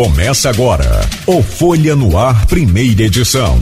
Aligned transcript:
Começa 0.00 0.48
agora 0.48 1.02
o 1.26 1.42
Folha 1.42 1.94
no 1.94 2.16
Ar, 2.16 2.46
primeira 2.46 3.02
edição. 3.02 3.60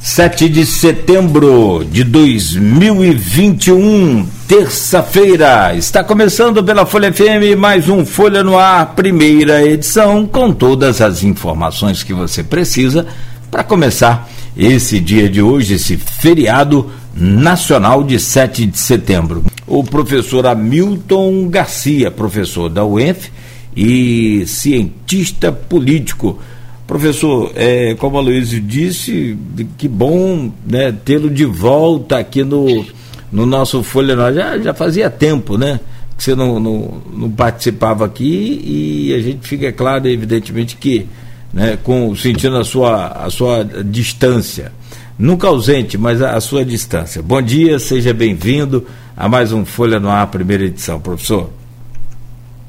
7 0.00 0.50
de 0.50 0.66
setembro 0.66 1.82
de 1.90 2.04
2021, 2.04 4.28
terça-feira. 4.46 5.74
Está 5.74 6.04
começando 6.04 6.62
pela 6.62 6.84
Folha 6.84 7.10
FM 7.10 7.58
mais 7.58 7.88
um 7.88 8.04
Folha 8.04 8.44
no 8.44 8.58
Ar, 8.58 8.94
primeira 8.94 9.64
edição, 9.64 10.26
com 10.26 10.52
todas 10.52 11.00
as 11.00 11.22
informações 11.22 12.02
que 12.02 12.12
você 12.12 12.42
precisa 12.42 13.06
para 13.50 13.64
começar 13.64 14.28
esse 14.54 15.00
dia 15.00 15.26
de 15.26 15.40
hoje, 15.40 15.72
esse 15.72 15.96
feriado 15.96 16.90
nacional 17.14 18.04
de 18.04 18.20
7 18.20 18.66
de 18.66 18.78
setembro. 18.78 19.42
O 19.70 19.84
professor 19.84 20.48
Hamilton 20.48 21.46
Garcia, 21.46 22.10
professor 22.10 22.68
da 22.68 22.84
UENF 22.84 23.30
e 23.76 24.42
cientista 24.44 25.52
político. 25.52 26.40
Professor, 26.88 27.52
é, 27.54 27.94
como 27.94 28.18
a 28.18 28.20
Luísa 28.20 28.60
disse, 28.60 29.38
que 29.78 29.86
bom 29.86 30.50
né, 30.66 30.92
tê-lo 31.04 31.30
de 31.30 31.44
volta 31.44 32.18
aqui 32.18 32.42
no, 32.42 32.84
no 33.30 33.46
nosso 33.46 33.80
Folha 33.84 34.16
Nós. 34.16 34.34
Já, 34.34 34.58
já 34.58 34.74
fazia 34.74 35.08
tempo, 35.08 35.56
né? 35.56 35.78
Que 36.18 36.24
você 36.24 36.34
não, 36.34 36.58
não, 36.58 37.02
não 37.14 37.30
participava 37.30 38.04
aqui 38.04 38.60
e 38.64 39.14
a 39.14 39.20
gente 39.20 39.46
fica 39.46 39.70
claro, 39.70 40.08
evidentemente, 40.08 40.74
que 40.74 41.06
né, 41.54 41.78
com, 41.80 42.16
sentindo 42.16 42.56
a 42.56 42.64
sua, 42.64 43.06
a 43.06 43.30
sua 43.30 43.64
distância. 43.84 44.72
Nunca 45.16 45.46
ausente, 45.46 45.96
mas 45.96 46.20
a, 46.20 46.34
a 46.34 46.40
sua 46.40 46.64
distância. 46.64 47.22
Bom 47.22 47.40
dia, 47.40 47.78
seja 47.78 48.12
bem-vindo 48.12 48.84
a 49.20 49.28
mais 49.28 49.52
um 49.52 49.66
Folha 49.66 50.00
no 50.00 50.08
Ar, 50.08 50.26
primeira 50.28 50.64
edição, 50.64 50.98
professor. 50.98 51.50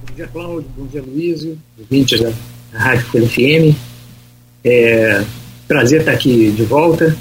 Bom 0.05 0.15
dia, 0.17 0.27
Cláudio. 0.27 0.69
Bom 0.75 0.85
dia, 0.85 1.01
Luísio. 1.01 1.57
Ouvintes 1.79 2.19
da 2.19 2.29
Rádio 2.73 3.05
Folha 3.05 3.29
FM. 3.29 3.77
É 4.65 5.23
prazer 5.65 6.01
estar 6.01 6.11
aqui 6.11 6.51
de 6.51 6.63
volta 6.63 7.15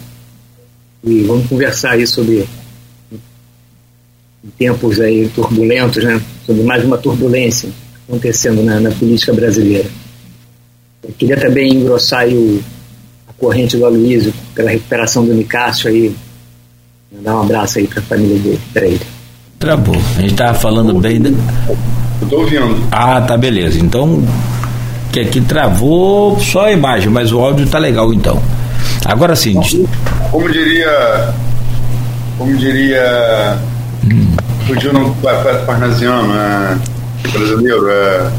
e 1.04 1.22
vamos 1.22 1.46
conversar 1.46 1.92
aí 1.92 2.08
sobre 2.08 2.44
tempos 4.58 4.98
aí 4.98 5.28
turbulentos, 5.28 6.02
né? 6.02 6.20
Sobre 6.44 6.64
mais 6.64 6.84
uma 6.84 6.98
turbulência 6.98 7.70
acontecendo 8.08 8.64
na, 8.64 8.80
na 8.80 8.90
política 8.90 9.32
brasileira. 9.32 9.88
Eu 11.04 11.14
queria 11.16 11.36
também 11.38 11.72
engrossar 11.72 12.26
o, 12.26 12.60
a 13.28 13.32
corrente 13.34 13.76
do 13.76 13.86
Aloysio 13.86 14.34
pela 14.56 14.70
recuperação 14.70 15.24
do 15.24 15.32
Nicásio 15.32 15.88
aí. 15.88 16.12
Dar 17.12 17.36
um 17.36 17.42
abraço 17.42 17.78
aí 17.78 17.86
para 17.86 18.00
a 18.00 18.02
família 18.02 18.36
dele, 18.36 18.60
para 18.72 18.86
ele. 18.86 19.19
Travou. 19.60 19.94
A 19.94 20.20
gente 20.22 20.32
estava 20.32 20.54
falando 20.54 20.98
bem. 20.98 21.20
De... 21.20 21.36
Eu 22.22 22.28
tô 22.30 22.38
ouvindo. 22.38 22.82
Ah, 22.90 23.20
tá, 23.20 23.36
beleza. 23.36 23.78
Então, 23.78 24.26
que 25.12 25.20
aqui 25.20 25.42
travou 25.42 26.40
só 26.40 26.64
a 26.64 26.72
imagem, 26.72 27.10
mas 27.10 27.30
o 27.30 27.38
áudio 27.38 27.66
tá 27.66 27.78
legal 27.78 28.10
então. 28.10 28.42
Agora 29.04 29.36
sim. 29.36 29.60
Como 30.30 30.50
diria. 30.50 31.34
Como 32.38 32.56
diria. 32.56 33.58
Hum. 34.10 34.34
Fugiu 34.66 34.94
no 34.94 35.14
poeta 35.16 35.58
parnasiano, 35.66 36.32
é, 36.32 36.78
brasileiro, 37.30 37.86
é. 37.90 38.30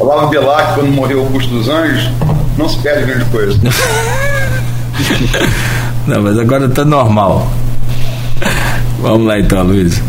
Olavo 0.00 0.26
Bilac, 0.26 0.74
quando 0.74 0.90
morreu 0.90 1.20
Augusto 1.20 1.50
dos 1.50 1.68
Anjos, 1.68 2.10
não 2.58 2.68
se 2.68 2.80
perde 2.80 3.06
grande 3.06 3.26
coisa. 3.26 3.56
não, 6.08 6.20
mas 6.20 6.36
agora 6.36 6.68
tá 6.68 6.84
normal. 6.84 7.48
Vamos 9.00 9.28
lá 9.28 9.38
então, 9.38 9.62
Luiz. 9.62 10.02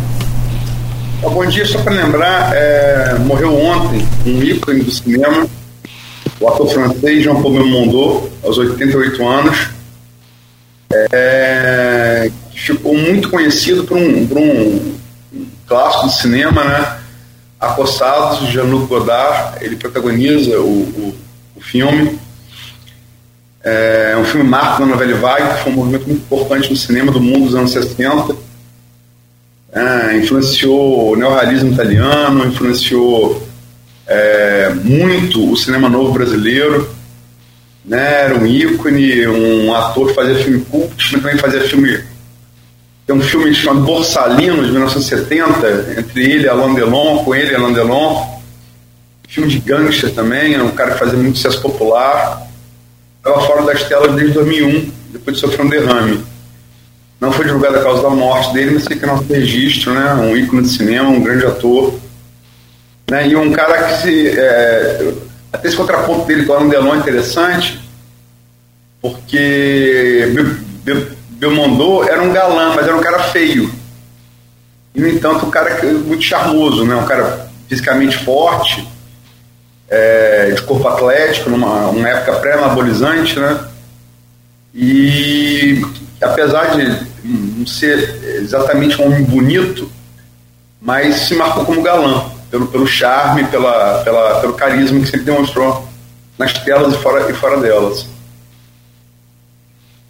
Bom 1.24 1.46
dia, 1.46 1.66
só 1.66 1.82
para 1.82 1.94
lembrar, 1.94 2.54
é, 2.54 3.18
morreu 3.20 3.58
ontem 3.58 4.06
um 4.26 4.44
ícone 4.44 4.84
do 4.84 4.92
cinema, 4.92 5.48
o 6.38 6.48
ator 6.50 6.68
francês 6.68 7.24
Jean-Paul 7.24 7.54
Belmondo, 7.54 8.30
aos 8.44 8.58
88 8.58 9.26
anos, 9.26 9.70
é, 11.14 12.30
ficou 12.54 12.96
muito 12.96 13.30
conhecido 13.30 13.86
por 13.86 13.98
um, 13.98 14.28
por 14.28 14.38
um 14.38 14.96
clássico 15.66 16.08
do 16.08 16.12
cinema, 16.12 16.64
né? 16.66 16.98
Acossados, 17.58 18.50
Jean-Luc 18.50 18.88
Godard, 18.88 19.64
ele 19.64 19.78
protagoniza 19.78 20.60
o, 20.60 20.82
o, 20.82 21.16
o 21.56 21.62
filme. 21.62 22.20
É 23.64 24.16
um 24.18 24.26
filme 24.26 24.48
marco 24.48 24.82
da 24.82 24.86
novela 24.86 25.16
vague, 25.16 25.56
que 25.56 25.64
foi 25.64 25.72
um 25.72 25.76
movimento 25.76 26.06
muito 26.06 26.22
importante 26.22 26.70
no 26.70 26.76
cinema 26.76 27.14
do 27.14 27.22
mundo 27.22 27.46
dos 27.46 27.56
anos 27.56 27.72
60 27.72 28.53
é, 29.74 30.18
influenciou 30.18 31.12
o 31.12 31.16
neorrealismo 31.16 31.74
italiano, 31.74 32.46
influenciou 32.46 33.42
é, 34.06 34.72
muito 34.84 35.52
o 35.52 35.58
cinema 35.58 35.90
novo 35.90 36.14
brasileiro. 36.14 36.90
Né? 37.84 38.22
Era 38.26 38.36
um 38.36 38.46
ícone, 38.46 39.28
um 39.28 39.74
ator 39.74 40.10
que 40.10 40.14
fazia 40.14 40.36
filme 40.36 40.64
cult, 40.66 41.12
também 41.12 41.38
fazia 41.38 41.62
filme. 41.62 42.00
Tem 43.06 43.16
um 43.16 43.22
filme 43.22 43.54
chamado 43.54 43.82
Borsalino, 43.82 44.64
de 44.64 44.72
1970, 44.72 45.96
entre 45.98 46.24
ele 46.24 46.46
e 46.46 46.50
Alain 46.50 46.74
Delon, 46.74 47.24
com 47.24 47.36
ele 47.36 47.52
e 47.52 47.56
Alain 47.56 47.74
Delon. 47.74 48.42
Filme 49.28 49.50
de 49.50 49.60
gangster 49.60 50.14
também, 50.14 50.54
é 50.54 50.62
um 50.62 50.72
cara 50.72 50.92
que 50.92 51.00
fazia 51.00 51.18
muito 51.18 51.38
sucesso 51.38 51.62
popular. 51.62 52.48
Estava 53.18 53.42
fora 53.46 53.64
das 53.64 53.84
telas 53.84 54.16
desde 54.16 54.34
2001, 54.34 54.92
depois 55.10 55.36
de 55.36 55.42
sofrer 55.42 55.66
um 55.66 55.70
derrame. 55.70 56.24
Não 57.24 57.32
foi 57.32 57.46
divulgada 57.46 57.80
a 57.80 57.82
causa 57.82 58.02
da 58.02 58.10
morte 58.10 58.52
dele, 58.52 58.72
mas 58.72 58.86
fica 58.86 59.08
nosso 59.08 59.24
registro, 59.32 59.94
né? 59.94 60.14
Um 60.16 60.36
ícone 60.36 60.64
de 60.64 60.68
cinema, 60.68 61.08
um 61.08 61.24
grande 61.24 61.46
ator. 61.46 61.98
Né? 63.10 63.30
E 63.30 63.36
um 63.38 63.50
cara 63.54 63.82
que 63.84 64.02
se. 64.02 64.38
É, 64.38 65.14
até 65.54 65.70
esse 65.70 65.78
contraponto 65.78 66.26
dele 66.28 66.46
com 66.46 66.52
o 66.52 66.56
Alan 66.58 66.68
Delon 66.68 66.96
é 66.96 66.98
interessante, 66.98 67.80
porque 69.02 70.34
Belmondo 71.30 72.04
era 72.04 72.22
um 72.22 72.34
galã, 72.34 72.74
mas 72.76 72.86
era 72.86 72.98
um 72.98 73.02
cara 73.02 73.20
feio. 73.20 73.74
E, 74.94 75.00
no 75.00 75.08
entanto, 75.08 75.46
um 75.46 75.50
cara 75.50 75.82
muito 75.82 76.24
charmoso, 76.24 76.84
né? 76.84 76.94
um 76.94 77.06
cara 77.06 77.50
fisicamente 77.70 78.18
forte, 78.18 78.86
é, 79.90 80.52
de 80.52 80.62
corpo 80.64 80.86
atlético, 80.90 81.50
numa 81.50 81.88
uma 81.88 82.10
época 82.10 82.34
pré-anabolizante, 82.42 83.40
né? 83.40 83.66
E 84.76 85.82
apesar 86.22 86.76
de 86.76 87.13
não 87.24 87.66
ser 87.66 88.38
exatamente 88.42 89.02
um 89.02 89.06
homem 89.06 89.24
bonito, 89.24 89.90
mas 90.82 91.16
se 91.28 91.36
marcou 91.36 91.66
como 91.66 91.82
galã, 91.82 92.26
pelo, 92.52 92.68
pelo 92.68 92.86
charme, 92.86 93.46
pela, 93.46 94.04
pela, 94.04 94.40
pelo 94.42 94.54
carisma 94.54 95.00
que 95.00 95.06
sempre 95.06 95.26
demonstrou 95.26 95.88
nas 96.38 96.54
telas 96.60 96.94
e 96.94 96.98
fora, 96.98 97.30
e 97.30 97.34
fora 97.34 97.58
delas. 97.58 98.06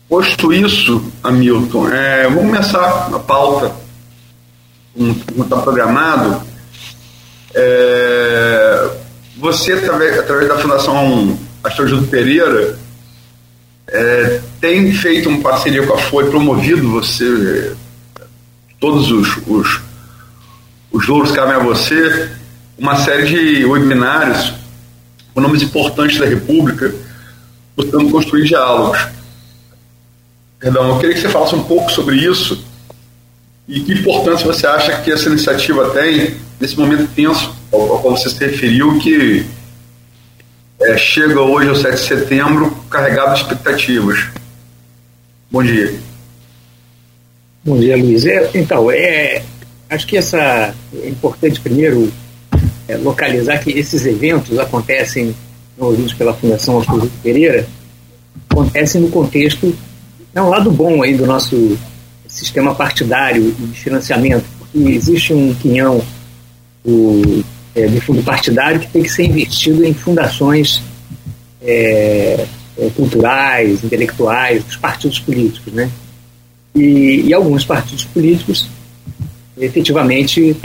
Posto 0.10 0.52
isso, 0.52 1.12
Hamilton, 1.24 1.90
é, 1.90 2.24
vamos 2.24 2.44
começar 2.44 3.10
a 3.14 3.20
pauta, 3.20 3.72
como 4.94 5.44
está 5.44 5.58
programado. 5.58 6.42
É, 7.54 8.90
você, 9.38 9.74
através, 9.74 10.20
através 10.20 10.48
da 10.48 10.58
Fundação 10.58 11.40
Astro 11.64 12.04
Pereira, 12.04 12.78
é, 13.94 14.42
tem 14.60 14.92
feito 14.92 15.30
uma 15.30 15.40
parceria 15.40 15.86
com 15.86 15.94
a 15.94 15.98
Folha, 16.00 16.30
promovido 16.30 16.90
você, 16.90 17.76
todos 18.80 19.12
os, 19.12 19.38
os, 19.46 19.82
os 20.92 21.08
louros 21.08 21.32
cabem 21.32 21.54
a 21.54 21.60
você, 21.60 22.32
uma 22.78 22.96
série 22.96 23.28
de 23.28 23.66
webinários 23.66 24.54
com 25.34 25.42
nomes 25.42 25.62
importantes 25.62 26.20
da 26.20 26.26
República, 26.26 26.94
buscando 27.78 28.10
construir 28.10 28.46
diálogos. 28.46 29.00
Perdão, 30.60 30.90
eu 30.90 31.00
queria 31.00 31.16
que 31.16 31.22
você 31.22 31.30
falasse 31.30 31.56
um 31.56 31.64
pouco 31.64 31.92
sobre 31.92 32.16
isso 32.16 32.66
e 33.68 33.80
que 33.80 33.94
importância 33.94 34.46
você 34.46 34.66
acha 34.66 35.02
que 35.02 35.12
essa 35.12 35.30
iniciativa 35.30 35.90
tem 35.92 36.36
nesse 36.60 36.78
momento 36.78 37.08
tenso 37.16 37.54
ao, 37.72 38.00
qual 38.00 38.18
você 38.18 38.30
se 38.30 38.40
referiu, 38.40 38.98
que 39.00 39.46
é, 40.86 40.98
chega 40.98 41.42
hoje 41.42 41.70
ao 41.70 41.76
7 41.76 41.94
de 41.94 42.00
setembro 42.00 42.72
carregado 42.90 43.34
de 43.34 43.42
expectativas. 43.42 44.28
Bom 45.50 45.64
dia. 45.64 45.94
Bom 47.64 47.80
dia, 47.80 47.96
Luiz. 47.96 48.26
É, 48.26 48.52
então, 48.54 48.92
é, 48.92 49.44
acho 49.90 50.06
que 50.06 50.18
essa 50.18 50.74
é 50.94 51.10
importante 51.10 51.62
primeiro 51.62 52.12
é, 52.88 52.98
localizar 52.98 53.60
que 53.60 53.72
esses 53.72 54.06
eventos 54.06 54.58
acontecem, 54.60 55.36
ouvidos 55.78 56.14
pela 56.14 56.34
Fundação 56.34 56.80
Arthur 56.80 57.10
Pereira, 57.22 57.66
acontecem 58.50 59.02
no 59.02 59.10
contexto, 59.10 59.74
é 60.36 60.42
um 60.42 60.50
lado 60.50 60.72
bom 60.72 61.02
aí 61.04 61.16
do 61.16 61.26
nosso 61.26 61.78
sistema 62.28 62.74
partidário 62.74 63.52
de 63.52 63.80
financiamento, 63.80 64.46
porque 64.58 64.80
existe 64.80 65.34
um 65.34 65.54
quinhão 65.54 66.02
do 66.84 67.44
é, 67.76 67.88
de 67.88 68.00
fundo 68.00 68.24
partidário 68.24 68.80
que 68.80 68.88
tem 68.88 69.04
que 69.04 69.10
ser 69.10 69.26
investido 69.26 69.84
em 69.84 69.94
fundações 69.94 70.82
é, 71.62 72.46
é, 72.78 72.90
culturais, 72.96 73.84
intelectuais, 73.84 74.64
dos 74.64 74.76
partidos 74.78 75.20
políticos, 75.20 75.74
né? 75.74 75.90
E, 76.76 77.24
e 77.28 77.34
alguns 77.34 77.64
partidos 77.64 78.06
políticos 78.06 78.68
efetivamente 79.58 80.56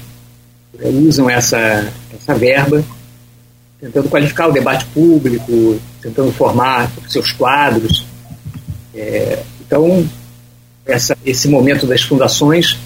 é, 0.81 0.89
usam 0.89 1.29
essa, 1.29 1.93
essa 2.15 2.35
verba, 2.35 2.83
tentando 3.81 4.09
qualificar 4.09 4.49
o 4.49 4.53
debate 4.53 4.85
público, 4.87 5.79
tentando 6.01 6.33
formar 6.33 6.91
seus 7.09 7.33
quadros. 7.33 8.05
É, 8.95 9.43
então, 9.67 10.09
essa, 10.87 11.17
esse 11.25 11.49
momento 11.49 11.87
das 11.87 12.03
fundações 12.03 12.79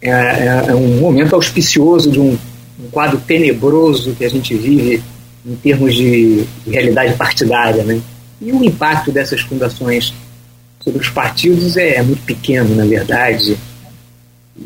é, 0.00 0.10
é, 0.10 0.64
é 0.68 0.74
um 0.74 0.98
momento 1.00 1.34
auspicioso 1.34 2.10
de 2.10 2.18
um, 2.18 2.38
um, 2.78 2.88
quadro 2.90 3.18
tenebroso 3.20 4.14
que 4.14 4.24
a 4.24 4.30
gente 4.30 4.54
vive 4.54 5.02
em 5.46 5.56
termos 5.56 5.94
de, 5.94 6.44
de 6.64 6.70
realidade 6.70 7.14
partidária. 7.14 7.82
Né? 7.82 8.00
E 8.40 8.52
o 8.52 8.64
impacto 8.64 9.10
dessas 9.10 9.40
fundações 9.40 10.12
sobre 10.80 11.00
os 11.00 11.08
partidos 11.08 11.76
é 11.76 12.02
muito 12.02 12.22
pequeno, 12.24 12.74
na 12.74 12.84
verdade. 12.84 13.56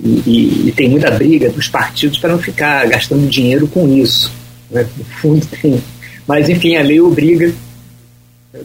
E, 0.03 0.09
e, 0.27 0.69
e, 0.69 0.73
tem 0.73 0.89
muita 0.89 1.11
briga 1.11 1.51
dos 1.51 1.69
partidos 1.69 2.19
para 2.19 2.33
não 2.33 2.39
ficar 2.39 2.87
gastando 2.89 3.29
dinheiro 3.29 3.67
com 3.67 3.93
isso. 3.95 4.33
Né? 4.71 4.87
No 4.97 5.05
fundo 5.05 5.47
tem. 5.47 5.83
Mas, 6.27 6.49
enfim, 6.49 6.77
a 6.77 6.83
lei 6.83 7.01
obriga. 7.01 7.53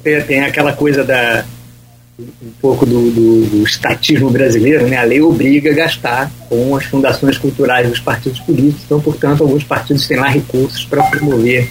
Tem, 0.04 0.22
tem 0.22 0.40
aquela 0.42 0.74
coisa 0.74 1.04
da. 1.04 1.46
Um 2.20 2.52
pouco 2.60 2.86
do, 2.86 3.12
do, 3.12 3.46
do, 3.46 3.64
estatismo 3.64 4.30
brasileiro, 4.30 4.88
né? 4.88 4.98
A 4.98 5.04
lei 5.04 5.22
obriga 5.22 5.70
a 5.70 5.74
gastar 5.74 6.32
com 6.50 6.76
as 6.76 6.86
fundações 6.86 7.38
culturais 7.38 7.88
dos 7.88 8.00
partidos 8.00 8.40
políticos. 8.40 8.84
Então, 8.86 9.00
portanto, 9.00 9.44
alguns 9.44 9.64
partidos 9.64 10.08
têm 10.08 10.18
lá 10.18 10.28
recursos 10.28 10.84
para 10.86 11.04
promover 11.04 11.70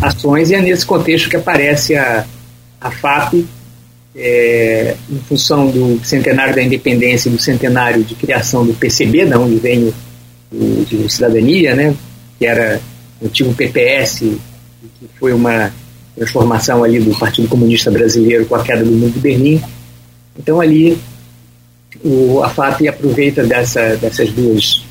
ações, 0.00 0.50
e 0.50 0.54
é 0.54 0.60
nesse 0.60 0.84
contexto 0.84 1.28
que 1.28 1.36
aparece 1.36 1.94
a, 1.94 2.24
a 2.80 2.90
FAP 2.90 3.44
é, 4.14 4.96
em 5.08 5.18
função 5.20 5.70
do 5.70 6.00
centenário 6.04 6.54
da 6.54 6.62
independência 6.62 7.28
e 7.28 7.32
do 7.32 7.40
centenário 7.40 8.02
de 8.02 8.14
criação 8.14 8.66
do 8.66 8.74
PCB, 8.74 9.26
da 9.26 9.38
onde 9.38 9.56
vem 9.56 9.92
o, 10.52 10.86
o 11.04 11.08
Cidadania, 11.08 11.74
né, 11.74 11.94
que 12.38 12.46
era 12.46 12.80
o 13.20 13.26
antigo 13.26 13.54
PPS, 13.54 14.18
que 14.18 15.08
foi 15.18 15.32
uma 15.32 15.72
transformação 16.18 16.82
ali 16.82 16.98
do 16.98 17.16
Partido 17.16 17.48
Comunista 17.48 17.90
Brasileiro 17.90 18.44
com 18.46 18.54
a 18.56 18.62
queda 18.62 18.84
do 18.84 18.90
Muro 18.90 19.12
de 19.12 19.20
Berlim. 19.20 19.62
Então 20.38 20.60
ali 20.60 20.98
o, 22.04 22.42
a 22.42 22.48
FAP 22.50 22.88
aproveita 22.88 23.44
dessa, 23.44 23.96
dessas 23.96 24.30
duas 24.30 24.84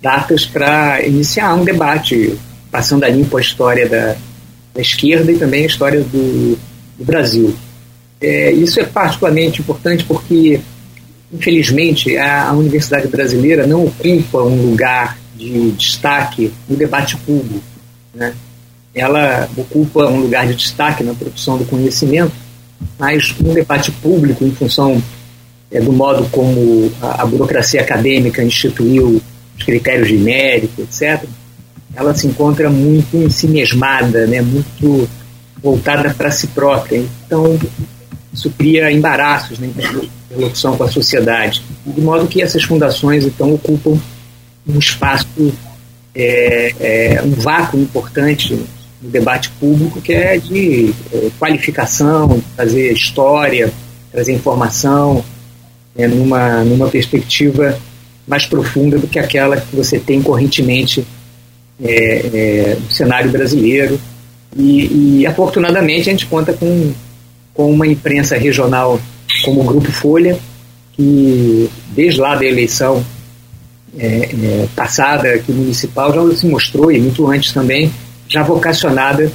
datas 0.00 0.46
para 0.46 1.04
iniciar 1.04 1.54
um 1.54 1.64
debate, 1.64 2.38
passando 2.70 3.04
a 3.04 3.08
limpo 3.08 3.36
a 3.36 3.40
história 3.40 3.88
da, 3.88 4.16
da 4.74 4.80
esquerda 4.80 5.30
e 5.32 5.38
também 5.38 5.64
a 5.64 5.66
história 5.66 6.00
do, 6.00 6.58
do 6.96 7.04
Brasil. 7.04 7.54
É, 8.20 8.50
isso 8.52 8.80
é 8.80 8.84
particularmente 8.84 9.60
importante 9.60 10.04
porque, 10.04 10.60
infelizmente, 11.32 12.16
a, 12.16 12.48
a, 12.48 12.52
Universidade 12.52 13.08
Brasileira 13.08 13.66
não 13.66 13.86
ocupa 13.86 14.42
um 14.42 14.70
lugar 14.70 15.18
de 15.36 15.70
destaque 15.72 16.52
no 16.68 16.76
debate 16.76 17.16
público. 17.18 17.62
Né? 18.14 18.34
Ela 18.98 19.48
ocupa 19.56 20.06
um 20.06 20.20
lugar 20.20 20.46
de 20.46 20.54
destaque 20.54 21.04
na 21.04 21.14
produção 21.14 21.56
do 21.56 21.64
conhecimento, 21.64 22.32
mas 22.98 23.34
no 23.38 23.54
debate 23.54 23.90
público, 23.92 24.44
em 24.44 24.50
função 24.50 25.02
é, 25.70 25.80
do 25.80 25.92
modo 25.92 26.28
como 26.30 26.90
a, 27.00 27.22
a 27.22 27.26
burocracia 27.26 27.80
acadêmica 27.80 28.42
instituiu 28.42 29.22
os 29.56 29.64
critérios 29.64 30.08
de 30.08 30.16
mérito, 30.16 30.82
etc., 30.82 31.24
ela 31.94 32.14
se 32.14 32.26
encontra 32.26 32.70
muito 32.70 33.16
ensimismada, 33.16 34.26
né, 34.26 34.40
muito 34.40 35.08
voltada 35.62 36.14
para 36.14 36.30
si 36.30 36.46
própria. 36.48 37.04
Então, 37.26 37.58
isso 38.32 38.50
cria 38.50 38.90
embaraços 38.92 39.58
né, 39.58 39.68
em 39.76 40.38
relação 40.38 40.76
com 40.76 40.84
a 40.84 40.90
sociedade. 40.90 41.62
De 41.84 42.00
modo 42.00 42.28
que 42.28 42.40
essas 42.40 42.62
fundações, 42.62 43.24
então, 43.24 43.52
ocupam 43.54 43.98
um 44.66 44.78
espaço, 44.78 45.26
é, 46.14 46.74
é, 46.78 47.22
um 47.22 47.32
vácuo 47.32 47.78
importante 47.78 48.58
no 49.02 49.10
debate 49.10 49.50
público, 49.60 50.00
que 50.00 50.12
é 50.12 50.38
de 50.38 50.92
é, 51.12 51.30
qualificação, 51.38 52.42
fazer 52.56 52.92
história, 52.92 53.72
trazer 54.10 54.32
informação, 54.32 55.24
é, 55.96 56.06
numa, 56.06 56.64
numa 56.64 56.88
perspectiva 56.88 57.78
mais 58.26 58.46
profunda 58.46 58.98
do 58.98 59.06
que 59.06 59.18
aquela 59.18 59.56
que 59.56 59.74
você 59.74 59.98
tem 59.98 60.20
correntemente 60.20 61.06
é, 61.82 62.76
no 62.80 62.90
cenário 62.90 63.30
brasileiro. 63.30 64.00
E, 64.56 65.20
e, 65.20 65.26
afortunadamente, 65.26 66.08
a 66.08 66.12
gente 66.12 66.26
conta 66.26 66.52
com 66.52 66.92
com 67.58 67.72
uma 67.72 67.88
imprensa 67.88 68.38
regional 68.38 69.00
como 69.44 69.62
o 69.62 69.64
Grupo 69.64 69.90
Folha, 69.90 70.38
que 70.92 71.68
desde 71.90 72.20
lá 72.20 72.36
da 72.36 72.44
eleição 72.44 73.04
é, 73.98 74.06
é, 74.06 74.68
passada 74.76 75.34
aqui 75.34 75.50
municipal 75.50 76.14
já 76.14 76.36
se 76.36 76.46
mostrou, 76.46 76.92
e 76.92 77.00
muito 77.00 77.26
antes 77.26 77.52
também, 77.52 77.92
já 78.28 78.42
vocacionada 78.42 79.30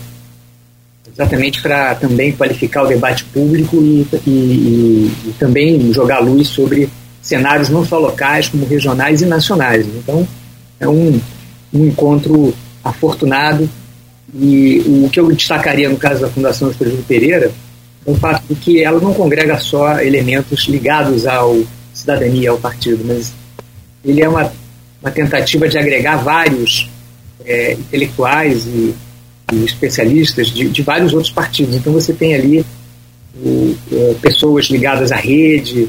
exatamente 1.12 1.62
para 1.62 1.96
também 1.96 2.32
qualificar 2.32 2.84
o 2.84 2.88
debate 2.88 3.24
público 3.26 3.78
e, 3.78 4.08
e, 4.26 4.30
e, 4.30 5.12
e, 5.28 5.36
também 5.38 5.94
jogar 5.94 6.20
luz 6.20 6.48
sobre 6.48 6.90
cenários 7.22 7.70
não 7.70 7.86
só 7.86 8.00
locais, 8.00 8.50
como 8.50 8.66
regionais 8.66 9.22
e 9.22 9.26
nacionais. 9.26 9.86
Então, 9.86 10.28
é 10.80 10.88
um, 10.88 11.20
um 11.74 11.86
encontro 11.86 12.54
afortunado 12.84 13.70
e 14.36 15.04
o 15.04 15.10
que 15.10 15.20
eu 15.20 15.32
destacaria 15.32 15.88
no 15.88 15.98
caso 15.98 16.22
da 16.22 16.30
Fundação 16.30 16.72
Estrela 16.72 16.98
Pereira 17.08 17.52
o 18.06 18.16
fato 18.16 18.44
de 18.50 18.56
que 18.56 18.84
ela 18.84 19.00
não 19.00 19.14
congrega 19.14 19.58
só 19.60 20.02
elementos 20.02 20.68
ligados 20.68 21.26
ao 21.26 21.62
cidadania, 21.94 22.50
ao 22.50 22.58
partido, 22.58 23.06
mas 23.06 23.34
ele 24.04 24.22
é 24.22 24.28
uma, 24.28 24.52
uma 25.02 25.12
tentativa 25.12 25.70
de 25.70 25.78
agregar 25.78 26.18
vários 26.18 26.90
é, 27.46 27.74
intelectuais 27.74 28.66
e, 28.66 28.94
e 29.54 29.66
especialistas 29.66 30.48
de, 30.48 30.70
de, 30.70 30.82
vários 30.82 31.14
outros 31.14 31.32
partidos. 31.32 31.76
Então 31.76 31.94
você 31.94 32.14
tem 32.14 32.34
ali 32.34 32.66
o, 33.36 33.76
pessoas 34.22 34.66
ligadas 34.66 35.12
à 35.12 35.16
rede, 35.16 35.88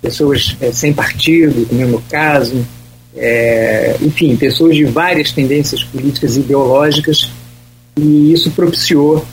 pessoas 0.00 0.56
é, 0.60 0.72
sem 0.72 0.92
partido, 0.92 1.66
como 1.66 1.80
é 1.80 1.84
o 1.84 1.88
meu 1.88 2.02
caso, 2.08 2.66
enfim, 4.02 4.36
pessoas 4.36 4.76
de 4.76 4.84
várias 4.84 5.32
tendências 5.32 5.82
políticas 5.82 6.36
e 6.36 6.40
ideológicas, 6.40 7.30
e 7.98 8.30
isso 8.30 8.50
propiciou 8.50 9.24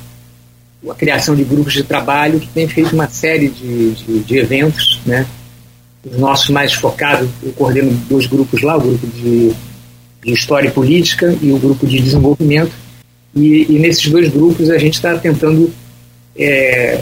a 0.89 0.95
criação 0.95 1.35
de 1.35 1.43
grupos 1.43 1.73
de 1.73 1.83
trabalho 1.83 2.39
que 2.39 2.47
tem 2.47 2.67
feito 2.67 2.93
uma 2.93 3.07
série 3.07 3.49
de, 3.49 3.91
de, 3.91 4.19
de 4.19 4.37
eventos, 4.37 4.99
né? 5.05 5.25
Os 6.05 6.17
nossos 6.17 6.49
mais 6.49 6.73
focados, 6.73 7.29
eu 7.41 7.53
coordeno 7.53 7.91
dois 8.09 8.25
grupos 8.25 8.61
lá, 8.61 8.77
o 8.77 8.81
grupo 8.81 9.07
de, 9.07 9.53
de 10.23 10.33
História 10.33 10.67
e 10.67 10.71
Política 10.71 11.35
e 11.41 11.51
o 11.51 11.57
grupo 11.57 11.85
de 11.85 11.99
Desenvolvimento. 11.99 12.71
E, 13.35 13.65
e 13.69 13.79
nesses 13.79 14.09
dois 14.09 14.29
grupos 14.29 14.69
a 14.69 14.77
gente 14.77 14.95
está 14.95 15.17
tentando, 15.17 15.71
é, 16.37 17.01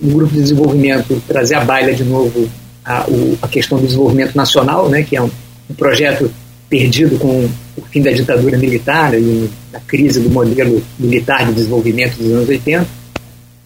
no 0.00 0.14
grupo 0.14 0.32
de 0.32 0.40
desenvolvimento, 0.40 1.22
trazer 1.26 1.54
à 1.54 1.64
baila 1.64 1.92
de 1.92 2.04
novo 2.04 2.48
a, 2.84 3.06
o, 3.08 3.38
a 3.40 3.48
questão 3.48 3.78
do 3.78 3.86
desenvolvimento 3.86 4.34
nacional, 4.36 4.88
né? 4.88 5.02
Que 5.02 5.16
é 5.16 5.22
um, 5.22 5.30
um 5.70 5.74
projeto 5.74 6.30
perdido 6.68 7.18
com 7.18 7.48
o 7.76 7.82
fim 7.90 8.02
da 8.02 8.10
ditadura 8.10 8.58
militar 8.58 9.14
e 9.14 9.48
da 9.72 9.80
crise 9.80 10.20
do 10.20 10.30
modelo 10.30 10.82
militar 10.98 11.46
de 11.46 11.54
desenvolvimento 11.54 12.16
dos 12.16 12.32
anos 12.32 12.48
80, 12.48 12.86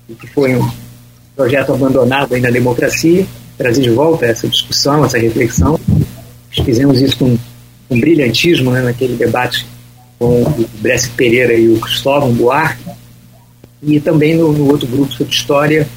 e 0.08 0.14
que 0.14 0.26
foi 0.28 0.56
um 0.56 0.70
projeto 1.34 1.72
abandonado 1.72 2.34
aí 2.34 2.40
na 2.40 2.50
democracia, 2.50 3.26
trazer 3.56 3.82
de 3.82 3.90
volta 3.90 4.26
essa 4.26 4.48
discussão, 4.48 5.04
essa 5.04 5.18
reflexão. 5.18 5.78
Fizemos 6.64 7.00
isso 7.00 7.16
com, 7.16 7.38
com 7.88 7.98
brilhantismo 7.98 8.70
né, 8.70 8.82
naquele 8.82 9.16
debate 9.16 9.66
com 10.18 10.42
o 10.42 10.68
Bresce 10.80 11.10
Pereira 11.10 11.54
e 11.54 11.68
o 11.68 11.80
Cristóvão 11.80 12.32
Buarque, 12.32 12.90
e 13.82 14.00
também 14.00 14.36
no, 14.36 14.52
no 14.52 14.68
outro 14.68 14.86
grupo 14.86 15.12
sobre 15.12 15.32
história 15.32 15.88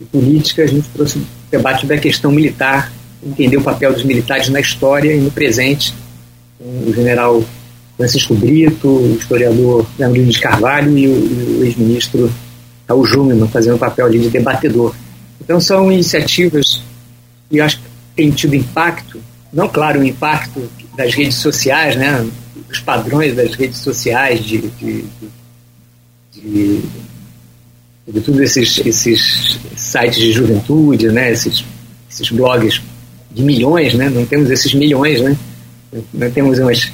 e 0.00 0.04
política, 0.04 0.62
a 0.62 0.66
gente 0.66 0.88
trouxe 0.88 1.18
o 1.18 1.26
debate 1.50 1.86
da 1.86 1.98
questão 1.98 2.30
militar, 2.30 2.90
entender 3.22 3.56
o 3.56 3.62
papel 3.62 3.92
dos 3.92 4.04
militares 4.04 4.48
na 4.48 4.60
história 4.60 5.14
e 5.14 5.20
no 5.20 5.30
presente, 5.30 5.94
o 6.58 6.92
general 6.92 7.44
Francisco 7.96 8.34
Brito, 8.34 8.88
o 8.88 9.16
historiador 9.18 9.86
Leandro 9.98 10.24
de 10.24 10.40
Carvalho 10.40 10.96
e 10.96 11.06
o, 11.08 11.60
o 11.60 11.64
ex-ministro 11.64 12.32
Raul 12.88 13.04
Júnior 13.04 13.48
fazendo 13.48 13.76
o 13.76 13.78
papel 13.78 14.06
ali 14.06 14.18
de 14.18 14.30
debatedor. 14.30 14.94
Então 15.40 15.60
são 15.60 15.90
iniciativas 15.90 16.80
que 17.50 17.58
eu 17.58 17.64
acho 17.64 17.78
que 17.78 17.84
têm 18.14 18.30
tido 18.30 18.54
impacto, 18.54 19.20
não 19.52 19.68
claro 19.68 20.00
o 20.00 20.04
impacto 20.04 20.68
das 20.96 21.14
redes 21.14 21.36
sociais, 21.36 21.94
né, 21.96 22.26
os 22.70 22.80
padrões 22.80 23.34
das 23.36 23.54
redes 23.54 23.78
sociais 23.78 24.42
de, 24.44 24.58
de, 24.58 25.04
de, 26.34 26.82
de 28.08 28.20
todos 28.20 28.40
esses, 28.40 28.78
esses 28.84 29.58
sites 29.76 30.18
de 30.18 30.32
juventude, 30.32 31.08
né, 31.08 31.32
esses, 31.32 31.64
esses 32.10 32.30
blogs 32.30 32.80
de 33.30 33.42
milhões, 33.42 33.94
né, 33.94 34.08
não 34.08 34.24
temos 34.24 34.50
esses 34.50 34.72
milhões, 34.74 35.20
né, 35.20 35.36
nós 36.12 36.32
temos 36.32 36.58
umas. 36.58 36.90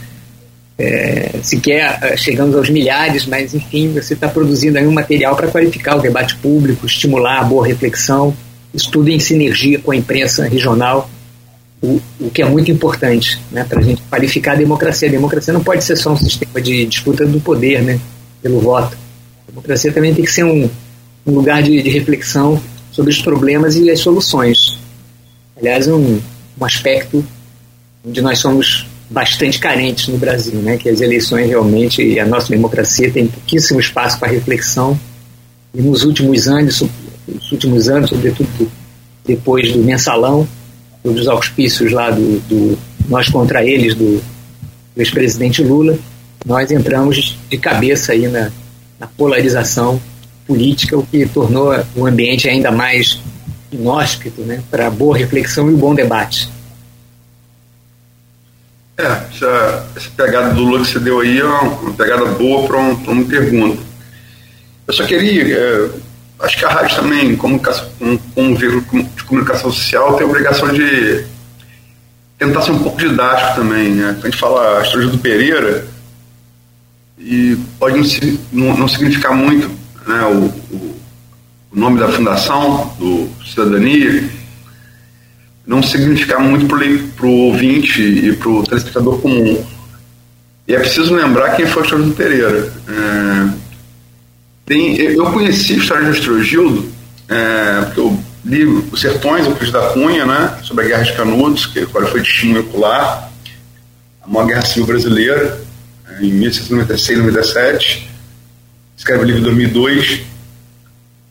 É, 0.78 1.38
sequer 1.42 1.98
é, 2.02 2.16
chegamos 2.16 2.56
aos 2.56 2.70
milhares, 2.70 3.26
mas 3.26 3.54
enfim, 3.54 3.92
você 3.92 4.14
está 4.14 4.26
produzindo 4.26 4.78
aí 4.78 4.86
um 4.86 4.92
material 4.92 5.36
para 5.36 5.46
qualificar 5.48 5.96
o 5.96 6.00
debate 6.00 6.34
público, 6.36 6.86
estimular 6.86 7.40
a 7.40 7.44
boa 7.44 7.66
reflexão, 7.66 8.34
isso 8.74 8.90
tudo 8.90 9.08
em 9.10 9.20
sinergia 9.20 9.78
com 9.78 9.92
a 9.92 9.96
imprensa 9.96 10.48
regional 10.48 11.08
o, 11.82 12.00
o 12.20 12.30
que 12.30 12.40
é 12.40 12.48
muito 12.48 12.70
importante 12.70 13.40
né, 13.50 13.64
para 13.64 13.80
a 13.80 13.82
gente 13.82 14.00
qualificar 14.02 14.52
a 14.52 14.56
democracia. 14.56 15.08
A 15.08 15.10
democracia 15.10 15.52
não 15.52 15.62
pode 15.62 15.82
ser 15.82 15.96
só 15.96 16.12
um 16.12 16.16
sistema 16.16 16.60
de 16.60 16.86
disputa 16.86 17.26
do 17.26 17.40
poder 17.40 17.82
né, 17.82 17.98
pelo 18.40 18.60
voto. 18.60 18.96
A 19.48 19.50
democracia 19.50 19.92
também 19.92 20.14
tem 20.14 20.24
que 20.24 20.30
ser 20.30 20.44
um, 20.44 20.70
um 21.26 21.32
lugar 21.32 21.62
de, 21.62 21.82
de 21.82 21.90
reflexão 21.90 22.60
sobre 22.92 23.10
os 23.10 23.20
problemas 23.20 23.76
e 23.76 23.90
as 23.90 23.98
soluções. 23.98 24.78
Aliás, 25.56 25.88
um, 25.88 26.20
um 26.60 26.64
aspecto 26.64 27.24
onde 28.06 28.22
nós 28.22 28.38
somos 28.38 28.86
bastante 29.10 29.58
carentes 29.58 30.08
no 30.08 30.16
Brasil, 30.16 30.54
né? 30.60 30.76
que 30.76 30.88
as 30.88 31.00
eleições 31.00 31.48
realmente 31.48 32.02
e 32.02 32.18
a 32.18 32.26
nossa 32.26 32.48
democracia 32.48 33.10
tem 33.10 33.26
pouquíssimo 33.26 33.78
espaço 33.78 34.18
para 34.18 34.28
reflexão 34.28 34.98
e 35.74 35.82
nos 35.82 36.04
últimos 36.04 36.48
anos, 36.48 36.82
nos 37.28 37.52
últimos 37.52 37.88
anos, 37.88 38.10
sobretudo 38.10 38.70
depois 39.24 39.72
do 39.72 39.78
mensalão, 39.78 40.46
dos 41.10 41.26
auspícios 41.28 41.92
lá 41.92 42.10
do, 42.10 42.38
do 42.40 42.78
nós 43.08 43.28
contra 43.28 43.64
eles 43.64 43.94
do, 43.94 44.22
do 44.94 45.00
ex-presidente 45.00 45.62
Lula, 45.62 45.98
nós 46.46 46.70
entramos 46.70 47.38
de 47.48 47.58
cabeça 47.58 48.12
aí 48.12 48.28
na, 48.28 48.50
na 48.98 49.06
polarização 49.06 50.00
política, 50.46 50.96
o 50.96 51.06
que 51.06 51.26
tornou 51.26 51.72
o 51.96 52.06
ambiente 52.06 52.48
ainda 52.48 52.70
mais 52.70 53.18
inóspito 53.70 54.42
né, 54.42 54.62
para 54.70 54.90
boa 54.90 55.16
reflexão 55.16 55.70
e 55.70 55.74
um 55.74 55.78
bom 55.78 55.94
debate. 55.94 56.48
É, 58.96 59.04
essa, 59.04 59.88
essa 59.96 60.10
pegada 60.16 60.52
do 60.54 60.60
Lula 60.60 60.84
que 60.84 60.92
você 60.92 61.00
deu 61.00 61.20
aí 61.20 61.38
é 61.38 61.44
uma, 61.44 61.62
uma 61.62 61.94
pegada 61.94 62.26
boa 62.26 62.66
para 62.66 62.78
um, 62.78 62.92
uma 62.92 63.24
pergunta. 63.24 63.82
Eu 64.86 64.94
só 64.94 65.06
queria, 65.06 65.56
é, 65.56 65.90
acho 66.42 66.58
que 66.58 66.64
a 66.64 66.68
rádio 66.68 66.96
também, 66.96 67.36
como, 67.36 67.60
como, 67.60 68.18
como 68.34 68.56
veículo 68.56 69.04
de 69.04 69.24
comunicação 69.24 69.70
social, 69.72 70.16
tem 70.16 70.26
a 70.26 70.30
obrigação 70.30 70.68
de 70.72 71.24
tentar 72.38 72.62
ser 72.62 72.72
um 72.72 72.82
pouco 72.82 72.98
didático 72.98 73.54
também. 73.54 73.90
Né? 73.90 74.12
Quando 74.14 74.26
a 74.26 74.30
gente 74.30 74.40
fala 74.40 74.78
a 74.78 74.82
história 74.82 75.06
do 75.06 75.18
Pereira, 75.18 75.86
e 77.18 77.56
pode 77.78 78.40
não, 78.52 78.76
não, 78.76 78.88
significar 78.88 79.32
muito 79.32 79.68
né, 80.06 80.22
o, 80.24 80.74
o, 80.74 81.00
o, 81.70 81.78
nome 81.78 82.00
da 82.00 82.08
fundação, 82.08 82.92
do 82.98 83.28
Cidadania, 83.46 84.28
não 85.64 85.80
significar 85.80 86.40
muito 86.40 86.66
para 86.66 87.26
o 87.26 87.30
ouvinte 87.30 88.02
e 88.02 88.34
para 88.34 88.48
o 88.48 88.64
telespectador 88.64 89.20
comum. 89.20 89.64
E 90.66 90.74
é 90.74 90.80
preciso 90.80 91.14
lembrar 91.14 91.54
quem 91.54 91.66
foi 91.66 91.82
o 91.82 91.84
Estrogildo 91.84 92.14
Pereira. 92.14 92.72
É, 92.88 93.61
tem, 94.72 94.96
eu 94.96 95.30
conheci 95.30 95.74
a 95.74 95.76
história 95.76 96.10
de 96.10 96.18
Estrogildo, 96.18 96.90
é, 97.28 97.82
porque 97.84 98.00
eu 98.00 98.18
li 98.42 98.64
Os 98.64 99.00
Sertões, 99.00 99.46
o 99.46 99.54
Cris 99.54 99.70
da 99.70 99.90
Cunha, 99.90 100.24
né, 100.24 100.58
sobre 100.62 100.84
a 100.84 100.88
Guerra 100.88 101.02
de 101.02 101.12
Canudos, 101.12 101.66
que 101.66 101.80
agora 101.80 102.06
foi 102.06 102.22
testemunho 102.22 102.62
ocular, 102.62 103.30
a 104.22 104.26
maior 104.26 104.46
guerra 104.46 104.62
civil 104.62 104.86
brasileira, 104.86 105.60
é, 106.08 106.24
em 106.24 106.32
1796 106.32 107.18
e 107.18 107.22
97 107.22 108.08
escreve 108.96 109.24
o 109.24 109.26
livro 109.26 109.40
em 109.40 109.44
2002. 109.44 110.20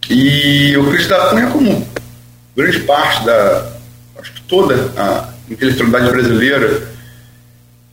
E 0.09 0.75
o 0.77 0.91
Cristo 0.91 1.09
da 1.09 1.29
Cunha, 1.29 1.47
como 1.47 1.87
grande 2.55 2.79
parte 2.81 3.25
da, 3.25 3.71
acho 4.19 4.33
que 4.33 4.41
toda 4.41 4.75
a 4.97 5.29
intelectualidade 5.49 6.11
brasileira, 6.11 6.90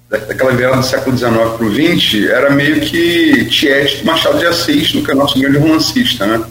daquela 0.09 0.53
virada 0.53 0.79
do 0.79 0.83
século 0.83 1.17
XIX 1.17 1.33
para 1.33 1.67
o 1.67 1.71
XX, 1.71 2.31
era 2.31 2.51
meio 2.51 2.81
que 2.81 3.45
Tiete 3.47 4.05
Machado 4.05 4.39
de 4.39 4.47
Assis, 4.47 4.93
que 4.93 5.11
é 5.11 5.15
nosso 5.15 5.39
grande 5.39 5.59
romancista, 5.59 6.27
né? 6.27 6.43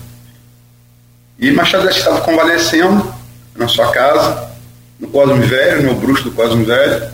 E 1.39 1.51
Machado 1.51 1.83
de 1.83 1.89
Assis 1.89 2.01
estava 2.01 2.21
convalescendo 2.21 3.13
na 3.55 3.67
sua 3.67 3.91
casa, 3.91 4.51
no 4.99 5.07
Cosme 5.07 5.45
Velho, 5.45 5.83
no 5.83 5.95
bruxo 5.95 6.23
do 6.23 6.31
Cosme 6.31 6.65
Velho, 6.65 7.09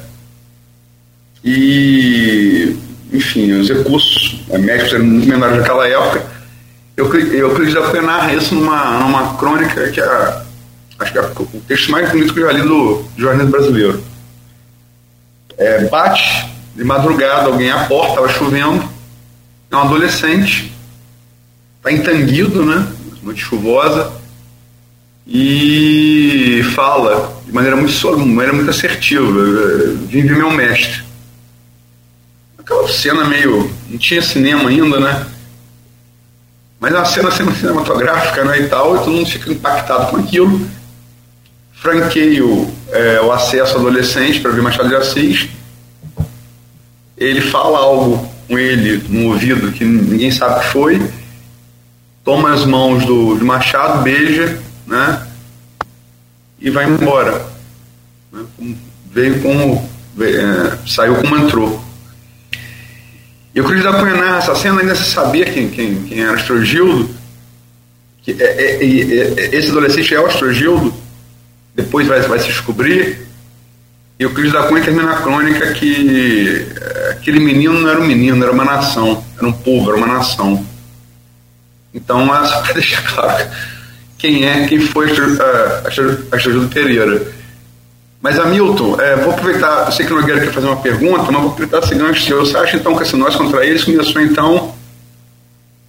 e 1.43 2.75
enfim, 3.11 3.51
os 3.53 3.69
recursos 3.69 4.41
é, 4.49 4.57
médicos 4.57 4.93
eram 4.93 5.05
muito 5.05 5.27
menores 5.27 5.57
naquela 5.57 5.87
época. 5.87 6.25
Eu, 6.97 7.13
eu 7.15 7.51
acredito 7.51 7.91
que 7.91 8.01
narra 8.01 8.33
isso 8.33 8.55
numa, 8.55 8.99
numa 8.99 9.37
crônica 9.37 9.89
que 9.89 10.01
é, 10.01 10.41
acho 10.99 11.11
que 11.11 11.17
é 11.17 11.21
o 11.21 11.61
texto 11.67 11.91
mais 11.91 12.09
bonito 12.09 12.33
que 12.33 12.39
eu 12.39 12.47
já 12.47 12.53
li 12.53 12.61
do 12.61 13.05
jornalismo 13.17 13.51
brasileiro. 13.51 14.12
É, 15.57 15.85
bate 15.85 16.49
de 16.75 16.83
madrugada 16.83 17.47
alguém 17.47 17.69
à 17.71 17.85
porta, 17.85 18.09
estava 18.09 18.29
chovendo, 18.29 18.89
é 19.69 19.75
um 19.75 19.81
adolescente, 19.81 20.73
está 21.77 21.91
entanguido, 21.91 22.65
né? 22.65 22.87
Noite 23.21 23.41
chuvosa, 23.41 24.11
e 25.25 26.61
fala 26.75 27.41
de 27.45 27.51
maneira 27.53 27.75
muito, 27.75 27.91
de 27.91 28.25
maneira 28.25 28.53
muito 28.53 28.69
assertiva: 28.69 29.31
Vim 30.07 30.23
ver 30.23 30.35
meu 30.35 30.51
mestre 30.51 31.03
aquela 32.63 32.87
cena 32.87 33.25
meio. 33.25 33.69
não 33.89 33.97
tinha 33.97 34.21
cinema 34.21 34.69
ainda, 34.69 34.99
né? 34.99 35.25
Mas 36.79 36.93
é 36.93 36.97
uma 36.97 37.31
cena 37.31 37.51
cinematográfica 37.53 38.43
né, 38.43 38.59
e 38.59 38.67
tal, 38.67 38.95
e 38.95 38.99
todo 38.99 39.11
mundo 39.11 39.29
fica 39.29 39.51
impactado 39.51 40.07
com 40.07 40.17
aquilo. 40.17 40.59
Franqueio 41.83 42.73
é, 42.93 43.19
o 43.19 43.29
acesso 43.33 43.75
adolescente 43.75 44.39
para 44.39 44.51
ver 44.51 44.61
Machado 44.61 44.87
de 44.87 44.95
Assis. 44.95 45.49
Ele 47.17 47.41
fala 47.41 47.77
algo 47.77 48.25
com 48.47 48.57
ele 48.57 49.03
no 49.09 49.31
ouvido 49.31 49.69
que 49.73 49.83
ninguém 49.83 50.31
sabe 50.31 50.55
o 50.55 50.59
que 50.61 50.67
foi. 50.67 51.11
Toma 52.23 52.53
as 52.53 52.65
mãos 52.65 53.05
do, 53.05 53.35
do 53.35 53.43
Machado, 53.43 54.01
beija, 54.01 54.57
né? 54.87 55.27
E 56.57 56.69
vai 56.69 56.85
embora. 56.85 57.45
Né, 58.31 58.45
veio 59.11 59.41
como. 59.41 59.91
Veio, 60.15 60.39
é, 60.39 60.77
saiu 60.87 61.15
como 61.15 61.35
entrou. 61.35 61.83
E 63.53 63.59
o 63.59 63.65
Cruz 63.65 63.83
da 63.83 63.91
Cunha 63.91 64.15
narra 64.15 64.37
essa 64.37 64.55
cena, 64.55 64.79
ainda 64.79 64.95
se 64.95 65.03
sabia 65.03 65.43
quem, 65.43 65.69
quem, 65.69 66.01
quem 66.03 66.21
era 66.21 66.35
Astrogildo, 66.35 67.13
que 68.21 68.31
é, 68.31 68.45
é, 68.45 68.85
é, 68.85 69.33
é, 69.37 69.55
esse 69.55 69.69
adolescente 69.69 70.15
é 70.15 70.21
o 70.21 70.25
Astrogildo, 70.25 71.02
depois 71.75 72.07
vai, 72.07 72.21
vai 72.21 72.39
se 72.39 72.47
descobrir, 72.47 73.27
e 74.19 74.25
o 74.25 74.33
Cruz 74.33 74.51
da 74.51 74.63
Cunha 74.63 74.83
termina 74.83 75.11
a 75.11 75.21
crônica 75.21 75.73
que 75.73 76.67
é, 76.79 77.09
aquele 77.11 77.39
menino 77.39 77.79
não 77.79 77.89
era 77.89 77.99
um 77.99 78.05
menino, 78.05 78.43
era 78.43 78.51
uma 78.51 78.63
nação, 78.63 79.23
era 79.37 79.47
um 79.47 79.51
povo, 79.51 79.89
era 79.89 79.97
uma 79.97 80.07
nação. 80.07 80.65
Então, 81.93 82.33
é 82.33 82.47
só 82.47 82.61
para 82.61 82.73
deixar 82.73 83.03
claro 83.03 83.49
quem 84.17 84.45
é, 84.45 84.65
quem 84.67 84.79
foi 84.79 85.11
Astrogildo 86.31 86.69
Pereira. 86.69 87.21
Mas, 88.21 88.39
Hamilton, 88.39 89.01
é, 89.01 89.17
vou 89.17 89.33
aproveitar, 89.33 89.87
eu 89.87 89.91
sei 89.91 90.05
que 90.05 90.13
o 90.13 90.15
Nogueira 90.15 90.39
quer 90.39 90.53
fazer 90.53 90.67
uma 90.67 90.77
pergunta, 90.77 91.29
mas 91.29 91.41
vou 91.41 91.51
aproveitar 91.51 91.79
esse 91.79 91.93
gancho 91.93 92.25
seu. 92.25 92.39
Você 92.39 92.55
acha, 92.55 92.77
então, 92.77 92.95
que 92.95 93.03
esse 93.03 93.17
nós 93.17 93.35
contra 93.35 93.65
eles 93.65 93.83
começou, 93.83 94.21
então, 94.21 94.73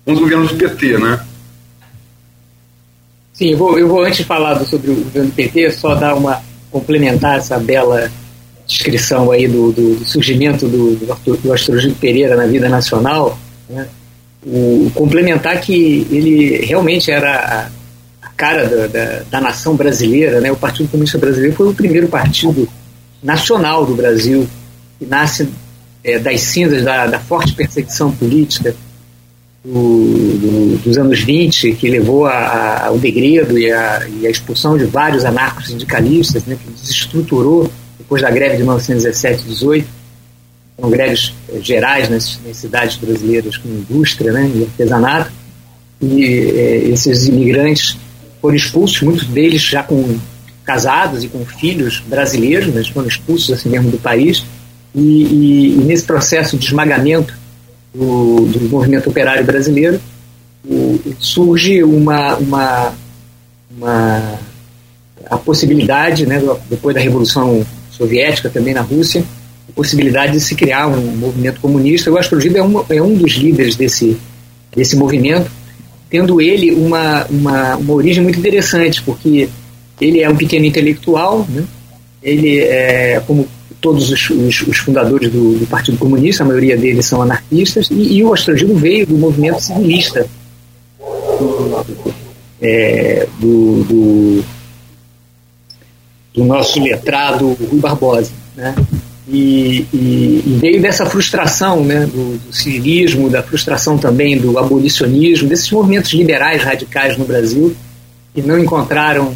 com 0.05 0.13
os 0.13 0.19
governos 0.19 0.51
do 0.51 0.57
PT, 0.57 0.99
né? 0.99 1.24
Sim, 3.35 3.51
eu 3.51 3.59
vou, 3.59 3.79
eu 3.79 3.89
vou 3.89 4.03
antes 4.03 4.19
de 4.19 4.25
falar 4.25 4.65
sobre 4.65 4.91
o 4.91 4.95
governo 4.95 5.31
PT, 5.33 5.73
só 5.73 5.95
dar 5.95 6.15
uma, 6.15 6.41
complementar 6.71 7.37
essa 7.37 7.59
bela 7.59 8.11
descrição 8.67 9.31
aí 9.31 9.47
do, 9.47 9.73
do, 9.73 10.05
surgimento 10.05 10.67
do, 10.67 10.97
do, 10.97 11.37
do 11.37 11.53
Astrogildo 11.53 11.97
Pereira 11.97 12.37
na 12.37 12.47
vida 12.47 12.69
nacional, 12.69 13.39
né? 13.69 13.87
o, 14.47 14.91
complementar 14.95 15.61
que 15.61 16.07
ele 16.11 16.65
realmente 16.65 17.11
era 17.11 17.71
cara 18.37 18.67
da, 18.67 18.87
da, 18.87 19.23
da, 19.31 19.41
nação 19.41 19.77
brasileira, 19.77 20.41
né? 20.41 20.51
O 20.51 20.57
Partido 20.57 20.89
Comunista 20.89 21.19
Brasileiro 21.19 21.55
foi 21.55 21.69
o 21.69 21.75
primeiro 21.75 22.09
partido 22.09 22.69
nacional 23.23 23.87
do 23.87 23.95
Brasil 23.95 24.49
que 24.99 25.07
nasce 25.07 25.49
é, 26.03 26.19
das 26.19 26.41
cinzas 26.41 26.83
da, 26.83 27.07
da, 27.07 27.19
forte 27.19 27.55
perseguição 27.55 28.11
política 28.11 28.75
do, 29.65 29.73
do, 29.73 30.79
dos 30.85 30.99
anos 30.99 31.21
20, 31.23 31.73
que 31.73 31.89
levou 31.89 32.27
a, 32.27 32.33
a, 32.33 32.87
ao 32.89 32.99
degredo 32.99 33.59
e 33.59 33.73
a, 33.73 34.07
expulsão 34.25 34.77
de 34.77 34.85
vários 34.85 35.25
anarcos-sindicalistas, 35.25 36.45
né? 36.45 36.59
Que 36.63 36.71
desestruturou 36.71 37.71
depois 37.99 38.21
da 38.21 38.31
greve 38.31 38.57
de 38.57 38.63
1917 38.63 39.45
18 39.45 40.05
Foram 40.77 40.91
greves 40.91 41.33
é, 41.49 41.61
gerais 41.61 42.09
nas, 42.11 42.39
nas, 42.45 42.57
cidades 42.57 42.97
brasileiras 42.97 43.57
com 43.57 43.69
indústria 43.69 44.33
né? 44.33 44.51
e 44.55 44.65
artesanato. 44.65 45.33
E 46.03 46.25
é, 46.25 46.77
esses 46.89 47.27
imigrantes 47.29 47.97
foram 48.43 48.57
expulsos, 48.57 49.01
muitos 49.01 49.27
deles 49.27 49.63
já 49.63 49.83
com 49.83 50.19
casados 50.65 51.25
e 51.25 51.29
com 51.29 51.45
filhos 51.45 52.01
brasileiros, 52.01 52.75
mas 52.75 52.89
foram 52.89 53.09
expulsos 53.09 53.51
assim 53.53 53.71
mesmo 53.71 53.91
do 53.91 53.99
país. 53.99 54.45
E, 54.95 55.01
e, 55.01 55.75
e 55.75 55.85
nesse 55.85 56.05
processo 56.05 56.59
de 56.59 56.67
esmagamento 56.67 57.35
do, 57.95 58.47
do 58.47 58.69
movimento 58.69 59.09
operário 59.09 59.45
brasileiro, 59.45 60.01
o, 60.67 60.99
surge 61.19 61.83
uma, 61.85 62.37
uma, 62.37 62.95
uma, 63.77 64.39
a 65.31 65.37
possibilidade, 65.39 66.27
né, 66.27 66.43
depois 66.69 66.95
da 66.95 67.01
Revolução 67.01 67.65
Soviética 67.91 68.51
também 68.51 68.75
na 68.75 68.81
Rússia, 68.81 69.25
a 69.69 69.73
possibilidade 69.73 70.33
de 70.33 70.41
se 70.41 70.55
criar 70.55 70.89
um 70.89 71.17
movimento 71.17 71.61
comunista. 71.61 72.11
O 72.11 72.19
Astrogildo 72.19 72.59
é, 72.91 72.97
é 72.97 73.03
um 73.03 73.15
dos 73.15 73.33
líderes 73.33 73.77
desse, 73.77 74.17
desse 74.75 74.97
movimento 74.97 75.51
tendo 76.15 76.41
ele 76.41 76.71
uma, 76.71 77.27
uma, 77.27 77.77
uma 77.77 77.93
origem 77.93 78.23
muito 78.23 78.39
interessante, 78.39 79.03
porque 79.03 79.49
ele 80.01 80.21
é 80.21 80.31
um 80.31 80.37
pequeno 80.37 80.65
intelectual, 80.65 81.45
né? 81.49 81.65
ele, 82.23 82.61
é, 82.61 83.21
como 83.27 83.49
todos 83.85 84.11
os, 84.11 84.31
os, 84.31 84.63
os 84.63 84.79
fundadores 84.79 85.31
do, 85.31 85.59
do, 85.59 85.67
Partido 85.67 85.99
Comunista, 85.99 86.43
a 86.43 86.47
maioria 86.47 86.75
deles 86.75 87.05
são 87.05 87.21
anarquistas, 87.21 87.91
e, 87.91 88.15
e 88.15 88.25
o 88.25 88.33
Astrogilo 88.33 88.75
veio 88.77 89.07
do 89.07 89.19
movimento 89.19 89.61
civilista, 89.61 90.27
é, 92.63 93.29
do, 93.39 93.85
do, 93.85 94.45
do, 96.33 96.45
nosso 96.45 96.83
letrado 96.83 97.53
Rui 97.53 97.79
Barbosa. 97.79 98.33
Né? 98.57 98.75
E, 99.29 99.87
e, 99.93 100.43
e, 100.47 100.59
veio 100.59 100.81
dessa 100.81 101.05
frustração 101.05 101.85
né, 101.85 102.07
do, 102.07 102.39
do 102.39 102.53
civilismo, 102.55 103.29
da 103.29 103.43
frustração 103.43 103.99
também 103.99 104.39
do 104.39 104.59
abolicionismo, 104.59 105.47
desses 105.47 105.71
movimentos 105.71 106.15
liberais 106.15 106.63
radicais 106.63 107.19
no 107.19 107.27
Brasil, 107.27 107.77
que 108.35 108.41
não 108.41 108.59
encontraram 108.59 109.35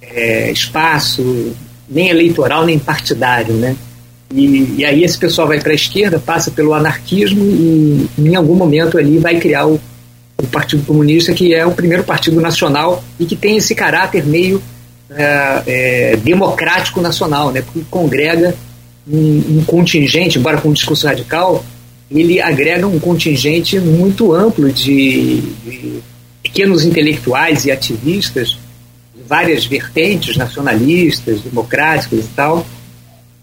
é, 0.00 0.52
espaço 0.52 1.52
nem 1.88 2.10
eleitoral 2.10 2.64
nem 2.64 2.78
partidário, 2.78 3.54
né? 3.54 3.74
E, 4.34 4.76
e 4.78 4.84
aí 4.84 5.04
esse 5.04 5.18
pessoal 5.18 5.48
vai 5.48 5.60
para 5.60 5.72
a 5.72 5.74
esquerda, 5.74 6.18
passa 6.18 6.50
pelo 6.50 6.74
anarquismo 6.74 7.44
e 7.44 8.08
em 8.18 8.34
algum 8.34 8.54
momento 8.54 8.98
ali 8.98 9.18
vai 9.18 9.40
criar 9.40 9.66
o, 9.66 9.80
o, 10.36 10.46
Partido 10.48 10.84
Comunista, 10.84 11.32
que 11.32 11.54
é 11.54 11.64
o 11.64 11.72
primeiro 11.72 12.04
partido 12.04 12.40
nacional 12.40 13.02
e 13.18 13.24
que 13.24 13.34
tem 13.34 13.56
esse 13.56 13.74
caráter 13.74 14.26
meio 14.26 14.62
é, 15.10 15.62
é, 15.66 16.16
democrático 16.16 17.00
nacional, 17.00 17.50
né? 17.50 17.62
Porque 17.62 17.80
congrega 17.90 18.54
um, 19.10 19.58
um 19.58 19.64
contingente, 19.64 20.38
embora 20.38 20.60
com 20.60 20.68
um 20.68 20.74
discurso 20.74 21.06
radical, 21.06 21.64
ele 22.10 22.40
agrega 22.40 22.86
um 22.86 22.98
contingente 22.98 23.80
muito 23.80 24.34
amplo 24.34 24.70
de, 24.70 25.40
de 25.64 26.00
pequenos 26.42 26.84
intelectuais 26.84 27.64
e 27.64 27.70
ativistas 27.70 28.58
várias 29.28 29.66
vertentes 29.66 30.36
nacionalistas, 30.36 31.42
democráticas 31.42 32.24
e 32.24 32.28
tal, 32.34 32.66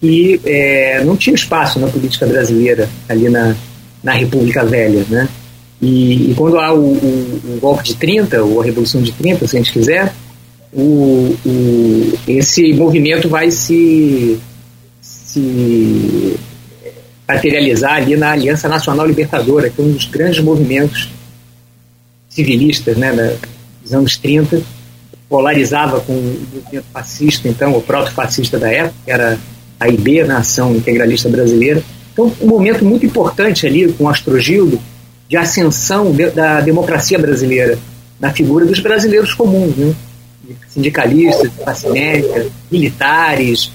e 0.06 0.40
é, 0.46 1.04
não 1.04 1.16
tinha 1.16 1.36
espaço 1.36 1.80
na 1.80 1.88
política 1.88 2.26
brasileira 2.26 2.90
ali 3.10 3.30
na, 3.30 3.56
na 4.04 4.14
República 4.14 4.64
Velha, 4.64 5.06
né? 5.10 5.28
E, 5.82 6.32
e 6.32 6.36
quando 6.36 6.58
há 6.60 6.74
o, 6.74 6.80
o, 6.80 7.42
o, 7.56 7.60
golpe 7.60 7.84
de 7.84 7.96
30, 7.96 8.44
ou 8.44 8.62
a 8.62 8.66
Revolução 8.66 9.02
de 9.02 9.12
30, 9.12 9.48
se 9.48 9.56
a 9.56 9.60
gente 9.60 9.74
quiser, 9.74 10.14
o, 10.72 11.36
o, 11.46 12.14
esse 12.28 12.74
movimento 12.74 13.28
vai 13.28 13.52
se, 13.52 14.40
se 15.02 16.38
materializar 17.28 17.96
ali 17.96 18.16
na 18.16 18.32
Aliança 18.32 18.70
Nacional 18.70 19.06
Libertadora, 19.06 19.70
que 19.70 19.82
é 19.82 19.84
um 19.84 19.92
dos 19.92 20.06
grandes 20.06 20.40
movimentos 20.40 21.10
civilistas 22.30 22.96
né, 22.98 23.38
dos 23.84 23.94
anos 23.94 24.18
30, 24.18 24.62
polarizava 25.28 26.00
com 26.00 26.14
o 26.14 26.48
movimento 26.54 26.86
fascista, 26.94 27.48
então, 27.48 27.76
o 27.76 27.82
proto-fascista 27.82 28.58
da 28.58 28.72
época, 28.72 28.96
que 29.04 29.12
era 29.12 29.38
a 29.80 29.88
IB, 29.90 30.24
na 30.24 30.38
Ação 30.38 30.76
Integralista 30.76 31.30
Brasileira. 31.30 31.84
Então, 32.14 32.32
um 32.42 32.48
momento 32.48 32.86
muito 32.86 33.06
importante 33.06 33.68
ali 33.68 33.92
com 33.94 34.06
o 34.06 34.10
Astrogildo 34.10 34.80
de 35.28 35.38
ascensão 35.38 36.12
de, 36.12 36.30
da 36.30 36.62
democracia 36.62 37.18
brasileira, 37.18 37.78
na 38.20 38.32
figura 38.32 38.66
dos 38.66 38.80
brasileiros 38.80 39.34
comuns, 39.34 39.76
né? 39.76 39.94
sindicalistas, 40.68 41.52
classe 41.58 41.90
médica, 41.90 42.48
militares, 42.72 43.72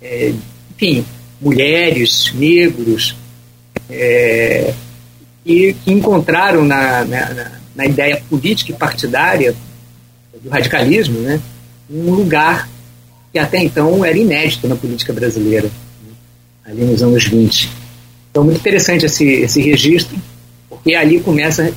é, 0.00 0.32
enfim, 0.70 1.04
mulheres, 1.40 2.32
negros, 2.34 3.16
é, 3.88 4.74
e 5.44 5.74
que 5.84 5.92
encontraram 5.92 6.64
na, 6.64 7.04
na, 7.04 7.52
na 7.74 7.86
ideia 7.86 8.22
política 8.28 8.72
e 8.72 8.74
partidária 8.74 9.54
do 10.42 10.50
radicalismo, 10.50 11.18
né, 11.20 11.40
um 11.90 12.10
lugar 12.10 12.68
que 13.32 13.38
até 13.38 13.58
então 13.58 14.04
era 14.04 14.16
inédito 14.16 14.68
na 14.68 14.76
política 14.76 15.12
brasileira, 15.12 15.66
né, 15.66 16.12
ali 16.64 16.84
nos 16.84 17.02
anos 17.02 17.24
20. 17.24 17.70
Então, 18.30 18.44
muito 18.44 18.58
interessante 18.58 19.06
esse, 19.06 19.24
esse 19.24 19.60
registro, 19.62 20.16
porque 20.68 20.94
ali 20.94 21.20
começa, 21.20 21.72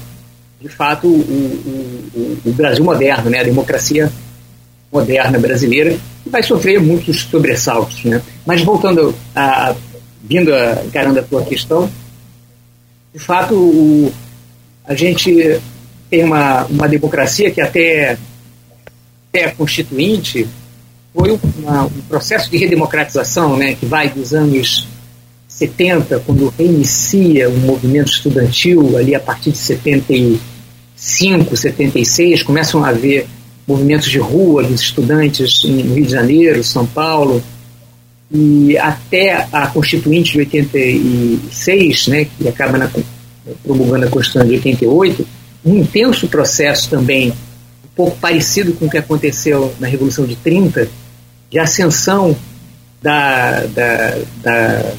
de 0.60 0.70
fato, 0.70 1.08
o, 1.08 1.12
o, 1.12 2.38
o 2.46 2.52
Brasil 2.52 2.84
moderno, 2.84 3.30
né, 3.30 3.40
a 3.40 3.44
democracia 3.44 4.12
moderna 4.92 5.40
brasileira, 5.40 5.98
que 6.24 6.30
vai 6.30 6.44
sofrer 6.44 6.82
muitos 6.82 7.22
sobressaltos. 7.24 8.04
Né? 8.04 8.22
Mas 8.46 8.62
voltando 8.62 9.14
a, 9.36 9.76
vindo 10.24 10.54
a, 10.54 10.84
encarando 10.86 11.20
a 11.20 11.24
tua 11.24 11.44
questão, 11.44 11.90
de 13.14 13.20
fato, 13.20 13.56
o, 13.56 14.14
a 14.86 14.94
gente 14.94 15.60
tem 16.10 16.24
uma, 16.24 16.66
uma 16.66 16.88
democracia 16.88 17.50
que 17.52 17.62
até 17.62 18.18
até 19.30 19.52
constituinte 19.52 20.48
foi 21.16 21.40
uma, 21.58 21.86
um 21.86 22.02
processo 22.10 22.52
de 22.52 22.58
redemocratização 22.58 23.56
né, 23.56 23.74
que 23.74 23.86
vai 23.86 24.10
dos 24.10 24.34
anos 24.34 24.86
70, 25.48 26.20
quando 26.26 26.54
reinicia 26.58 27.50
o 27.50 27.58
movimento 27.58 28.12
estudantil, 28.12 28.98
ali 28.98 29.16
a 29.16 29.20
partir 29.20 29.52
de 29.52 29.58
75, 29.58 31.56
76, 31.56 32.44
começam 32.44 32.84
a 32.84 32.90
haver 32.90 33.26
movimentos 33.66 34.10
de 34.10 34.20
rua 34.20 34.64
dos 34.64 34.82
estudantes 34.82 35.64
em 35.64 35.82
Rio 35.82 36.06
de 36.06 36.12
Janeiro, 36.12 36.62
São 36.64 36.86
Paulo, 36.86 37.42
e 38.30 38.78
até 38.78 39.48
a 39.52 39.68
Constituinte 39.68 40.34
de 40.34 40.40
86, 40.40 42.08
né, 42.08 42.26
que 42.26 42.50
acaba 42.50 42.78
na, 42.78 42.92
promulgando 43.64 44.06
a 44.06 44.10
Constituição 44.10 44.46
de 44.46 44.56
88, 44.56 45.26
um 45.64 45.78
intenso 45.78 46.28
processo 46.28 46.90
também 46.90 47.34
pouco 47.96 48.18
parecido 48.18 48.74
com 48.74 48.88
o 48.88 48.90
que 48.90 48.98
aconteceu 48.98 49.74
na 49.80 49.88
Revolução 49.88 50.26
de 50.26 50.36
30, 50.36 50.90
de 51.56 51.60
ascensão 51.60 52.36
da, 53.02 53.62
da, 53.68 54.18
da, 54.44 54.94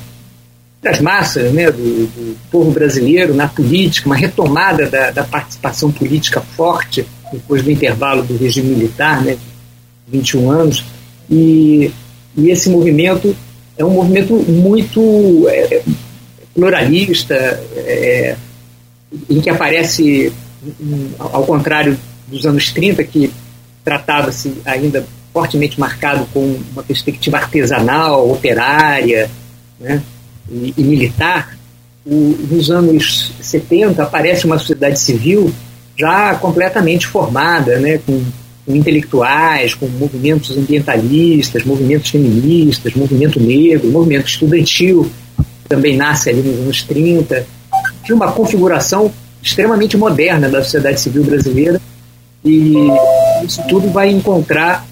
das 0.80 1.00
massas, 1.02 1.52
né, 1.52 1.70
do, 1.70 2.06
do, 2.06 2.36
povo 2.50 2.70
brasileiro 2.70 3.34
na 3.34 3.46
política, 3.46 4.06
uma 4.08 4.16
retomada 4.16 4.88
da, 4.88 5.10
da, 5.10 5.22
participação 5.22 5.92
política 5.92 6.40
forte 6.40 7.06
depois 7.30 7.62
do 7.62 7.70
intervalo 7.70 8.22
do 8.22 8.38
regime 8.38 8.74
militar, 8.74 9.22
né, 9.22 9.36
21 10.08 10.50
anos, 10.50 10.82
e, 11.30 11.92
e 12.34 12.48
esse 12.48 12.70
movimento 12.70 13.36
é 13.76 13.84
um 13.84 13.90
movimento 13.90 14.32
muito 14.50 15.46
é, 15.50 15.82
pluralista, 16.54 17.34
é, 17.34 18.34
em 19.28 19.42
que 19.42 19.50
aparece, 19.50 20.32
ao 21.18 21.44
contrário 21.44 21.98
dos 22.26 22.46
anos 22.46 22.72
30, 22.72 23.04
que 23.04 23.30
tratava-se 23.84 24.54
ainda 24.64 25.04
fortemente 25.36 25.78
marcado 25.78 26.26
com 26.32 26.58
uma 26.72 26.82
perspectiva 26.82 27.36
artesanal, 27.36 28.30
operária 28.32 29.30
né, 29.78 30.02
e, 30.50 30.72
e 30.78 30.82
militar, 30.82 31.58
o, 32.06 32.34
nos 32.50 32.70
anos 32.70 33.34
70 33.42 34.02
aparece 34.02 34.46
uma 34.46 34.58
sociedade 34.58 34.98
civil 34.98 35.52
já 35.94 36.34
completamente 36.36 37.06
formada, 37.06 37.78
né, 37.78 37.98
com, 37.98 38.24
com 38.64 38.74
intelectuais, 38.74 39.74
com 39.74 39.86
movimentos 39.86 40.56
ambientalistas, 40.56 41.64
movimentos 41.64 42.08
feministas, 42.08 42.94
movimento 42.94 43.38
negro, 43.38 43.90
movimento 43.90 44.28
estudantil, 44.28 45.10
também 45.68 45.98
nasce 45.98 46.30
ali 46.30 46.40
nos 46.40 46.60
anos 46.60 46.82
30, 46.82 47.46
de 48.02 48.12
uma 48.14 48.32
configuração 48.32 49.12
extremamente 49.42 49.98
moderna 49.98 50.48
da 50.48 50.62
sociedade 50.64 50.98
civil 50.98 51.24
brasileira. 51.24 51.78
E 52.42 52.72
isso 53.44 53.62
tudo 53.68 53.90
vai 53.90 54.08
encontrar 54.08 54.86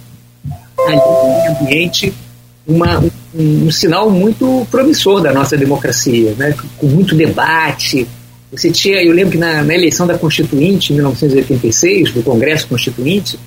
ali 0.87 0.97
no 0.97 1.61
ambiente 1.61 2.13
uma, 2.67 2.99
um, 2.99 3.11
um, 3.67 3.71
sinal 3.71 4.11
muito 4.11 4.67
promissor 4.71 5.21
da 5.21 5.33
nossa 5.33 5.57
democracia, 5.57 6.35
né? 6.39 6.55
com 6.79 6.87
muito 6.87 7.15
debate. 7.15 8.07
Você 8.51 8.71
tinha, 8.71 9.03
eu 9.03 9.13
lembro 9.13 9.33
que 9.33 9.39
na, 9.39 9.63
na 9.63 9.75
eleição 9.75 10.07
da 10.07 10.17
Constituinte, 10.17 10.93
em 10.93 10.97
1986, 10.97 12.13
do 12.13 12.23
Congresso 12.23 12.69
Constituinte, 12.69 13.39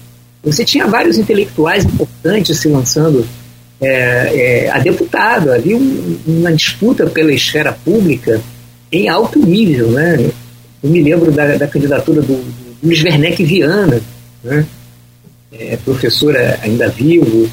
você 0.44 0.64
tinha 0.64 0.86
vários 0.86 1.18
intelectuais 1.18 1.86
importantes 1.86 2.60
se 2.60 2.68
lançando 2.68 3.26
é, 3.82 4.66
é, 4.66 4.70
a 4.70 4.80
deputado. 4.80 5.52
Havia 5.52 5.78
um, 5.78 6.18
uma 6.28 6.52
disputa 6.54 7.06
pela 7.08 7.34
esfera 7.34 7.72
pública 7.72 8.42
em 8.92 9.10
alto 9.10 9.40
nível. 9.40 9.92
Né? 9.92 10.30
Eu 10.84 10.90
me 10.90 11.02
lembro 11.02 11.32
da, 11.32 11.56
da 11.56 11.68
candidatura 11.68 12.22
do, 12.22 12.36
do 12.36 12.78
Luiz 12.84 13.04
Werneck 13.04 13.44
Viana, 13.44 14.00
né? 14.44 14.66
É, 15.60 15.78
professora 15.78 16.60
ainda 16.62 16.90
vivo 16.90 17.50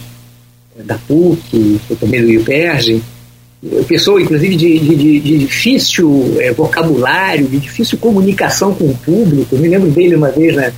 é, 0.79 0.83
da 0.83 0.97
PUC, 0.99 1.81
também 2.01 2.21
do 2.21 2.31
IUPERJ, 2.31 3.03
pessoa, 3.89 4.21
inclusive, 4.21 4.57
de, 4.57 4.79
de, 4.79 5.21
de 5.21 5.39
difícil 5.39 6.37
é, 6.39 6.53
vocabulário, 6.53 7.47
de 7.47 7.59
difícil 7.59 7.99
comunicação 7.99 8.75
com 8.75 8.85
o 8.85 8.95
público. 8.99 9.55
Eu 9.55 9.59
me 9.59 9.69
lembro 9.69 9.91
dele 9.91 10.17
uma 10.17 10.31
vez 10.31 10.55
né, 10.55 10.73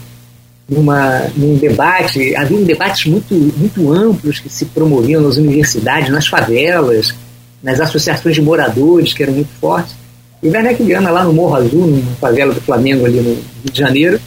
numa, 0.69 1.23
num 1.37 1.57
debate, 1.57 2.35
havia 2.37 2.65
debates 2.65 3.07
muito, 3.07 3.35
muito 3.35 3.93
amplos 3.93 4.39
que 4.39 4.49
se 4.49 4.67
promoviam 4.67 5.23
nas 5.23 5.37
universidades, 5.37 6.11
nas 6.11 6.27
favelas, 6.27 7.15
nas 7.63 7.81
associações 7.81 8.35
de 8.35 8.43
moradores, 8.43 9.13
que 9.13 9.23
eram 9.23 9.33
muito 9.35 9.51
fortes. 9.61 9.95
E 10.43 10.49
Werneck 10.49 10.83
Viana, 10.83 11.11
lá 11.11 11.25
no 11.25 11.33
Morro 11.33 11.57
Azul, 11.57 11.87
numa 11.87 12.15
favela 12.17 12.53
do 12.53 12.61
Flamengo, 12.61 13.07
ali 13.07 13.21
no 13.21 13.31
Rio 13.31 13.73
de 13.73 13.79
Janeiro, 13.79 14.21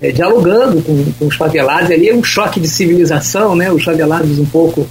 é, 0.00 0.12
dialogando 0.12 0.82
com, 0.82 1.12
com, 1.12 1.26
os 1.26 1.36
favelados. 1.36 1.90
Ali 1.90 2.08
é 2.08 2.14
um 2.14 2.22
choque 2.22 2.60
de 2.60 2.68
civilização, 2.68 3.56
né? 3.56 3.70
Os 3.70 3.84
favelados 3.84 4.38
um 4.38 4.46
pouco 4.46 4.86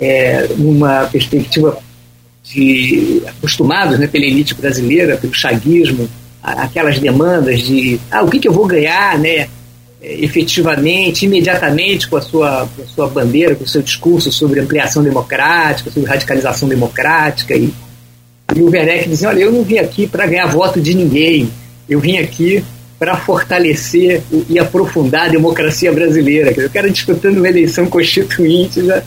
é, 0.00 0.48
numa 0.56 1.06
perspectiva 1.06 1.78
de 2.44 3.22
acostumados 3.26 3.98
né, 3.98 4.06
pela 4.06 4.24
elite 4.24 4.54
brasileira, 4.54 5.16
pelo 5.16 5.34
chaguismo, 5.34 6.08
aquelas 6.42 6.98
demandas 6.98 7.60
de 7.60 7.98
ah, 8.10 8.22
o 8.22 8.30
que, 8.30 8.38
que 8.38 8.46
eu 8.46 8.52
vou 8.52 8.66
ganhar 8.66 9.18
né, 9.18 9.48
é, 10.00 10.24
efetivamente, 10.24 11.24
imediatamente 11.26 12.08
com 12.08 12.16
a, 12.16 12.20
sua, 12.20 12.68
com 12.76 12.82
a 12.82 12.86
sua 12.86 13.08
bandeira, 13.08 13.56
com 13.56 13.64
o 13.64 13.68
seu 13.68 13.82
discurso 13.82 14.30
sobre 14.30 14.60
ampliação 14.60 15.02
democrática, 15.02 15.90
sobre 15.90 16.08
radicalização 16.08 16.68
democrática. 16.68 17.56
E, 17.56 17.74
e 18.54 18.62
o 18.62 18.70
Werneck 18.70 19.08
dizia, 19.08 19.28
olha, 19.28 19.40
eu 19.40 19.52
não 19.52 19.64
vim 19.64 19.78
aqui 19.78 20.06
para 20.06 20.26
ganhar 20.26 20.46
voto 20.46 20.80
de 20.80 20.94
ninguém, 20.94 21.50
eu 21.88 21.98
vim 21.98 22.18
aqui 22.18 22.62
para 22.98 23.16
fortalecer 23.16 24.22
e 24.48 24.58
aprofundar 24.58 25.26
a 25.26 25.32
democracia 25.32 25.92
brasileira. 25.92 26.50
O 26.66 26.70
cara 26.70 26.90
disputando 26.90 27.38
uma 27.38 27.48
eleição 27.48 27.86
constituinte 27.86 28.84
já, 28.84 29.02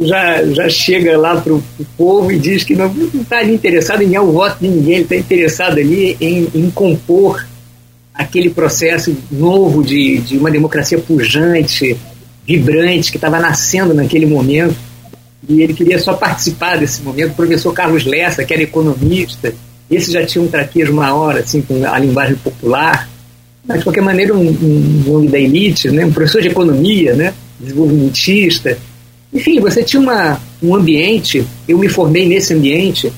já, 0.00 0.44
já 0.46 0.68
chega 0.68 1.18
lá 1.18 1.40
para 1.40 1.52
o 1.52 1.62
povo 1.96 2.32
e 2.32 2.38
diz 2.38 2.64
que 2.64 2.74
não 2.74 2.92
está 3.14 3.44
interessado 3.44 4.02
em 4.02 4.06
ganhar 4.06 4.22
o 4.22 4.32
voto 4.32 4.58
de 4.60 4.68
ninguém, 4.68 4.94
ele 4.94 5.02
está 5.02 5.16
interessado 5.16 5.78
ali 5.78 6.16
em, 6.20 6.48
em 6.54 6.70
compor 6.70 7.46
aquele 8.14 8.48
processo 8.48 9.14
novo 9.30 9.82
de, 9.82 10.18
de 10.18 10.38
uma 10.38 10.50
democracia 10.50 10.98
pujante, 10.98 11.96
vibrante, 12.46 13.10
que 13.10 13.18
estava 13.18 13.40
nascendo 13.40 13.92
naquele 13.92 14.24
momento. 14.24 14.76
E 15.46 15.60
ele 15.60 15.74
queria 15.74 15.98
só 15.98 16.14
participar 16.14 16.78
desse 16.78 17.02
momento. 17.02 17.32
O 17.32 17.34
professor 17.34 17.72
Carlos 17.74 18.04
Lessa, 18.04 18.44
que 18.44 18.54
era 18.54 18.62
economista, 18.62 19.52
esse 19.90 20.10
já 20.10 20.24
tinha 20.24 20.42
um 20.42 20.48
traquejo 20.48 20.92
maior, 20.92 21.36
assim, 21.36 21.60
com 21.60 21.84
a 21.84 21.98
linguagem 21.98 22.36
popular. 22.36 23.08
Mas, 23.66 23.78
de 23.78 23.84
qualquer 23.84 24.02
maneira, 24.02 24.34
um, 24.34 24.48
um 24.48 25.14
homem 25.14 25.30
da 25.30 25.38
elite, 25.38 25.90
né? 25.90 26.04
um 26.04 26.12
professor 26.12 26.42
de 26.42 26.48
economia, 26.48 27.14
né? 27.14 27.34
desenvolvimentista. 27.58 28.76
Enfim, 29.32 29.60
você 29.60 29.82
tinha 29.82 30.00
uma, 30.00 30.40
um 30.62 30.74
ambiente, 30.74 31.46
eu 31.66 31.78
me 31.78 31.88
formei 31.88 32.26
nesse 32.26 32.54
ambiente, 32.54 33.12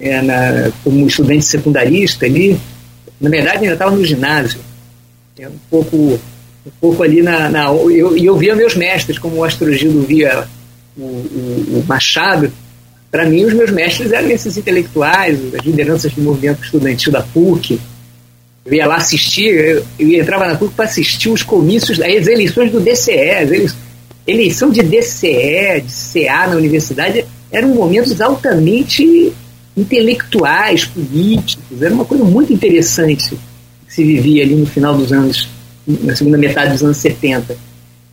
é, 0.00 0.20
na, 0.22 0.72
como 0.82 1.06
estudante 1.06 1.44
secundarista 1.44 2.26
ali, 2.26 2.58
na 3.20 3.30
verdade, 3.30 3.58
ainda 3.58 3.72
estava 3.72 3.94
no 3.94 4.04
ginásio. 4.04 4.60
É 5.38 5.48
um 5.48 5.58
pouco, 5.70 5.96
um 5.96 6.70
pouco 6.80 7.02
ali 7.02 7.22
na. 7.22 7.48
na 7.48 7.64
eu, 7.66 8.16
eu 8.16 8.36
via 8.36 8.54
meus 8.54 8.74
mestres, 8.74 9.18
como 9.18 9.36
o 9.36 9.44
Astrogildo 9.44 10.02
via 10.02 10.46
o, 10.96 11.02
o, 11.02 11.80
o 11.80 11.84
Machado. 11.86 12.52
Para 13.14 13.26
mim, 13.26 13.44
os 13.44 13.54
meus 13.54 13.70
mestres 13.70 14.10
eram 14.10 14.28
esses 14.28 14.56
intelectuais, 14.56 15.38
as 15.54 15.64
lideranças 15.64 16.12
do 16.12 16.20
movimento 16.20 16.64
estudantil 16.64 17.12
da 17.12 17.22
PUC. 17.22 17.78
Eu 18.66 18.74
ia 18.74 18.86
lá 18.88 18.96
assistir, 18.96 19.54
eu, 19.54 19.86
eu 20.00 20.20
entrava 20.20 20.48
na 20.48 20.56
PUC 20.56 20.74
para 20.74 20.86
assistir 20.86 21.28
os 21.28 21.40
comícios, 21.40 22.00
as 22.00 22.26
eleições 22.26 22.72
do 22.72 22.80
DCE. 22.80 23.72
eleição 24.26 24.68
de 24.68 24.82
DCE, 24.82 25.80
de 25.86 25.92
CA 26.26 26.48
na 26.48 26.56
universidade, 26.56 27.24
eram 27.52 27.68
momentos 27.68 28.20
altamente 28.20 29.32
intelectuais, 29.76 30.84
políticos, 30.84 31.82
era 31.82 31.94
uma 31.94 32.04
coisa 32.04 32.24
muito 32.24 32.52
interessante 32.52 33.30
que 33.86 33.94
se 33.94 34.02
vivia 34.02 34.42
ali 34.42 34.56
no 34.56 34.66
final 34.66 34.96
dos 34.96 35.12
anos, 35.12 35.48
na 35.86 36.16
segunda 36.16 36.36
metade 36.36 36.72
dos 36.72 36.82
anos 36.82 36.96
70. 36.96 37.56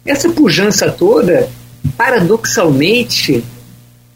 Essa 0.05 0.29
pujança 0.29 0.91
toda, 0.91 1.49
paradoxalmente, 1.97 3.43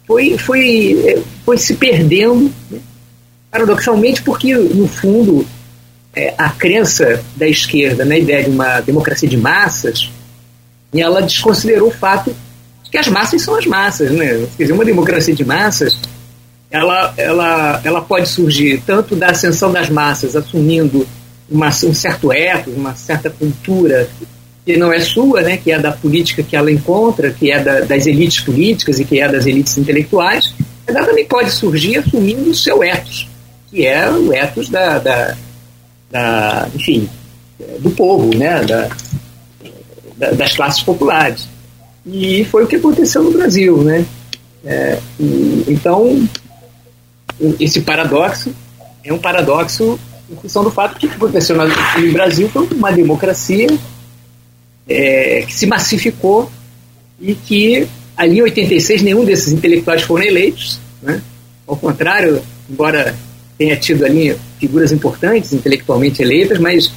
foi, 0.06 0.38
foi, 0.38 1.24
foi 1.44 1.58
se 1.58 1.76
perdendo, 1.76 2.52
né? 2.70 2.80
paradoxalmente 3.50 4.22
porque, 4.22 4.56
no 4.56 4.88
fundo, 4.88 5.46
é, 6.16 6.34
a 6.38 6.50
crença 6.50 7.24
da 7.36 7.48
esquerda 7.48 8.04
na 8.06 8.18
ideia 8.18 8.44
de 8.44 8.50
uma 8.50 8.82
democracia 8.82 9.28
de 9.28 9.38
massas, 9.38 10.10
ela 10.94 11.22
desconsiderou 11.22 11.90
o 11.90 11.92
fato 11.92 12.36
de 12.84 12.90
que 12.90 12.98
as 12.98 13.08
massas 13.08 13.42
são 13.42 13.56
as 13.56 13.66
massas. 13.66 14.12
Né? 14.12 14.48
Quer 14.58 14.64
dizer, 14.64 14.74
uma 14.74 14.86
democracia 14.86 15.34
de 15.34 15.44
massas 15.44 15.98
ela, 16.70 17.14
ela, 17.16 17.82
ela 17.84 18.02
pode 18.02 18.28
surgir 18.28 18.82
tanto 18.86 19.16
da 19.16 19.28
ascensão 19.28 19.72
das 19.72 19.90
massas, 19.90 20.36
assumindo 20.36 21.08
uma, 21.50 21.68
um 21.68 21.94
certo 21.94 22.34
ethos, 22.34 22.76
uma 22.76 22.96
certa 22.96 23.30
cultura 23.30 24.10
que 24.66 24.76
não 24.78 24.92
é 24.92 25.00
sua, 25.00 25.42
né, 25.42 25.58
que 25.58 25.72
é 25.72 25.78
da 25.78 25.92
política 25.92 26.42
que 26.42 26.56
ela 26.56 26.72
encontra, 26.72 27.32
que 27.32 27.52
é 27.52 27.60
da, 27.64 27.82
das 27.82 28.08
elites 28.08 28.40
políticas 28.40 29.00
e 29.00 29.06
que 29.06 29.20
é 29.20 29.28
das 29.28 29.46
elites 29.46 29.78
intelectuais, 29.78 30.54
ela 30.88 31.06
também 31.06 31.26
pode 31.26 31.52
surgir 31.52 31.98
assumindo 31.98 32.50
o 32.50 32.56
seu 32.56 32.84
ethos, 32.84 33.30
que 33.70 33.86
é 33.86 34.10
o 34.10 34.34
ethos 34.34 34.70
da, 34.70 34.98
da, 34.98 35.36
da 36.10 36.68
enfim, 36.74 37.08
do 37.80 37.92
povo, 37.92 38.36
né, 38.36 38.64
da, 38.64 38.90
da, 40.18 40.32
das 40.32 40.56
classes 40.56 40.82
populares. 40.82 41.48
E 42.06 42.44
foi 42.46 42.64
o 42.64 42.68
que 42.68 42.76
aconteceu 42.76 43.24
no 43.24 43.32
Brasil, 43.32 43.78
né? 43.84 44.06
É, 44.64 45.00
então, 45.68 46.28
esse 47.60 47.82
paradoxo 47.82 48.54
é 49.04 49.14
um 49.14 49.18
paradoxo 49.18 50.00
em 50.30 50.36
função 50.36 50.64
do 50.64 50.72
fato 50.72 50.98
que 50.98 51.06
o 51.06 51.10
que 51.10 51.16
aconteceu 51.16 51.56
no 51.56 52.12
Brasil 52.14 52.50
foi 52.50 52.68
uma 52.72 52.92
democracia 52.92 53.68
é, 54.88 55.44
que 55.48 55.54
se 55.54 55.66
massificou 55.66 56.52
e 57.20 57.34
que 57.34 57.88
ali 58.16 58.40
em 58.40 58.44
86 58.44 59.02
nenhum 59.02 59.26
desses 59.26 59.52
intelectuais 59.52 60.02
foram 60.02 60.24
eleitos, 60.24 60.80
né? 61.02 61.22
ao 61.68 61.76
contrário, 61.76 62.42
embora 62.70 63.16
tenha 63.58 63.76
tido 63.76 64.06
ali 64.06 64.36
figuras 64.60 64.92
importantes 64.92 65.54
intelectualmente 65.54 66.22
eleitas, 66.22 66.60
mas 66.60 66.92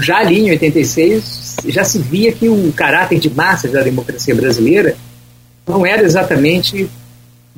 já 0.00 0.18
ali 0.18 0.40
em 0.40 0.50
86 0.50 1.56
já 1.66 1.84
se 1.84 1.98
via 1.98 2.32
que 2.32 2.48
o 2.48 2.72
caráter 2.72 3.18
de 3.18 3.30
massas 3.30 3.72
da 3.72 3.82
democracia 3.82 4.34
brasileira 4.34 4.96
não 5.66 5.84
era 5.84 6.02
exatamente 6.02 6.88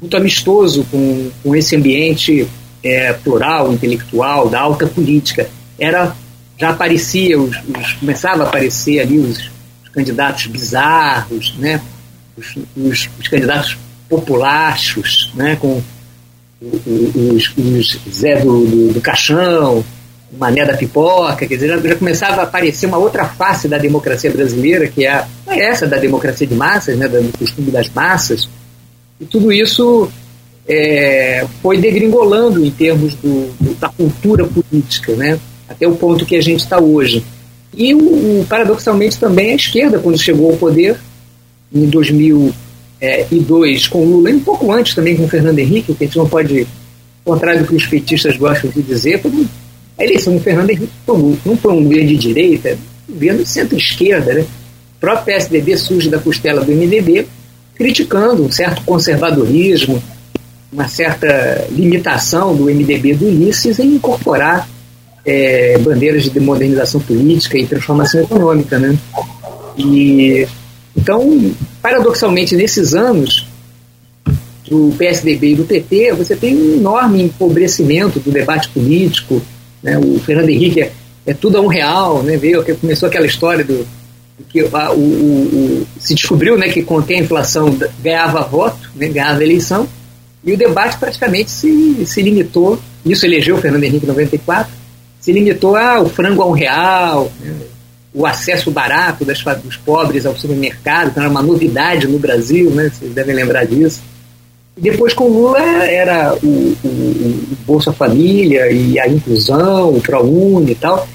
muito 0.00 0.16
amistoso 0.16 0.84
com, 0.90 1.30
com 1.42 1.56
esse 1.56 1.74
ambiente 1.74 2.46
é, 2.82 3.12
plural, 3.12 3.72
intelectual, 3.72 4.48
da 4.48 4.60
alta 4.60 4.86
política. 4.86 5.48
Era 5.78 6.14
já 6.58 6.70
aparecia, 6.70 7.38
os, 7.38 7.56
os, 7.56 7.92
começava 7.94 8.44
a 8.44 8.48
aparecer 8.48 9.00
ali 9.00 9.18
os, 9.18 9.50
os 9.84 9.88
candidatos 9.92 10.46
bizarros, 10.46 11.54
né? 11.58 11.80
os, 12.36 12.56
os, 12.76 13.10
os 13.18 13.28
candidatos 13.28 13.76
populachos, 14.08 15.32
né? 15.34 15.56
com 15.56 15.82
os, 16.60 17.52
os 17.56 18.00
Zé 18.10 18.40
do, 18.40 18.64
do, 18.66 18.92
do 18.94 19.00
Caixão, 19.00 19.84
Mané 20.38 20.64
da 20.64 20.76
Pipoca, 20.76 21.46
quer 21.46 21.54
dizer, 21.54 21.68
já, 21.68 21.78
já, 21.78 21.96
começava 21.96 22.40
a 22.40 22.44
aparecer 22.44 22.86
uma 22.86 22.98
outra 22.98 23.26
face 23.26 23.68
da 23.68 23.78
democracia 23.78 24.30
brasileira, 24.30 24.88
que 24.88 25.06
é, 25.06 25.24
é 25.46 25.60
essa 25.60 25.86
da 25.86 25.98
democracia 25.98 26.46
de 26.46 26.54
massas, 26.54 26.96
né? 26.96 27.06
do 27.08 27.38
costume 27.38 27.70
das 27.70 27.88
massas, 27.90 28.48
e 29.20 29.24
tudo 29.24 29.52
isso 29.52 30.10
é, 30.68 31.46
foi 31.62 31.78
degringolando 31.78 32.64
em 32.64 32.70
termos 32.70 33.14
do, 33.14 33.52
do, 33.60 33.74
da 33.74 33.88
cultura 33.88 34.44
política, 34.44 35.14
né? 35.14 35.38
Até 35.68 35.86
o 35.86 35.96
ponto 35.96 36.26
que 36.26 36.36
a 36.36 36.40
gente 36.40 36.60
está 36.60 36.80
hoje. 36.80 37.24
E, 37.76 37.94
o, 37.94 38.44
paradoxalmente, 38.48 39.18
também 39.18 39.52
a 39.52 39.56
esquerda, 39.56 39.98
quando 39.98 40.18
chegou 40.18 40.50
ao 40.50 40.56
poder, 40.56 40.96
em 41.72 41.86
2002, 41.86 43.88
com 43.88 44.04
Lula, 44.04 44.30
e 44.30 44.34
um 44.34 44.40
pouco 44.40 44.72
antes 44.72 44.94
também 44.94 45.16
com 45.16 45.28
Fernando 45.28 45.58
Henrique, 45.58 45.94
que 45.94 46.04
a 46.04 46.06
gente 46.06 46.16
não 46.16 46.28
pode, 46.28 46.66
ao 47.24 47.34
contrário 47.34 47.62
do 47.62 47.68
que 47.68 47.74
os 47.74 47.86
petistas 47.86 48.36
gostam 48.36 48.70
de 48.70 48.82
dizer, 48.82 49.20
a 49.98 50.04
eleição 50.04 50.34
do 50.34 50.40
Fernando 50.40 50.70
Henrique 50.70 50.92
não 51.06 51.56
foi 51.56 51.72
um 51.72 51.84
governo 51.84 52.08
de 52.08 52.16
direita, 52.16 52.78
um 53.08 53.12
governo 53.12 53.42
de 53.42 53.48
centro-esquerda. 53.48 54.34
Né? 54.34 54.40
O 54.40 55.00
próprio 55.00 55.26
PSDB 55.26 55.76
surge 55.76 56.08
da 56.08 56.18
costela 56.18 56.64
do 56.64 56.72
MDB, 56.72 57.26
criticando 57.74 58.44
um 58.44 58.50
certo 58.50 58.82
conservadorismo, 58.84 60.02
uma 60.72 60.88
certa 60.88 61.66
limitação 61.70 62.56
do 62.56 62.64
MDB 62.64 63.14
do 63.14 63.26
Ulisses 63.26 63.78
em 63.78 63.94
incorporar 63.94 64.68
é, 65.26 65.76
bandeiras 65.78 66.30
de 66.30 66.40
modernização 66.40 67.00
política 67.00 67.58
e 67.58 67.66
transformação 67.66 68.20
econômica. 68.20 68.78
Né? 68.78 68.96
E, 69.76 70.46
então, 70.96 71.52
paradoxalmente, 71.82 72.54
nesses 72.54 72.94
anos 72.94 73.46
do 74.68 74.94
PSDB 74.96 75.52
e 75.52 75.54
do 75.56 75.64
PT, 75.64 76.12
você 76.12 76.36
tem 76.36 76.56
um 76.56 76.74
enorme 76.76 77.22
empobrecimento 77.22 78.20
do 78.20 78.30
debate 78.30 78.68
político. 78.68 79.42
Né? 79.82 79.98
O 79.98 80.18
Fernando 80.20 80.48
Henrique 80.48 80.80
é, 80.82 80.92
é 81.26 81.34
tudo 81.34 81.58
a 81.58 81.60
um 81.60 81.66
real, 81.66 82.22
né? 82.22 82.36
Veio, 82.36 82.64
começou 82.80 83.08
aquela 83.08 83.26
história 83.26 83.64
do 83.64 83.86
que 84.48 84.60
a, 84.72 84.92
o, 84.92 85.00
o, 85.00 85.86
se 85.98 86.14
descobriu 86.14 86.58
né, 86.58 86.68
que 86.68 86.82
contém 86.82 87.20
a 87.20 87.22
inflação 87.22 87.76
ganhava 88.02 88.42
voto, 88.42 88.90
né, 88.94 89.08
ganhava 89.08 89.42
eleição, 89.42 89.88
e 90.44 90.52
o 90.52 90.56
debate 90.56 90.98
praticamente 90.98 91.50
se, 91.50 92.04
se 92.06 92.22
limitou, 92.22 92.78
isso 93.04 93.24
elegeu 93.24 93.56
o 93.56 93.60
Fernando 93.60 93.84
Henrique 93.84 94.04
em 94.04 94.08
94, 94.08 94.72
se 95.26 95.32
limitou 95.32 95.74
ao 95.74 96.08
frango 96.08 96.40
a 96.40 96.46
um 96.46 96.52
real, 96.52 97.32
o 98.14 98.24
acesso 98.24 98.70
barato 98.70 99.24
das, 99.24 99.42
dos 99.60 99.76
pobres 99.76 100.24
ao 100.24 100.36
supermercado, 100.36 101.12
que 101.12 101.18
era 101.18 101.28
uma 101.28 101.42
novidade 101.42 102.06
no 102.06 102.16
Brasil, 102.16 102.70
né, 102.70 102.92
vocês 102.94 103.12
devem 103.12 103.34
lembrar 103.34 103.66
disso. 103.66 104.02
Depois 104.76 105.12
com 105.14 105.26
Lula 105.26 105.58
era 105.58 106.32
o, 106.40 106.46
o, 106.46 106.86
o 106.86 107.56
Bolsa 107.66 107.92
Família 107.92 108.70
e 108.70 109.00
a 109.00 109.08
inclusão, 109.08 109.96
o 109.96 110.00
ProUni 110.00 110.70
e 110.70 110.74
tal. 110.76 111.08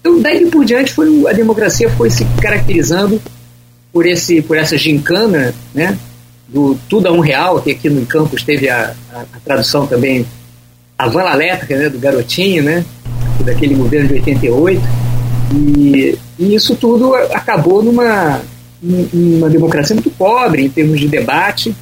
Então, 0.00 0.20
daí 0.20 0.44
por 0.46 0.64
diante, 0.64 0.92
foi, 0.92 1.24
a 1.28 1.32
democracia 1.32 1.88
foi 1.90 2.10
se 2.10 2.24
caracterizando 2.42 3.22
por, 3.92 4.04
esse, 4.06 4.42
por 4.42 4.56
essa 4.56 4.76
gincana 4.76 5.54
né, 5.72 5.96
do 6.48 6.76
Tudo 6.88 7.06
a 7.06 7.12
um 7.12 7.20
Real, 7.20 7.62
que 7.62 7.70
aqui 7.70 7.88
no 7.88 8.04
campus 8.06 8.42
teve 8.42 8.68
a, 8.68 8.92
a, 9.12 9.20
a 9.20 9.40
tradução 9.44 9.86
também, 9.86 10.26
a 10.98 11.06
vala 11.06 11.34
elétrica, 11.34 11.76
né, 11.76 11.88
do 11.88 12.00
garotinho, 12.00 12.64
né, 12.64 12.84
daquele 13.42 13.74
governo 13.74 14.08
de 14.08 14.14
88, 14.14 14.80
e, 15.54 16.18
e 16.38 16.54
isso 16.54 16.74
tudo 16.76 17.14
acabou 17.14 17.82
numa, 17.82 18.40
numa 18.82 19.50
democracia 19.50 19.94
muito 19.94 20.10
pobre 20.10 20.64
em 20.64 20.70
termos 20.70 20.98
de 20.98 21.08
debate, 21.08 21.74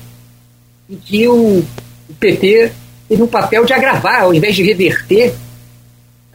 em 0.89 0.97
que 0.97 1.29
o, 1.29 1.59
o 1.59 2.15
PT 2.19 2.73
teve 3.09 3.23
um 3.23 3.27
papel 3.27 3.65
de 3.65 3.73
agravar, 3.73 4.23
ao 4.23 4.35
invés 4.35 4.55
de 4.55 4.63
reverter, 4.63 5.35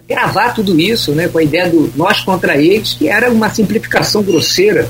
gravar 0.08 0.54
tudo 0.54 0.80
isso, 0.80 1.14
né, 1.14 1.28
com 1.28 1.38
a 1.38 1.44
ideia 1.44 1.70
do 1.70 1.92
nós 1.96 2.22
contra 2.22 2.58
eles, 2.58 2.94
que 2.94 3.08
era 3.08 3.32
uma 3.32 3.50
simplificação 3.50 4.22
grosseira 4.22 4.88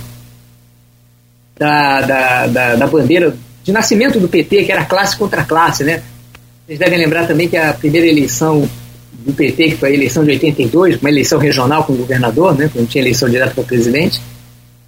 da, 1.58 2.02
da, 2.02 2.48
da, 2.48 2.76
da 2.76 2.88
bandeira 2.88 3.36
de 3.63 3.71
nascimento 3.71 4.19
do 4.19 4.28
PT, 4.28 4.65
que 4.65 4.71
era 4.71 4.86
classe 4.86 5.17
contra 5.17 5.43
classe, 5.43 5.84
né? 5.84 6.04
Vocês 6.65 6.78
devem 6.78 7.00
lembrar 7.00 7.28
também 7.28 7.48
que 7.48 7.58
a 7.58 7.74
primeira 7.74 8.06
eleição 8.08 8.69
do 9.25 9.34
PT, 9.34 9.69
que 9.69 9.78
foi 9.78 9.89
a 9.89 9.93
eleição 9.93 10.23
de 10.23 10.32
82, 10.32 10.99
uma 10.99 11.10
eleição 11.10 11.39
regional 11.39 11.84
com 11.84 11.93
o 11.93 11.97
governador, 11.97 12.58
né, 12.58 12.69
quando 12.71 12.88
tinha 12.88 13.04
eleição 13.04 13.30
direta 13.30 13.54
para 13.54 13.63
presidente, 13.63 14.21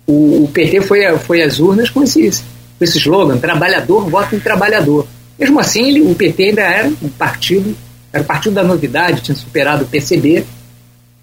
o, 0.06 0.44
o, 0.44 0.48
PT 0.54 0.82
foi, 0.82 1.18
foi 1.20 1.42
às 1.42 1.60
urnas 1.60 1.90
com 1.90 2.04
esse, 2.04 2.30
com 2.78 2.84
esse 2.84 2.98
slogan, 2.98 3.38
trabalhador, 3.38 4.10
voto 4.10 4.36
em 4.36 4.40
trabalhador. 4.40 5.06
Mesmo 5.38 5.60
assim, 5.60 5.88
ele, 5.88 6.02
o 6.02 6.16
PT 6.16 6.44
ainda 6.44 6.62
era 6.62 6.88
um 6.88 7.10
partido, 7.10 7.76
era 8.12 8.24
o 8.24 8.26
partido 8.26 8.54
da 8.54 8.64
novidade, 8.64 9.22
tinha 9.22 9.36
superado 9.36 9.84
o 9.84 9.88
PCB, 9.88 10.46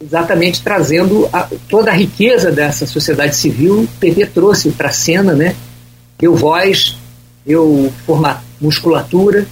exatamente 0.00 0.62
trazendo 0.62 1.28
a, 1.32 1.48
toda 1.68 1.90
a 1.90 1.94
riqueza 1.94 2.52
dessa 2.52 2.86
sociedade 2.86 3.36
civil, 3.36 3.82
o 3.82 3.88
PT 3.98 4.26
trouxe 4.26 4.70
para 4.70 4.88
a 4.88 4.92
cena, 4.92 5.32
né? 5.32 5.56
Deu 6.18 6.34
voz, 6.36 6.96
deu 7.44 7.92
forma, 8.06 8.42
musculatura, 8.60 9.46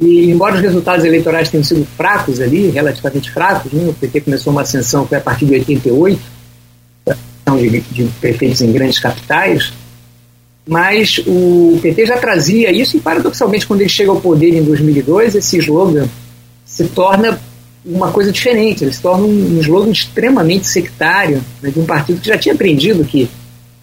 e 0.00 0.30
embora 0.30 0.54
os 0.54 0.60
resultados 0.60 1.04
eleitorais 1.04 1.48
tenham 1.48 1.64
sido 1.64 1.84
fracos 1.96 2.40
ali, 2.40 2.70
relativamente 2.70 3.30
fracos, 3.30 3.72
né? 3.72 3.88
o 3.88 3.92
PT 3.92 4.20
começou 4.22 4.52
uma 4.52 4.62
ascensão 4.62 5.06
foi 5.06 5.18
a 5.18 5.20
partir 5.20 5.46
de 5.46 5.54
88, 5.54 6.20
de, 7.56 7.80
de 7.80 8.04
prefeitos 8.20 8.60
em 8.60 8.70
grandes 8.70 8.98
capitais, 8.98 9.72
mas 10.66 11.18
o 11.26 11.78
PT 11.82 12.06
já 12.06 12.18
trazia 12.18 12.70
isso 12.70 12.96
e 12.96 13.00
paradoxalmente 13.00 13.66
quando 13.66 13.80
ele 13.80 13.88
chega 13.88 14.10
ao 14.10 14.20
poder 14.20 14.54
em 14.54 14.62
2002, 14.62 15.34
esse 15.34 15.58
slogan 15.58 16.06
se 16.64 16.84
torna 16.84 17.40
uma 17.84 18.12
coisa 18.12 18.30
diferente, 18.30 18.84
ele 18.84 18.92
se 18.92 19.00
torna 19.00 19.24
um, 19.24 19.58
slogan 19.60 19.90
extremamente 19.90 20.68
sectário 20.68 21.42
né, 21.62 21.70
de 21.70 21.80
um 21.80 21.86
partido 21.86 22.20
que 22.20 22.28
já 22.28 22.36
tinha 22.36 22.54
aprendido 22.54 23.04
que 23.04 23.28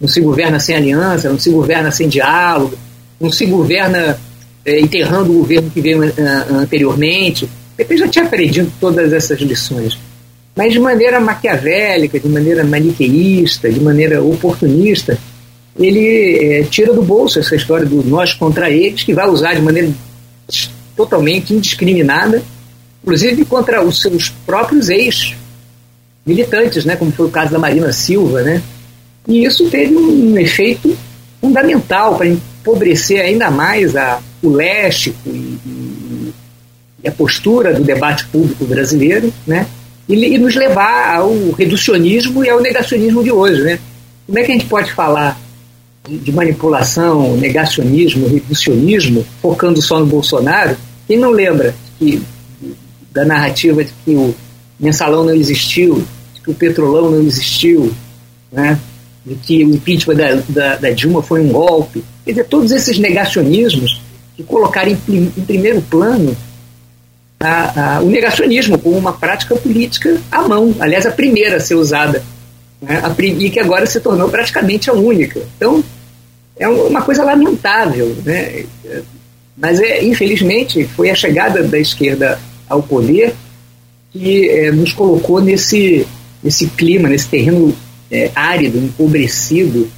não 0.00 0.08
se 0.08 0.20
governa 0.20 0.60
sem 0.60 0.76
aliança, 0.76 1.28
não 1.28 1.38
se 1.38 1.50
governa 1.50 1.90
sem 1.90 2.08
diálogo, 2.08 2.78
não 3.20 3.32
se 3.32 3.44
governa 3.46 4.18
é, 4.66 4.80
enterrando 4.80 5.30
o 5.30 5.38
governo 5.38 5.70
que 5.70 5.80
veio 5.80 6.04
uh, 6.04 6.54
anteriormente. 6.56 7.48
PP 7.76 7.96
já 7.98 8.08
tinha 8.08 8.24
aprendido 8.24 8.72
todas 8.80 9.12
essas 9.12 9.40
lições, 9.40 9.96
mas 10.56 10.72
de 10.72 10.80
maneira 10.80 11.20
maquiavélica, 11.20 12.18
de 12.18 12.28
maneira 12.28 12.64
maniqueísta, 12.64 13.70
de 13.70 13.78
maneira 13.78 14.20
oportunista, 14.20 15.16
ele 15.78 16.38
é, 16.42 16.64
tira 16.64 16.92
do 16.92 17.02
bolso 17.02 17.38
essa 17.38 17.54
história 17.54 17.86
do 17.86 18.02
nós 18.02 18.34
contra 18.34 18.68
eles, 18.68 19.04
que 19.04 19.14
vai 19.14 19.28
usar 19.28 19.54
de 19.54 19.62
maneira 19.62 19.88
totalmente 20.96 21.54
indiscriminada, 21.54 22.42
inclusive 23.02 23.44
contra 23.44 23.84
os 23.84 24.00
seus 24.00 24.30
próprios 24.44 24.88
ex-militantes, 24.88 26.84
né, 26.84 26.96
como 26.96 27.12
foi 27.12 27.26
o 27.26 27.30
caso 27.30 27.52
da 27.52 27.58
Marina 27.58 27.92
Silva. 27.92 28.42
Né? 28.42 28.62
E 29.28 29.44
isso 29.44 29.68
teve 29.68 29.94
um 29.94 30.36
efeito 30.38 30.96
fundamental 31.40 32.16
para 32.16 32.26
empobrecer 32.26 33.20
ainda 33.20 33.50
mais 33.50 33.96
a, 33.96 34.20
o 34.42 34.50
léxico 34.50 35.16
e, 35.26 35.58
e, 35.66 37.08
a 37.08 37.12
postura 37.12 37.72
do 37.72 37.84
debate 37.84 38.26
público 38.26 38.64
brasileiro, 38.64 39.32
né? 39.46 39.66
E, 40.08 40.14
e, 40.14 40.38
nos 40.38 40.54
levar 40.54 41.16
ao 41.16 41.52
reducionismo 41.52 42.44
e 42.44 42.50
ao 42.50 42.60
negacionismo 42.60 43.22
de 43.22 43.30
hoje, 43.30 43.62
né? 43.62 43.78
Como 44.26 44.38
é 44.38 44.42
que 44.42 44.50
a 44.50 44.54
gente 44.54 44.66
pode 44.66 44.92
falar 44.92 45.38
de, 46.08 46.18
de 46.18 46.32
manipulação, 46.32 47.36
negacionismo, 47.36 48.28
reducionismo, 48.28 49.24
focando 49.40 49.80
só 49.80 50.00
no 50.00 50.06
Bolsonaro? 50.06 50.76
Quem 51.06 51.16
não 51.16 51.30
lembra 51.30 51.74
que 51.98 52.20
da 53.12 53.24
narrativa 53.24 53.84
de 53.84 53.92
que 54.04 54.14
o 54.14 54.34
mensalão 54.78 55.24
não 55.24 55.34
existiu, 55.34 56.04
de 56.34 56.40
que 56.40 56.50
o 56.50 56.54
petrolão 56.54 57.10
não 57.10 57.22
existiu, 57.22 57.92
né? 58.52 58.78
De 59.26 59.34
que 59.34 59.64
o 59.64 59.74
impeachment 59.74 60.14
da, 60.14 60.34
da, 60.48 60.76
da 60.76 60.90
Dilma 60.90 61.20
foi 61.20 61.40
um 61.40 61.48
golpe. 61.48 62.04
Quer 62.24 62.30
dizer, 62.30 62.44
todos 62.44 62.70
esses 62.70 62.98
negacionismos 62.98 64.00
que 64.36 64.44
colocaram 64.44 64.96
em, 65.08 65.32
em 65.36 65.44
primeiro 65.44 65.82
plano 65.82 66.36
a, 67.40 67.96
a, 67.96 68.00
o 68.00 68.08
negacionismo 68.08 68.78
como 68.78 68.96
uma 68.96 69.12
prática 69.12 69.56
política 69.56 70.16
à 70.30 70.42
mão, 70.42 70.74
aliás, 70.78 71.04
a 71.04 71.10
primeira 71.10 71.56
a 71.56 71.60
ser 71.60 71.74
usada, 71.74 72.22
né? 72.80 73.02
a, 73.02 73.22
e 73.22 73.50
que 73.50 73.58
agora 73.58 73.84
se 73.84 74.00
tornou 74.00 74.28
praticamente 74.28 74.88
a 74.88 74.92
única. 74.92 75.42
Então, 75.56 75.82
é 76.56 76.68
uma 76.68 77.02
coisa 77.02 77.24
lamentável, 77.24 78.16
né? 78.24 78.64
mas 79.56 79.80
é, 79.80 80.04
infelizmente 80.04 80.84
foi 80.84 81.10
a 81.10 81.14
chegada 81.14 81.62
da 81.62 81.78
esquerda 81.78 82.38
ao 82.68 82.82
poder 82.82 83.34
que 84.12 84.48
é, 84.48 84.70
nos 84.70 84.92
colocou 84.92 85.40
nesse, 85.40 86.06
nesse 86.42 86.68
clima, 86.68 87.08
nesse 87.08 87.28
terreno 87.28 87.76
é, 88.10 88.30
árido, 88.34 88.78
empobrecido 88.78 89.90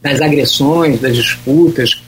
das 0.00 0.20
agressões, 0.20 1.00
das 1.00 1.16
disputas, 1.16 2.02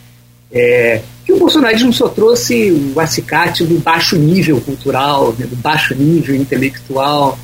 é, 0.53 1.01
que 1.25 1.33
o 1.33 1.39
bolsonarismo 1.39 1.93
só 1.93 2.09
trouxe 2.09 2.71
o 2.95 3.01
acicate 3.01 3.65
do 3.65 3.79
baixo 3.79 4.17
nível 4.17 4.61
cultural, 4.61 5.35
né, 5.39 5.47
do 5.47 5.57
baixo 5.57 5.95
nível 5.95 6.37
intelectual, 6.37 7.39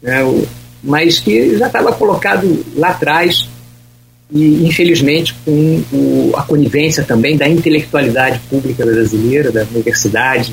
né, 0.00 0.22
o, 0.24 0.46
mas 0.82 1.20
que 1.20 1.56
já 1.58 1.66
estava 1.66 1.92
colocado 1.92 2.64
lá 2.74 2.88
atrás 2.88 3.48
e, 4.32 4.66
infelizmente, 4.66 5.34
com 5.44 5.82
o, 5.92 6.32
a 6.36 6.42
conivência 6.42 7.04
também 7.04 7.36
da 7.36 7.46
intelectualidade 7.46 8.40
pública 8.48 8.84
brasileira, 8.84 9.52
da 9.52 9.64
universidade, 9.64 10.52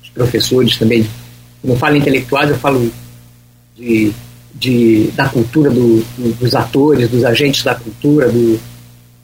dos 0.00 0.10
professores 0.14 0.76
também. 0.76 1.06
Eu 1.64 1.76
falo 1.76 1.96
intelectuais, 1.96 2.48
eu 2.48 2.56
falo 2.58 2.90
de, 3.76 4.12
de, 4.58 5.08
da 5.14 5.28
cultura 5.28 5.70
do, 5.70 6.02
do, 6.16 6.32
dos 6.34 6.54
atores, 6.54 7.08
dos 7.08 7.24
agentes 7.24 7.62
da 7.62 7.74
cultura, 7.74 8.28
do, 8.28 8.58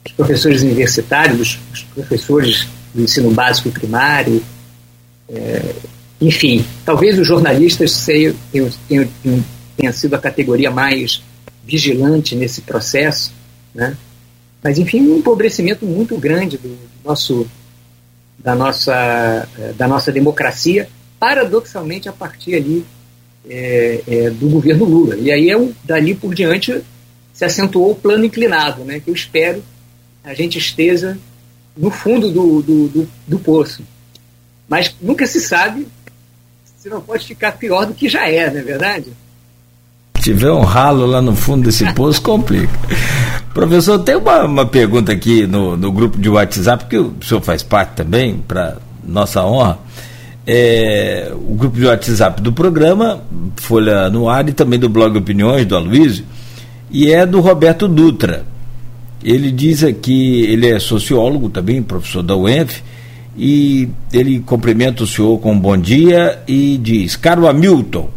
dos 0.03 0.13
professores 0.15 0.61
universitários, 0.61 1.37
dos, 1.37 1.59
dos 1.71 1.83
professores 1.83 2.67
do 2.93 3.01
ensino 3.01 3.31
básico 3.31 3.69
e 3.69 3.71
primário, 3.71 4.43
é, 5.29 5.75
enfim, 6.21 6.63
talvez 6.85 7.17
os 7.17 7.27
jornalistas 7.27 8.05
tenham, 8.05 9.09
tenha 9.75 9.91
sido 9.91 10.13
a 10.13 10.19
categoria 10.19 10.69
mais 10.69 11.21
vigilante 11.65 12.35
nesse 12.35 12.61
processo, 12.61 13.33
né? 13.73 13.97
mas 14.61 14.77
enfim, 14.77 15.01
um 15.01 15.17
empobrecimento 15.17 15.85
muito 15.85 16.17
grande 16.17 16.57
do, 16.57 16.77
nosso, 17.03 17.47
da, 18.37 18.55
nossa, 18.55 19.47
é, 19.57 19.73
da 19.73 19.87
nossa 19.87 20.11
democracia, 20.11 20.87
paradoxalmente 21.19 22.07
a 22.07 22.13
partir 22.13 22.55
ali 22.55 22.85
é, 23.49 24.01
é, 24.07 24.29
do 24.29 24.49
governo 24.49 24.85
Lula. 24.85 25.15
E 25.15 25.31
aí, 25.31 25.49
é, 25.49 25.69
dali 25.83 26.15
por 26.15 26.33
diante, 26.33 26.81
se 27.33 27.45
acentuou 27.45 27.91
o 27.91 27.95
plano 27.95 28.25
inclinado, 28.25 28.83
né, 28.83 28.99
que 28.99 29.09
eu 29.09 29.13
espero 29.13 29.63
a 30.23 30.33
gente 30.33 30.57
esteja 30.57 31.17
no 31.75 31.91
fundo 31.91 32.31
do, 32.31 32.61
do, 32.61 32.87
do, 32.87 33.09
do 33.27 33.39
poço. 33.39 33.83
Mas 34.69 34.95
nunca 35.01 35.27
se 35.27 35.41
sabe 35.41 35.87
se 36.77 36.89
não 36.89 37.01
pode 37.01 37.25
ficar 37.25 37.53
pior 37.53 37.85
do 37.85 37.93
que 37.93 38.07
já 38.07 38.29
é, 38.29 38.49
não 38.49 38.59
é 38.59 38.63
verdade? 38.63 39.07
Se 40.17 40.23
tiver 40.23 40.51
um 40.51 40.61
ralo 40.61 41.05
lá 41.05 41.21
no 41.21 41.35
fundo 41.35 41.65
desse 41.65 41.85
poço, 41.93 42.21
complica. 42.21 42.73
Professor, 43.53 43.99
tem 43.99 44.15
uma, 44.15 44.45
uma 44.45 44.65
pergunta 44.65 45.11
aqui 45.11 45.45
no, 45.45 45.75
no 45.75 45.91
grupo 45.91 46.17
de 46.17 46.29
WhatsApp, 46.29 46.85
que 46.85 46.97
o 46.97 47.13
senhor 47.21 47.41
faz 47.41 47.61
parte 47.61 47.95
também, 47.95 48.37
para 48.37 48.77
nossa 49.03 49.43
honra. 49.45 49.77
É, 50.45 51.31
o 51.33 51.55
grupo 51.55 51.77
de 51.77 51.85
WhatsApp 51.85 52.41
do 52.41 52.51
programa, 52.51 53.21
Folha 53.55 54.09
no 54.09 54.27
Ar, 54.27 54.47
e 54.49 54.53
também 54.53 54.77
do 54.77 54.89
blog 54.89 55.17
Opiniões, 55.17 55.65
do 55.65 55.75
Aloysio, 55.75 56.25
e 56.91 57.11
é 57.11 57.25
do 57.25 57.39
Roberto 57.39 57.87
Dutra. 57.87 58.45
Ele 59.23 59.51
diz 59.51 59.83
aqui, 59.83 60.41
ele 60.43 60.67
é 60.67 60.79
sociólogo 60.79 61.49
também, 61.49 61.81
professor 61.81 62.21
da 62.21 62.35
UENF, 62.35 62.81
e 63.37 63.89
ele 64.11 64.41
cumprimenta 64.41 65.03
o 65.03 65.07
senhor 65.07 65.39
com 65.39 65.53
um 65.53 65.59
bom 65.59 65.77
dia 65.77 66.39
e 66.47 66.77
diz: 66.77 67.15
Caro 67.15 67.47
Hamilton, 67.47 68.09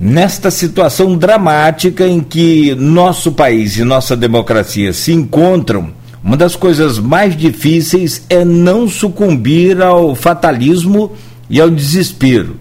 nesta 0.00 0.50
situação 0.50 1.16
dramática 1.16 2.06
em 2.06 2.20
que 2.20 2.74
nosso 2.76 3.32
país 3.32 3.76
e 3.76 3.84
nossa 3.84 4.16
democracia 4.16 4.92
se 4.92 5.12
encontram, 5.12 5.90
uma 6.22 6.36
das 6.36 6.56
coisas 6.56 6.98
mais 6.98 7.36
difíceis 7.36 8.24
é 8.28 8.44
não 8.44 8.88
sucumbir 8.88 9.80
ao 9.80 10.14
fatalismo 10.14 11.12
e 11.48 11.60
ao 11.60 11.70
desespero. 11.70 12.56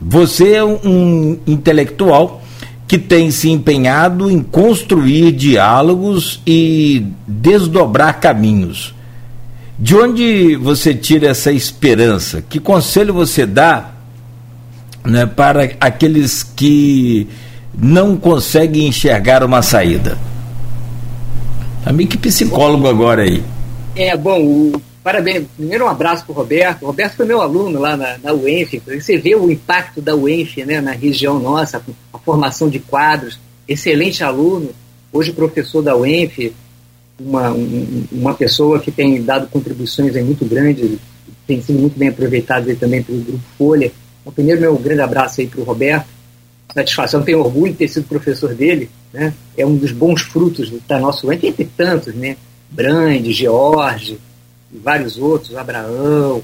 Você 0.00 0.52
é 0.52 0.64
um 0.64 1.38
intelectual 1.46 2.42
que 2.86 2.98
tem 2.98 3.30
se 3.30 3.50
empenhado 3.50 4.30
em 4.30 4.42
construir 4.42 5.32
diálogos 5.32 6.40
e 6.46 7.06
desdobrar 7.26 8.20
caminhos. 8.20 8.94
De 9.78 9.94
onde 9.94 10.56
você 10.56 10.94
tira 10.94 11.28
essa 11.28 11.52
esperança? 11.52 12.42
Que 12.42 12.58
conselho 12.58 13.12
você 13.12 13.44
dá 13.46 13.92
né, 15.04 15.26
para 15.26 15.70
aqueles 15.80 16.42
que 16.42 17.28
não 17.76 18.16
conseguem 18.16 18.88
enxergar 18.88 19.44
uma 19.44 19.62
saída? 19.62 20.18
Tá 21.84 21.92
meio 21.92 22.08
que 22.08 22.18
psicólogo 22.18 22.86
agora 22.86 23.22
aí. 23.22 23.42
É, 23.94 24.16
bom, 24.16 24.40
o, 24.40 24.82
parabéns. 25.02 25.46
Primeiro 25.56 25.84
um 25.84 25.88
abraço 25.88 26.24
para 26.24 26.32
o 26.32 26.36
Roberto. 26.36 26.82
O 26.82 26.86
Roberto 26.86 27.16
foi 27.16 27.26
meu 27.26 27.40
aluno 27.40 27.80
lá 27.80 27.96
na, 27.96 28.18
na 28.18 28.32
UENF. 28.32 28.80
Você 28.86 29.16
vê 29.16 29.34
o 29.34 29.50
impacto 29.50 30.00
da 30.00 30.14
UENF 30.14 30.64
né, 30.64 30.80
na 30.80 30.92
região 30.92 31.38
nossa, 31.40 31.82
a 32.12 32.18
formação 32.18 32.68
de 32.68 32.78
quadros. 32.78 33.38
Excelente 33.66 34.24
aluno, 34.24 34.70
hoje 35.12 35.32
professor 35.32 35.82
da 35.82 35.96
UENF, 35.96 36.52
uma, 37.20 37.50
um, 37.50 38.04
uma 38.12 38.34
pessoa 38.34 38.80
que 38.80 38.90
tem 38.90 39.22
dado 39.22 39.48
contribuições 39.48 40.14
muito 40.24 40.44
grandes, 40.44 40.98
tem 41.46 41.60
sido 41.60 41.78
muito 41.78 41.98
bem 41.98 42.08
aproveitado 42.08 42.74
também 42.76 43.02
pelo 43.02 43.20
Grupo 43.20 43.44
Folha. 43.56 43.92
Então, 44.20 44.32
primeiro, 44.32 44.60
meu 44.60 44.76
grande 44.76 45.00
abraço 45.00 45.40
aí 45.40 45.46
para 45.46 45.60
o 45.60 45.64
Roberto. 45.64 46.06
Satisfação, 46.72 47.22
tenho 47.22 47.40
orgulho 47.40 47.72
de 47.72 47.78
ter 47.78 47.88
sido 47.88 48.06
professor 48.06 48.54
dele. 48.54 48.90
Né? 49.12 49.32
É 49.56 49.64
um 49.64 49.76
dos 49.76 49.92
bons 49.92 50.22
frutos 50.22 50.70
da 50.86 50.98
nossa 50.98 51.26
UENF, 51.26 51.46
entre 51.46 51.64
tantos, 51.76 52.14
né? 52.14 52.36
Brand, 52.70 53.24
George, 53.26 54.18
e 54.72 54.78
vários 54.78 55.16
outros, 55.16 55.56
Abraão, 55.56 56.42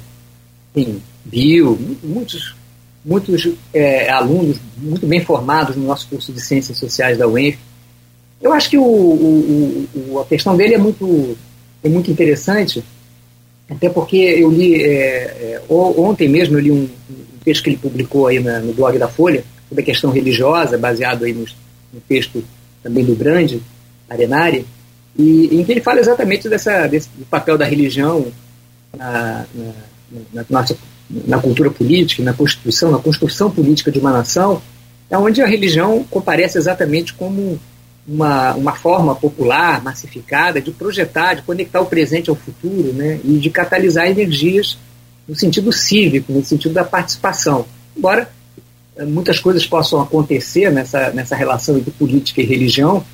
enfim, 0.75 1.03
Bill, 1.25 1.79
muitos, 2.03 2.55
muitos 3.05 3.49
é, 3.73 4.11
alunos 4.11 4.59
muito 4.79 5.07
bem 5.07 5.21
formados 5.21 5.77
no 5.77 5.87
nosso 5.87 6.09
curso 6.09 6.33
de 6.33 6.41
Ciências 6.41 6.79
Sociais 6.79 7.19
da 7.19 7.29
UENF. 7.29 7.59
Eu 8.41 8.53
acho 8.53 8.71
que 8.71 8.79
o, 8.79 8.83
o, 8.83 9.89
o, 9.95 10.21
a 10.21 10.25
questão 10.25 10.57
dele 10.57 10.75
é 10.75 10.79
muito, 10.79 11.37
é 11.83 11.89
muito 11.89 12.11
interessante, 12.11 12.83
até 13.71 13.89
porque 13.89 14.17
eu 14.17 14.51
li, 14.51 14.83
é, 14.83 14.89
é, 14.89 15.63
ontem 15.69 16.29
mesmo 16.29 16.57
eu 16.57 16.61
li 16.61 16.71
um, 16.71 16.85
um, 16.85 17.39
texto 17.45 17.65
que 17.65 17.71
ele 17.71 17.77
publicou 17.77 18.27
aí 18.27 18.41
na, 18.41 18.59
no 18.61 18.73
blog 18.73 18.99
da 18.99 19.09
Folha, 19.09 19.45
sobre 19.69 19.83
a 19.83 19.85
questão 19.85 20.11
religiosa, 20.11 20.79
baseado 20.79 21.25
aí 21.25 21.33
no, 21.33 21.45
no 21.93 22.01
texto 22.09 22.45
também 22.83 23.05
do 23.05 23.15
Grande, 23.15 23.63
Arenari, 24.09 24.67
e 25.17 25.49
em 25.53 25.65
que 25.65 25.73
ele 25.73 25.81
fala 25.81 26.01
exatamente 26.01 26.49
dessa, 26.49 26.87
desse, 26.87 27.09
do 27.17 27.25
papel 27.25 27.57
da 27.57 27.65
religião 27.65 28.27
na, 28.97 29.47
na, 30.33 30.45
na, 30.49 30.65
na 31.27 31.39
cultura 31.39 31.71
política, 31.71 32.23
na 32.23 32.33
Constituição, 32.33 32.91
na 32.91 32.99
construção 32.99 33.51
política 33.51 33.91
de 33.91 33.99
uma 33.99 34.13
nação, 34.13 34.61
é 35.09 35.17
onde 35.17 35.41
a 35.41 35.47
religião 35.47 36.05
comparece 36.11 36.59
exatamente 36.59 37.15
como 37.15 37.61
uma, 38.07 38.55
uma 38.55 38.73
forma 38.73 39.15
popular, 39.15 39.83
massificada, 39.83 40.61
de 40.61 40.71
projetar, 40.71 41.35
de 41.35 41.43
conectar 41.43 41.81
o 41.81 41.87
presente 41.87 42.29
ao 42.29 42.37
futuro 42.37 42.93
né, 42.93 43.21
e 43.25 43.39
de 43.39 43.51
catalisar 43.51 44.09
energias 44.09 44.79
no 45.27 45.35
sentido 45.35 45.73
cívico, 45.73 46.33
no 46.33 46.45
sentido 46.45 46.75
da 46.75 46.85
participação. 46.85 47.65
Embora 47.97 48.29
muitas 49.01 49.41
coisas 49.41 49.67
possam 49.67 50.01
acontecer 50.01 50.71
nessa, 50.71 51.11
nessa 51.11 51.35
relação 51.35 51.77
entre 51.77 51.91
política 51.91 52.41
e 52.41 52.45
religião, 52.45 53.05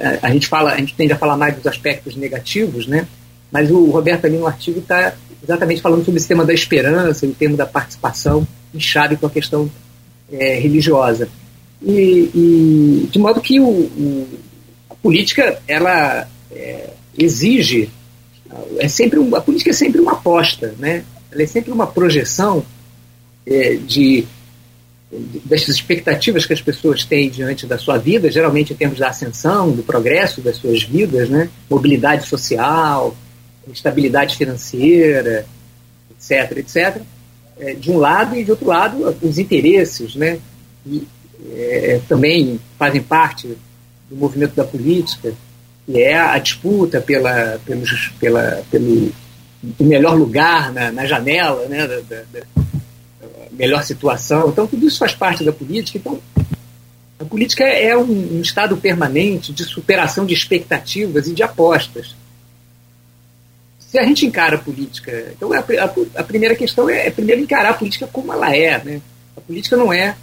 a, 0.00 0.26
a, 0.26 0.30
gente 0.30 0.46
fala, 0.46 0.72
a 0.72 0.78
gente 0.78 0.94
tende 0.94 1.12
a 1.12 1.18
falar 1.18 1.36
mais 1.36 1.54
dos 1.54 1.66
aspectos 1.66 2.16
negativos, 2.16 2.86
né? 2.86 3.06
Mas 3.50 3.70
o 3.70 3.86
Roberto 3.90 4.26
ali 4.26 4.36
no 4.36 4.46
artigo 4.46 4.80
está 4.80 5.14
exatamente 5.42 5.80
falando 5.80 6.04
sobre 6.04 6.18
esse 6.18 6.28
tema 6.28 6.44
da 6.44 6.52
esperança, 6.52 7.26
o 7.26 7.32
tema 7.32 7.56
da 7.56 7.66
participação, 7.66 8.46
chave 8.78 9.16
com 9.16 9.26
a 9.26 9.30
questão 9.30 9.70
é, 10.30 10.58
religiosa. 10.58 11.28
E, 11.82 12.30
e, 12.34 13.08
de 13.10 13.18
modo 13.18 13.40
que 13.40 13.60
o, 13.60 13.68
o, 13.68 14.28
a 14.90 14.94
política 14.96 15.60
ela 15.66 16.28
é, 16.50 16.90
exige 17.16 17.88
é 18.78 18.88
sempre 18.88 19.18
um, 19.18 19.34
a 19.36 19.40
política 19.40 19.70
é 19.70 19.74
sempre 19.74 20.00
uma 20.00 20.12
aposta, 20.12 20.74
né? 20.78 21.04
Ela 21.30 21.42
é 21.42 21.46
sempre 21.46 21.70
uma 21.70 21.86
projeção 21.86 22.64
é, 23.46 23.74
de 23.74 24.26
das 25.44 25.66
expectativas 25.68 26.44
que 26.44 26.52
as 26.52 26.60
pessoas 26.60 27.04
têm 27.04 27.30
diante 27.30 27.66
da 27.66 27.78
sua 27.78 27.96
vida, 27.96 28.30
geralmente 28.30 28.72
em 28.72 28.76
termos 28.76 28.98
da 28.98 29.08
ascensão, 29.08 29.72
do 29.72 29.82
progresso 29.82 30.42
das 30.42 30.56
suas 30.56 30.82
vidas, 30.82 31.30
né? 31.30 31.48
mobilidade 31.68 32.26
social, 32.26 33.16
estabilidade 33.72 34.36
financeira, 34.36 35.46
etc., 36.10 36.58
etc., 36.58 37.02
é, 37.60 37.74
de 37.74 37.90
um 37.90 37.98
lado 37.98 38.36
e 38.36 38.44
de 38.44 38.50
outro 38.50 38.68
lado 38.68 39.16
os 39.20 39.38
interesses, 39.38 40.14
né? 40.14 40.38
E, 40.86 41.06
é, 41.50 42.00
também 42.08 42.60
fazem 42.78 43.02
parte 43.02 43.48
do 44.08 44.16
movimento 44.16 44.54
da 44.54 44.64
política, 44.64 45.32
que 45.84 46.00
é 46.00 46.16
a 46.16 46.38
disputa 46.38 47.00
pela, 47.00 47.58
pelos, 47.64 48.12
pela, 48.20 48.62
pelo 48.70 49.12
melhor 49.80 50.16
lugar 50.16 50.72
na, 50.72 50.92
na 50.92 51.04
janela, 51.04 51.66
né? 51.66 51.86
Da, 51.86 51.96
da, 52.32 52.42
melhor 53.50 53.82
situação. 53.82 54.48
Então, 54.48 54.66
tudo 54.66 54.86
isso 54.86 54.98
faz 54.98 55.14
parte 55.14 55.44
da 55.44 55.52
política. 55.52 55.98
Então, 55.98 56.20
a 57.18 57.24
política 57.24 57.64
é 57.64 57.96
um, 57.96 58.38
um 58.38 58.40
estado 58.40 58.76
permanente 58.76 59.52
de 59.52 59.64
superação 59.64 60.24
de 60.24 60.34
expectativas 60.34 61.26
e 61.26 61.34
de 61.34 61.42
apostas. 61.42 62.14
Se 63.78 63.98
a 63.98 64.04
gente 64.04 64.26
encara 64.26 64.56
a 64.56 64.58
política. 64.58 65.32
Então, 65.36 65.52
a, 65.52 65.58
a, 65.58 66.20
a 66.20 66.24
primeira 66.24 66.54
questão 66.54 66.88
é, 66.88 67.06
é, 67.06 67.10
primeiro 67.10 67.40
encarar 67.40 67.70
a 67.70 67.74
política 67.74 68.06
como 68.06 68.32
ela 68.32 68.54
é. 68.54 68.82
Né? 68.84 69.00
A 69.36 69.40
política 69.40 69.76
não 69.76 69.92
é 69.92 70.14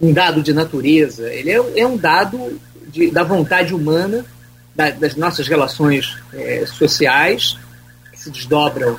um 0.00 0.12
dado 0.12 0.42
de 0.42 0.52
natureza, 0.52 1.30
ele 1.32 1.50
é, 1.50 1.80
é 1.80 1.86
um 1.86 1.96
dado 1.96 2.58
de, 2.88 3.10
da 3.10 3.22
vontade 3.22 3.74
humana, 3.74 4.24
da, 4.74 4.90
das 4.90 5.14
nossas 5.14 5.46
relações 5.46 6.16
é, 6.32 6.64
sociais, 6.66 7.58
que 8.10 8.20
se 8.20 8.30
desdobram 8.30 8.96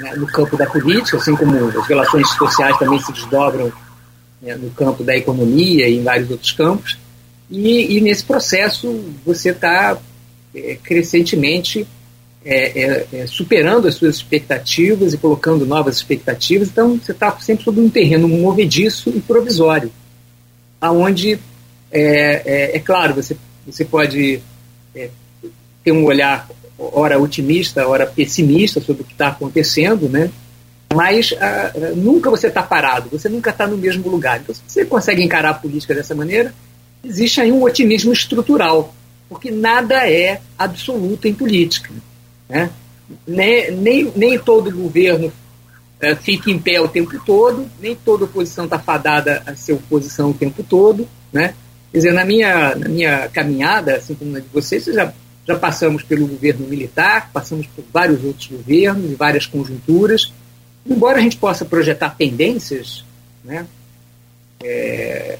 né, 0.00 0.14
no 0.16 0.26
campo 0.26 0.56
da 0.56 0.66
política, 0.66 1.18
assim 1.18 1.36
como 1.36 1.68
as 1.68 1.86
relações 1.86 2.28
sociais 2.30 2.76
também 2.78 2.98
se 2.98 3.12
desdobram 3.12 3.72
né, 4.40 4.56
no 4.56 4.70
campo 4.70 5.04
da 5.04 5.16
economia 5.16 5.88
e 5.88 5.98
em 5.98 6.02
vários 6.02 6.30
outros 6.30 6.52
campos. 6.52 6.98
E, 7.50 7.96
e 7.96 8.00
nesse 8.00 8.24
processo 8.24 9.04
você 9.24 9.50
está 9.50 9.98
é, 10.54 10.78
crescentemente 10.82 11.86
é, 12.44 12.82
é, 12.82 13.06
é, 13.12 13.26
superando 13.26 13.86
as 13.86 13.96
suas 13.96 14.16
expectativas 14.16 15.12
e 15.12 15.18
colocando 15.18 15.66
novas 15.66 15.96
expectativas. 15.96 16.68
Então 16.68 16.96
você 16.96 17.12
está 17.12 17.38
sempre 17.38 17.64
sobre 17.64 17.80
um 17.80 17.90
terreno 17.90 18.26
movediço 18.28 19.10
e 19.10 19.20
provisório, 19.20 19.92
aonde 20.80 21.38
é, 21.92 22.70
é, 22.72 22.76
é 22.76 22.78
claro 22.78 23.14
você 23.14 23.36
você 23.66 23.84
pode 23.84 24.40
ter 25.84 25.92
um 25.92 26.04
olhar 26.04 26.48
ora 26.80 27.18
otimista, 27.18 27.86
ora 27.86 28.06
pessimista 28.06 28.80
sobre 28.80 29.02
o 29.02 29.04
que 29.04 29.12
está 29.12 29.28
acontecendo, 29.28 30.08
né? 30.08 30.30
Mas 30.92 31.30
uh, 31.30 31.94
nunca 31.94 32.30
você 32.30 32.48
está 32.48 32.62
parado, 32.62 33.10
você 33.10 33.28
nunca 33.28 33.50
está 33.50 33.66
no 33.66 33.76
mesmo 33.76 34.08
lugar. 34.08 34.40
Então, 34.40 34.54
se 34.54 34.62
você 34.66 34.84
consegue 34.84 35.22
encarar 35.22 35.50
a 35.50 35.54
política 35.54 35.94
dessa 35.94 36.14
maneira, 36.14 36.52
existe 37.04 37.40
aí 37.40 37.52
um 37.52 37.62
otimismo 37.62 38.12
estrutural, 38.12 38.92
porque 39.28 39.50
nada 39.50 40.10
é 40.10 40.40
absoluto 40.58 41.28
em 41.28 41.34
política. 41.34 41.92
Né? 42.48 42.70
Nem, 43.26 43.70
nem, 43.70 44.12
nem 44.16 44.38
todo 44.38 44.74
governo 44.74 45.28
uh, 45.28 46.16
fica 46.16 46.50
em 46.50 46.58
pé 46.58 46.80
o 46.80 46.88
tempo 46.88 47.12
todo, 47.24 47.68
nem 47.80 47.94
toda 47.94 48.24
oposição 48.24 48.64
está 48.64 48.78
fadada 48.78 49.42
a 49.46 49.54
ser 49.54 49.74
oposição 49.74 50.30
o 50.30 50.34
tempo 50.34 50.64
todo. 50.64 51.06
Né? 51.32 51.54
Quer 51.92 51.98
dizer, 51.98 52.12
na 52.12 52.24
minha, 52.24 52.74
na 52.74 52.88
minha 52.88 53.28
caminhada, 53.28 53.96
assim 53.96 54.14
como 54.14 54.32
na 54.32 54.40
de 54.40 54.46
vocês, 54.52 54.84
vocês 54.84 54.96
já 54.96 55.12
já 55.46 55.58
passamos 55.58 56.02
pelo 56.02 56.26
governo 56.26 56.66
militar, 56.66 57.30
passamos 57.32 57.66
por 57.66 57.84
vários 57.92 58.22
outros 58.24 58.46
governos 58.46 59.10
e 59.10 59.14
várias 59.14 59.46
conjunturas. 59.46 60.32
Embora 60.86 61.18
a 61.18 61.20
gente 61.20 61.36
possa 61.36 61.64
projetar 61.64 62.16
tendências, 62.16 63.04
né, 63.44 63.66
é, 64.62 65.38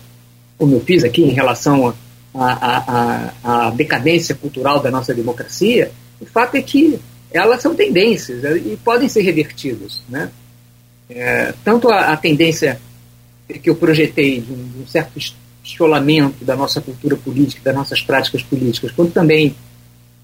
como 0.59 0.75
eu 0.75 0.81
fiz 0.81 1.05
aqui 1.05 1.23
em 1.23 1.33
relação 1.33 1.95
à 2.35 3.71
decadência 3.75 4.35
cultural 4.35 4.81
da 4.81 4.91
nossa 4.91 5.15
democracia, 5.15 5.91
o 6.21 6.27
fato 6.27 6.57
é 6.57 6.63
que 6.63 6.99
elas 7.33 7.63
são 7.63 7.75
tendências 7.75 8.43
e 8.45 8.77
podem 8.85 9.09
ser 9.09 9.23
revertidas. 9.23 10.03
Né? 10.09 10.31
É, 11.09 11.55
tanto 11.65 11.89
a, 11.89 12.13
a, 12.13 12.17
tendência 12.17 12.81
que 13.63 13.71
eu 13.71 13.75
projetei 13.75 14.41
de 14.41 14.53
um, 14.53 14.69
de 14.69 14.83
um 14.83 14.87
certo 14.87 15.19
esfolamento 15.65 16.45
da 16.45 16.57
nossa 16.57 16.81
cultura 16.81 17.17
política, 17.17 17.63
das 17.65 17.75
nossas 17.75 18.03
práticas 18.03 18.43
políticas, 18.43 18.93
quanto 18.93 19.13
também 19.13 19.55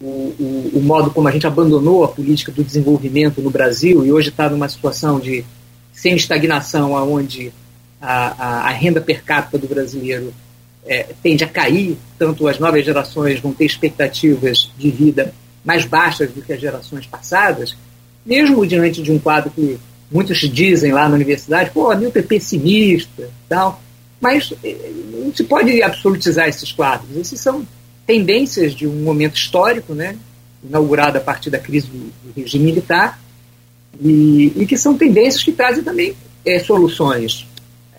o, 0.01 0.05
o, 0.05 0.71
o, 0.75 0.83
modo 0.83 1.11
como 1.11 1.27
a 1.29 1.31
gente 1.31 1.47
abandonou 1.47 2.05
a 2.05 2.09
política 2.09 2.53
do 2.53 2.63
desenvolvimento 2.63 3.41
no 3.41 3.51
Brasil 3.51 4.05
e 4.05 4.13
hoje 4.13 4.29
está 4.29 4.49
numa 4.49 4.69
situação 4.69 5.19
de 5.19 5.45
sem 5.93 6.15
estagnação, 6.15 6.93
onde 6.93 7.53
a, 8.01 8.27
a, 8.29 8.69
a, 8.69 8.71
renda 8.71 9.01
per 9.01 9.23
capita 9.25 9.57
do 9.57 9.67
brasileiro 9.67 10.35
é, 10.85 11.07
tende 11.23 11.43
a 11.43 11.49
cair, 11.49 11.97
tanto 12.19 12.47
as 12.47 12.59
novas 12.59 12.85
gerações 12.85 13.41
vão 13.41 13.53
ter 13.53 13.65
expectativas 13.65 14.71
de 14.77 14.91
vida 14.91 15.33
mais 15.65 15.85
baixas 15.87 16.31
do 16.31 16.43
que 16.43 16.53
as 16.53 16.61
gerações 16.61 17.07
passadas, 17.07 17.75
mesmo 18.25 18.67
diante 18.67 19.03
de 19.03 19.11
um 19.11 19.19
quadro 19.19 19.51
que 19.51 19.79
muitos 20.11 20.39
dizem 20.39 20.93
lá 20.93 21.09
na 21.09 21.15
universidade, 21.15 21.71
pô, 21.71 21.95
Milton 21.95 22.19
é 22.19 22.23
pessimista, 22.23 23.31
tal, 23.49 23.81
Mas 24.21 24.53
eh, 24.63 24.77
não 25.13 25.35
se 25.35 25.45
pode 25.45 25.83
absolutizar 25.83 26.49
esses 26.49 26.71
quadros. 26.73 27.17
Esses 27.17 27.41
são 27.41 27.67
tendências 28.07 28.75
de 28.75 28.87
um 28.87 29.03
momento 29.03 29.37
histórico, 29.37 29.95
né, 29.95 30.17
inaugurado 30.63 31.19
a 31.19 31.21
partir 31.21 31.51
da 31.51 31.59
crise 31.59 31.89
do, 31.89 31.99
do 31.99 32.33
regime 32.37 32.65
militar, 32.65 33.21
e, 34.01 34.53
e, 34.57 34.67
que 34.67 34.77
são 34.77 34.97
tendências 34.97 35.43
que 35.43 35.53
trazem 35.53 35.83
também 35.83 36.15
é, 36.45 36.59
soluções. 36.59 37.47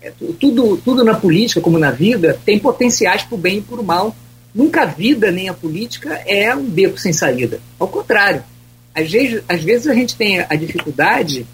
É, 0.00 0.12
tudo, 0.40 0.76
tudo 0.78 1.04
na 1.04 1.14
política, 1.14 1.60
como 1.60 1.78
na 1.78 1.90
vida, 1.90 2.40
tem 2.44 2.58
potenciais 2.58 3.22
para 3.22 3.34
o 3.34 3.38
bem 3.38 3.58
e 3.58 3.62
para 3.62 3.80
o 3.80 3.84
mal. 3.84 4.14
Nunca 4.54 4.82
a 4.82 4.86
vida 4.86 5.30
nem 5.30 5.48
a 5.48 5.54
política 5.54 6.14
é 6.26 6.54
um 6.54 6.64
beco 6.64 6.98
sem 6.98 7.12
saída. 7.12 7.60
Ao 7.78 7.88
contrário, 7.88 8.42
às 8.94 9.10
vezes, 9.10 9.42
às 9.48 9.62
vezes 9.62 9.86
a 9.88 9.94
gente 9.94 10.16
tem 10.16 10.40
a 10.40 10.54
dificuldade 10.54 11.46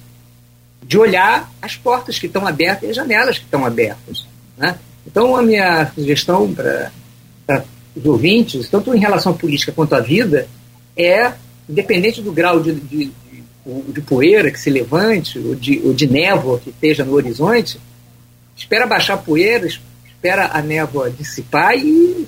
de 0.83 0.99
olhar 0.99 1.51
as 1.61 1.75
portas 1.77 2.19
que 2.19 2.27
estão 2.27 2.47
abertas 2.47 2.85
e 2.85 2.91
as 2.91 2.97
janelas 2.97 3.39
que 3.39 3.45
estão 3.45 3.65
abertas. 3.65 4.27
Né? 4.57 4.79
Então, 5.07 5.37
a 5.37 5.43
minha 5.43 5.91
sugestão 5.95 6.53
para 6.53 6.93
os 7.97 8.05
ouvintes, 8.05 8.69
tanto 8.69 8.95
em 8.95 8.99
relação 8.99 9.33
à 9.33 9.35
política 9.35 9.73
quanto 9.73 9.95
à 9.95 10.01
vida, 10.01 10.49
é, 10.97 11.33
independente 11.69 12.21
do 12.21 12.33
grau 12.33 12.61
de, 12.61 12.75
de, 12.75 13.07
de, 13.07 13.13
de 13.89 14.01
poeira 14.01 14.51
que 14.51 14.59
se 14.59 14.71
levante, 14.71 15.39
ou 15.39 15.55
de, 15.55 15.81
ou 15.85 15.95
de 15.95 16.07
névoa 16.07 16.59
que 16.59 16.71
esteja 16.71 17.05
no 17.05 17.15
horizonte, 17.15 17.79
espera 18.57 18.87
baixar 18.87 19.15
a 19.15 19.19
poeira, 19.19 19.67
espera 19.67 20.51
a 20.53 20.61
névoa 20.61 21.11
dissipar 21.11 21.77
e, 21.77 22.27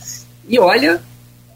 e 0.49 0.59
olha, 0.59 1.03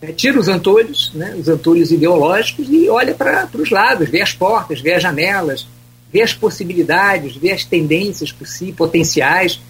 né, 0.00 0.12
tira 0.12 0.38
os 0.38 0.48
antolhos, 0.48 1.12
né, 1.14 1.34
os 1.38 1.48
antolhos 1.48 1.92
ideológicos, 1.92 2.66
e 2.68 2.88
olha 2.88 3.14
para 3.14 3.48
os 3.54 3.70
lados, 3.70 4.08
vê 4.08 4.22
as 4.22 4.32
portas, 4.32 4.80
vê 4.80 4.94
as 4.94 5.02
janelas, 5.02 5.66
vê 6.12 6.22
as 6.22 6.34
possibilidades, 6.34 7.36
vê 7.36 7.52
as 7.52 7.64
tendências 7.64 8.32
possíveis, 8.32 8.76
potenciais. 8.76 9.60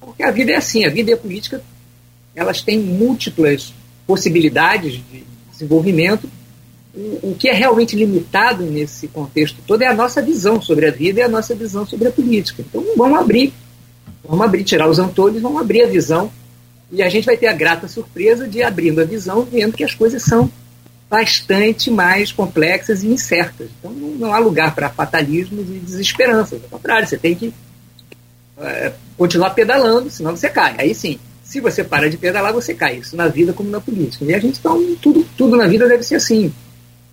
Porque 0.00 0.22
a 0.22 0.30
vida 0.30 0.52
é 0.52 0.56
assim, 0.56 0.84
a 0.84 0.90
vida 0.90 1.10
e 1.10 1.14
a 1.14 1.16
política 1.16 1.62
elas 2.34 2.60
têm 2.60 2.78
múltiplas 2.78 3.72
possibilidades 4.06 4.94
de 4.94 5.24
desenvolvimento. 5.50 6.28
O, 6.94 7.30
o 7.30 7.36
que 7.38 7.48
é 7.48 7.52
realmente 7.52 7.96
limitado 7.96 8.64
nesse 8.64 9.08
contexto 9.08 9.58
todo 9.66 9.82
é 9.82 9.86
a 9.86 9.94
nossa 9.94 10.22
visão 10.22 10.60
sobre 10.62 10.86
a 10.86 10.90
vida 10.90 11.20
e 11.20 11.22
a 11.22 11.28
nossa 11.28 11.54
visão 11.54 11.86
sobre 11.86 12.08
a 12.08 12.12
política. 12.12 12.64
Então 12.66 12.84
vamos 12.96 13.18
abrir, 13.18 13.52
vamos 14.26 14.44
abrir, 14.44 14.64
tirar 14.64 14.88
os 14.88 14.98
antolhos, 14.98 15.42
vamos 15.42 15.60
abrir 15.60 15.82
a 15.82 15.86
visão 15.86 16.30
e 16.90 17.02
a 17.02 17.08
gente 17.08 17.24
vai 17.24 17.36
ter 17.36 17.48
a 17.48 17.52
grata 17.52 17.88
surpresa 17.88 18.46
de 18.46 18.62
abrindo 18.62 19.00
a 19.00 19.04
visão, 19.04 19.42
vendo 19.42 19.76
que 19.76 19.84
as 19.84 19.94
coisas 19.94 20.22
são 20.22 20.50
bastante 21.08 21.90
mais 21.90 22.32
complexas 22.32 23.02
e 23.02 23.08
incertas. 23.08 23.68
Então 23.78 23.92
não, 23.92 24.08
não 24.10 24.34
há 24.34 24.38
lugar 24.38 24.74
para 24.74 24.88
fatalismos 24.88 25.68
e 25.68 25.78
desesperanças. 25.78 26.60
Ao 26.64 26.78
contrário, 26.78 27.06
você 27.06 27.16
tem 27.16 27.34
que 27.34 27.52
é, 28.58 28.92
continuar 29.16 29.50
pedalando, 29.50 30.10
senão 30.10 30.36
você 30.36 30.48
cai. 30.48 30.74
Aí 30.78 30.94
sim, 30.94 31.18
se 31.46 31.60
você 31.60 31.84
para 31.84 32.10
de 32.10 32.18
pedalar, 32.18 32.52
você 32.52 32.74
cai. 32.74 32.96
Isso 32.96 33.16
na 33.16 33.28
vida 33.28 33.52
como 33.52 33.70
na 33.70 33.80
política. 33.80 34.24
E 34.24 34.34
a 34.34 34.38
gente, 34.38 34.58
então, 34.58 34.96
tudo, 35.00 35.24
tudo 35.36 35.56
na 35.56 35.68
vida 35.68 35.88
deve 35.88 36.02
ser 36.02 36.16
assim. 36.16 36.52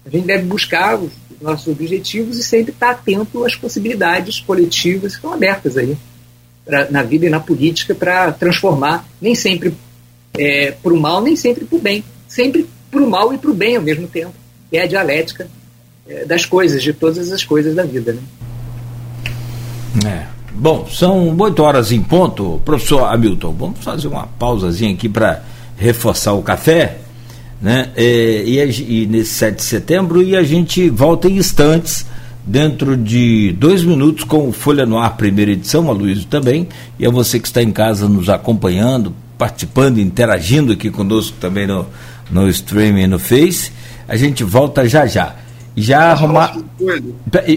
A 0.03 0.09
gente 0.09 0.25
deve 0.25 0.43
buscar 0.43 0.99
os 0.99 1.11
nossos 1.39 1.67
objetivos 1.67 2.38
e 2.39 2.43
sempre 2.43 2.71
estar 2.71 2.89
atento 2.89 3.45
às 3.45 3.55
possibilidades 3.55 4.39
coletivas 4.39 5.13
que 5.13 5.19
estão 5.19 5.31
abertas 5.31 5.77
aí 5.77 5.95
pra, 6.65 6.89
na 6.89 7.03
vida 7.03 7.27
e 7.27 7.29
na 7.29 7.39
política 7.39 7.93
para 7.93 8.31
transformar, 8.31 9.05
nem 9.21 9.36
sempre 9.36 9.73
é, 10.34 10.71
para 10.71 10.93
o 10.93 10.99
mal, 10.99 11.21
nem 11.21 11.36
sempre 11.36 11.63
para 11.65 11.77
o 11.77 11.81
bem. 11.81 12.03
Sempre 12.27 12.67
para 12.89 13.03
o 13.03 13.09
mal 13.09 13.31
e 13.36 13.38
para 13.38 13.51
o 13.51 13.53
bem 13.53 13.75
ao 13.75 13.84
mesmo 13.84 14.07
tempo. 14.07 14.34
É 14.71 14.81
a 14.81 14.88
dialética 14.88 15.47
é, 16.07 16.25
das 16.25 16.43
coisas, 16.43 16.81
de 16.81 16.91
todas 16.91 17.31
as 17.31 17.43
coisas 17.43 17.75
da 17.75 17.84
vida. 17.84 18.13
Né? 18.13 18.21
É. 20.07 20.32
Bom, 20.56 20.88
são 20.88 21.36
8 21.38 21.64
horas 21.64 21.91
em 21.91 22.01
ponto. 22.01 22.62
Professor 22.64 23.06
Hamilton, 23.06 23.56
vamos 23.58 23.80
fazer 23.80 24.08
uma 24.08 24.28
pausazinha 24.28 24.93
aqui 24.93 25.10
para 25.10 25.41
reforçar 25.78 26.34
o 26.34 26.43
café, 26.43 26.99
né? 27.62 27.89
É, 27.95 28.43
e, 28.45 29.04
e, 29.04 29.06
nesse 29.08 29.32
7 29.32 29.56
de 29.56 29.64
setembro, 29.64 30.22
e 30.22 30.36
a 30.36 30.43
gente 30.43 30.89
volta 30.89 31.28
em 31.28 31.38
instantes, 31.38 32.06
dentro 32.45 32.95
de 32.95 33.56
dois 33.58 33.84
minutos, 33.84 34.24
com 34.24 34.47
o 34.47 34.51
Folha 34.51 34.86
no 34.86 34.97
Ar, 34.97 35.18
primeira 35.18 35.51
edição, 35.51 35.89
a 35.89 35.93
Luísa 35.93 36.26
também, 36.30 36.68
e 36.99 37.06
a 37.06 37.10
você 37.10 37.39
que 37.39 37.47
está 37.47 37.64
em 37.64 37.72
casa 37.72 38.08
nos 38.08 38.30
acompanhando, 38.30 39.14
participando, 39.38 39.97
interagindo 39.97 40.72
aqui 40.74 40.91
conosco 40.91 41.36
também 41.39 41.66
no, 41.66 41.86
no 42.30 42.47
streaming 42.49 43.08
no 43.08 43.18
Face. 43.18 43.72
A 44.08 44.16
gente 44.16 44.43
volta 44.43 44.88
já 44.88 45.08
já. 45.08 45.36
Já 45.76 46.12
arrumar. 46.12 46.56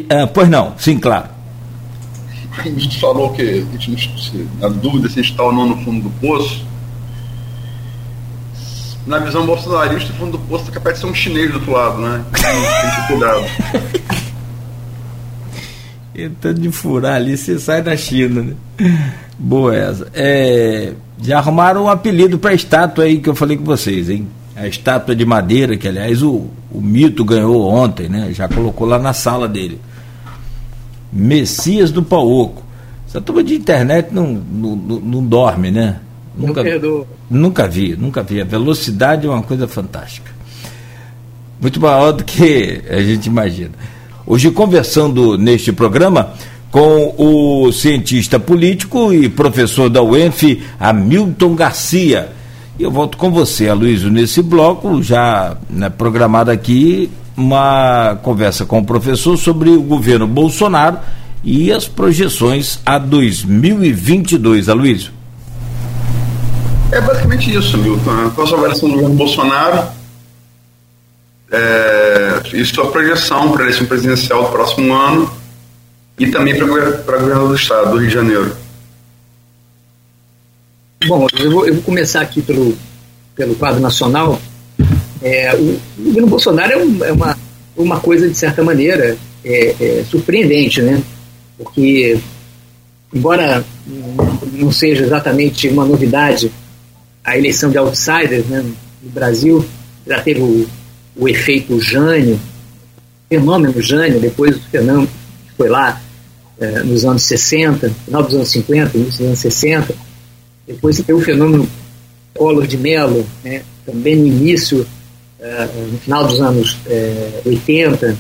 Ah, 0.09 0.27
pois 0.33 0.49
não, 0.49 0.73
sim, 0.79 0.99
claro. 0.99 1.36
A 2.59 2.63
gente 2.63 3.01
falou 3.01 3.33
que, 3.33 3.67
a 3.75 3.77
gente, 3.79 4.49
na 4.59 4.69
dúvida 4.69 5.09
se 5.09 5.21
a 5.21 5.23
está 5.23 5.43
ou 5.43 5.53
não 5.53 5.69
no 5.69 5.77
fundo 5.85 6.09
do 6.09 6.11
poço. 6.21 6.65
Na 9.07 9.19
visão 9.19 9.47
bolsonarista, 9.47 10.13
o 10.13 10.17
fundo 10.17 10.33
do 10.33 10.39
poço 10.41 10.69
é 10.69 10.73
capaz 10.73 10.97
de 10.97 11.03
ser 11.03 11.07
um 11.07 11.15
chinês 11.15 11.51
do 11.51 11.59
outro 11.59 11.73
lado, 11.73 11.99
né? 12.01 12.25
Tem 12.33 12.91
que 12.91 13.07
cuidado. 13.09 13.45
Tentando 16.13 16.61
de 16.61 16.71
furar 16.73 17.17
ali, 17.17 17.37
você 17.37 17.59
sai 17.59 17.83
da 17.83 17.95
China, 17.97 18.43
né? 18.43 18.55
Boa 19.39 19.77
essa. 19.77 20.09
É, 20.15 20.95
já 21.23 21.39
arrumaram 21.39 21.85
um 21.85 21.89
apelido 21.91 22.39
para 22.39 22.51
a 22.51 22.55
estátua 22.55 23.05
aí 23.05 23.19
que 23.19 23.29
eu 23.29 23.35
falei 23.35 23.57
com 23.57 23.65
vocês, 23.65 24.09
hein? 24.09 24.27
A 24.57 24.67
estátua 24.67 25.15
de 25.15 25.27
madeira, 25.27 25.77
que 25.77 25.87
aliás 25.87 26.23
o, 26.23 26.49
o 26.73 26.81
mito 26.81 27.23
ganhou 27.23 27.69
ontem, 27.69 28.09
né? 28.09 28.31
Já 28.33 28.49
colocou 28.49 28.87
lá 28.87 28.99
na 28.99 29.13
sala 29.13 29.47
dele. 29.47 29.79
Messias 31.13 31.91
do 31.91 32.03
Pauoco. 32.03 32.63
Essa 33.09 33.21
turma 33.21 33.43
de 33.43 33.55
internet 33.55 34.09
não, 34.13 34.27
não, 34.27 34.77
não, 34.77 35.25
dorme, 35.25 35.71
né? 35.71 36.01
Nunca, 36.37 36.63
nunca 37.31 37.69
vi, 37.69 37.97
nunca 37.97 38.23
vi. 38.23 38.41
A 38.41 38.45
velocidade 38.45 39.27
é 39.27 39.31
uma 39.31 39.43
coisa 39.43 39.67
fantástica. 39.67 40.31
Muito 41.61 41.81
maior 41.81 42.13
do 42.13 42.25
que 42.25 42.83
a 42.91 43.01
gente 43.01 43.27
imagina. 43.27 43.71
Hoje, 44.27 44.51
conversando 44.51 45.39
neste 45.39 45.73
programa 45.73 46.35
com 46.71 47.15
o 47.17 47.73
cientista 47.73 48.39
político 48.39 49.13
e 49.13 49.29
professor 49.29 49.89
da 49.89 50.03
UENF, 50.03 50.63
Hamilton 50.79 51.55
Garcia. 51.55 52.29
E 52.79 52.83
eu 52.83 52.91
volto 52.91 53.17
com 53.17 53.31
você, 53.31 53.69
Aloysio, 53.69 54.11
nesse 54.11 54.43
bloco, 54.43 55.03
já 55.03 55.57
né, 55.71 55.89
programado 55.89 56.51
aqui, 56.51 57.11
uma 57.37 58.19
conversa 58.23 58.65
com 58.65 58.79
o 58.79 58.85
professor 58.85 59.37
sobre 59.37 59.71
o 59.71 59.83
governo 59.83 60.27
Bolsonaro 60.27 60.99
e 61.45 61.71
as 61.71 61.87
projeções 61.87 62.81
a 62.85 62.99
2022. 62.99 64.69
Aloysio. 64.69 65.13
É 66.91 67.01
basicamente 67.01 67.55
isso, 67.55 67.77
Milton. 67.79 68.31
Qual 68.31 68.47
a 68.47 68.49
sua 68.49 68.59
avaliação 68.59 68.89
do 68.89 68.95
governo 68.95 69.17
Bolsonaro 69.17 69.89
é, 71.51 72.43
e 72.53 72.65
sua 72.65 72.91
projeção 72.91 73.53
para 73.53 73.63
a 73.63 73.67
eleição 73.67 73.87
presidencial 73.87 74.45
do 74.45 74.51
próximo 74.51 74.93
ano 74.95 75.31
e 76.19 76.27
também 76.29 76.57
para 76.57 76.65
o 76.65 76.69
governo 77.21 77.49
do 77.49 77.55
Estado, 77.55 77.91
do 77.91 77.99
Rio 77.99 78.09
de 78.09 78.15
Janeiro? 78.15 78.57
Bom, 81.07 81.27
eu 81.39 81.51
vou, 81.51 81.67
eu 81.67 81.75
vou 81.75 81.83
começar 81.83 82.23
aqui 82.23 82.41
pelo, 82.41 82.77
pelo 83.35 83.55
quadro 83.55 83.81
nacional. 83.81 84.41
É, 85.27 85.53
o, 85.57 85.81
governo 85.99 86.29
Bolsonaro 86.29 86.73
é, 86.73 86.77
um, 86.77 87.05
é, 87.05 87.11
uma, 87.11 87.37
uma 87.77 87.99
coisa, 87.99 88.29
de 88.29 88.39
certa 88.39 88.63
maneira, 88.63 89.17
é, 89.45 89.75
é, 89.81 90.05
surpreendente, 90.09 90.81
né? 90.81 91.03
Porque, 91.59 92.17
embora 93.13 93.65
não 94.53 94.71
seja 94.71 95.03
exatamente 95.03 95.69
uma 95.69 95.85
novidade 95.85 96.53
a 97.25 97.37
eleição 97.37 97.71
de 97.71 97.77
outsiders 97.77 98.47
né, 98.47 98.65
no 99.03 99.11
Brasil, 99.11 99.65
já 100.07 100.23
teve 100.23 100.41
o, 100.41 100.65
o 101.17 101.29
efeito 101.29 101.81
Jânio, 101.81 102.39
fenômeno 103.29 103.83
Jânio, 103.83 104.21
depois 104.21 104.55
o 104.55 104.61
que 104.61 104.79
foi 105.57 105.69
lá 105.69 106.01
é, 106.61 106.85
nos 106.85 107.05
anos 107.05 107.25
60, 107.25 107.91
final 108.05 108.23
dos 108.23 108.35
anos 108.35 108.49
50, 108.53 108.97
início 108.97 109.19
dos 109.19 109.27
anos 109.27 109.39
60, 109.41 109.93
depois 110.69 111.01
tem 111.01 111.15
o 111.17 111.21
fenômeno 111.21 111.69
Collor 112.33 112.65
de 112.65 112.79
Mello, 112.79 113.27
né, 113.43 113.63
também 113.85 114.15
no 114.15 114.27
início 114.29 114.87
no 115.91 115.99
final 115.99 116.27
dos 116.27 116.41
anos 116.41 116.73
uh, 116.75 116.81
eh, 116.89 117.43
80, 117.45 118.17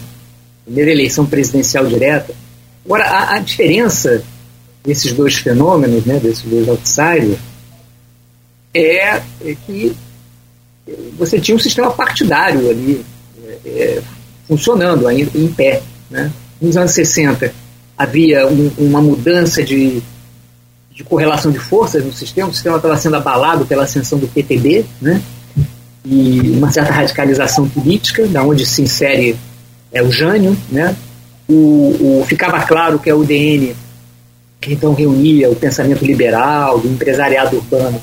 primeira 0.65 0.91
eleição 0.91 1.27
presidencial 1.27 1.87
direta. 1.87 2.35
Agora, 2.85 3.05
a, 3.05 3.35
a, 3.35 3.39
diferença 3.39 4.23
desses 4.85 5.13
dois 5.13 5.35
fenômenos, 5.37 6.05
né, 6.05 6.19
desses 6.19 6.45
dois 6.45 6.69
outsiders, 6.69 7.39
é, 8.73 9.23
é 9.45 9.57
que 9.67 9.97
você 11.19 11.41
tinha 11.41 11.57
um 11.57 11.61
sistema 11.61 11.91
partidário 11.91 12.71
ali 12.71 13.05
é, 13.65 14.01
funcionando 14.47 15.09
ainda 15.09 15.31
em 15.35 15.49
pé. 15.49 15.83
Né? 16.11 16.31
Nos 16.61 16.77
anos 16.77 16.93
60 16.93 17.53
havia 17.99 18.47
um, 18.47 18.71
uma 18.79 19.01
mudança 19.01 19.63
de, 19.63 20.03
de 20.93 21.03
correlação 21.03 21.51
de 21.51 21.59
forças 21.59 22.05
no 22.05 22.13
sistema, 22.13 22.49
o 22.49 22.55
sistema 22.55 22.77
estava 22.77 22.97
sendo 22.97 23.17
abalado 23.17 23.67
pela 23.67 23.85
ascensão 23.85 24.19
do 24.19 24.29
PTB, 24.29 24.85
né? 25.01 25.23
E 26.09 26.53
uma 26.57 26.71
certa 26.71 26.93
radicalização 26.93 27.69
política, 27.69 28.27
da 28.29 28.43
onde 28.43 28.65
se 28.65 28.83
insere 28.83 29.37
é, 29.93 30.03
o 30.03 30.11
Jânio, 30.11 30.57
né? 30.71 30.95
O, 31.49 32.21
o, 32.21 32.25
ficava 32.27 32.61
claro 32.61 32.99
que 32.99 33.11
a 33.11 33.17
UDN 33.17 33.75
que 34.61 34.73
então 34.73 34.95
reunia 34.95 35.51
o 35.51 35.57
pensamento 35.57 36.05
liberal, 36.05 36.79
do 36.79 36.89
empresariado 36.89 37.57
urbano, 37.57 38.01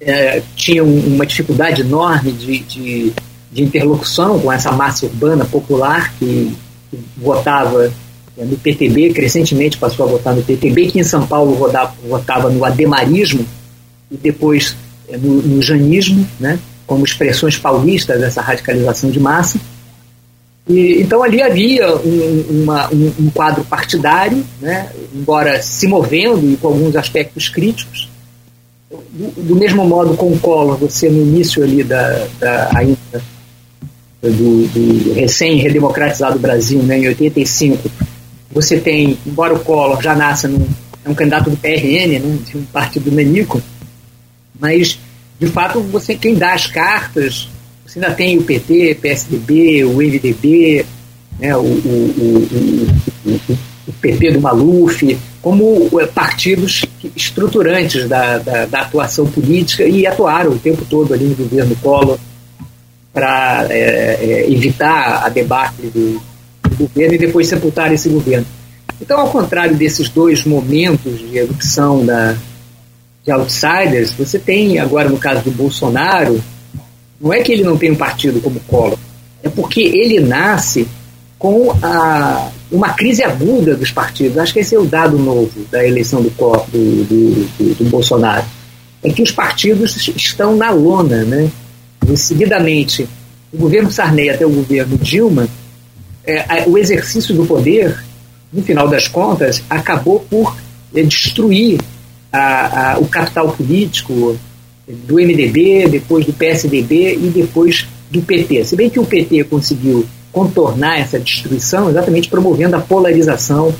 é, 0.00 0.42
tinha 0.56 0.82
um, 0.82 1.14
uma 1.14 1.26
dificuldade 1.26 1.82
enorme 1.82 2.32
de, 2.32 2.60
de, 2.60 3.12
de, 3.52 3.62
interlocução 3.62 4.38
com 4.38 4.50
essa 4.50 4.72
massa 4.72 5.04
urbana 5.04 5.44
popular 5.44 6.14
que, 6.18 6.56
que 6.90 6.98
votava 7.18 7.92
é, 8.38 8.44
no 8.44 8.56
PTB, 8.56 9.12
crescentemente 9.12 9.76
passou 9.76 10.06
a 10.06 10.08
votar 10.08 10.34
no 10.34 10.42
PTB, 10.42 10.86
que 10.86 11.00
em 11.00 11.04
São 11.04 11.26
Paulo 11.26 11.54
votava, 11.54 11.92
votava 12.08 12.48
no 12.48 12.64
ademarismo 12.64 13.44
e 14.10 14.16
depois 14.16 14.74
é, 15.08 15.18
no, 15.18 15.42
no 15.42 15.60
janismo, 15.60 16.26
né, 16.38 16.58
como 16.90 17.04
expressões 17.04 17.56
paulistas 17.56 18.18
dessa 18.18 18.42
radicalização 18.42 19.12
de 19.12 19.20
massa. 19.20 19.60
E, 20.68 21.00
então 21.00 21.22
ali 21.22 21.40
havia 21.40 21.88
um, 21.98 22.62
uma, 22.62 22.92
um, 22.92 23.12
um, 23.20 23.30
quadro 23.30 23.62
partidário, 23.62 24.44
né, 24.60 24.90
embora 25.14 25.62
se 25.62 25.86
movendo 25.86 26.52
e 26.52 26.56
com 26.56 26.66
alguns 26.66 26.96
aspectos 26.96 27.48
críticos. 27.48 28.08
Do, 28.90 29.42
do 29.44 29.54
mesmo 29.54 29.86
modo 29.86 30.16
com 30.16 30.32
o 30.32 30.38
Collor, 30.40 30.76
você 30.78 31.08
no 31.08 31.22
início 31.22 31.62
ali 31.62 31.84
da, 31.84 32.26
da 32.40 32.70
ainda 32.76 33.22
do, 34.20 34.66
do 34.66 35.14
recém-redemocratizado 35.14 36.40
Brasil, 36.40 36.82
né, 36.82 36.98
em 36.98 37.06
85, 37.06 37.88
você 38.50 38.80
tem, 38.80 39.16
embora 39.24 39.54
o 39.54 39.60
Collor 39.60 40.02
já 40.02 40.16
nasça 40.16 40.48
num, 40.48 40.66
é 41.04 41.08
um 41.08 41.14
candidato 41.14 41.50
do 41.50 41.56
PRN, 41.56 42.18
né, 42.18 42.38
de 42.44 42.58
um 42.58 42.64
partido 42.64 43.12
nanico, 43.12 43.62
mas 44.58 44.98
de 45.40 45.46
fato 45.46 45.80
você 45.80 46.14
quem 46.14 46.34
dá 46.34 46.52
as 46.52 46.66
cartas 46.66 47.48
você 47.90 47.98
ainda 47.98 48.14
tem 48.14 48.38
o 48.38 48.42
PT, 48.44 48.98
PSDB, 49.02 49.84
o 49.84 49.96
MDB, 49.96 50.86
né, 51.40 51.56
o, 51.56 51.60
o, 51.60 52.48
o, 53.24 53.40
o, 53.88 53.92
PT 54.00 54.30
do 54.30 54.40
Maluf, 54.40 55.18
como 55.42 55.90
é, 56.00 56.06
partidos 56.06 56.84
estruturantes 57.16 58.08
da, 58.08 58.38
da, 58.38 58.66
da, 58.66 58.80
atuação 58.82 59.26
política 59.26 59.82
e 59.82 60.06
atuaram 60.06 60.52
o 60.52 60.58
tempo 60.58 60.84
todo 60.88 61.12
ali 61.12 61.24
no 61.24 61.34
governo 61.34 61.74
Collor 61.82 62.16
para 63.12 63.66
é, 63.70 64.18
é, 64.20 64.52
evitar 64.52 65.24
a 65.24 65.28
debacle 65.28 65.90
do, 65.90 66.22
do 66.62 66.76
governo 66.76 67.14
e 67.14 67.18
depois 67.18 67.48
sepultar 67.48 67.92
esse 67.92 68.08
governo. 68.08 68.46
Então, 69.00 69.18
ao 69.18 69.30
contrário 69.30 69.74
desses 69.74 70.08
dois 70.08 70.44
momentos 70.44 71.18
de 71.18 71.38
erupção 71.38 72.06
da, 72.06 72.36
de 73.24 73.30
outsiders, 73.30 74.12
você 74.12 74.38
tem 74.38 74.78
agora 74.78 75.08
no 75.08 75.18
caso 75.18 75.42
do 75.42 75.50
Bolsonaro 75.50 76.42
não 77.20 77.32
é 77.32 77.42
que 77.42 77.52
ele 77.52 77.62
não 77.62 77.76
tem 77.76 77.90
um 77.90 77.96
partido 77.96 78.40
como 78.40 78.58
Collor, 78.60 78.98
é 79.42 79.48
porque 79.48 79.80
ele 79.80 80.20
nasce 80.20 80.88
com 81.38 81.70
a, 81.82 82.50
uma 82.70 82.92
crise 82.94 83.22
aguda 83.22 83.74
dos 83.74 83.90
partidos. 83.90 84.38
Acho 84.38 84.52
que 84.52 84.60
esse 84.60 84.74
é 84.74 84.78
o 84.78 84.84
dado 84.84 85.18
novo 85.18 85.64
da 85.70 85.86
eleição 85.86 86.22
do, 86.22 86.30
do, 86.30 87.04
do, 87.04 87.74
do 87.74 87.84
Bolsonaro. 87.90 88.44
É 89.02 89.10
que 89.10 89.22
os 89.22 89.32
partidos 89.32 89.96
estão 90.16 90.56
na 90.56 90.70
lona, 90.70 91.24
né? 91.24 91.50
E, 92.06 92.16
seguidamente, 92.16 93.08
o 93.52 93.56
governo 93.56 93.90
Sarney 93.90 94.30
até 94.30 94.44
o 94.44 94.50
governo 94.50 94.98
Dilma, 94.98 95.48
é, 96.26 96.64
o 96.66 96.76
exercício 96.76 97.34
do 97.34 97.46
poder, 97.46 98.02
no 98.52 98.62
final 98.62 98.88
das 98.88 99.08
contas, 99.08 99.62
acabou 99.70 100.20
por 100.20 100.56
é, 100.94 101.02
destruir 101.02 101.80
a, 102.32 102.92
a, 102.92 102.98
o 102.98 103.06
capital 103.06 103.52
político, 103.52 104.38
do 104.90 105.14
MDB, 105.14 105.88
depois 105.88 106.26
do 106.26 106.32
PSDB 106.32 107.14
e 107.14 107.30
depois 107.30 107.86
do 108.10 108.20
PT. 108.22 108.64
Se 108.64 108.76
bem 108.76 108.90
que 108.90 108.98
o 108.98 109.06
PT 109.06 109.44
conseguiu 109.44 110.04
contornar 110.32 110.98
essa 110.98 111.18
destruição 111.18 111.88
exatamente 111.90 112.28
promovendo 112.28 112.76
a 112.76 112.80
polarização 112.80 113.74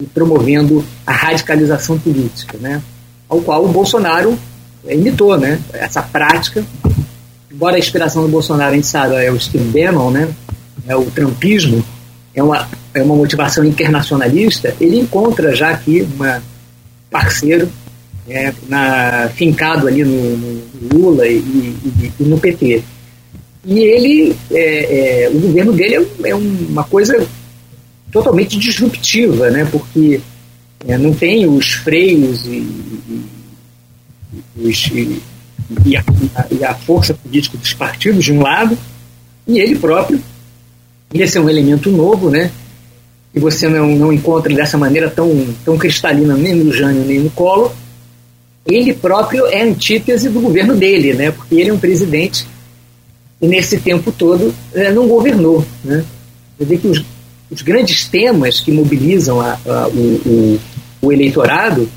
e 0.00 0.04
promovendo 0.04 0.84
a 1.06 1.12
radicalização 1.12 1.98
política, 1.98 2.56
né? 2.58 2.82
ao 3.28 3.40
qual 3.40 3.64
o 3.64 3.68
Bolsonaro 3.68 4.38
imitou 4.86 5.36
né? 5.36 5.60
essa 5.72 6.02
prática. 6.02 6.64
Embora 7.50 7.76
a 7.76 7.78
inspiração 7.78 8.22
do 8.22 8.28
Bolsonaro, 8.28 8.72
a 8.72 8.74
gente 8.74 8.86
sabe, 8.86 9.14
é 9.16 9.30
o 9.30 9.40
Steve 9.40 9.64
Bannon, 9.64 10.10
né? 10.10 10.28
é 10.86 10.94
o 10.94 11.04
trumpismo, 11.10 11.84
é 12.34 12.42
uma, 12.42 12.68
é 12.94 13.02
uma 13.02 13.16
motivação 13.16 13.64
internacionalista, 13.64 14.74
ele 14.80 14.98
encontra 14.98 15.54
já 15.54 15.70
aqui 15.70 16.06
uma 16.14 16.42
parceiro 17.10 17.70
é, 18.28 18.52
na, 18.68 19.30
fincado 19.34 19.88
ali 19.88 20.04
no, 20.04 20.36
no 20.36 20.62
Lula 20.92 21.26
e, 21.26 21.36
e, 21.38 22.12
e, 22.20 22.24
no 22.24 22.38
PT. 22.38 22.82
E 23.64 23.80
ele, 23.80 24.36
é, 24.50 25.24
é, 25.24 25.30
o 25.30 25.40
governo 25.40 25.72
dele 25.72 25.96
é, 25.96 26.30
é, 26.30 26.34
uma 26.34 26.84
coisa 26.84 27.26
totalmente 28.12 28.58
disruptiva, 28.58 29.50
né? 29.50 29.66
porque 29.70 30.20
é, 30.86 30.96
não 30.96 31.12
tem 31.12 31.46
os 31.46 31.72
freios 31.72 32.46
e, 32.46 32.66
os, 34.56 34.86
e 35.84 35.96
a, 35.96 36.04
e, 36.50 36.64
a, 36.64 36.74
força 36.74 37.14
política 37.14 37.58
dos 37.58 37.74
partidos 37.74 38.24
de 38.24 38.32
um 38.32 38.42
lado, 38.42 38.78
e 39.46 39.58
ele 39.58 39.78
próprio, 39.78 40.22
esse 41.12 41.38
é 41.38 41.40
um 41.40 41.48
elemento 41.48 41.90
novo, 41.90 42.30
né? 42.30 42.50
Que 43.32 43.40
você 43.40 43.68
não, 43.68 43.88
não 43.96 44.12
encontra 44.12 44.54
dessa 44.54 44.78
maneira 44.78 45.10
tão, 45.10 45.46
tão 45.64 45.76
cristalina 45.76 46.34
nem 46.34 46.54
no 46.54 46.72
Jânio 46.72 47.04
nem 47.04 47.20
no 47.20 47.30
Collor, 47.30 47.72
ele 48.66 48.92
próprio 48.92 49.46
é 49.46 49.62
antítese 49.62 50.28
do 50.28 50.40
governo 50.40 50.76
dele, 50.76 51.14
né? 51.14 51.30
Porque 51.30 51.54
ele 51.54 51.70
é 51.70 51.72
um 51.72 51.78
presidente 51.78 52.46
e 53.40 53.46
nesse 53.46 53.78
tempo 53.78 54.12
todo 54.12 54.54
é, 54.74 54.90
não 54.90 55.06
governou, 55.08 55.64
né? 55.84 56.04
Quer 56.56 56.64
dizer 56.64 56.78
que 56.78 56.88
os, 56.88 57.04
os 57.50 57.62
grandes 57.62 58.06
temas 58.08 58.60
que 58.60 58.72
mobilizam 58.72 59.40
a, 59.40 59.58
a, 59.64 59.88
o, 59.88 60.00
o, 60.26 60.60
o, 61.02 61.12
eleitorado 61.12 61.88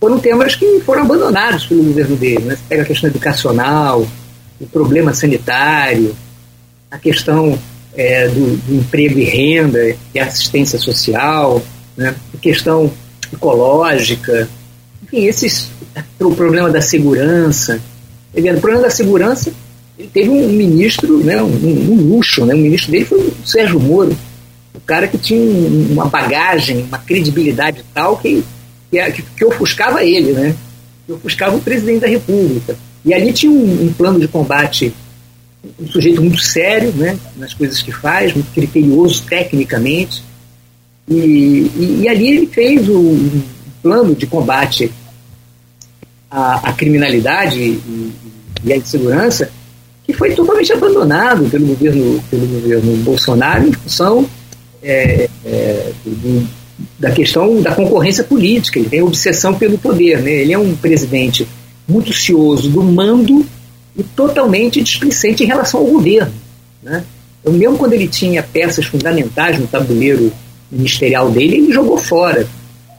foram 0.00 0.18
temas 0.18 0.54
que 0.54 0.80
foram 0.80 1.02
abandonados 1.02 1.66
pelo 1.66 1.82
governo 1.82 2.16
dele, 2.16 2.44
né? 2.44 2.56
Você 2.56 2.62
pega 2.68 2.82
a 2.82 2.86
questão 2.86 3.10
educacional, 3.10 4.06
o 4.60 4.66
problema 4.66 5.12
sanitário, 5.12 6.14
a 6.90 6.98
questão 6.98 7.58
é, 7.96 8.28
do, 8.28 8.56
do, 8.56 8.74
emprego 8.74 9.18
e 9.18 9.24
renda 9.24 9.96
e 10.14 10.18
assistência 10.18 10.78
social, 10.78 11.62
né? 11.96 12.14
questão 12.40 12.92
ecológica, 13.32 14.48
enfim, 15.02 15.24
esses 15.24 15.70
o 16.20 16.34
problema 16.34 16.70
da 16.70 16.80
segurança. 16.80 17.80
O 18.34 18.60
problema 18.60 18.82
da 18.82 18.90
segurança, 18.90 19.52
ele 19.98 20.08
teve 20.12 20.28
um 20.28 20.48
ministro, 20.48 21.18
né, 21.18 21.42
um, 21.42 21.46
um 21.46 21.94
luxo, 21.94 22.44
né, 22.44 22.54
o 22.54 22.58
ministro 22.58 22.90
dele 22.90 23.06
foi 23.06 23.18
o 23.18 23.34
Sérgio 23.46 23.80
Moro, 23.80 24.16
o 24.74 24.80
cara 24.80 25.08
que 25.08 25.16
tinha 25.16 25.40
uma 25.90 26.04
bagagem, 26.04 26.82
uma 26.82 26.98
credibilidade 26.98 27.82
tal 27.94 28.18
que, 28.18 28.44
que, 28.90 29.22
que 29.22 29.44
ofuscava 29.44 30.04
ele, 30.04 30.32
né, 30.32 30.54
que 31.06 31.12
ofuscava 31.12 31.56
o 31.56 31.60
presidente 31.60 32.00
da 32.00 32.08
República. 32.08 32.76
E 33.04 33.14
ali 33.14 33.32
tinha 33.32 33.50
um, 33.50 33.86
um 33.86 33.92
plano 33.92 34.20
de 34.20 34.28
combate, 34.28 34.92
um 35.80 35.86
sujeito 35.88 36.20
muito 36.20 36.40
sério 36.40 36.92
né, 36.92 37.18
nas 37.36 37.54
coisas 37.54 37.82
que 37.82 37.92
faz, 37.92 38.32
muito 38.34 38.52
criterioso 38.52 39.24
tecnicamente, 39.24 40.22
e, 41.08 41.14
e, 41.14 42.00
e 42.02 42.08
ali 42.08 42.28
ele 42.28 42.46
fez 42.46 42.88
um 42.88 43.42
plano 43.82 44.14
de 44.14 44.26
combate 44.26 44.92
a, 46.30 46.70
a 46.70 46.72
criminalidade 46.72 47.60
e, 47.60 48.12
e, 48.64 48.72
a 48.72 48.76
insegurança, 48.76 49.50
que 50.04 50.12
foi 50.12 50.34
totalmente 50.34 50.72
abandonado 50.72 51.48
pelo 51.48 51.66
governo, 51.66 52.22
pelo 52.30 52.46
governo 52.46 52.96
Bolsonaro 52.98 53.68
em 53.68 53.72
função 53.72 54.28
é, 54.82 55.28
é, 55.44 55.92
do, 56.04 56.48
da 56.98 57.10
questão 57.10 57.60
da 57.60 57.74
concorrência 57.74 58.24
política. 58.24 58.78
Ele 58.78 58.88
tem 58.88 59.02
obsessão 59.02 59.54
pelo 59.54 59.78
poder. 59.78 60.20
Né? 60.20 60.30
Ele 60.30 60.52
é 60.52 60.58
um 60.58 60.74
presidente 60.76 61.46
muito 61.88 62.12
cioso 62.12 62.68
do 62.68 62.82
mando 62.82 63.46
e 63.96 64.02
totalmente 64.02 64.82
displicente 64.82 65.42
em 65.42 65.46
relação 65.46 65.80
ao 65.80 65.86
governo. 65.86 66.32
Né? 66.82 67.04
Então, 67.40 67.52
mesmo 67.52 67.78
quando 67.78 67.92
ele 67.92 68.08
tinha 68.08 68.42
peças 68.42 68.86
fundamentais 68.86 69.58
no 69.58 69.66
tabuleiro 69.66 70.32
ministerial 70.70 71.30
dele, 71.30 71.56
ele 71.56 71.72
jogou 71.72 71.96
fora 71.96 72.46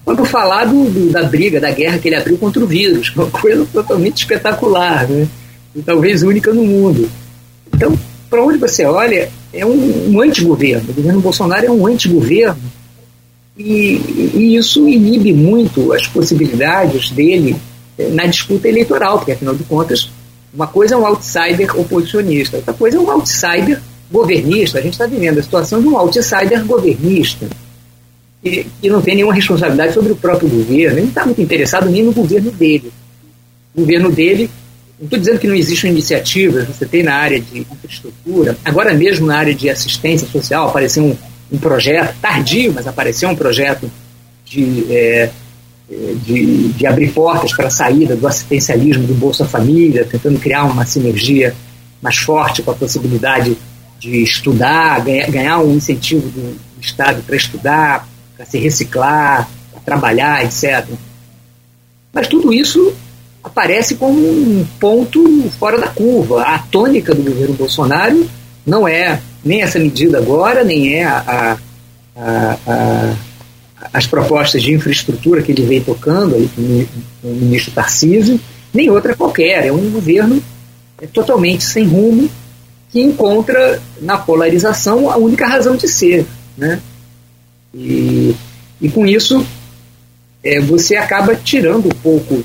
quando 0.03 0.23
falar 0.23 0.63
do, 0.63 0.89
do, 0.89 1.11
da 1.11 1.23
briga, 1.23 1.59
da 1.59 1.69
guerra 1.69 1.99
que 1.99 2.07
ele 2.07 2.15
abriu 2.15 2.37
contra 2.37 2.63
o 2.63 2.65
vírus, 2.65 3.11
uma 3.15 3.29
coisa 3.29 3.67
totalmente 3.73 4.19
espetacular, 4.19 5.05
né? 5.07 5.27
E 5.75 5.81
talvez 5.81 6.23
única 6.23 6.53
no 6.53 6.63
mundo. 6.63 7.09
Então, 7.73 7.93
para 8.29 8.41
onde 8.41 8.57
você 8.57 8.85
olha, 8.85 9.29
é 9.51 9.65
um, 9.65 10.13
um 10.13 10.21
antigoverno. 10.21 10.89
O 10.89 10.93
governo 10.93 11.19
Bolsonaro 11.19 11.65
é 11.65 11.69
um 11.69 11.85
antigoverno 11.85 12.57
e, 13.57 13.99
e 14.33 14.55
isso 14.55 14.87
inibe 14.87 15.33
muito 15.33 15.91
as 15.91 16.07
possibilidades 16.07 17.09
dele 17.09 17.55
eh, 17.97 18.09
na 18.09 18.25
disputa 18.27 18.67
eleitoral, 18.67 19.17
porque 19.17 19.33
afinal 19.33 19.55
de 19.55 19.63
contas, 19.63 20.09
uma 20.53 20.67
coisa 20.67 20.95
é 20.95 20.97
um 20.97 21.05
outsider 21.05 21.79
oposicionista, 21.79 22.57
outra 22.57 22.73
coisa 22.73 22.97
é 22.97 22.99
um 22.99 23.11
outsider 23.11 23.81
governista. 24.11 24.79
A 24.79 24.81
gente 24.81 24.93
está 24.93 25.05
vivendo 25.05 25.39
a 25.39 25.43
situação 25.43 25.81
de 25.81 25.87
um 25.87 25.97
outsider 25.97 26.65
governista 26.65 27.47
que, 28.41 28.67
que 28.81 28.89
não 28.89 29.01
tem 29.01 29.15
nenhuma 29.15 29.33
responsabilidade 29.33 29.93
sobre 29.93 30.11
o 30.11 30.15
próprio 30.15 30.49
governo, 30.49 30.95
ele 30.95 31.01
não 31.01 31.09
está 31.09 31.25
muito 31.25 31.41
interessado 31.41 31.89
nem 31.89 32.03
no 32.03 32.13
governo 32.13 32.51
dele. 32.51 32.91
O 33.75 33.81
governo 33.81 34.11
dele, 34.11 34.49
não 34.99 35.05
estou 35.05 35.19
dizendo 35.19 35.39
que 35.39 35.47
não 35.47 35.55
existem 35.55 35.91
iniciativas, 35.91 36.67
você 36.67 36.85
tem 36.85 37.03
na 37.03 37.15
área 37.15 37.39
de 37.39 37.59
infraestrutura, 37.59 38.57
agora 38.63 38.93
mesmo 38.93 39.27
na 39.27 39.37
área 39.37 39.53
de 39.53 39.69
assistência 39.69 40.27
social, 40.27 40.69
apareceu 40.69 41.03
um, 41.03 41.15
um 41.51 41.57
projeto, 41.57 42.15
tardio, 42.21 42.73
mas 42.73 42.87
apareceu 42.87 43.29
um 43.29 43.35
projeto 43.35 43.89
de, 44.45 44.85
é, 44.91 45.29
de, 45.89 46.69
de 46.69 46.85
abrir 46.85 47.11
portas 47.11 47.53
para 47.53 47.67
a 47.67 47.71
saída 47.71 48.15
do 48.15 48.27
assistencialismo 48.27 49.07
do 49.07 49.13
Bolsa 49.13 49.45
Família, 49.45 50.05
tentando 50.05 50.39
criar 50.39 50.65
uma 50.65 50.85
sinergia 50.85 51.55
mais 52.01 52.17
forte 52.17 52.61
com 52.61 52.71
a 52.71 52.75
possibilidade 52.75 53.57
de 53.99 54.21
estudar, 54.21 55.03
ganhar, 55.03 55.31
ganhar 55.31 55.59
um 55.59 55.75
incentivo 55.75 56.27
do, 56.29 56.53
do 56.53 56.81
Estado 56.81 57.23
para 57.23 57.35
estudar, 57.35 58.07
para 58.35 58.45
se 58.45 58.57
reciclar, 58.59 59.49
para 59.71 59.81
trabalhar, 59.81 60.43
etc. 60.43 60.85
Mas 62.13 62.27
tudo 62.27 62.53
isso 62.53 62.93
aparece 63.43 63.95
como 63.95 64.19
um 64.19 64.65
ponto 64.79 65.49
fora 65.57 65.79
da 65.79 65.87
curva. 65.87 66.43
A 66.43 66.59
tônica 66.59 67.15
do 67.15 67.23
governo 67.23 67.55
Bolsonaro 67.55 68.29
não 68.65 68.87
é 68.87 69.21
nem 69.43 69.61
essa 69.61 69.79
medida 69.79 70.17
agora, 70.17 70.63
nem 70.63 70.93
é 70.93 71.05
a, 71.05 71.57
a, 72.15 72.57
a, 72.67 73.15
as 73.97 74.05
propostas 74.05 74.61
de 74.61 74.71
infraestrutura 74.71 75.41
que 75.41 75.51
ele 75.51 75.65
vem 75.65 75.81
tocando 75.81 76.35
ali 76.35 76.47
com 76.55 76.61
o 77.23 77.33
ministro 77.33 77.71
Tarcísio, 77.71 78.39
nem 78.71 78.91
outra 78.91 79.15
qualquer. 79.15 79.65
É 79.65 79.71
um 79.71 79.89
governo 79.89 80.39
totalmente 81.11 81.63
sem 81.63 81.87
rumo 81.87 82.29
que 82.91 83.01
encontra 83.01 83.81
na 83.99 84.15
polarização 84.15 85.09
a 85.09 85.17
única 85.17 85.47
razão 85.47 85.75
de 85.75 85.87
ser. 85.87 86.27
Né? 86.55 86.79
E, 87.73 88.35
e 88.79 88.87
com 88.87 89.03
isso 89.07 89.43
é, 90.43 90.59
você 90.59 90.95
acaba 90.95 91.35
tirando 91.35 91.87
um 91.87 91.97
pouco, 92.03 92.43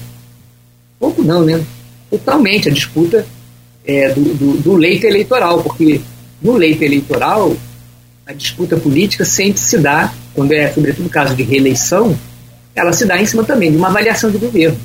pouco 0.98 1.22
não, 1.22 1.44
né? 1.44 1.62
Totalmente 2.08 2.70
a 2.70 2.72
disputa 2.72 3.26
é, 3.84 4.08
do, 4.08 4.22
do, 4.22 4.52
do 4.54 4.74
leito 4.74 5.06
eleitoral, 5.06 5.62
porque 5.62 6.00
no 6.40 6.56
leito 6.56 6.82
eleitoral 6.82 7.54
a 8.26 8.32
disputa 8.32 8.76
política 8.76 9.24
sempre 9.24 9.60
se 9.60 9.78
dá, 9.78 10.12
quando 10.34 10.52
é 10.52 10.72
sobretudo 10.72 11.08
caso 11.08 11.34
de 11.34 11.42
reeleição, 11.42 12.16
ela 12.74 12.92
se 12.92 13.04
dá 13.04 13.20
em 13.20 13.26
cima 13.26 13.44
também 13.44 13.70
de 13.70 13.76
uma 13.76 13.88
avaliação 13.88 14.30
de 14.30 14.38
governo. 14.38 14.78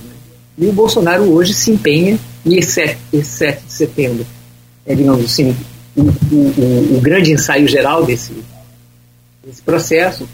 E 0.57 0.65
o 0.65 0.73
Bolsonaro 0.73 1.23
hoje 1.23 1.53
se 1.53 1.71
empenha, 1.71 2.17
e 2.45 2.57
esse 2.57 2.71
7, 2.71 2.97
esse 3.13 3.29
7 3.29 3.65
de 3.65 3.73
setembro 3.73 4.25
é, 4.87 4.95
digamos 4.95 5.25
assim, 5.25 5.55
o, 5.95 6.01
o, 6.01 6.97
o 6.97 7.01
grande 7.01 7.31
ensaio 7.31 7.67
geral 7.67 8.05
desse, 8.05 8.31
desse 9.45 9.61
processo, 9.61 10.27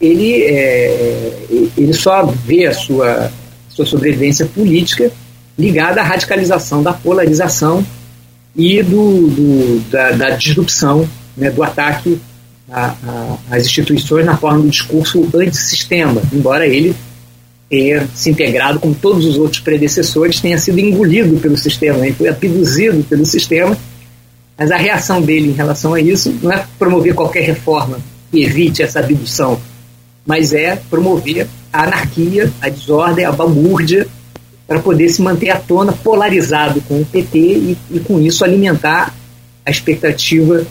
ele, 0.00 0.42
é, 0.44 1.46
ele 1.76 1.92
só 1.92 2.24
vê 2.24 2.66
a 2.66 2.72
sua, 2.72 3.30
sua 3.68 3.84
sobrevivência 3.84 4.46
política 4.46 5.12
ligada 5.58 6.00
à 6.00 6.04
radicalização, 6.04 6.82
da 6.82 6.94
polarização 6.94 7.84
e 8.56 8.82
do, 8.82 9.28
do 9.28 9.90
da, 9.90 10.12
da, 10.12 10.30
disrupção, 10.30 11.06
né, 11.36 11.50
do 11.50 11.62
ataque 11.62 12.18
às 13.50 13.66
instituições 13.66 14.24
na 14.24 14.36
forma 14.36 14.60
do 14.60 14.68
discurso 14.68 15.28
antissistema, 15.34 16.22
embora 16.32 16.66
ele 16.66 16.94
tenha 17.68 18.08
se 18.14 18.30
integrado 18.30 18.80
com 18.80 18.92
todos 18.92 19.24
os 19.24 19.36
outros 19.36 19.60
predecessores, 19.60 20.40
tenha 20.40 20.58
sido 20.58 20.78
engolido 20.78 21.38
pelo 21.38 21.56
sistema, 21.56 21.98
né, 21.98 22.12
foi 22.12 22.28
abduzido 22.28 23.02
pelo 23.04 23.24
sistema 23.24 23.76
mas 24.60 24.70
a 24.70 24.76
reação 24.76 25.22
dele 25.22 25.48
em 25.48 25.54
relação 25.54 25.94
a 25.94 26.00
isso 26.02 26.38
não 26.42 26.52
é 26.52 26.62
promover 26.78 27.14
qualquer 27.14 27.44
reforma 27.44 27.98
que 28.30 28.44
evite 28.44 28.82
essa 28.82 29.00
abdução, 29.00 29.58
mas 30.26 30.52
é 30.52 30.76
promover 30.76 31.46
a 31.72 31.84
anarquia, 31.84 32.52
a 32.60 32.68
desordem, 32.68 33.24
a 33.24 33.32
balbúrdia, 33.32 34.06
para 34.66 34.78
poder 34.78 35.08
se 35.08 35.22
manter 35.22 35.48
à 35.48 35.56
tona 35.56 35.94
polarizado 35.94 36.82
com 36.82 37.00
o 37.00 37.06
PT 37.06 37.38
e, 37.38 37.78
e, 37.90 38.00
com 38.00 38.20
isso 38.20 38.44
alimentar 38.44 39.14
a 39.64 39.70
expectativa 39.70 40.66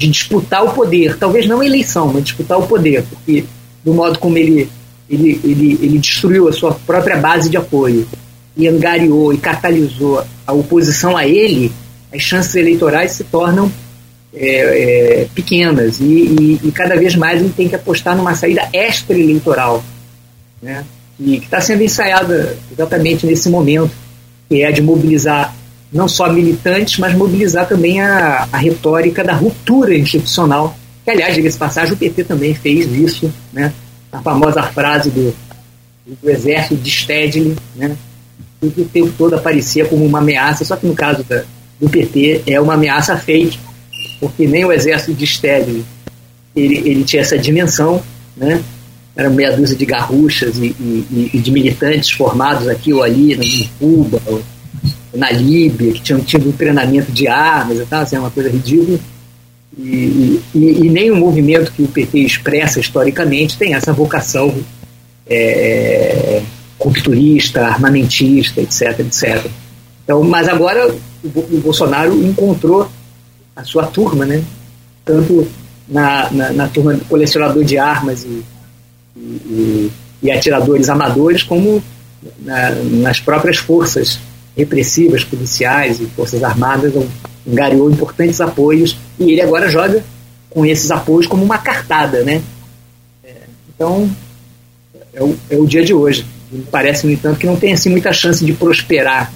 de 0.00 0.08
disputar 0.08 0.64
o 0.64 0.72
poder, 0.72 1.18
talvez 1.18 1.46
não 1.46 1.60
a 1.60 1.66
eleição, 1.66 2.10
mas 2.10 2.24
disputar 2.24 2.58
o 2.58 2.66
poder, 2.66 3.04
porque 3.04 3.44
do 3.84 3.92
modo 3.92 4.18
como 4.18 4.38
ele, 4.38 4.66
ele, 5.10 5.38
ele, 5.44 5.78
ele 5.82 5.98
destruiu 5.98 6.48
a 6.48 6.52
sua 6.54 6.72
própria 6.72 7.18
base 7.18 7.50
de 7.50 7.58
apoio 7.58 8.08
e 8.56 8.66
angariou 8.66 9.30
e 9.30 9.36
catalisou 9.36 10.24
a 10.46 10.52
oposição 10.54 11.18
a 11.18 11.28
ele, 11.28 11.70
as 12.10 12.22
chances 12.22 12.54
eleitorais 12.54 13.12
se 13.12 13.24
tornam 13.24 13.70
é, 14.32 14.46
é, 15.20 15.28
pequenas 15.34 16.00
e, 16.00 16.04
e, 16.04 16.60
e, 16.64 16.72
cada 16.72 16.96
vez 16.96 17.14
mais 17.14 17.42
ele 17.42 17.52
tem 17.54 17.68
que 17.68 17.74
apostar 17.74 18.16
numa 18.16 18.34
saída 18.34 18.70
extra-eleitoral, 18.72 19.84
né? 20.62 20.82
e 21.18 21.38
que 21.38 21.44
está 21.44 21.60
sendo 21.60 21.82
ensaiada 21.82 22.56
exatamente 22.72 23.26
nesse 23.26 23.50
momento, 23.50 23.90
que 24.48 24.62
é 24.62 24.72
de 24.72 24.80
mobilizar 24.80 25.54
não 25.92 26.06
só 26.06 26.32
militantes, 26.32 26.98
mas 26.98 27.14
mobilizar 27.14 27.66
também 27.66 28.00
a, 28.00 28.48
a 28.52 28.56
retórica 28.56 29.24
da 29.24 29.34
ruptura 29.34 29.96
institucional, 29.96 30.76
que 31.04 31.10
aliás, 31.10 31.34
diga-se 31.34 31.58
passagem, 31.58 31.94
o 31.94 31.96
PT 31.96 32.24
também 32.24 32.54
fez 32.54 32.92
isso, 32.92 33.32
né? 33.52 33.72
a 34.12 34.20
famosa 34.20 34.62
frase 34.62 35.10
do, 35.10 35.34
do 36.22 36.30
exército 36.30 36.76
de 36.76 36.90
Stedley, 36.90 37.56
né? 37.74 37.96
que 38.60 38.80
o 38.80 38.84
tempo 38.84 39.12
todo 39.16 39.34
aparecia 39.34 39.84
como 39.84 40.04
uma 40.04 40.18
ameaça, 40.18 40.64
só 40.64 40.76
que 40.76 40.86
no 40.86 40.94
caso 40.94 41.24
da, 41.24 41.42
do 41.80 41.88
PT 41.88 42.42
é 42.46 42.60
uma 42.60 42.74
ameaça 42.74 43.16
fake, 43.16 43.58
porque 44.20 44.46
nem 44.46 44.64
o 44.64 44.72
exército 44.72 45.14
de 45.14 45.26
Stedley 45.26 45.84
ele, 46.54 46.78
ele 46.78 47.04
tinha 47.04 47.22
essa 47.22 47.38
dimensão, 47.38 48.02
né? 48.36 48.62
Era 49.16 49.28
meia 49.28 49.56
dúzia 49.56 49.76
de 49.76 49.84
garruchas 49.84 50.56
e, 50.58 50.66
e, 50.78 51.30
e 51.34 51.38
de 51.38 51.50
militantes 51.50 52.10
formados 52.10 52.68
aqui 52.68 52.92
ou 52.92 53.02
ali, 53.02 53.34
em 53.34 53.70
Cuba, 53.78 54.20
ou 54.26 54.42
na 55.12 55.30
Líbia, 55.30 55.92
que 55.92 56.00
tinham 56.00 56.20
tido 56.20 56.48
um 56.48 56.52
treinamento 56.52 57.10
de 57.10 57.26
armas 57.26 57.78
e 57.78 57.86
tal, 57.86 58.02
assim, 58.02 58.16
é 58.16 58.20
uma 58.20 58.30
coisa 58.30 58.48
ridícula. 58.48 58.98
E, 59.78 60.40
e, 60.54 60.58
e, 60.84 60.90
nem 60.90 61.10
o 61.10 61.16
movimento 61.16 61.72
que 61.72 61.82
o 61.82 61.88
PT 61.88 62.18
expressa 62.20 62.80
historicamente 62.80 63.56
tem 63.56 63.74
essa 63.74 63.92
vocação 63.92 64.54
é, 65.28 66.42
rupturista, 66.78 67.66
armamentista, 67.66 68.60
etc, 68.60 69.00
etc. 69.00 69.46
Então, 70.04 70.22
mas 70.24 70.48
agora 70.48 70.92
o, 71.22 71.58
Bolsonaro 71.58 72.14
encontrou 72.24 72.90
a 73.54 73.62
sua 73.62 73.86
turma, 73.86 74.26
né? 74.26 74.42
Tanto 75.04 75.46
na, 75.88 76.30
na, 76.30 76.52
na 76.52 76.68
turma 76.68 76.94
do 76.94 77.04
colecionador 77.04 77.64
de 77.64 77.78
armas 77.78 78.24
e, 78.24 78.42
e, 79.16 79.90
e 80.22 80.30
atiradores 80.32 80.88
amadores, 80.88 81.42
como 81.44 81.82
na, 82.40 82.70
nas 82.70 83.20
próprias 83.20 83.58
forças 83.58 84.18
repressivas, 84.56 85.24
policiais 85.24 86.00
e 86.00 86.06
forças 86.06 86.42
armadas, 86.42 86.92
angariou 87.48 87.90
importantes 87.90 88.40
apoios 88.40 88.96
e 89.18 89.30
ele 89.30 89.40
agora 89.40 89.68
joga 89.68 90.04
com 90.48 90.66
esses 90.66 90.90
apoios 90.90 91.26
como 91.26 91.44
uma 91.44 91.58
cartada, 91.58 92.22
né? 92.22 92.42
É, 93.24 93.34
então, 93.74 94.10
é 95.14 95.22
o, 95.22 95.36
é 95.48 95.56
o 95.56 95.66
dia 95.66 95.84
de 95.84 95.94
hoje. 95.94 96.26
Me 96.50 96.62
parece, 96.62 97.06
no 97.06 97.12
entanto, 97.12 97.38
que 97.38 97.46
não 97.46 97.56
tem 97.56 97.72
assim 97.72 97.90
muita 97.90 98.12
chance 98.12 98.44
de 98.44 98.52
prosperar 98.52 99.32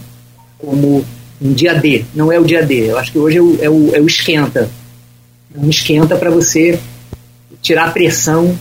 como 0.59 1.05
um 1.41 1.53
dia 1.53 1.75
D, 1.75 2.05
não 2.15 2.33
é 2.33 2.39
o 2.39 2.45
dia 2.45 2.65
D. 2.65 2.91
Eu 2.91 2.99
acho 2.99 3.13
que 3.13 3.19
hoje 3.19 3.39
é 3.39 3.41
o, 3.41 3.59
é 3.63 3.71
o, 3.71 3.95
é 3.95 4.01
o 4.01 4.07
esquenta. 4.07 4.69
É 5.55 5.59
um 5.59 5.71
esquenta 5.71 6.17
para 6.17 6.31
você 6.31 6.79
tirar 7.63 7.89
a 7.89 7.91
pressão 7.91 8.59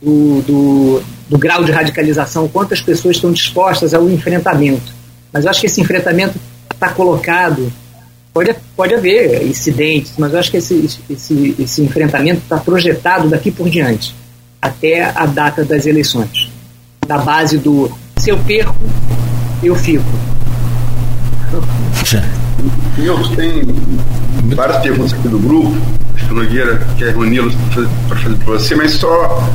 do, 0.00 0.40
do, 0.42 1.02
do, 1.28 1.38
grau 1.38 1.62
de 1.62 1.70
radicalização, 1.70 2.48
quantas 2.48 2.80
pessoas 2.80 3.16
estão 3.16 3.32
dispostas 3.32 3.92
ao 3.92 4.08
enfrentamento. 4.08 4.99
Mas 5.32 5.44
eu 5.44 5.50
acho 5.50 5.60
que 5.60 5.66
esse 5.66 5.80
enfrentamento 5.80 6.38
está 6.72 6.90
colocado. 6.90 7.72
Pode, 8.32 8.54
pode 8.76 8.94
haver 8.94 9.46
incidentes, 9.46 10.12
mas 10.16 10.32
eu 10.32 10.38
acho 10.38 10.50
que 10.50 10.56
esse, 10.58 11.00
esse, 11.08 11.54
esse 11.58 11.82
enfrentamento 11.82 12.42
está 12.42 12.58
projetado 12.58 13.28
daqui 13.28 13.50
por 13.50 13.68
diante, 13.68 14.14
até 14.62 15.02
a 15.02 15.26
data 15.26 15.64
das 15.64 15.84
eleições. 15.84 16.48
Da 17.06 17.18
base 17.18 17.58
do 17.58 17.90
se 18.18 18.30
eu 18.30 18.38
perco, 18.38 18.76
eu 19.62 19.74
fico 19.74 20.04
Milton, 22.98 23.34
tem 23.34 23.62
várias 24.54 24.82
perguntas 24.82 25.12
aqui 25.12 25.28
do 25.28 25.38
grupo. 25.38 25.74
Acho 26.14 26.26
que 26.26 26.32
o 26.32 26.36
Nogueira 26.36 26.86
quer 26.98 27.10
reuni-las 27.10 27.54
para 28.08 28.16
fazer 28.16 28.36
para 28.36 28.52
você, 28.52 28.74
mas 28.76 28.92
só 28.92 29.48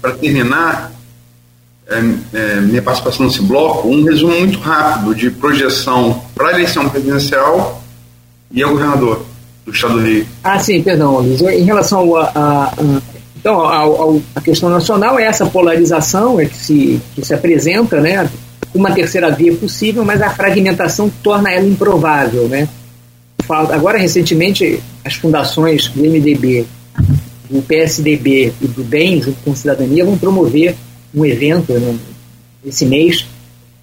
para 0.00 0.12
terminar 0.12 0.92
é, 1.90 1.98
é, 2.32 2.60
minha 2.60 2.80
participação 2.80 3.26
nesse 3.26 3.42
bloco, 3.42 3.88
um 3.88 4.04
resumo 4.04 4.38
muito 4.38 4.58
rápido 4.60 5.14
de 5.14 5.30
projeção 5.30 6.22
para 6.34 6.48
a 6.48 6.52
eleição 6.52 6.88
presidencial 6.88 7.82
e 8.50 8.62
ao 8.62 8.70
governador 8.70 9.26
do 9.66 9.72
Estado 9.72 9.94
do 9.94 10.00
Rio. 10.00 10.26
Ah, 10.44 10.58
sim, 10.58 10.80
perdão, 10.82 11.18
Luiz. 11.18 11.40
Em 11.40 11.64
relação 11.64 12.16
a, 12.16 12.30
a, 12.34 12.64
a 12.64 13.02
então, 13.40 13.66
a, 14.34 14.40
questão 14.42 14.68
nacional 14.68 15.18
é 15.18 15.24
essa 15.24 15.46
polarização 15.46 16.38
é 16.38 16.44
que 16.44 16.56
se, 16.56 17.00
que 17.14 17.24
se 17.24 17.32
apresenta, 17.34 18.00
né? 18.00 18.28
uma 18.74 18.92
terceira 18.92 19.30
via 19.30 19.54
possível, 19.54 20.04
mas 20.04 20.20
a 20.22 20.30
fragmentação 20.30 21.10
torna 21.22 21.50
ela 21.50 21.66
improvável. 21.66 22.46
Né? 22.48 22.68
Agora, 23.48 23.98
recentemente, 23.98 24.80
as 25.04 25.14
fundações 25.14 25.88
do 25.88 26.02
MDB, 26.02 26.66
do 27.48 27.62
PSDB 27.62 28.52
e 28.60 28.66
do 28.68 28.82
DEM, 28.84 29.22
junto 29.22 29.38
com 29.42 29.52
a 29.52 29.56
Cidadania, 29.56 30.04
vão 30.04 30.16
promover 30.18 30.76
um 31.14 31.24
evento 31.24 31.72
né, 31.72 31.96
esse 32.64 32.86
mês 32.86 33.26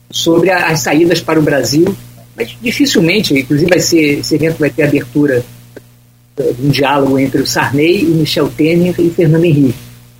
sobre 0.10 0.50
as 0.50 0.80
saídas 0.82 1.22
para 1.22 1.40
o 1.40 1.44
Brasil, 1.44 1.96
mas 2.36 2.56
dificilmente, 2.62 3.34
inclusive 3.34 3.70
vai 3.70 3.80
ser, 3.80 4.20
esse 4.20 4.36
evento 4.36 4.58
vai 4.58 4.70
ter 4.70 4.84
abertura 4.84 5.44
de 6.36 6.68
um 6.68 6.70
diálogo 6.70 7.18
entre 7.18 7.42
o 7.42 7.48
Sarney, 7.48 8.06
o 8.06 8.16
Michel 8.16 8.48
Temer 8.50 8.96
e 9.00 9.10
Fernando 9.10 9.44
Henrique. 9.44 9.76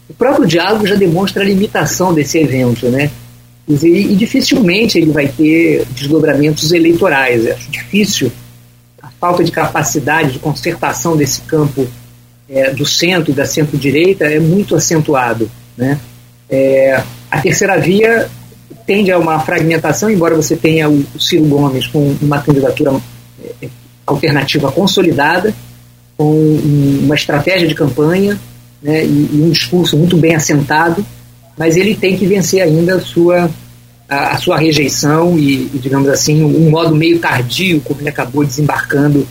O 0.10 0.14
próprio 0.14 0.48
diálogo 0.48 0.88
já 0.88 0.96
demonstra 0.96 1.44
a 1.44 1.46
limitação 1.46 2.14
desse 2.14 2.40
evento, 2.40 2.88
né? 2.90 3.12
e, 3.68 4.14
e 4.14 4.16
dificilmente 4.16 4.98
ele 4.98 5.12
vai 5.12 5.28
ter 5.28 5.86
desdobramentos 5.92 6.72
eleitorais. 6.72 7.46
É 7.46 7.58
difícil 7.70 8.32
a 9.02 9.10
falta 9.20 9.44
de 9.44 9.52
capacidade 9.52 10.34
de 10.34 10.40
concertação 10.40 11.18
desse 11.18 11.42
campo 11.42 11.86
é, 12.50 12.72
do 12.72 12.86
centro 12.86 13.32
e 13.32 13.36
da 13.36 13.46
centro-direita 13.46 14.26
é 14.26 14.40
muito 14.40 14.76
acentuado. 14.76 15.52
Né? 15.78 16.00
É, 16.50 17.02
a 17.30 17.42
terceira 17.42 17.78
via 17.78 18.30
tende 18.86 19.12
a 19.12 19.18
uma 19.18 19.40
fragmentação, 19.40 20.10
embora 20.10 20.36
você 20.36 20.56
tenha 20.56 20.90
o, 20.90 21.06
Ciro 21.20 21.46
Gomes 21.46 21.88
com 21.88 22.16
uma 22.22 22.42
candidatura 22.42 23.00
é, 23.62 23.68
alternativa 24.06 24.72
consolidada, 24.72 25.54
com 26.18 26.32
uma 27.04 27.16
estratégia 27.16 27.68
de 27.68 27.76
campanha 27.76 28.40
né, 28.82 29.06
e, 29.06 29.30
e, 29.34 29.42
um 29.42 29.52
discurso 29.52 29.98
muito 29.98 30.18
bem 30.18 30.36
assentado, 30.36 31.06
mas 31.58 31.76
ele 31.76 31.96
tem 31.96 32.18
que 32.18 32.26
vencer 32.26 32.62
ainda 32.62 32.96
a 32.96 33.02
sua, 33.02 33.50
a, 34.08 34.36
a 34.36 34.38
sua 34.38 34.58
rejeição 34.58 35.38
e, 35.38 35.70
e, 35.74 35.80
digamos 35.80 36.08
assim, 36.08 36.44
um 36.44 36.70
modo 36.70 36.96
meio 36.96 37.20
tardio, 37.20 37.82
como 37.82 38.00
ele 38.02 38.10
acabou 38.10 38.46
desembarcando 38.46 39.28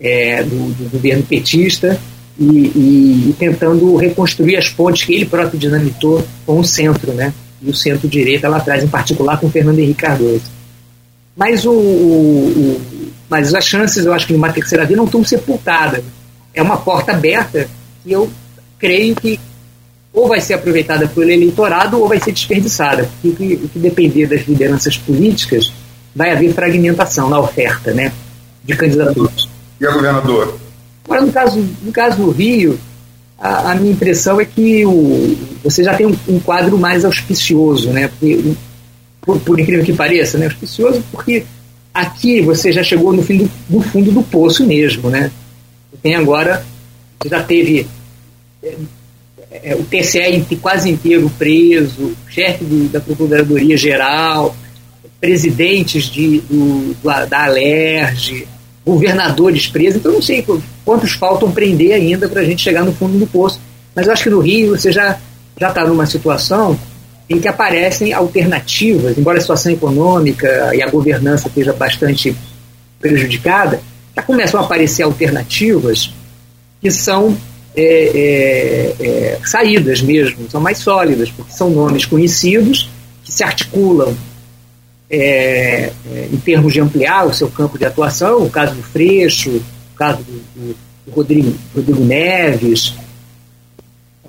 é, 0.00 0.42
do, 0.42 0.72
do, 0.72 0.90
governo 0.90 1.22
petista 1.22 2.00
e, 2.40 3.28
e, 3.28 3.34
tentando 3.38 3.94
reconstruir 3.96 4.56
as 4.56 4.70
pontes 4.70 5.04
que 5.04 5.14
ele 5.14 5.26
próprio 5.26 5.58
dinamitou 5.58 6.26
com 6.46 6.58
o 6.58 6.64
centro, 6.64 7.12
né? 7.12 7.34
E 7.60 7.68
o 7.68 7.74
centro-direita 7.74 8.48
lá 8.48 8.56
atrás, 8.56 8.82
em 8.82 8.88
particular 8.88 9.38
com 9.38 9.50
Fernando 9.50 9.78
Henrique 9.78 10.00
Cardoso. 10.00 10.44
Mas, 11.36 11.66
o, 11.66 11.70
o, 11.70 11.74
o 11.74 12.80
mas 13.28 13.54
as 13.54 13.64
chances, 13.66 14.06
eu 14.06 14.14
acho 14.14 14.26
que 14.26 14.32
numa 14.32 14.50
terceira 14.50 14.86
via 14.86 14.96
não 14.96 15.04
estão 15.04 15.22
sepultadas. 15.22 16.02
É 16.54 16.62
uma 16.62 16.78
porta 16.78 17.12
aberta 17.12 17.68
que 18.02 18.10
eu 18.10 18.30
creio 18.78 19.14
que 19.14 19.38
ou 20.12 20.26
vai 20.26 20.40
ser 20.40 20.54
aproveitada 20.54 21.06
pelo 21.06 21.30
eleitorado 21.30 22.00
ou 22.00 22.08
vai 22.08 22.18
ser 22.18 22.32
desperdiçada. 22.32 23.08
Porque 23.20 23.54
o 23.62 23.68
que 23.68 23.78
depender 23.78 24.26
das 24.26 24.46
lideranças 24.48 24.96
políticas, 24.96 25.70
vai 26.16 26.32
haver 26.32 26.52
fragmentação 26.52 27.28
na 27.28 27.38
oferta 27.38 27.92
né, 27.92 28.12
de 28.64 28.74
candidaturas. 28.74 29.48
E 29.80 29.86
a 29.86 29.92
governador? 29.92 30.58
Agora, 31.04 31.22
no 31.22 31.32
caso, 31.32 31.68
no 31.82 31.92
caso 31.92 32.16
do 32.16 32.30
Rio, 32.30 32.78
a, 33.38 33.72
a 33.72 33.74
minha 33.74 33.92
impressão 33.92 34.40
é 34.40 34.44
que 34.44 34.84
o, 34.84 35.36
você 35.64 35.82
já 35.82 35.94
tem 35.94 36.06
um, 36.06 36.16
um 36.28 36.38
quadro 36.38 36.78
mais 36.78 37.04
auspicioso, 37.04 37.90
né? 37.90 38.08
Porque, 38.08 38.52
por, 39.20 39.40
por, 39.40 39.58
incrível 39.58 39.84
que 39.84 39.92
pareça, 39.92 40.36
né? 40.38 40.46
Auspicioso 40.46 41.02
porque 41.10 41.44
aqui 41.92 42.40
você 42.40 42.70
já 42.70 42.82
chegou 42.82 43.12
no, 43.12 43.22
fim 43.22 43.38
do, 43.38 43.50
no 43.68 43.80
fundo 43.80 44.12
do 44.12 44.22
poço 44.22 44.66
mesmo, 44.66 45.08
né? 45.08 45.30
Tem 46.02 46.14
agora, 46.14 46.64
você 47.20 47.28
já 47.28 47.42
teve 47.42 47.86
é, 48.62 48.74
é, 49.50 49.74
o 49.74 49.84
TCE 49.84 50.56
quase 50.56 50.88
inteiro 50.90 51.30
preso, 51.38 52.14
chefe 52.28 52.64
da 52.64 53.00
Procuradoria 53.00 53.76
Geral, 53.76 54.54
presidentes 55.20 56.04
de, 56.04 56.40
do, 56.40 56.96
da 57.02 57.44
Alerj, 57.44 58.46
governadores 58.90 59.68
presos, 59.68 60.00
então 60.00 60.12
não 60.12 60.22
sei 60.22 60.44
quantos 60.84 61.12
faltam 61.12 61.50
prender 61.50 61.92
ainda 61.92 62.28
para 62.28 62.40
a 62.40 62.44
gente 62.44 62.60
chegar 62.62 62.84
no 62.84 62.92
fundo 62.92 63.18
do 63.18 63.26
poço. 63.26 63.60
Mas 63.94 64.06
eu 64.06 64.12
acho 64.12 64.24
que 64.24 64.30
no 64.30 64.40
Rio 64.40 64.76
você 64.76 64.90
já 64.90 65.18
já 65.60 65.68
está 65.68 65.86
numa 65.86 66.06
situação 66.06 66.78
em 67.28 67.38
que 67.38 67.46
aparecem 67.46 68.12
alternativas, 68.12 69.16
embora 69.16 69.38
a 69.38 69.40
situação 69.40 69.70
econômica 69.70 70.74
e 70.74 70.82
a 70.82 70.88
governança 70.88 71.48
esteja 71.48 71.72
bastante 71.72 72.34
prejudicada, 72.98 73.80
já 74.16 74.22
começam 74.22 74.58
a 74.58 74.64
aparecer 74.64 75.02
alternativas 75.02 76.12
que 76.80 76.90
são 76.90 77.36
é, 77.76 77.84
é, 77.84 79.06
é, 79.06 79.38
saídas 79.44 80.00
mesmo, 80.00 80.50
são 80.50 80.60
mais 80.60 80.78
sólidas, 80.78 81.30
porque 81.30 81.52
são 81.52 81.70
nomes 81.70 82.04
conhecidos 82.04 82.90
que 83.22 83.30
se 83.30 83.44
articulam 83.44 84.16
é, 85.10 85.92
é, 86.06 86.28
em 86.32 86.36
termos 86.36 86.72
de 86.72 86.80
ampliar 86.80 87.26
o 87.26 87.34
seu 87.34 87.48
campo 87.50 87.76
de 87.76 87.84
atuação, 87.84 88.44
o 88.44 88.50
caso 88.50 88.74
do 88.74 88.82
Freixo, 88.82 89.50
o 89.50 89.96
caso 89.96 90.22
do, 90.22 90.40
do 90.54 90.76
Rodrigo, 91.10 91.52
Rodrigo, 91.74 92.04
Neves, 92.04 92.94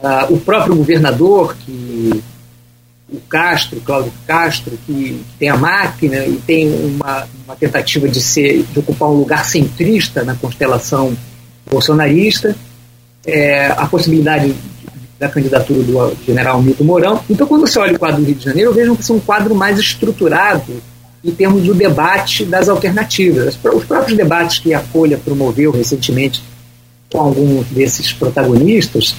ah, 0.03 0.25
o 0.29 0.39
próprio 0.39 0.75
governador, 0.75 1.55
que 1.63 2.23
o 3.07 3.19
Castro, 3.29 3.79
Cláudio 3.81 4.11
Castro, 4.25 4.77
que, 4.85 5.21
tem 5.37 5.49
a 5.49 5.57
máquina 5.57 6.25
e 6.25 6.37
tem 6.37 6.67
uma, 6.69 7.27
uma, 7.45 7.55
tentativa 7.55 8.07
de, 8.07 8.19
ser, 8.19 8.63
de 8.63 8.79
ocupar 8.79 9.09
um 9.09 9.15
lugar 9.15 9.45
centrista 9.45 10.23
na 10.23 10.33
constelação 10.33 11.15
bolsonarista, 11.69 12.55
é, 13.25 13.67
a 13.67 13.85
possibilidade 13.85 14.55
da 15.21 15.29
candidatura 15.29 15.83
do 15.83 16.17
general 16.25 16.59
Milton 16.63 16.83
Mourão. 16.83 17.23
Então, 17.29 17.45
quando 17.45 17.67
você 17.67 17.77
olha 17.77 17.95
o 17.95 17.99
quadro 17.99 18.21
do 18.21 18.25
Rio 18.25 18.33
de 18.33 18.43
Janeiro, 18.43 18.71
eu 18.71 18.73
vejo 18.73 18.95
que 18.95 19.11
é 19.11 19.13
um 19.13 19.19
quadro 19.19 19.53
mais 19.53 19.77
estruturado 19.77 20.81
em 21.23 21.29
termos 21.29 21.61
do 21.61 21.75
debate 21.75 22.43
das 22.43 22.67
alternativas. 22.67 23.55
Os 23.63 23.85
próprios 23.85 24.17
debates 24.17 24.57
que 24.57 24.73
a 24.73 24.79
Folha 24.79 25.19
promoveu 25.23 25.69
recentemente 25.69 26.41
com 27.11 27.19
alguns 27.19 27.67
desses 27.67 28.11
protagonistas, 28.11 29.15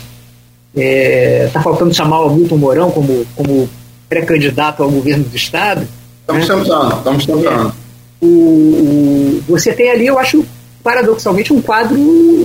está 0.75 0.83
é, 0.83 1.51
tá 1.53 1.63
faltando 1.63 1.95
chamar 1.95 2.23
o 2.23 2.35
Milton 2.35 2.57
Mourão 2.57 2.91
como, 2.91 3.25
como 3.37 3.69
pré-candidato 4.09 4.83
ao 4.83 4.91
governo 4.91 5.23
do 5.23 5.37
Estado. 5.37 5.87
Estamos 6.23 6.49
né? 6.49 6.55
tentando, 6.57 6.97
estamos 6.97 7.27
tentando. 7.27 7.69
É, 7.69 7.73
o, 8.21 8.27
o, 8.27 9.43
você 9.47 9.73
tem 9.73 9.89
ali, 9.89 10.09
eu 10.09 10.19
acho, 10.19 10.45
paradoxalmente, 10.83 11.53
um 11.53 11.63
quadro 11.63 11.99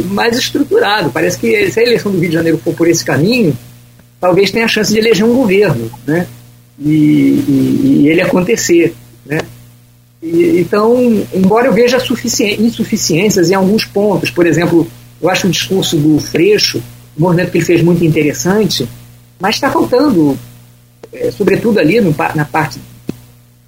mais 0.06 0.38
estruturado. 0.38 1.10
Parece 1.10 1.38
que 1.38 1.72
se 1.72 1.80
a 1.80 1.84
eleição 1.84 2.12
do 2.12 2.20
Rio 2.20 2.30
de 2.30 2.36
Janeiro 2.36 2.58
for 2.58 2.74
por 2.74 2.88
esse 2.88 3.04
caminho, 3.04 3.58
talvez 4.20 4.52
tenha 4.52 4.66
a 4.66 4.70
chance 4.70 4.92
de 4.92 5.00
eleger 5.00 5.26
um 5.26 5.34
governo, 5.34 5.92
né? 6.06 6.28
E, 6.80 6.92
e, 6.92 8.02
e 8.04 8.10
ele 8.10 8.22
acontecer, 8.22 8.96
né? 9.26 9.40
E, 10.22 10.60
então, 10.60 10.96
embora 11.34 11.68
eu 11.68 11.74
veja 11.74 11.98
insuficiências 12.60 13.50
em 13.50 13.56
alguns 13.56 13.86
pontos, 13.86 14.30
por 14.30 14.46
exemplo, 14.46 14.88
eu 15.22 15.30
acho 15.30 15.48
o 15.48 15.52
discurso 15.52 15.98
do 15.98 16.20
Freixo, 16.20 16.82
um 17.18 17.22
movimento 17.24 17.52
que 17.52 17.58
ele 17.58 17.66
fez 17.66 17.82
muito 17.82 18.04
interessante, 18.06 18.88
mas 19.40 19.56
está 19.56 19.72
faltando, 19.72 20.38
é, 21.12 21.32
sobretudo 21.32 21.80
ali 21.80 22.00
no, 22.00 22.14
na 22.36 22.46
parte 22.46 22.80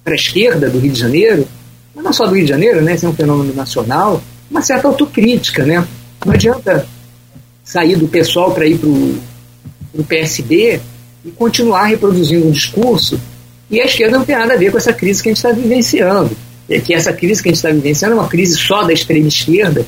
para 0.04 0.14
a 0.14 0.16
esquerda 0.16 0.70
do 0.70 0.78
Rio 0.78 0.92
de 0.92 1.00
Janeiro, 1.00 1.46
mas 1.94 2.04
não 2.04 2.12
só 2.12 2.26
do 2.26 2.34
Rio 2.34 2.44
de 2.44 2.50
Janeiro, 2.50 2.80
né? 2.80 2.94
Esse 2.94 3.04
é 3.04 3.08
um 3.08 3.14
fenômeno 3.14 3.52
nacional, 3.54 4.22
uma 4.50 4.62
certa 4.62 4.88
autocrítica, 4.88 5.64
né? 5.64 5.86
Não 6.24 6.32
adianta 6.32 6.86
sair 7.64 7.96
do 7.96 8.08
pessoal 8.08 8.52
para 8.52 8.66
ir 8.66 8.78
para 8.78 8.88
o 8.88 10.04
PSB 10.06 10.80
e 11.24 11.30
continuar 11.30 11.84
reproduzindo 11.84 12.46
um 12.46 12.50
discurso 12.50 13.20
e 13.70 13.80
a 13.80 13.84
esquerda 13.84 14.18
não 14.18 14.24
tem 14.24 14.36
nada 14.36 14.54
a 14.54 14.56
ver 14.56 14.72
com 14.72 14.78
essa 14.78 14.92
crise 14.92 15.22
que 15.22 15.28
a 15.28 15.32
gente 15.32 15.38
está 15.38 15.52
vivenciando. 15.52 16.36
É 16.68 16.80
que 16.80 16.92
essa 16.92 17.12
crise 17.12 17.42
que 17.42 17.48
a 17.48 17.52
gente 17.52 17.56
está 17.58 17.70
vivenciando 17.70 18.16
é 18.16 18.18
uma 18.18 18.28
crise 18.28 18.56
só 18.56 18.82
da 18.82 18.92
extrema 18.92 19.28
esquerda 19.28 19.86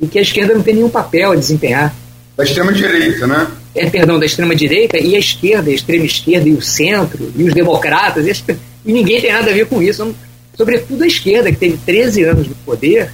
e 0.00 0.06
que 0.06 0.18
a 0.18 0.22
esquerda 0.22 0.54
não 0.54 0.62
tem 0.62 0.74
nenhum 0.74 0.88
papel 0.88 1.32
a 1.32 1.36
desempenhar. 1.36 1.94
Da 2.36 2.44
extrema 2.44 2.72
direita, 2.72 3.26
né? 3.26 3.48
É, 3.74 3.90
perdão, 3.90 4.18
da 4.18 4.26
extrema 4.26 4.54
direita 4.54 4.96
e 4.98 5.16
a 5.16 5.18
esquerda, 5.18 5.70
a 5.70 5.74
extrema 5.74 6.04
esquerda 6.04 6.48
e 6.48 6.52
o 6.52 6.62
centro 6.62 7.32
e 7.36 7.42
os 7.42 7.52
democratas 7.52 8.26
e, 8.26 8.56
e 8.86 8.92
ninguém 8.92 9.20
tem 9.20 9.32
nada 9.32 9.50
a 9.50 9.54
ver 9.54 9.66
com 9.66 9.82
isso. 9.82 10.14
Sobretudo 10.56 11.02
a 11.02 11.06
esquerda, 11.06 11.50
que 11.50 11.58
teve 11.58 11.78
13 11.84 12.24
anos 12.24 12.48
no 12.48 12.54
poder 12.56 13.10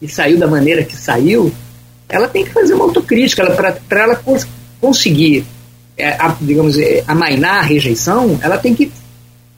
e 0.00 0.08
saiu 0.08 0.38
da 0.38 0.46
maneira 0.46 0.84
que 0.84 0.96
saiu, 0.96 1.52
ela 2.08 2.28
tem 2.28 2.44
que 2.44 2.50
fazer 2.50 2.74
uma 2.74 2.84
autocrítica 2.84 3.44
para 3.88 4.00
ela 4.00 4.16
cons 4.16 4.46
conseguir, 4.80 5.44
é, 5.96 6.10
a, 6.10 6.36
digamos, 6.40 6.78
é, 6.78 7.02
amainar 7.06 7.58
a 7.58 7.62
rejeição, 7.62 8.38
ela 8.40 8.56
tem 8.56 8.74
que 8.74 8.90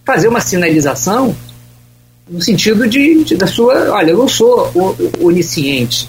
fazer 0.05 0.29
uma 0.29 0.41
sinalização 0.41 1.37
no 2.29 2.41
sentido 2.41 2.89
de, 2.89 3.25
de, 3.25 3.37
da 3.37 3.47
sua, 3.47 3.91
olha, 3.91 4.11
eu 4.11 4.19
não 4.19 4.29
sou 4.29 4.71
onisciente, 5.21 6.09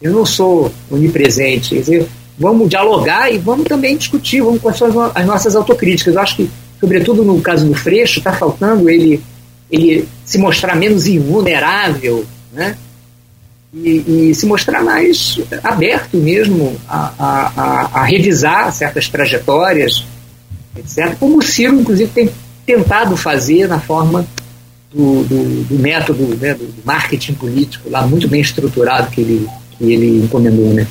eu 0.00 0.12
não 0.12 0.24
sou 0.24 0.72
onipresente, 0.90 1.74
quer 1.74 1.80
dizer, 1.80 2.08
vamos 2.38 2.68
dialogar 2.68 3.32
e 3.32 3.38
vamos 3.38 3.66
também 3.66 3.96
discutir, 3.96 4.40
vamos 4.40 4.64
as, 4.64 4.80
as 5.14 5.26
nossas 5.26 5.56
autocríticas. 5.56 6.14
Eu 6.14 6.20
acho 6.20 6.36
que, 6.36 6.50
sobretudo 6.80 7.24
no 7.24 7.40
caso 7.40 7.66
do 7.66 7.74
Freixo, 7.74 8.18
está 8.18 8.32
faltando 8.32 8.88
ele, 8.88 9.20
ele 9.70 10.08
se 10.24 10.38
mostrar 10.38 10.74
menos 10.74 11.06
invulnerável, 11.06 12.24
né? 12.52 12.76
E, 13.84 14.30
e, 14.30 14.34
se 14.34 14.46
mostrar 14.46 14.82
mais 14.82 15.38
aberto 15.62 16.16
mesmo 16.16 16.76
a, 16.88 17.12
a, 17.18 17.52
a, 17.56 18.00
a, 18.00 18.04
revisar 18.04 18.72
certas 18.72 19.08
trajetórias, 19.08 20.04
etc. 20.76 21.16
Como 21.18 21.38
o 21.38 21.42
Ciro, 21.42 21.80
inclusive, 21.80 22.10
tem 22.10 22.30
tentado 22.66 23.16
fazer 23.16 23.68
na 23.68 23.80
forma 23.80 24.26
do, 24.92 25.22
do, 25.24 25.64
do 25.64 25.78
método 25.78 26.36
né, 26.40 26.54
do 26.54 26.68
marketing 26.84 27.34
político 27.34 27.90
lá 27.90 28.06
muito 28.06 28.26
bem 28.28 28.40
estruturado 28.40 29.10
que 29.10 29.20
ele, 29.20 29.46
que 29.76 29.84
ele 29.84 30.24
encomendou, 30.24 30.72
né? 30.72 30.86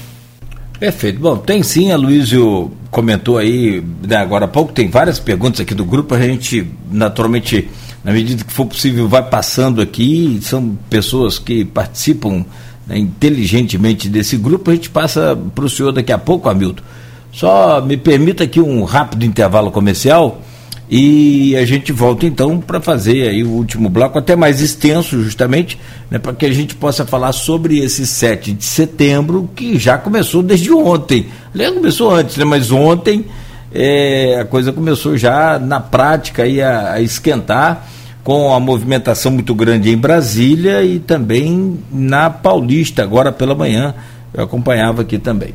Perfeito. 0.79 1.19
Bom, 1.19 1.37
tem 1.37 1.63
sim, 1.63 1.91
a 1.91 1.97
Luísio 1.97 2.71
comentou 2.91 3.37
aí, 3.37 3.83
né, 4.07 4.15
agora 4.15 4.45
há 4.45 4.47
pouco, 4.47 4.71
tem 4.71 4.87
várias 4.87 5.19
perguntas 5.19 5.59
aqui 5.59 5.73
do 5.73 5.83
grupo, 5.83 6.13
a 6.13 6.21
gente 6.21 6.67
naturalmente, 6.91 7.67
na 8.03 8.11
medida 8.11 8.43
que 8.43 8.53
for 8.53 8.65
possível, 8.65 9.07
vai 9.07 9.23
passando 9.23 9.81
aqui, 9.81 10.39
são 10.41 10.77
pessoas 10.89 11.39
que 11.39 11.65
participam 11.65 12.45
né, 12.87 12.97
inteligentemente 12.97 14.09
desse 14.09 14.37
grupo, 14.37 14.71
a 14.71 14.75
gente 14.75 14.89
passa 14.89 15.37
para 15.53 15.65
o 15.65 15.69
senhor 15.69 15.91
daqui 15.91 16.11
a 16.11 16.17
pouco, 16.17 16.49
Hamilton. 16.49 16.83
Só 17.31 17.81
me 17.81 17.97
permita 17.97 18.45
aqui 18.45 18.59
um 18.59 18.83
rápido 18.83 19.25
intervalo 19.25 19.69
comercial 19.69 20.41
E 20.89 21.55
a 21.57 21.65
gente 21.65 21.91
volta 21.91 22.25
então 22.25 22.59
para 22.59 22.79
fazer 22.79 23.27
aí 23.27 23.43
o 23.43 23.49
último 23.49 23.89
bloco, 23.89 24.17
até 24.17 24.35
mais 24.35 24.61
extenso, 24.61 25.21
justamente, 25.21 25.77
né, 26.09 26.17
para 26.17 26.33
que 26.33 26.45
a 26.45 26.51
gente 26.51 26.75
possa 26.75 27.05
falar 27.05 27.33
sobre 27.33 27.79
esse 27.79 28.07
7 28.07 28.53
de 28.53 28.63
setembro, 28.63 29.49
que 29.53 29.77
já 29.77 29.97
começou 29.97 30.41
desde 30.41 30.71
ontem. 30.71 31.27
Aliás, 31.53 31.73
começou 31.73 32.11
antes, 32.11 32.37
né, 32.37 32.45
mas 32.45 32.71
ontem 32.71 33.25
é, 33.73 34.39
a 34.39 34.45
coisa 34.45 34.71
começou 34.71 35.17
já 35.17 35.59
na 35.59 35.81
prática 35.81 36.43
aí 36.43 36.61
a, 36.61 36.93
a 36.93 37.01
esquentar, 37.01 37.85
com 38.27 38.53
a 38.53 38.59
movimentação 38.59 39.31
muito 39.31 39.55
grande 39.55 39.89
em 39.89 39.95
Brasília 39.95 40.83
e 40.83 40.99
também 40.99 41.79
na 41.89 42.29
Paulista, 42.29 43.01
agora 43.01 43.31
pela 43.31 43.55
manhã. 43.55 43.95
Eu 44.33 44.43
acompanhava 44.43 45.03
aqui 45.03 45.17
também. 45.17 45.53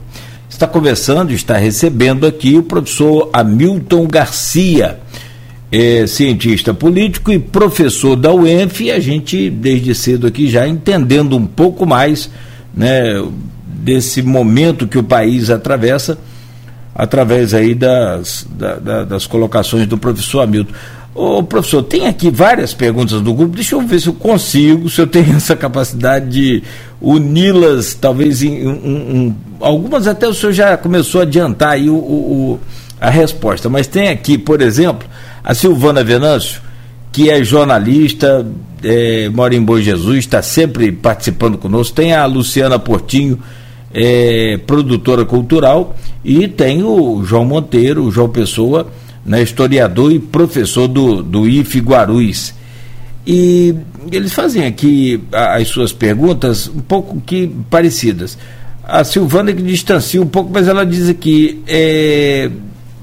Está 0.49 0.67
conversando, 0.67 1.35
está 1.35 1.59
recebendo 1.59 2.27
aqui 2.27 2.57
o 2.57 2.63
professor 2.63 3.29
Hamilton 3.31 4.07
Garcia 4.07 5.01
é 5.71 6.07
cientista 6.07 6.73
político 6.73 7.31
e 7.31 7.39
professor 7.39 8.17
da 8.17 8.33
UENF, 8.33 8.85
e 8.85 8.91
a 8.91 8.99
gente, 8.99 9.51
desde 9.51 9.95
cedo 9.95 10.27
aqui, 10.27 10.49
já 10.49 10.67
entendendo 10.67 11.37
um 11.37 11.45
pouco 11.45 11.85
mais 11.85 12.31
né, 12.75 13.23
desse 13.67 14.23
momento 14.23 14.89
que 14.89 14.97
o 14.97 15.03
país 15.03 15.51
atravessa, 15.51 16.17
através 16.95 17.53
aí 17.53 17.75
das, 17.75 18.47
da, 18.51 18.77
da, 18.77 19.05
das 19.05 19.27
colocações 19.27 19.87
do 19.87 19.99
professor 19.99 20.41
Hamilton. 20.41 20.73
Ô, 21.15 21.43
professor, 21.43 21.83
tem 21.83 22.07
aqui 22.07 22.31
várias 22.31 22.73
perguntas 22.73 23.21
do 23.21 23.35
grupo, 23.35 23.55
deixa 23.55 23.75
eu 23.75 23.83
ver 23.83 24.01
se 24.01 24.07
eu 24.07 24.15
consigo, 24.15 24.89
se 24.89 25.01
eu 25.01 25.07
tenho 25.07 25.33
essa 25.37 25.55
capacidade 25.55 26.31
de 26.31 26.63
uni-las, 27.01 27.95
talvez 27.95 28.43
em 28.43 28.67
um, 28.67 28.71
um, 28.71 29.35
algumas 29.61 30.07
até 30.07 30.27
o 30.27 30.33
senhor 30.33 30.53
já 30.53 30.77
começou 30.77 31.21
a 31.21 31.25
adiantar 31.25 31.73
aí 31.73 31.91
o, 31.91 31.95
o, 31.95 32.61
a 33.01 33.11
resposta, 33.11 33.69
mas 33.69 33.87
tem 33.87 34.09
aqui, 34.09 34.39
por 34.39 34.63
exemplo, 34.63 35.07
a 35.45 35.55
Silvana 35.55 36.03
Venâncio, 36.03 36.63
que 37.13 37.29
é 37.29 37.45
jornalista, 37.45 38.47
é, 38.83 39.29
mora 39.29 39.55
em 39.55 39.63
Bom 39.63 39.79
Jesus, 39.79 40.21
está 40.21 40.41
sempre 40.41 40.91
participando 40.91 41.59
conosco. 41.59 41.95
Tem 41.95 42.15
a 42.15 42.25
Luciana 42.25 42.79
Portinho, 42.79 43.39
é, 43.93 44.59
produtora 44.67 45.25
cultural, 45.25 45.95
e 46.25 46.49
tem 46.49 46.83
o 46.83 47.23
João 47.23 47.45
Monteiro, 47.45 48.05
o 48.05 48.11
João 48.11 48.31
Pessoa, 48.31 48.87
né, 49.25 49.43
historiador 49.43 50.13
e 50.13 50.19
professor 50.19 50.89
do, 50.89 51.23
do 51.23 51.49
IF 51.49 51.79
Guarulhos. 51.81 52.55
E 53.27 53.75
eles 54.11 54.33
fazem 54.33 54.67
aqui 54.67 55.23
as 55.33 55.69
suas 55.69 55.93
perguntas 55.93 56.69
um 56.69 56.81
pouco 56.81 57.21
que 57.21 57.49
parecidas. 57.71 58.37
A 58.83 59.05
Silvana 59.05 59.53
que 59.53 59.63
distancia 59.63 60.21
um 60.21 60.27
pouco, 60.27 60.51
mas 60.53 60.67
ela 60.67 60.85
diz 60.85 61.09
aqui, 61.09 61.63
é, 61.69 62.51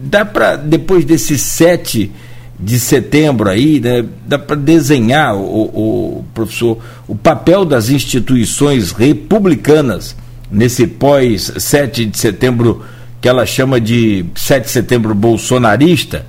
dá 0.02 0.26
para, 0.26 0.58
depois 0.58 1.06
desses 1.06 1.42
sete 1.42 2.12
de 2.60 2.78
setembro 2.78 3.50
aí, 3.50 3.80
né, 3.80 4.04
dá 4.28 4.38
para 4.38 4.58
desenhar, 4.58 5.34
o, 5.34 5.40
o, 5.40 6.26
professor, 6.34 6.78
o 7.08 7.16
papel 7.16 7.64
das 7.64 7.90
instituições 7.90 8.92
republicanas 8.92 10.14
nesse 10.52 10.86
pós 10.86 11.54
7 11.58 12.06
de 12.06 12.18
setembro, 12.18 12.84
que 13.22 13.28
ela 13.28 13.46
chama 13.46 13.80
de 13.80 14.26
7 14.36 14.66
de 14.66 14.70
setembro 14.72 15.14
bolsonarista. 15.14 16.26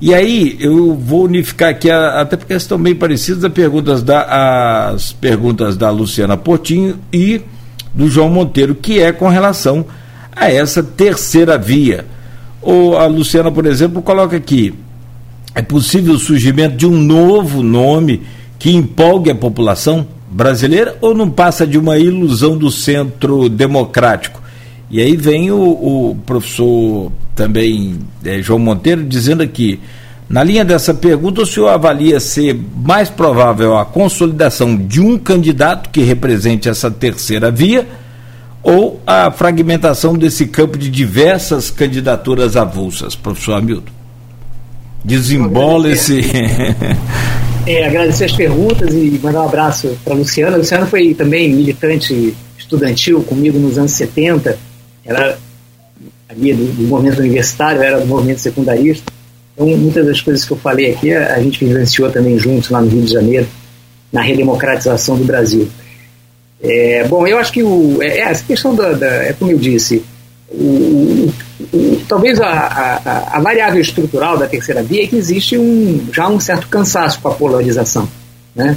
E 0.00 0.12
aí 0.12 0.56
eu 0.60 0.94
vou 0.94 1.24
unificar 1.24 1.70
aqui, 1.70 1.90
até 1.90 2.36
porque 2.36 2.54
estão 2.54 2.78
bem 2.78 2.94
parecidas 2.94 3.44
as 3.44 3.52
perguntas 3.52 4.02
da, 4.02 4.88
as 4.90 5.12
perguntas 5.12 5.76
da 5.76 5.90
Luciana 5.90 6.36
Portinho 6.36 6.98
e 7.12 7.40
do 7.94 8.08
João 8.08 8.28
Monteiro, 8.28 8.74
que 8.74 9.00
é 9.00 9.12
com 9.12 9.28
relação 9.28 9.86
a 10.34 10.50
essa 10.50 10.82
terceira 10.82 11.56
via. 11.56 12.04
Ou 12.60 12.98
a 12.98 13.06
Luciana, 13.06 13.50
por 13.50 13.66
exemplo, 13.66 14.02
coloca 14.02 14.36
aqui 14.36 14.74
é 15.54 15.62
possível 15.62 16.14
o 16.14 16.18
surgimento 16.18 16.76
de 16.76 16.84
um 16.84 16.98
novo 16.98 17.62
nome 17.62 18.22
que 18.58 18.74
empolgue 18.74 19.30
a 19.30 19.34
população 19.34 20.06
brasileira 20.28 20.96
ou 21.00 21.14
não 21.14 21.30
passa 21.30 21.64
de 21.64 21.78
uma 21.78 21.96
ilusão 21.96 22.58
do 22.58 22.70
centro 22.70 23.48
democrático? 23.48 24.42
E 24.90 25.00
aí 25.00 25.16
vem 25.16 25.50
o, 25.50 25.58
o 25.58 26.16
professor 26.26 27.10
também 27.34 27.98
é, 28.24 28.40
João 28.40 28.58
Monteiro 28.58 29.02
dizendo 29.02 29.42
aqui, 29.42 29.80
na 30.28 30.42
linha 30.42 30.64
dessa 30.64 30.94
pergunta, 30.94 31.42
o 31.42 31.46
senhor 31.46 31.68
avalia 31.68 32.18
ser 32.18 32.58
mais 32.76 33.10
provável 33.10 33.76
a 33.76 33.84
consolidação 33.84 34.76
de 34.76 35.00
um 35.00 35.18
candidato 35.18 35.90
que 35.90 36.02
represente 36.02 36.68
essa 36.68 36.90
terceira 36.90 37.50
via 37.50 37.86
ou 38.62 39.00
a 39.06 39.30
fragmentação 39.30 40.16
desse 40.16 40.46
campo 40.46 40.78
de 40.78 40.88
diversas 40.88 41.70
candidaturas 41.70 42.56
avulsas, 42.56 43.14
professor 43.14 43.54
Hamilton? 43.54 43.92
Desembola 45.04 45.90
esse. 45.92 46.20
é, 47.66 47.86
agradecer 47.86 48.24
as 48.24 48.32
perguntas 48.32 48.94
e 48.94 49.20
mandar 49.22 49.42
um 49.42 49.48
abraço 49.48 49.94
para 50.02 50.14
a 50.14 50.16
Luciana. 50.16 50.56
A 50.56 50.58
Luciana 50.58 50.86
foi 50.86 51.12
também 51.12 51.52
militante 51.52 52.34
estudantil 52.58 53.22
comigo 53.22 53.58
nos 53.58 53.76
anos 53.76 53.92
70. 53.92 54.58
Era 55.04 55.38
ali 56.28 56.52
do, 56.52 56.64
do 56.72 56.82
movimento 56.84 57.18
universitário, 57.18 57.82
era 57.82 58.00
do 58.00 58.06
movimento 58.06 58.40
secundarista. 58.40 59.12
Então, 59.54 59.66
muitas 59.66 60.04
das 60.04 60.20
coisas 60.20 60.44
que 60.44 60.52
eu 60.52 60.56
falei 60.56 60.92
aqui, 60.92 61.12
a, 61.12 61.40
gente 61.40 61.64
vivenciou 61.64 62.10
também 62.10 62.38
juntos 62.38 62.70
lá 62.70 62.80
no 62.80 62.88
Rio 62.88 63.02
de 63.02 63.12
Janeiro, 63.12 63.46
na 64.12 64.20
redemocratização 64.20 65.16
do 65.16 65.24
Brasil. 65.24 65.68
É, 66.60 67.04
bom, 67.04 67.26
eu 67.26 67.38
acho 67.38 67.52
que 67.52 67.62
o, 67.62 68.02
é, 68.02 68.20
essa 68.20 68.42
questão 68.42 68.74
da, 68.74 68.92
da, 68.92 69.06
é 69.06 69.32
como 69.32 69.50
eu 69.50 69.58
disse, 69.58 70.02
o, 70.50 71.30
o, 71.72 72.02
talvez 72.08 72.40
a, 72.40 72.48
a, 72.48 73.36
a, 73.36 73.40
variável 73.40 73.80
estrutural 73.80 74.38
da 74.38 74.46
terceira 74.46 74.82
via 74.82 75.04
é 75.04 75.06
que 75.06 75.16
existe 75.16 75.58
um, 75.58 76.06
já 76.12 76.28
um 76.28 76.40
certo 76.40 76.68
cansaço 76.68 77.20
com 77.20 77.28
a 77.28 77.34
polarização. 77.34 78.08
Né? 78.54 78.76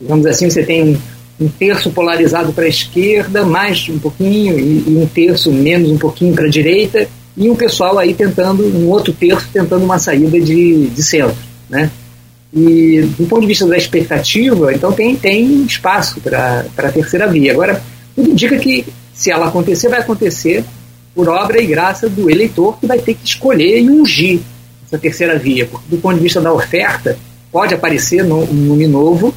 Digamos 0.00 0.26
assim, 0.26 0.50
você 0.50 0.62
tem 0.62 1.00
um, 1.40 1.48
terço 1.48 1.90
polarizado 1.90 2.52
para 2.52 2.64
a 2.64 2.68
esquerda, 2.68 3.44
mais 3.44 3.88
um 3.88 3.98
pouquinho, 3.98 4.58
e, 4.58 4.84
e 4.88 4.96
um 4.96 5.06
terço 5.06 5.52
menos 5.52 5.90
um 5.90 5.98
pouquinho 5.98 6.34
para 6.34 6.46
a 6.46 6.50
direita, 6.50 7.08
e 7.36 7.50
um 7.50 7.56
pessoal 7.56 7.98
aí 7.98 8.14
tentando, 8.14 8.64
um 8.64 8.88
outro 8.88 9.12
terço 9.12 9.48
tentando 9.52 9.84
uma 9.84 9.98
saída 9.98 10.40
de, 10.40 10.88
de 10.88 11.02
centro. 11.02 11.36
Né? 11.68 11.90
E 12.54 13.08
do 13.18 13.26
ponto 13.26 13.40
de 13.40 13.46
vista 13.46 13.66
da 13.66 13.76
expectativa, 13.76 14.72
então 14.72 14.92
tem, 14.92 15.16
tem 15.16 15.62
espaço 15.64 16.20
para 16.20 16.66
a 16.76 16.92
terceira 16.92 17.26
via. 17.26 17.52
Agora, 17.52 17.82
tudo 18.14 18.30
indica 18.30 18.58
que 18.58 18.84
se 19.14 19.30
ela 19.30 19.48
acontecer, 19.48 19.88
vai 19.88 20.00
acontecer 20.00 20.64
por 21.14 21.28
obra 21.28 21.60
e 21.60 21.66
graça 21.66 22.08
do 22.08 22.30
eleitor 22.30 22.78
que 22.78 22.86
vai 22.86 22.98
ter 22.98 23.14
que 23.14 23.26
escolher 23.26 23.80
e 23.80 23.90
ungir 23.90 24.40
essa 24.86 24.98
terceira 24.98 25.38
via, 25.38 25.66
porque 25.66 25.86
do 25.88 25.96
ponto 25.96 26.16
de 26.16 26.22
vista 26.22 26.40
da 26.40 26.52
oferta 26.52 27.16
pode 27.50 27.74
aparecer 27.74 28.24
um 28.24 28.44
nome 28.46 28.86
novo, 28.86 29.34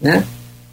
né? 0.00 0.24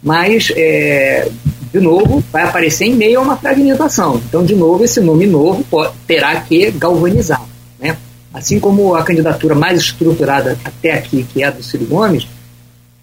Mas 0.06 0.52
é, 0.54 1.28
de 1.72 1.80
novo 1.80 2.22
vai 2.32 2.44
aparecer 2.44 2.84
em 2.84 2.94
meio 2.94 3.18
a 3.18 3.22
uma 3.22 3.36
fragmentação. 3.36 4.22
Então, 4.28 4.44
de 4.44 4.54
novo, 4.54 4.84
esse 4.84 5.00
nome 5.00 5.26
novo 5.26 5.66
terá 6.06 6.40
que 6.42 6.70
galvanizar. 6.70 7.42
Né? 7.76 7.96
Assim 8.32 8.60
como 8.60 8.94
a 8.94 9.02
candidatura 9.02 9.56
mais 9.56 9.80
estruturada 9.80 10.56
até 10.64 10.92
aqui, 10.92 11.26
que 11.32 11.42
é 11.42 11.46
a 11.46 11.50
do 11.50 11.60
Ciro 11.60 11.86
Gomes, 11.86 12.28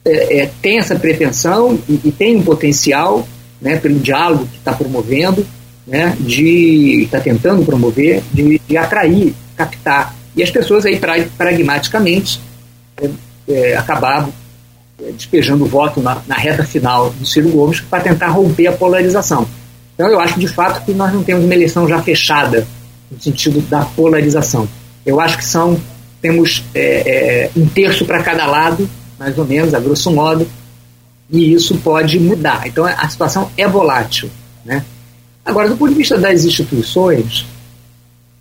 é, 0.06 0.44
é, 0.44 0.52
tem 0.62 0.80
essa 0.80 0.96
pretensão 0.96 1.78
e, 1.90 2.00
e 2.06 2.12
tem 2.12 2.38
um 2.38 2.44
potencial 2.44 3.28
né, 3.62 3.76
pelo 3.76 4.00
diálogo 4.00 4.48
que 4.48 4.58
está 4.58 4.72
promovendo, 4.72 5.46
né, 5.86 6.16
de 6.22 7.04
está 7.04 7.20
tentando 7.20 7.66
promover, 7.66 8.24
de, 8.32 8.62
de, 8.66 8.78
atrair, 8.78 9.36
captar. 9.58 10.16
E 10.38 10.42
as 10.42 10.50
pessoas 10.50 10.86
aí 10.86 10.98
pragmaticamente 11.38 12.40
é, 12.96 13.10
é, 13.50 13.76
acabaram 13.76 14.30
é, 14.30 14.43
despejando 15.12 15.64
o 15.64 15.68
voto 15.68 16.02
na, 16.02 16.22
na, 16.28 16.36
reta 16.36 16.64
final 16.64 17.10
do 17.12 17.26
Ciro 17.26 17.50
Gomes 17.50 17.82
para 17.82 18.04
tentar 18.04 18.30
romper 18.30 18.68
a 18.68 18.72
polarização. 18.72 19.48
Então 19.94 20.08
eu 20.10 20.20
acho 20.20 20.40
de 20.40 20.48
fato 20.48 20.84
que 20.86 20.94
nós 20.94 21.14
não 21.14 21.24
temos 21.24 21.44
uma 21.44 21.54
eleição 21.54 21.88
já 21.88 22.02
fechada 22.02 22.68
no 23.12 23.22
sentido 23.22 23.62
da 23.62 23.86
polarização. 23.86 24.68
Eu 25.06 25.20
acho 25.20 25.38
que 25.38 25.46
são 25.46 25.80
temos 26.24 26.64
é, 26.74 26.80
é, 26.80 27.52
um 27.56 27.68
terço 27.68 28.06
para 28.06 28.24
cada 28.24 28.46
lado, 28.46 28.90
mais 29.20 29.38
ou 29.38 29.46
menos, 29.46 29.74
a 29.74 29.80
grosso 29.80 30.10
modo, 30.10 30.48
e 31.30 31.54
isso 31.54 31.78
pode 31.80 32.18
mudar. 32.18 32.66
Então 32.66 32.86
a 32.86 33.10
situação 33.10 33.52
é 33.58 33.68
volátil, 33.68 34.30
né? 34.64 34.86
Agora, 35.46 35.68
do 35.68 35.76
ponto 35.76 35.92
de 35.92 35.98
vista 35.98 36.18
das 36.18 36.46
instituições, 36.46 37.46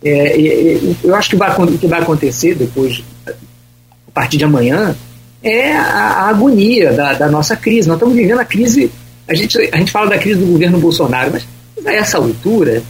é, 0.01 0.09
é, 0.09 0.75
é 0.75 0.95
eu 1.03 1.13
acho 1.13 1.31
que 1.31 1.35
vai, 1.35 1.53
o 1.53 1.77
que 1.77 1.87
vai 1.87 2.01
acontecer 2.01 2.55
depois, 2.55 3.03
a 3.27 4.11
partir 4.13 4.37
de 4.37 4.45
amanhã, 4.45 4.95
é 5.43 5.75
a, 5.75 5.83
a 5.83 6.29
agonia 6.29 6.93
da, 6.93 7.13
da, 7.13 7.29
nossa 7.29 7.55
crise. 7.55 7.87
Nós 7.87 7.97
estamos 7.97 8.15
vivendo 8.15 8.39
a 8.39 8.45
crise, 8.45 8.89
a 9.27 9.35
gente, 9.35 9.57
a 9.71 9.77
gente 9.77 9.91
fala 9.91 10.11
da 10.11 10.17
crise 10.17 10.39
do 10.39 10.45
governo 10.45 10.79
Bolsonaro, 10.79 11.31
mas 11.31 11.45
a 11.85 11.93
essa 11.93 12.17
altura, 12.17 12.81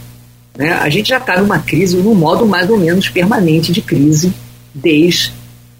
né, 0.56 0.72
a 0.72 0.88
gente 0.88 1.08
já 1.08 1.18
está 1.18 1.40
numa 1.40 1.58
crise, 1.58 1.96
num 1.96 2.14
modo 2.14 2.46
mais 2.46 2.70
ou 2.70 2.78
menos 2.78 3.08
permanente 3.08 3.72
de 3.72 3.82
crise 3.82 4.32
desde 4.72 5.32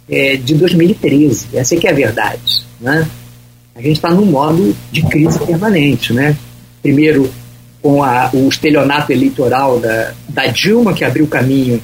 é, 0.09 0.37
de 0.37 0.55
2013. 0.55 1.49
Essa 1.55 1.77
é 1.77 1.79
que 1.79 1.87
é 1.87 1.91
a 1.91 1.95
verdade. 1.95 2.64
Né? 2.81 3.07
A 3.75 3.81
gente 3.81 3.97
está 3.97 4.11
num 4.11 4.27
modo 4.27 4.77
de 4.91 5.03
crise 5.03 5.39
permanente. 5.39 6.12
Né? 6.12 6.37
Primeiro, 6.83 7.31
com 7.81 8.03
a, 8.03 8.31
o 8.33 8.49
estelionato 8.49 9.12
eleitoral 9.12 9.79
da, 9.79 10.12
da 10.29 10.47
Dilma, 10.47 10.93
que 10.93 11.05
abriu 11.05 11.27
caminho 11.27 11.81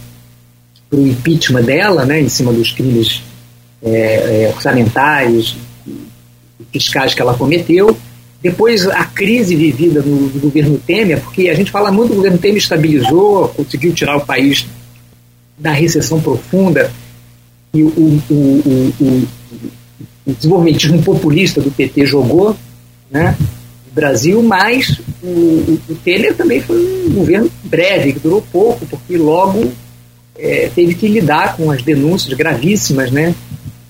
para 0.89 0.99
o 0.99 1.07
impeachment 1.07 1.63
dela, 1.63 2.05
né, 2.05 2.21
em 2.21 2.29
cima 2.29 2.53
dos 2.53 2.73
crimes 2.73 3.23
é, 3.83 4.45
é, 4.45 4.53
orçamentais 4.55 5.57
e 5.87 6.65
fiscais 6.73 7.15
que 7.15 7.23
ela 7.23 7.35
cometeu. 7.35 7.97
Depois, 8.43 8.87
a 8.87 9.05
crise 9.05 9.55
vivida 9.55 10.01
no, 10.01 10.17
no, 10.17 10.41
governo 10.41 10.79
Temer, 10.79 11.21
porque 11.21 11.49
a 11.49 11.55
gente 11.55 11.71
fala 11.71 11.93
muito 11.93 12.09
que 12.09 12.15
o 12.15 12.17
governo 12.17 12.39
Temer 12.39 12.57
estabilizou, 12.57 13.49
conseguiu 13.49 13.93
tirar 13.93 14.17
o 14.17 14.25
país 14.25 14.67
da 15.59 15.73
recessão 15.73 16.21
profunda 16.21 16.91
e 17.75 17.83
o, 17.83 17.89
o, 17.89 18.93
o, 18.99 19.29
o 20.27 20.33
desenvolvimentismo 20.33 21.03
populista 21.03 21.61
do 21.61 21.71
PT 21.71 22.07
jogou 22.07 22.57
né, 23.11 23.37
no 23.39 23.93
Brasil, 23.95 24.43
mas 24.43 25.01
o, 25.23 25.79
o, 25.89 25.95
Temer 26.03 26.35
também 26.35 26.61
foi 26.61 27.07
um 27.07 27.13
governo 27.13 27.51
breve, 27.65 28.15
que 28.15 28.21
durou 28.21 28.43
pouco, 28.51 28.87
porque 28.87 29.17
logo 29.19 29.71
é, 30.39 30.71
teve 30.75 30.95
que 30.95 31.07
lidar 31.07 31.57
com 31.57 31.71
as 31.71 31.83
denúncias 31.83 32.33
gravíssimas 32.33 33.11
né, 33.11 33.35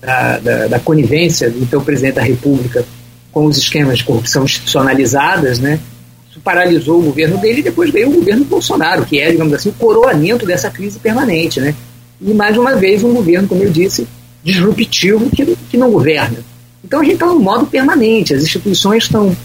da, 0.01 0.39
da, 0.39 0.67
da 0.67 0.79
conivência 0.79 1.49
do 1.49 1.59
então 1.59 1.81
presidente 1.83 2.15
da 2.15 2.23
República 2.23 2.83
com 3.31 3.45
os 3.45 3.57
esquemas 3.57 3.99
de 3.99 4.03
corrupção 4.03 4.43
institucionalizadas, 4.43 5.59
né? 5.59 5.79
Isso 6.29 6.39
paralisou 6.41 6.99
o 6.99 7.03
governo 7.03 7.37
dele 7.37 7.59
e 7.59 7.63
depois 7.63 7.91
veio 7.91 8.09
o 8.09 8.13
governo 8.13 8.43
Bolsonaro, 8.45 9.05
que 9.05 9.19
é, 9.19 9.31
digamos 9.31 9.53
assim, 9.53 9.69
o 9.69 9.73
coroamento 9.73 10.45
dessa 10.45 10.69
crise 10.69 10.99
permanente, 10.99 11.59
né? 11.59 11.75
E 12.19 12.33
mais 12.33 12.57
uma 12.57 12.75
vez 12.75 13.03
um 13.03 13.13
governo, 13.13 13.47
como 13.47 13.63
eu 13.63 13.69
disse, 13.69 14.07
disruptivo 14.43 15.29
que, 15.29 15.55
que 15.69 15.77
não 15.77 15.91
governa. 15.91 16.39
Então 16.83 16.99
a 16.99 17.03
gente 17.03 17.13
está 17.13 17.27
num 17.27 17.39
modo 17.39 17.65
permanente, 17.65 18.33
as 18.33 18.43
instituições 18.43 19.03
estão. 19.03 19.35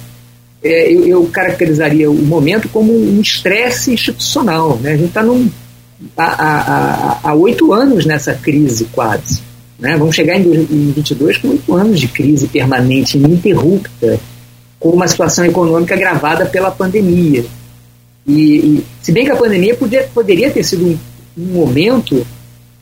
É, 0.63 0.93
eu, 0.93 1.07
eu, 1.07 1.27
caracterizaria 1.27 2.11
o 2.11 2.15
momento 2.15 2.69
como 2.69 2.93
um 2.93 3.21
estresse 3.21 3.93
institucional. 3.93 4.77
Né? 4.79 4.93
A 4.93 4.97
gente 4.97 5.09
está 5.09 5.23
há 7.23 7.35
oito 7.35 7.73
anos 7.73 8.05
nessa 8.05 8.35
crise 8.35 8.87
quase. 8.87 9.43
Né? 9.79 9.97
Vamos 9.97 10.15
chegar 10.15 10.39
em 10.39 10.43
2022 10.43 11.39
com 11.39 11.49
oito 11.49 11.75
anos 11.75 12.01
de 12.01 12.09
crise 12.09 12.47
permanente, 12.49 13.19
ininterrupta, 13.19 14.19
com 14.79 14.91
uma 14.91 15.09
situação 15.09 15.45
econômica 15.45 15.95
agravada 15.95 16.47
pela 16.47 16.71
pandemia. 16.71 17.45
E, 18.27 18.57
e 18.57 18.85
se 19.03 19.13
bem 19.13 19.25
que 19.25 19.31
a 19.31 19.37
pandemia 19.37 19.75
podia, 19.75 20.09
poderia 20.13 20.51
ter 20.51 20.65
sido 20.65 20.87
um, 20.87 20.99
um 21.39 21.47
momento 21.53 22.27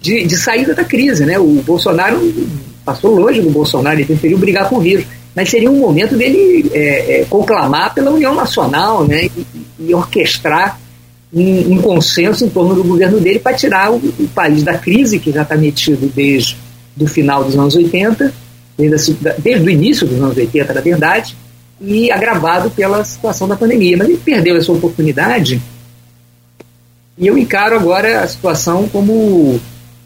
de, 0.00 0.24
de, 0.24 0.36
saída 0.36 0.74
da 0.74 0.84
crise, 0.84 1.26
né? 1.26 1.38
O 1.38 1.62
Bolsonaro 1.64 2.20
passou 2.84 3.14
longe 3.14 3.40
do 3.40 3.50
Bolsonaro, 3.50 3.96
ele 3.96 4.06
preferiu 4.06 4.38
brigar 4.38 4.68
com 4.68 4.76
o 4.76 4.80
vírus, 4.80 5.04
mas 5.34 5.50
seria 5.50 5.70
um 5.70 5.78
momento 5.78 6.16
dele 6.16 6.70
é, 6.72 7.20
é, 7.20 7.24
conclamar 7.24 7.92
pela 7.94 8.10
União 8.10 8.34
Nacional, 8.34 9.06
né? 9.06 9.26
E, 9.26 9.46
e 9.88 9.94
orquestrar 9.94 10.80
um, 11.32 11.74
um, 11.74 11.82
consenso 11.82 12.44
em 12.44 12.48
torno 12.48 12.74
do 12.74 12.84
governo 12.84 13.18
dele 13.18 13.38
para 13.38 13.56
tirar 13.56 13.90
o, 13.90 13.96
o, 13.96 14.28
país 14.34 14.62
da 14.62 14.78
crise 14.78 15.18
que 15.18 15.32
já 15.32 15.42
está 15.42 15.56
metido 15.56 16.10
desde 16.14 16.56
do 16.96 17.06
final 17.06 17.44
dos 17.44 17.56
anos 17.56 17.74
80, 17.74 18.32
desde, 18.76 19.16
o 19.64 19.70
início 19.70 20.06
dos 20.06 20.20
anos 20.20 20.36
80, 20.36 20.72
na 20.72 20.80
verdade, 20.80 21.36
e 21.80 22.10
agravado 22.10 22.70
pela 22.70 23.04
situação 23.04 23.48
da 23.48 23.56
pandemia. 23.56 23.96
Mas 23.96 24.08
ele 24.08 24.18
perdeu 24.18 24.56
essa 24.56 24.72
oportunidade 24.72 25.60
e 27.16 27.26
eu 27.26 27.38
encaro 27.38 27.76
agora 27.76 28.22
a 28.22 28.28
situação 28.28 28.88
como 28.88 29.60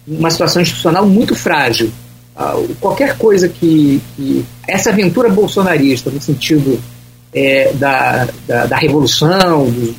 uma 0.07 0.30
situação 0.30 0.61
institucional 0.61 1.07
muito 1.07 1.34
frágil. 1.34 1.91
Uh, 2.36 2.74
qualquer 2.80 3.16
coisa 3.16 3.49
que, 3.49 4.01
que, 4.14 4.45
Essa 4.66 4.91
aventura 4.91 5.28
bolsonarista, 5.28 6.11
no 6.11 6.20
sentido 6.20 6.78
é, 7.32 7.72
da, 7.72 8.28
da, 8.47 8.66
da, 8.66 8.76
revolução, 8.76 9.70
dos, 9.70 9.95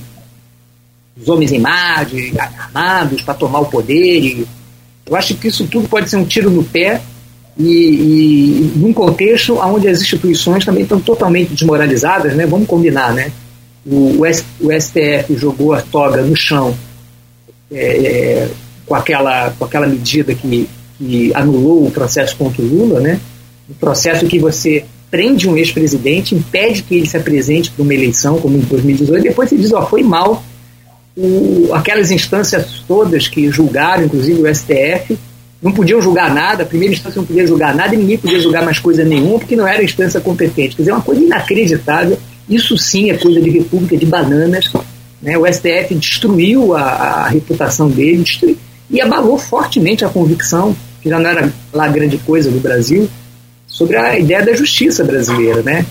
dos 1.18 1.28
homens 1.28 1.52
em 1.52 1.60
mar, 1.60 2.08
armados 2.40 3.22
para 3.24 3.34
tomar 3.34 3.60
o 3.60 3.66
poder 3.66 4.20
e 4.20 4.48
eu 5.10 5.16
acho 5.16 5.36
que 5.36 5.48
isso 5.48 5.68
tudo 5.68 5.88
pode 5.88 6.10
ser 6.10 6.18
um 6.18 6.26
tiro 6.26 6.50
no 6.50 6.64
pé 6.64 7.02
e, 7.58 7.68
e 7.68 8.72
num 8.76 8.94
contexto 8.94 9.58
onde 9.58 9.88
as 9.88 10.02
instituições 10.02 10.64
também 10.64 10.84
estão 10.84 11.00
totalmente 11.00 11.54
desmoralizadas, 11.54 12.34
né? 12.36 12.46
Vamos 12.46 12.68
combinar, 12.68 13.14
né? 13.14 13.32
O, 13.86 14.22
o, 14.22 14.72
STF 14.72 15.36
jogou 15.36 15.74
a 15.74 15.82
toga 15.82 16.22
no 16.22 16.36
chão 16.36 16.78
é, 17.72 17.82
é, 17.82 18.50
com, 18.86 18.96
aquela, 18.96 19.52
com 19.52 19.66
aquela 19.66 19.88
medida 19.88 20.34
que, 20.36 20.70
que 20.98 21.32
anulou 21.34 21.88
o 21.88 21.92
processo 21.92 22.36
contra 22.36 22.62
o 22.62 22.66
Lula, 22.66 23.00
né? 23.00 23.20
O 23.70 23.74
processo 23.74 24.26
que 24.28 24.40
você 24.40 24.86
prende 25.10 25.50
um 25.50 25.58
ex-presidente, 25.58 26.36
impede 26.36 26.84
que 26.84 26.96
ele 26.96 27.08
se 27.08 27.18
apresente 27.18 27.72
para 27.72 27.82
uma 27.82 27.94
eleição, 27.94 28.40
como 28.40 28.58
em 28.58 28.62
2018, 28.62 29.26
e 29.26 29.30
depois 29.30 29.50
você 29.50 29.58
diz, 29.58 29.74
ó, 29.74 29.86
foi 29.86 30.04
mal, 30.04 30.44
o, 31.18 31.74
aquelas 31.74 32.12
instâncias 32.12 32.84
todas 32.88 33.28
que 33.28 33.50
julgaram, 33.50 34.06
inclusive 34.06 34.42
o 34.42 34.56
STF, 34.56 35.18
não 35.62 35.72
podiam 35.72 36.02
julgar 36.02 36.34
nada, 36.34 36.64
a 36.64 36.66
primeira 36.66 36.94
instância 36.94 37.20
não 37.20 37.26
podia 37.26 37.46
julgar 37.46 37.76
nada 37.76 37.94
e 37.94 37.98
ninguém 37.98 38.18
podia 38.18 38.40
julgar 38.40 38.64
mais 38.64 38.80
coisa 38.80 39.04
nenhuma 39.04 39.40
porque 39.40 39.56
não 39.56 39.68
era 39.68 39.84
instância 39.84 40.22
competente. 40.22 40.76
Quer 40.76 40.84
dizer, 40.84 40.92
é 40.92 40.94
uma 40.94 41.04
coisa 41.04 41.22
inacreditável. 41.22 42.18
Isso 42.50 42.78
sim 42.78 43.12
é 43.12 43.18
coisa 43.18 43.42
de 43.42 43.50
república 43.50 43.98
de 43.98 44.06
bananas. 44.06 44.72
Né? 45.22 45.38
O 45.38 45.46
STF 45.46 45.94
destruiu 45.96 46.74
a, 46.74 46.82
a 46.82 47.28
reputação 47.28 47.90
dele 47.90 48.24
destruiu, 48.24 48.58
e 48.90 49.02
abalou 49.02 49.38
fortemente 49.38 50.04
a 50.06 50.10
convicção, 50.10 50.76
que 51.02 51.10
já 51.10 51.20
não 51.20 51.30
era 51.30 51.54
lá 51.74 51.88
grande 51.90 52.18
coisa 52.20 52.50
no 52.50 52.60
Brasil, 52.60 53.10
sobre 53.68 53.98
a 53.98 54.18
ideia 54.18 54.44
da 54.44 54.54
justiça 54.54 55.04
brasileira. 55.04 55.62
Né? 55.62 55.86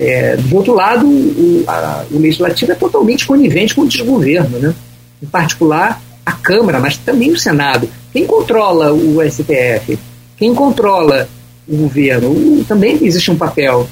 É, 0.00 0.34
do 0.34 0.56
outro 0.56 0.72
lado, 0.72 1.06
o, 1.06 1.62
a, 1.66 2.06
o, 2.10 2.18
legislativo 2.18 2.72
é 2.72 2.74
totalmente 2.74 3.26
conivente 3.26 3.74
com 3.74 3.82
o 3.82 3.86
desgoverno, 3.86 4.58
né? 4.58 4.74
em 5.22 5.26
particular 5.26 6.00
a 6.24 6.32
Câmara, 6.32 6.80
mas 6.80 6.96
também 6.96 7.30
o 7.30 7.38
Senado. 7.38 7.86
Quem 8.10 8.24
controla 8.24 8.94
o 8.94 9.18
STF? 9.30 9.98
Quem 10.38 10.54
controla 10.54 11.28
o 11.68 11.76
governo? 11.76 12.30
O, 12.30 12.64
também 12.66 12.98
existe 13.02 13.30
um 13.30 13.36
papel 13.36 13.86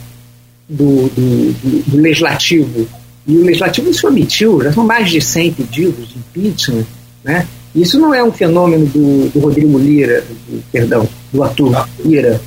do, 0.66 1.10
do, 1.10 1.52
do, 1.52 1.90
do, 1.90 1.96
legislativo. 1.98 2.88
E 3.26 3.36
o 3.36 3.44
legislativo 3.44 3.92
se 3.92 4.06
omitiu, 4.06 4.62
já 4.62 4.72
são 4.72 4.86
mais 4.86 5.10
de 5.10 5.20
100 5.20 5.52
pedidos 5.52 6.08
de 6.08 6.16
impeachment. 6.16 6.86
Né? 7.22 7.46
Isso 7.74 8.00
não 8.00 8.14
é 8.14 8.24
um 8.24 8.32
fenômeno 8.32 8.86
do, 8.86 9.38
Rodrigo 9.38 9.78
Lira, 9.78 10.24
perdão, 10.72 11.06
do 11.30 11.42
Arthur 11.42 11.86
Lira 12.02 12.40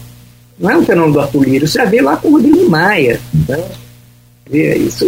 não 0.62 0.70
é 0.70 0.78
um 0.78 0.86
fenômeno 0.86 1.14
do 1.14 1.20
Arthur 1.20 1.44
Lira, 1.44 1.66
você 1.66 1.80
já 1.80 1.86
vê 1.86 2.02
lá 2.02 2.16
com 2.16 2.28
o 2.28 2.32
Rodrigo 2.34 2.70
Maia. 2.70 3.20
Né? 3.48 3.66
Isso 4.78 5.06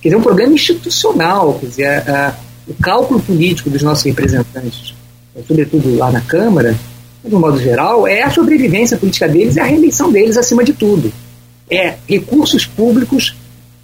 quer 0.00 0.08
dizer, 0.08 0.14
é 0.14 0.16
um 0.16 0.22
problema 0.22 0.54
institucional, 0.54 1.58
quer 1.58 1.66
dizer, 1.66 1.86
a, 1.86 2.28
a, 2.28 2.34
o 2.68 2.74
cálculo 2.74 3.20
político 3.20 3.68
dos 3.68 3.82
nossos 3.82 4.04
representantes, 4.04 4.94
sobretudo 5.46 5.96
lá 5.96 6.12
na 6.12 6.20
Câmara, 6.20 6.76
de 7.24 7.34
um 7.34 7.40
modo 7.40 7.60
geral, 7.60 8.06
é 8.06 8.22
a 8.22 8.30
sobrevivência 8.30 8.96
política 8.96 9.28
deles 9.28 9.56
e 9.56 9.60
a 9.60 9.64
reeleição 9.64 10.10
deles 10.12 10.36
acima 10.36 10.62
de 10.62 10.72
tudo. 10.72 11.12
É 11.68 11.96
recursos 12.08 12.64
públicos 12.64 13.34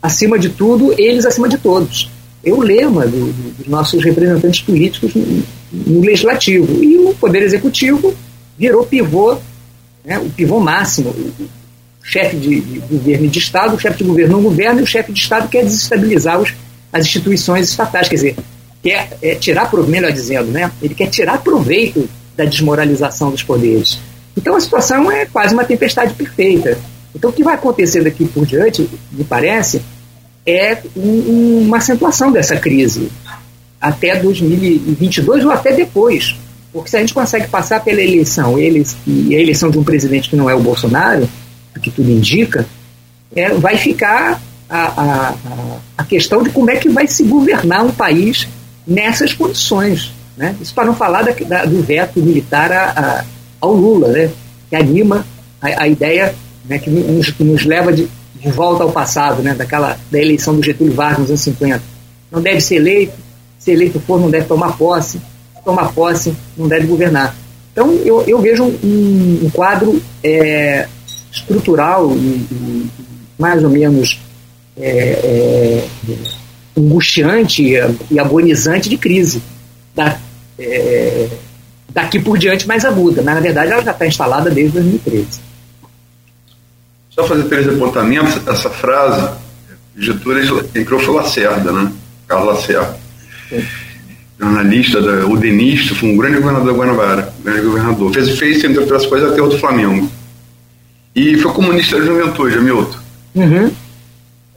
acima 0.00 0.38
de 0.38 0.50
tudo, 0.50 0.94
eles 0.96 1.26
acima 1.26 1.48
de 1.48 1.58
todos. 1.58 2.10
É 2.44 2.52
o 2.52 2.60
lema 2.60 3.06
do, 3.06 3.32
do, 3.32 3.56
dos 3.58 3.66
nossos 3.66 4.04
representantes 4.04 4.60
políticos 4.60 5.12
no, 5.14 5.42
no 5.72 6.00
Legislativo. 6.00 6.82
E 6.82 6.96
o 6.98 7.14
Poder 7.14 7.42
Executivo 7.42 8.14
virou 8.56 8.84
pivô 8.84 9.36
né, 10.04 10.18
o 10.18 10.30
pivô 10.30 10.60
máximo, 10.60 11.10
o 11.10 11.48
chefe 12.02 12.36
de, 12.36 12.60
de, 12.60 12.78
governo 12.80 13.28
de 13.28 13.38
Estado, 13.38 13.76
o 13.76 13.78
chefe 13.78 13.98
de 13.98 14.04
governo 14.04 14.36
não 14.36 14.42
governa 14.42 14.80
e 14.80 14.84
o 14.84 14.86
chefe 14.86 15.12
de 15.12 15.20
Estado 15.20 15.48
quer 15.48 15.64
desestabilizar 15.64 16.40
os, 16.40 16.54
as 16.92 17.04
instituições 17.04 17.68
estatais, 17.68 18.08
quer 18.08 18.14
dizer, 18.14 18.36
quer 18.82 19.18
é, 19.22 19.34
tirar, 19.34 19.70
melhor 19.86 20.12
dizendo, 20.12 20.50
né, 20.50 20.70
ele 20.80 20.94
quer 20.94 21.08
tirar 21.08 21.38
proveito 21.42 22.08
da 22.36 22.44
desmoralização 22.44 23.30
dos 23.30 23.42
poderes. 23.42 23.98
Então 24.36 24.54
a 24.54 24.60
situação 24.60 25.10
é 25.10 25.26
quase 25.26 25.52
uma 25.52 25.64
tempestade 25.64 26.14
perfeita. 26.14 26.78
Então 27.14 27.30
o 27.30 27.32
que 27.32 27.42
vai 27.42 27.54
acontecer 27.54 28.04
daqui 28.04 28.24
por 28.24 28.46
diante, 28.46 28.88
me 29.10 29.24
parece, 29.24 29.82
é 30.46 30.78
um, 30.96 31.62
uma 31.66 31.78
acentuação 31.78 32.30
dessa 32.30 32.56
crise 32.56 33.10
até 33.80 34.16
2022 34.16 35.44
ou 35.44 35.50
até 35.50 35.72
depois. 35.72 36.36
Porque 36.72 36.90
se 36.90 36.96
a 36.96 37.00
gente 37.00 37.14
consegue 37.14 37.48
passar 37.48 37.82
pela 37.82 38.00
eleição 38.00 38.58
eles, 38.58 38.96
e 39.06 39.34
a 39.34 39.40
eleição 39.40 39.70
de 39.70 39.78
um 39.78 39.84
presidente 39.84 40.28
que 40.28 40.36
não 40.36 40.48
é 40.48 40.54
o 40.54 40.60
Bolsonaro, 40.60 41.28
que 41.82 41.90
tudo 41.90 42.10
indica, 42.10 42.66
é, 43.34 43.50
vai 43.50 43.76
ficar 43.76 44.40
a, 44.68 44.86
a, 44.86 45.34
a 45.96 46.04
questão 46.04 46.42
de 46.42 46.50
como 46.50 46.70
é 46.70 46.76
que 46.76 46.88
vai 46.88 47.06
se 47.06 47.22
governar 47.22 47.84
um 47.84 47.92
país 47.92 48.48
nessas 48.86 49.32
condições. 49.32 50.12
Né? 50.36 50.54
Isso 50.60 50.74
para 50.74 50.84
não 50.84 50.94
falar 50.94 51.22
da, 51.22 51.32
da, 51.32 51.64
do 51.64 51.82
veto 51.82 52.20
militar 52.20 52.72
a, 52.72 53.24
ao 53.60 53.72
Lula, 53.72 54.08
né? 54.08 54.30
que 54.68 54.76
anima 54.76 55.26
a, 55.60 55.84
a 55.84 55.88
ideia 55.88 56.34
né, 56.68 56.78
que, 56.78 56.90
nos, 56.90 57.30
que 57.30 57.42
nos 57.42 57.64
leva 57.64 57.92
de, 57.92 58.08
de 58.34 58.50
volta 58.50 58.82
ao 58.82 58.92
passado, 58.92 59.42
né? 59.42 59.54
Daquela, 59.54 59.98
da 60.10 60.18
eleição 60.18 60.54
do 60.54 60.62
Getúlio 60.62 60.92
Vargas 60.92 61.20
nos 61.20 61.30
anos 61.30 61.40
50. 61.40 61.82
Não 62.30 62.42
deve 62.42 62.60
ser 62.60 62.76
eleito, 62.76 63.14
se 63.58 63.72
eleito 63.72 63.98
for, 64.00 64.20
não 64.20 64.30
deve 64.30 64.46
tomar 64.46 64.76
posse 64.76 65.18
tomar 65.68 65.92
posse, 65.92 66.34
não 66.56 66.66
deve 66.66 66.86
governar. 66.86 67.36
Então, 67.72 67.92
eu, 68.02 68.22
eu 68.22 68.40
vejo 68.40 68.64
um, 68.64 69.40
um 69.44 69.50
quadro 69.50 70.00
é, 70.24 70.88
estrutural 71.30 72.10
e, 72.16 72.46
e, 72.50 72.90
mais 73.38 73.62
ou 73.62 73.68
menos 73.68 74.18
é, 74.78 74.90
é, 74.90 75.84
angustiante 76.74 77.74
e 78.10 78.18
agonizante 78.18 78.88
de 78.88 78.96
crise. 78.96 79.42
Da, 79.94 80.18
é, 80.58 81.28
daqui 81.90 82.18
por 82.18 82.38
diante 82.38 82.66
mais 82.66 82.84
aguda, 82.86 83.20
mas 83.22 83.34
na 83.34 83.40
verdade 83.40 83.72
ela 83.72 83.82
já 83.82 83.90
está 83.90 84.06
instalada 84.06 84.50
desde 84.50 84.72
2013. 84.72 85.40
Só 87.10 87.24
fazer 87.24 87.44
três 87.44 87.68
apontamentos, 87.68 88.40
essa 88.46 88.70
frase, 88.70 89.36
Getúlio, 89.96 90.64
criou 90.64 91.00
foi 91.00 91.14
Lacerda, 91.14 91.72
né? 91.72 91.92
Carlos 92.26 92.54
Lacerda. 92.54 92.98
Sim. 93.50 93.64
Jornalista, 94.38 95.02
da, 95.02 95.26
udenista, 95.26 95.94
foi 95.94 96.10
um 96.10 96.16
grande 96.16 96.36
governador 96.36 96.72
da 96.72 96.78
Guanabara, 96.78 97.34
um 97.40 97.42
grande 97.42 97.62
governador. 97.62 98.12
Fez, 98.14 98.38
fez, 98.38 98.62
entre 98.62 98.78
outras 98.78 99.04
coisas, 99.04 99.32
até 99.32 99.42
o 99.42 99.48
do 99.48 99.58
Flamengo. 99.58 100.08
E 101.14 101.36
foi 101.38 101.52
comunista 101.52 101.98
da 101.98 102.04
juventude, 102.04 102.56
Hamilton. 102.56 102.98
Uhum. 103.34 103.70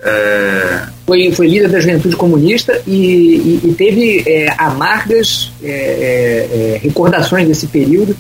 É... 0.04 0.84
Foi, 1.06 1.32
foi 1.32 1.48
líder 1.48 1.70
da 1.70 1.80
juventude 1.80 2.16
comunista 2.16 2.80
e, 2.86 2.94
e, 2.94 3.62
e 3.64 3.74
teve 3.74 4.24
é, 4.26 4.54
amargas 4.58 5.52
é, 5.64 5.68
é, 5.70 6.76
é 6.76 6.80
recordações 6.82 7.48
desse 7.48 7.68
período, 7.68 8.16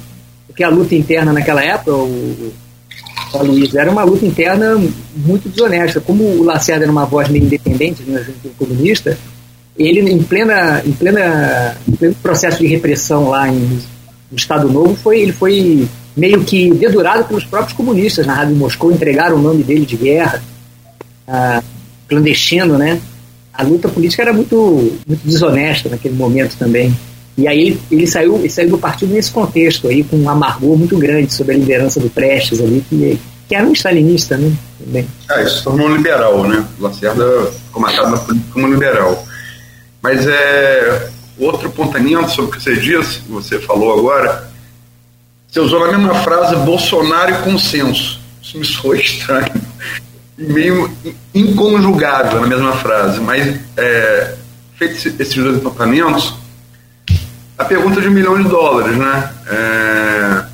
porque 0.47 0.63
a 0.63 0.69
luta 0.69 0.95
interna 0.95 1.31
naquela 1.31 1.63
época, 1.63 1.93
o, 1.93 2.53
o 3.33 3.43
Luiz, 3.43 3.73
era 3.75 3.89
uma 3.89 4.03
luta 4.03 4.25
interna 4.25 4.81
muito 5.15 5.47
desonesta. 5.47 6.01
Como 6.01 6.23
o 6.23 6.43
Lacerda 6.43 6.85
era 6.85 6.91
uma 6.91 7.05
voz 7.05 7.29
meio 7.29 7.45
independente 7.45 8.03
na 8.07 8.19
juventude 8.19 8.55
comunista, 8.57 9.17
ele, 9.77 10.01
em, 10.11 10.21
plena, 10.23 10.81
em, 10.85 10.91
plena, 10.91 11.77
em 11.87 11.91
pleno 11.91 12.15
processo 12.15 12.59
de 12.59 12.67
repressão 12.67 13.29
lá 13.29 13.47
em, 13.47 13.79
no 14.31 14.37
Estado 14.37 14.69
Novo, 14.69 14.95
foi, 14.95 15.21
ele 15.21 15.31
foi 15.31 15.87
meio 16.15 16.43
que 16.43 16.73
dedurado 16.73 17.25
pelos 17.25 17.43
próprios 17.43 17.73
comunistas 17.73 18.25
na 18.25 18.33
Rádio 18.33 18.55
Moscou, 18.55 18.91
entregaram 18.91 19.37
o 19.37 19.41
nome 19.41 19.63
dele 19.63 19.85
de 19.85 19.95
guerra, 19.95 20.41
ah, 21.27 21.63
clandestino, 22.07 22.77
né? 22.77 22.99
A 23.53 23.63
luta 23.63 23.87
política 23.87 24.21
era 24.21 24.33
muito, 24.33 24.55
muito 25.07 25.25
desonesta 25.25 25.89
naquele 25.89 26.15
momento 26.15 26.55
também. 26.57 26.95
E 27.37 27.47
aí 27.47 27.79
ele, 27.89 28.05
saiu, 28.05 28.35
ele 28.37 28.49
saiu 28.49 28.69
do 28.69 28.77
partido 28.77 29.13
nesse 29.13 29.31
contexto 29.31 29.87
aí, 29.87 30.03
com 30.03 30.17
um 30.17 30.29
amargor 30.29 30.77
muito 30.77 30.97
grande 30.97 31.33
sobre 31.33 31.55
a 31.55 31.57
liderança 31.57 31.99
do 31.99 32.09
Prestes 32.09 32.59
ali, 32.59 32.83
que, 32.89 33.19
que 33.47 33.55
era 33.55 33.65
um 33.65 33.71
stalinista, 33.71 34.37
né? 34.37 34.51
Também. 34.83 35.07
Ah, 35.29 35.41
isso 35.41 35.57
se 35.57 35.63
tornou 35.63 35.87
um 35.87 35.95
liberal, 35.95 36.43
né? 36.47 36.65
Lacerda 36.79 37.51
ficou 37.65 37.81
marcado 37.81 38.21
como 38.51 38.67
liberal. 38.67 39.25
Mas 40.01 40.25
é 40.25 41.09
outro 41.37 41.69
pontamento 41.69 42.31
sobre 42.31 42.51
o 42.51 42.53
que 42.53 42.63
você 42.63 42.75
disse, 42.75 43.21
você 43.29 43.59
falou 43.59 43.97
agora, 43.97 44.51
você 45.47 45.59
usou 45.59 45.79
na 45.79 45.97
mesma 45.97 46.15
frase 46.15 46.55
Bolsonaro 46.57 47.31
e 47.31 47.37
consenso. 47.39 48.19
Isso 48.41 48.57
me 48.57 48.65
soou 48.65 48.95
estranho. 48.95 49.51
Meio 50.37 50.91
inconjugável 51.33 52.41
na 52.41 52.47
mesma 52.47 52.73
frase. 52.73 53.19
Mas, 53.19 53.59
é, 53.77 54.35
feitos 54.77 55.05
esses 55.05 55.35
dois 55.35 55.57
apontamentos, 55.57 56.33
a 57.57 57.65
pergunta 57.65 58.01
de 58.01 58.07
um 58.07 58.11
milhão 58.11 58.41
de 58.41 58.49
dólares, 58.49 58.97
né? 58.97 59.33
É, 59.47 60.45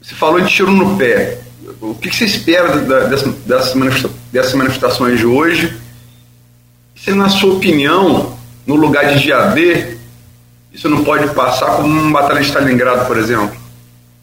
você 0.00 0.14
falou 0.14 0.40
de 0.40 0.52
tiro 0.52 0.70
no 0.70 0.96
pé. 0.96 1.38
O 1.80 1.94
que 1.94 2.14
você 2.14 2.24
espera 2.24 2.76
dessas 3.46 4.54
manifestações 4.54 5.18
de 5.18 5.26
hoje? 5.26 5.80
Se, 6.94 7.12
na 7.12 7.28
sua 7.28 7.54
opinião, 7.54 8.36
no 8.66 8.76
lugar 8.76 9.14
de 9.14 9.26
GAD, 9.26 9.98
isso 10.72 10.88
não 10.88 11.04
pode 11.04 11.32
passar 11.34 11.76
como 11.76 11.88
uma 11.88 12.20
batalha 12.20 12.40
de 12.40 12.46
Stalingrado, 12.46 13.06
por 13.06 13.18
exemplo, 13.18 13.52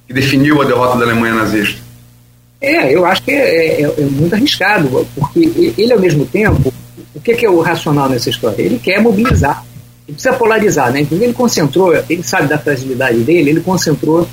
que 0.08 0.14
definiu 0.14 0.62
a 0.62 0.66
derrota 0.66 0.98
da 0.98 1.06
Alemanha 1.06 1.36
nazista? 1.36 1.80
É, 2.62 2.94
eu 2.94 3.06
acho 3.06 3.24
que 3.24 3.32
é, 3.32 3.82
é, 3.82 3.84
é 3.84 4.02
muito 4.02 4.34
arriscado, 4.34 5.08
porque 5.16 5.74
ele, 5.78 5.94
ao 5.94 6.00
mesmo 6.00 6.26
tempo, 6.26 6.74
o 7.16 7.22
que 7.22 7.32
é, 7.32 7.36
que 7.36 7.46
é 7.46 7.50
o 7.50 7.62
racional 7.62 8.10
nessa 8.10 8.30
história? 8.30 8.62
Ele 8.62 8.80
quer 8.80 9.02
mobilizar, 9.02 9.64
ele 10.08 10.16
precisa 10.16 10.36
polarizar, 10.36 10.92
né? 10.92 11.02
Então 11.02 11.18
ele 11.18 11.34
concentrou, 11.34 11.94
ele 12.10 12.24
sabe 12.24 12.48
da 12.48 12.58
fragilidade 12.58 13.20
dele, 13.20 13.52
ele 13.52 13.62
concentrou, 13.62 14.28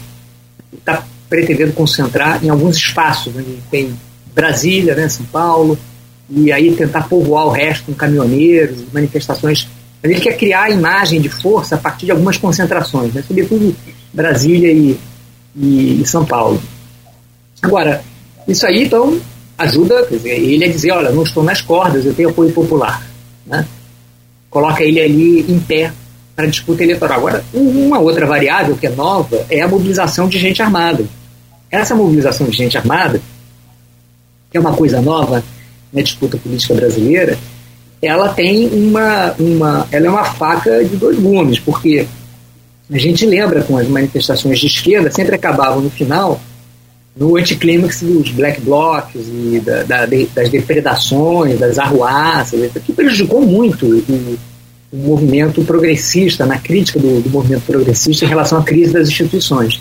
está 0.76 1.04
pretendendo 1.28 1.72
concentrar 1.72 2.44
em 2.44 2.48
alguns 2.48 2.76
espaços, 2.76 3.34
onde 3.36 3.58
tem 3.70 3.94
Brasília, 4.34 4.94
né, 4.94 5.08
São 5.08 5.24
Paulo, 5.26 5.78
e 6.28 6.50
aí 6.50 6.74
tentar 6.74 7.08
povoar 7.08 7.46
o 7.46 7.50
resto 7.50 7.86
com 7.86 7.94
caminhoneiros, 7.94 8.84
manifestações. 8.92 9.68
Mas 10.02 10.12
ele 10.12 10.20
quer 10.20 10.36
criar 10.36 10.64
a 10.64 10.70
imagem 10.70 11.20
de 11.20 11.28
força 11.28 11.76
a 11.76 11.78
partir 11.78 12.06
de 12.06 12.12
algumas 12.12 12.36
concentrações, 12.36 13.12
né? 13.12 13.22
sobretudo 13.26 13.74
Brasília 14.12 14.72
e, 14.72 14.98
e, 15.54 16.02
e 16.02 16.06
São 16.06 16.24
Paulo. 16.24 16.60
Agora, 17.62 18.02
isso 18.46 18.66
aí, 18.66 18.84
então, 18.84 19.18
ajuda 19.56 20.06
dizer, 20.10 20.38
ele 20.38 20.64
a 20.64 20.68
dizer, 20.68 20.90
olha, 20.92 21.10
não 21.10 21.22
estou 21.22 21.42
nas 21.42 21.60
cordas, 21.60 22.04
eu 22.04 22.14
tenho 22.14 22.30
apoio 22.30 22.52
popular. 22.52 23.06
Né? 23.46 23.66
Coloca 24.50 24.82
ele 24.82 25.00
ali 25.00 25.40
em 25.50 25.58
pé 25.58 25.92
para 26.34 26.46
disputa 26.46 26.82
eleitoral. 26.82 27.18
Agora, 27.18 27.44
uma 27.52 27.98
outra 27.98 28.26
variável 28.26 28.76
que 28.76 28.86
é 28.86 28.90
nova 28.90 29.46
é 29.48 29.62
a 29.62 29.68
mobilização 29.68 30.28
de 30.28 30.38
gente 30.38 30.62
armada. 30.62 31.04
Essa 31.70 31.94
mobilização 31.94 32.46
de 32.46 32.56
gente 32.56 32.76
armada, 32.76 33.20
que 34.50 34.56
é 34.56 34.60
uma 34.60 34.74
coisa 34.74 35.00
nova, 35.00 35.42
na 35.96 36.02
disputa 36.02 36.36
política 36.36 36.74
brasileira, 36.74 37.38
ela 38.02 38.28
tem 38.28 38.68
uma, 38.68 39.34
uma, 39.38 39.88
ela 39.90 40.06
é 40.06 40.10
uma 40.10 40.24
faca 40.24 40.84
de 40.84 40.96
dois 40.96 41.18
gumes, 41.18 41.58
porque 41.58 42.06
a 42.92 42.98
gente 42.98 43.24
lembra 43.24 43.62
com 43.62 43.78
as 43.78 43.88
manifestações 43.88 44.60
de 44.60 44.66
esquerda 44.66 45.10
sempre 45.10 45.34
acabavam 45.34 45.80
no 45.80 45.90
final 45.90 46.40
no 47.16 47.36
anticlímax 47.36 48.02
dos 48.02 48.30
black 48.30 48.60
blocs 48.60 49.22
e 49.26 49.58
da, 49.64 49.82
da, 49.84 50.06
das 50.34 50.50
depredações, 50.50 51.58
das 51.58 51.78
arruaças, 51.78 52.70
que 52.84 52.92
prejudicou 52.92 53.40
muito 53.40 53.86
o, 53.86 54.38
o 54.92 54.96
movimento 54.96 55.64
progressista, 55.64 56.44
na 56.44 56.58
crítica 56.58 57.00
do, 57.00 57.22
do, 57.22 57.30
movimento 57.30 57.62
progressista 57.62 58.26
em 58.26 58.28
relação 58.28 58.58
à 58.58 58.62
crise 58.62 58.92
das 58.92 59.08
instituições 59.08 59.80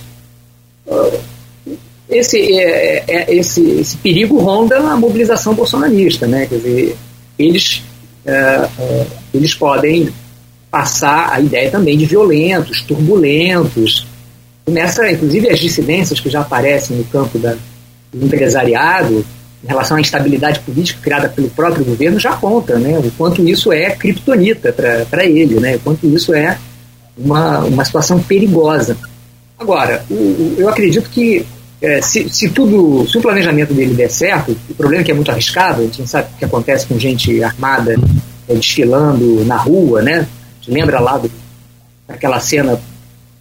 esse, 2.18 2.40
é, 2.54 2.98
é, 2.98 3.04
é, 3.08 3.36
esse, 3.36 3.62
esse 3.62 3.98
perigo 3.98 4.38
ronda 4.40 4.78
a 4.78 4.96
mobilização 4.96 5.54
bolsonarista, 5.54 6.28
né? 6.28 6.46
Quer 6.46 6.56
dizer, 6.56 6.98
eles, 7.38 7.84
é, 8.26 8.32
é, 8.80 9.06
eles 9.34 9.54
podem 9.54 10.10
passar 10.70 11.32
a 11.32 11.40
ideia 11.40 11.70
também 11.70 11.98
de 11.98 12.06
violentos, 12.06 12.82
turbulentos. 12.82 14.06
Nessa, 14.68 15.10
inclusive, 15.12 15.50
as 15.50 15.60
dissidências 15.60 16.20
que 16.20 16.30
já 16.30 16.42
aparecem 16.42 16.98
no 16.98 17.04
campo 17.06 17.38
da, 17.38 17.56
do 18.12 18.26
empresariado 18.26 19.26
em 19.64 19.68
relação 19.68 19.98
à 19.98 20.02
instabilidade 20.02 20.60
política 20.60 21.00
criada 21.02 21.30
pelo 21.30 21.50
próprio 21.50 21.86
governo 21.86 22.20
já 22.20 22.34
conta, 22.34 22.78
né? 22.78 23.00
O 23.00 23.12
quanto 23.12 23.48
isso 23.48 23.72
é 23.72 23.92
criptonita 23.92 24.74
para 25.10 25.26
ele, 25.26 25.60
né? 25.60 25.76
O 25.76 25.80
quanto 25.80 26.08
isso 26.08 26.34
é 26.34 26.58
uma, 27.18 27.60
uma 27.60 27.86
situação 27.86 28.20
perigosa. 28.20 28.98
Agora, 29.58 30.04
o, 30.10 30.14
o, 30.14 30.56
eu 30.58 30.70
acredito 30.70 31.10
que 31.10 31.46
é, 31.82 32.02
se, 32.02 32.30
se, 32.30 32.50
tudo, 32.50 33.08
se 33.08 33.18
o 33.18 33.22
planejamento 33.22 33.74
dele 33.74 33.94
der 33.94 34.10
certo, 34.10 34.56
o 34.70 34.74
problema 34.76 35.02
é 35.02 35.06
que 35.06 35.12
é 35.12 35.14
muito 35.14 35.32
arriscado, 35.32 35.82
a 35.82 35.84
gente 35.86 36.00
não 36.00 36.08
sabe 36.08 36.30
o 36.34 36.38
que 36.38 36.46
acontece 36.46 36.86
com 36.88 36.98
gente 36.98 37.44
armada 37.44 37.96
é, 38.48 38.54
desfilando 38.56 39.44
na 39.46 39.58
rua, 39.58 40.02
né? 40.02 40.20
A 40.20 40.64
gente 40.64 40.72
lembra 40.72 41.00
lá 41.00 41.18
do, 41.18 41.30
daquela 42.08 42.40
cena 42.40 42.80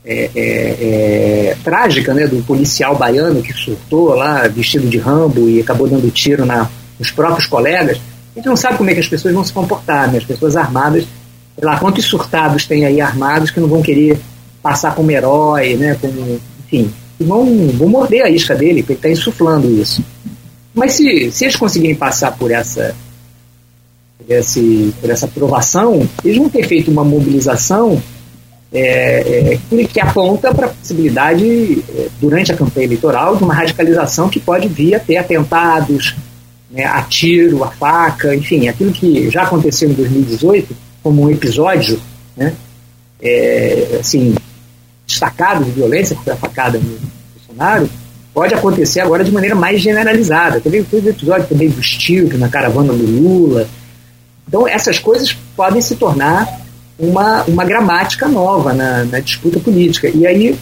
é, 0.05 0.31
é, 0.35 0.41
é, 0.41 1.57
trágica, 1.65 2.13
né, 2.13 2.27
do 2.27 2.43
policial 2.43 2.97
baiano 2.97 3.41
que 3.41 3.53
surtou 3.53 4.15
lá 4.15 4.47
vestido 4.49 4.89
de 4.89 4.99
Rambo 4.99 5.49
e 5.49 5.61
acabou 5.61 5.89
dando 5.89 6.11
tiro 6.11 6.45
na, 6.45 6.69
nos 6.99 7.11
próprios 7.11 7.47
colegas. 7.47 7.99
A 8.35 8.39
gente 8.39 8.47
não 8.47 8.57
sabe 8.57 8.77
como 8.77 8.91
é 8.91 8.95
que 8.95 9.01
as 9.01 9.09
pessoas 9.09 9.33
vão 9.33 9.45
se 9.45 9.53
comportar, 9.53 10.11
né? 10.11 10.19
As 10.19 10.25
pessoas 10.25 10.57
armadas, 10.57 11.05
sei 11.57 11.65
lá, 11.65 11.79
quantos 11.79 12.05
surtados 12.05 12.67
tem 12.67 12.85
aí 12.85 13.01
armados 13.01 13.51
que 13.51 13.61
não 13.61 13.69
vão 13.69 13.81
querer 13.81 14.19
passar 14.61 14.95
como 14.95 15.11
herói, 15.11 15.77
né? 15.77 15.97
Como, 16.01 16.41
enfim, 16.67 16.93
e 17.19 17.25
vão, 17.25 17.69
vão 17.69 17.89
morder 17.89 18.25
a 18.25 18.31
isca 18.31 18.55
dele, 18.55 18.83
porque 18.83 18.93
ele 18.93 18.99
está 18.99 19.09
insuflando 19.11 19.71
isso. 19.71 20.05
Mas 20.75 20.95
se, 20.95 21.31
se 21.31 21.45
eles 21.45 21.57
conseguirem 21.57 21.95
passar 21.95 22.37
por 22.37 22.51
essa, 22.51 22.95
por, 24.19 24.35
esse, 24.35 24.93
por 25.01 25.11
essa 25.11 25.27
aprovação, 25.27 26.09
eles 26.25 26.39
vão 26.39 26.49
ter 26.49 26.67
feito 26.67 26.91
uma 26.91 27.05
mobilização 27.05 28.03
é, 28.73 29.55
é, 29.55 29.85
que 29.85 30.01
aponta 30.01 30.53
para 30.53 30.67
a 30.67 30.71
possibilidade, 30.71 31.85
é, 31.97 32.09
durante 32.21 32.51
a 32.51 32.57
campanha 32.57 32.87
eleitoral, 32.87 33.37
de 33.37 33.45
uma 33.45 33.55
radicalização 33.55 34.29
que 34.29 34.41
pode 34.41 34.67
vir 34.67 34.97
a 34.97 34.99
ter 34.99 35.17
atentados, 35.17 36.17
né, 36.69 36.85
a 36.85 37.01
tiro, 37.03 37.63
a 37.63 37.71
faca, 37.71 38.35
enfim, 38.35 38.67
aquilo 38.67 38.91
que 38.91 39.31
já 39.31 39.45
aconteceu 39.45 39.89
em 39.89 39.93
2018 39.93 40.77
como 41.05 41.23
um 41.23 41.31
episódio, 41.31 42.01
né, 42.37 42.53
é, 43.23 43.99
assim, 44.01 44.35
destacado 45.15 45.65
de 45.65 45.71
violência, 45.71 46.17
que 46.17 46.25
foi 46.25 46.33
a 46.33 46.37
facada 46.37 46.79
no 46.79 46.99
Bolsonaro, 47.35 47.89
pode 48.33 48.53
acontecer 48.55 49.01
agora 49.01 49.23
de 49.23 49.31
maneira 49.31 49.55
mais 49.55 49.81
generalizada. 49.81 50.61
Teve, 50.61 50.83
teve 50.83 51.11
episódio 51.11 51.47
também 51.47 51.69
do 51.69 51.83
Stilk 51.83 52.37
na 52.37 52.49
caravana 52.49 52.93
do 52.93 53.07
Lula. 53.07 53.69
Então, 54.47 54.67
essas 54.67 54.99
coisas 54.99 55.33
podem 55.57 55.81
se 55.81 55.95
tornar 55.97 56.61
uma, 56.99 57.45
uma 57.45 57.65
gramática 57.65 58.29
nova 58.29 58.73
na, 58.73 59.05
na 59.05 59.21
disputa 59.21 59.61
política. 59.61 60.09
E 60.09 60.27
aí, 60.27 60.59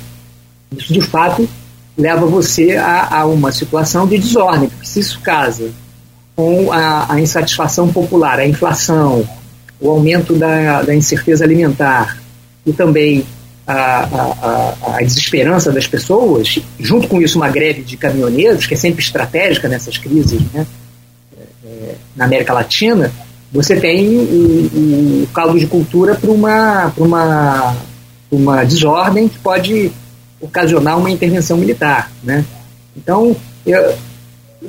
isso 0.76 0.92
de 0.92 1.00
fato 1.00 1.48
leva 1.96 2.26
você 2.26 2.76
a, 2.76 3.20
a 3.20 3.26
uma 3.26 3.50
situação 3.50 4.06
de 4.06 4.18
desordem, 4.18 4.68
porque 4.68 4.86
se 4.86 5.00
isso 5.00 5.20
casa 5.20 5.70
com 6.36 6.72
a, 6.72 7.12
a 7.12 7.20
insatisfação 7.20 7.92
popular, 7.92 8.38
a 8.38 8.46
inflação, 8.46 9.28
o 9.80 9.90
aumento 9.90 10.34
da, 10.34 10.82
da 10.82 10.94
incerteza 10.94 11.44
alimentar 11.44 12.18
e 12.64 12.72
também 12.72 13.26
a, 13.72 14.74
a, 14.82 14.96
a, 14.96 15.02
desesperança 15.02 15.72
das 15.72 15.86
pessoas, 15.86 16.58
junto 16.78 17.08
com 17.08 17.20
isso 17.20 17.38
uma 17.38 17.48
greve 17.48 17.82
de 17.82 17.96
caminhoneiros, 17.96 18.66
que 18.66 18.74
é 18.74 18.76
sempre 18.76 19.02
estratégica 19.02 19.68
nessas 19.68 19.98
crises 19.98 20.40
né, 20.52 20.66
é, 21.64 21.94
na 22.16 22.24
América 22.24 22.52
Latina, 22.52 23.12
você 23.52 23.76
tem 23.76 24.08
o, 24.18 25.22
o 25.22 25.28
caldo 25.34 25.58
de 25.58 25.66
cultura 25.66 26.14
para 26.14 26.30
uma, 26.30 26.92
uma, 26.96 27.76
uma 28.30 28.64
desordem 28.64 29.28
que 29.28 29.38
pode 29.38 29.92
ocasionar 30.40 30.98
uma 30.98 31.10
intervenção 31.10 31.56
militar. 31.56 32.10
Né? 32.24 32.44
Então, 32.96 33.36
eu, 33.66 33.94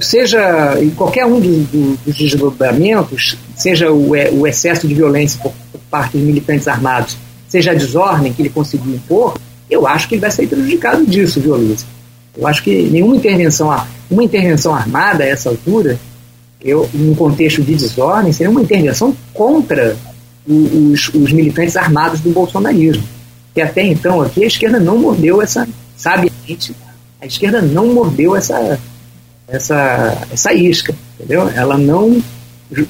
seja 0.02 0.78
em 0.82 0.90
qualquer 0.90 1.26
um 1.26 1.40
dos, 1.40 1.68
dos 2.06 2.16
desdobramentos, 2.18 3.38
seja 3.56 3.92
o, 3.92 4.12
o 4.12 4.48
excesso 4.48 4.88
de 4.88 4.94
violência 4.94 5.40
por, 5.42 5.54
por 5.72 5.80
parte 5.90 6.18
dos 6.18 6.26
militantes 6.26 6.68
armados, 6.68 7.18
seja 7.54 7.70
a 7.70 7.76
desordem 7.76 8.34
que 8.34 8.42
ele 8.42 8.50
conseguiu 8.50 8.96
impor, 8.96 9.38
eu 9.70 9.86
acho 9.86 10.08
que 10.08 10.16
ele 10.16 10.22
vai 10.22 10.32
sair 10.32 10.48
prejudicado 10.48 11.06
disso, 11.06 11.40
viu, 11.40 11.56
Luiz? 11.56 11.86
Eu 12.36 12.48
acho 12.48 12.64
que 12.64 12.82
nenhuma 12.90 13.16
intervenção, 13.16 13.70
uma 14.10 14.24
intervenção 14.24 14.74
armada 14.74 15.24
a 15.24 15.28
essa 15.28 15.50
altura, 15.50 16.00
eu, 16.60 16.90
num 16.92 17.14
contexto 17.14 17.62
de 17.62 17.76
desordem, 17.76 18.34
seria 18.34 18.50
uma 18.50 18.64
intervenção 18.64 19.16
contra 19.36 19.96
os, 20.48 21.10
os 21.10 21.32
militantes 21.32 21.78
armados 21.78 22.22
do 22.22 22.32
bolsonarismo. 22.32 23.04
Que 23.54 23.62
até 23.62 23.84
então 23.84 24.20
aqui 24.20 24.44
a 24.44 24.48
esquerda 24.48 24.80
não 24.80 24.98
mordeu 24.98 25.40
essa, 25.40 25.68
sabiamente, 25.96 26.76
a 27.22 27.28
esquerda 27.28 27.62
não 27.62 27.94
mordeu 27.94 28.36
essa, 28.36 28.80
essa, 29.48 30.18
essa 30.32 30.52
isca, 30.56 30.96
entendeu? 31.20 31.48
Ela 31.50 31.78
não. 31.78 32.20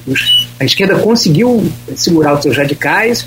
Os, 0.06 0.48
a 0.58 0.64
esquerda 0.64 0.98
conseguiu 1.00 1.70
segurar 1.94 2.32
os 2.32 2.42
seus 2.42 2.56
radicais, 2.56 3.26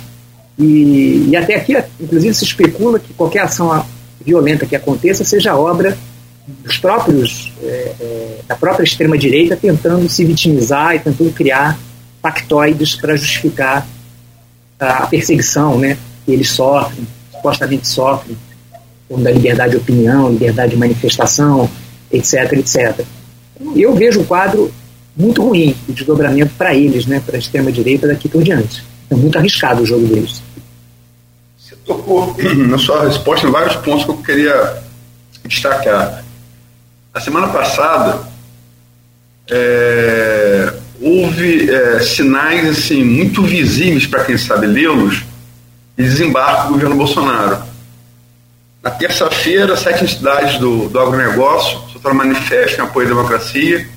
e, 0.58 1.30
e 1.30 1.36
até 1.36 1.56
aqui, 1.56 1.78
inclusive, 2.00 2.34
se 2.34 2.44
especula 2.44 3.00
que 3.00 3.14
qualquer 3.14 3.42
ação 3.42 3.86
violenta 4.26 4.66
que 4.66 4.76
aconteça 4.76 5.24
seja 5.24 5.56
obra 5.56 5.98
dos 6.48 6.78
próprios 6.78 7.54
é, 7.62 7.96
é, 8.00 8.40
da 8.48 8.56
própria 8.56 8.84
extrema 8.84 9.18
direita 9.18 9.56
tentando 9.56 10.08
se 10.10 10.26
vitimizar 10.26 10.96
e 10.96 11.00
tentando 11.00 11.32
criar 11.32 11.78
factoides 12.22 12.96
para 12.96 13.16
justificar 13.16 13.88
a 14.80 15.06
perseguição, 15.08 15.78
né, 15.78 15.98
que 16.26 16.32
eles 16.32 16.50
sofrem, 16.50 17.06
supostamente 17.32 17.88
sofrem, 17.88 18.38
como 19.08 19.24
da 19.24 19.32
liberdade 19.32 19.72
de 19.72 19.78
opinião, 19.78 20.30
liberdade 20.30 20.72
de 20.72 20.78
manifestação, 20.78 21.70
etc, 22.12 22.54
etc. 22.54 23.06
Eu 23.76 23.96
vejo 23.96 24.22
o 24.22 24.26
quadro 24.26 24.72
muito 25.16 25.42
ruim, 25.44 25.76
o 25.88 25.92
desdobramento 25.92 26.54
para 26.58 26.76
eles, 26.76 27.06
né, 27.06 27.22
para 27.26 27.36
a 27.36 27.40
extrema 27.40 27.72
direita 27.72 28.08
daqui 28.08 28.28
por 28.28 28.44
diante. 28.44 28.84
É 29.10 29.16
muito 29.16 29.38
arriscado 29.38 29.82
o 29.82 29.86
jogo 29.86 30.06
deles 30.06 30.47
tocou 31.88 32.36
na 32.68 32.78
sua 32.78 33.06
resposta 33.06 33.48
em 33.48 33.52
vários 33.52 33.76
pontos 33.78 34.04
que 34.04 34.12
eu 34.12 34.18
queria 34.18 34.84
destacar. 35.46 36.24
A 37.14 37.20
semana 37.20 37.48
passada 37.48 38.20
é, 39.50 40.74
houve 41.02 41.70
é, 41.72 42.00
sinais 42.02 42.68
assim 42.68 43.04
muito 43.04 43.42
visíveis 43.42 44.06
para 44.06 44.26
quem 44.26 44.38
sabe 44.38 44.68
lê-los 44.68 45.24
de 45.98 46.04
desembarque 46.04 46.68
do 46.68 46.74
governo 46.74 46.96
Bolsonaro. 46.96 47.64
Na 48.84 48.92
terça-feira, 48.92 49.76
sete 49.76 50.04
entidades 50.04 50.60
do, 50.60 50.88
do 50.90 51.00
agronegócio 51.00 51.80
soltaram 51.92 52.16
manifesto 52.16 52.80
em 52.80 52.84
apoio 52.84 53.08
à 53.08 53.10
democracia. 53.10 53.88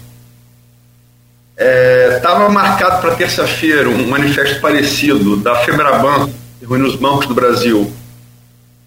Estava 2.16 2.46
é, 2.46 2.48
marcado 2.48 3.02
para 3.02 3.14
terça-feira 3.14 3.88
um 3.88 4.08
manifesto 4.08 4.60
parecido 4.60 5.36
da 5.36 5.56
FEBRABAN, 5.56 6.30
reuniu 6.60 6.86
os 6.86 6.96
bancos 6.96 7.26
do 7.26 7.34
Brasil 7.34 7.92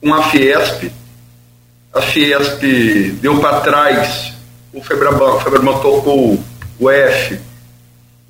com 0.02 0.14
a 0.14 0.24
Fiesp. 0.24 0.91
A 1.94 2.02
Fiesp 2.02 2.62
deu 3.22 3.40
para 3.40 3.62
trás 3.62 4.34
o 4.74 4.82
Febraban, 4.82 5.34
o 5.34 5.40
Febraban 5.40 5.80
tocou 5.80 6.44
o 6.80 6.90
F, 6.90 7.40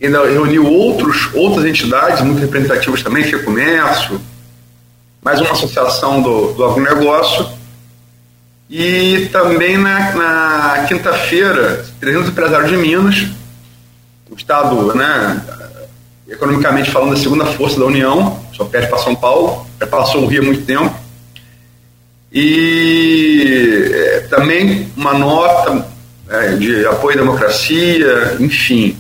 ainda 0.02 0.26
reuniu 0.26 0.68
outros, 0.68 1.30
outras 1.34 1.66
entidades 1.66 2.22
muito 2.22 2.42
representativas 2.42 3.02
também, 3.02 3.24
Comércio, 3.44 4.20
mais 5.22 5.40
uma 5.40 5.52
associação 5.52 6.22
do, 6.22 6.54
do 6.54 6.66
agronegócio. 6.66 7.48
E 8.70 9.30
também 9.32 9.78
na, 9.78 10.12
na 10.14 10.86
quinta-feira, 10.88 11.86
300 12.00 12.30
empresários 12.30 12.70
de 12.70 12.78
Minas, 12.78 13.28
o 14.30 14.36
Estado, 14.36 14.96
né, 14.96 15.42
economicamente 16.28 16.92
falando, 16.92 17.14
a 17.14 17.18
segunda 17.18 17.46
força 17.46 17.80
da 17.80 17.86
União, 17.86 18.40
só 18.54 18.66
perde 18.66 18.88
para 18.88 19.00
São 19.00 19.16
Paulo, 19.16 19.66
já 19.80 19.88
passou 19.88 20.24
o 20.24 20.28
Rio 20.28 20.42
há 20.42 20.46
muito 20.46 20.66
tempo. 20.66 20.94
E 22.32 23.92
é, 23.94 24.20
também 24.30 24.92
uma 24.98 25.14
nota 25.14 25.88
é, 26.30 26.56
de 26.56 26.86
apoio 26.88 27.18
à 27.18 27.20
democracia, 27.22 28.38
enfim. 28.40 28.98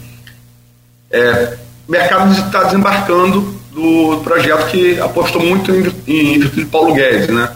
É, 1.09 1.57
o 1.87 1.91
mercado 1.91 2.31
está 2.31 2.63
desembarcando 2.63 3.41
do 3.71 4.21
projeto 4.23 4.67
que 4.67 4.99
apostou 4.99 5.41
muito 5.41 5.71
em, 5.71 5.91
em 6.07 6.39
virtude 6.39 6.63
de 6.63 6.69
Paulo 6.69 6.93
Guedes, 6.93 7.29
né? 7.29 7.49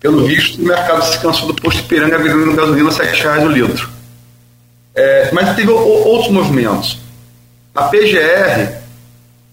Pelo 0.00 0.24
visto, 0.26 0.60
o 0.60 0.64
mercado 0.64 1.02
se 1.04 1.18
cansou 1.18 1.48
do 1.48 1.54
posto 1.54 1.82
de 1.82 1.88
Piranga 1.88 2.18
vendendo 2.18 2.54
gasolina 2.54 2.90
a 2.90 3.02
R$ 3.02 3.22
reais 3.22 3.44
o 3.44 3.48
litro. 3.48 3.90
É, 4.94 5.30
mas 5.32 5.54
teve 5.54 5.70
outros 5.70 6.30
movimentos. 6.30 6.98
A 7.76 7.84
PGR, 7.84 8.78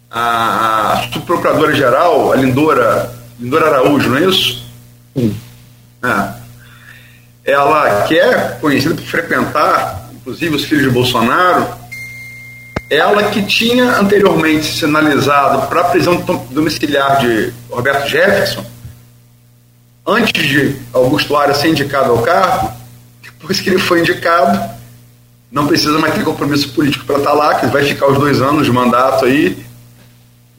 a, 0.09 0.93
a 0.93 1.11
subprocuradora-geral, 1.11 2.31
a 2.31 2.35
Lindora, 2.37 3.13
Lindora 3.39 3.67
Araújo, 3.67 4.09
não 4.09 4.17
é 4.17 4.21
isso? 4.21 4.65
Sim. 5.15 5.35
É. 6.01 7.51
Ela 7.51 8.03
que 8.03 8.17
é 8.17 8.57
conhecida 8.61 8.95
por 8.95 9.03
frequentar, 9.03 10.09
inclusive, 10.13 10.55
os 10.55 10.63
filhos 10.63 10.83
de 10.83 10.89
Bolsonaro, 10.89 11.67
ela 12.89 13.23
que 13.23 13.43
tinha 13.43 13.97
anteriormente 13.97 14.65
sinalizado 14.65 15.67
para 15.67 15.81
a 15.81 15.85
prisão 15.85 16.15
domiciliar 16.51 17.19
de 17.19 17.51
Roberto 17.69 18.07
Jefferson, 18.07 18.65
antes 20.05 20.47
de 20.47 20.77
Augusto 20.93 21.35
Aras 21.35 21.57
ser 21.57 21.69
indicado 21.69 22.11
ao 22.11 22.21
cargo, 22.21 22.71
depois 23.21 23.59
que 23.59 23.69
ele 23.69 23.79
foi 23.79 23.99
indicado, 23.99 24.57
não 25.53 25.67
precisa 25.67 25.99
mais 25.99 26.15
ter 26.15 26.23
compromisso 26.23 26.69
político 26.69 27.05
para 27.05 27.19
estar 27.19 27.29
tá 27.29 27.35
lá, 27.35 27.55
que 27.55 27.67
vai 27.67 27.85
ficar 27.85 28.07
os 28.07 28.17
dois 28.17 28.41
anos 28.41 28.65
de 28.65 28.71
mandato 28.71 29.25
aí, 29.25 29.63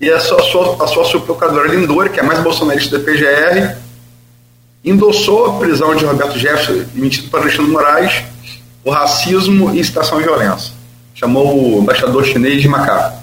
e 0.01 0.09
a 0.09 0.21
sua, 0.21 0.41
a 0.41 0.45
sua, 0.45 0.85
a 0.85 0.87
sua 0.87 1.67
Lindora, 1.67 2.09
que 2.09 2.21
é 2.21 2.23
mais 2.23 2.39
bolsonarista 2.39 2.97
da 2.97 3.05
PGR, 3.05 3.77
endossou 4.85 5.47
a 5.47 5.59
prisão 5.59 5.97
de 5.97 6.05
Roberto 6.05 6.39
Jefferson, 6.39 6.85
emitido 6.95 7.29
para 7.29 7.41
Alexandre 7.41 7.73
Moraes, 7.73 8.23
o 8.85 8.91
racismo 8.91 9.75
e 9.75 9.81
incitação 9.81 10.19
à 10.19 10.21
violência. 10.21 10.73
Chamou 11.13 11.77
o 11.77 11.83
embaixador 11.83 12.25
chinês 12.25 12.63
de 12.63 12.69
macaco. 12.69 13.19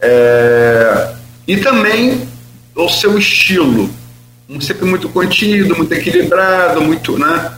É, 0.00 1.14
e 1.46 1.58
também 1.58 2.26
o 2.74 2.88
seu 2.88 3.16
estilo, 3.18 3.88
sempre 4.60 4.84
muito 4.84 5.08
contido, 5.10 5.76
muito 5.76 5.92
equilibrado, 5.92 6.80
muito, 6.80 7.16
né? 7.18 7.52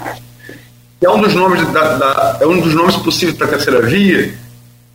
É 1.02 1.10
um 1.10 1.20
dos 1.20 1.34
nomes 1.34 1.66
da, 1.72 1.96
da 1.96 2.38
é 2.40 2.46
um 2.46 2.60
dos 2.60 2.74
nomes 2.74 2.96
possíveis 2.96 3.36
para 3.36 3.48
a 3.48 3.50
terceira 3.50 3.82
via. 3.82 4.34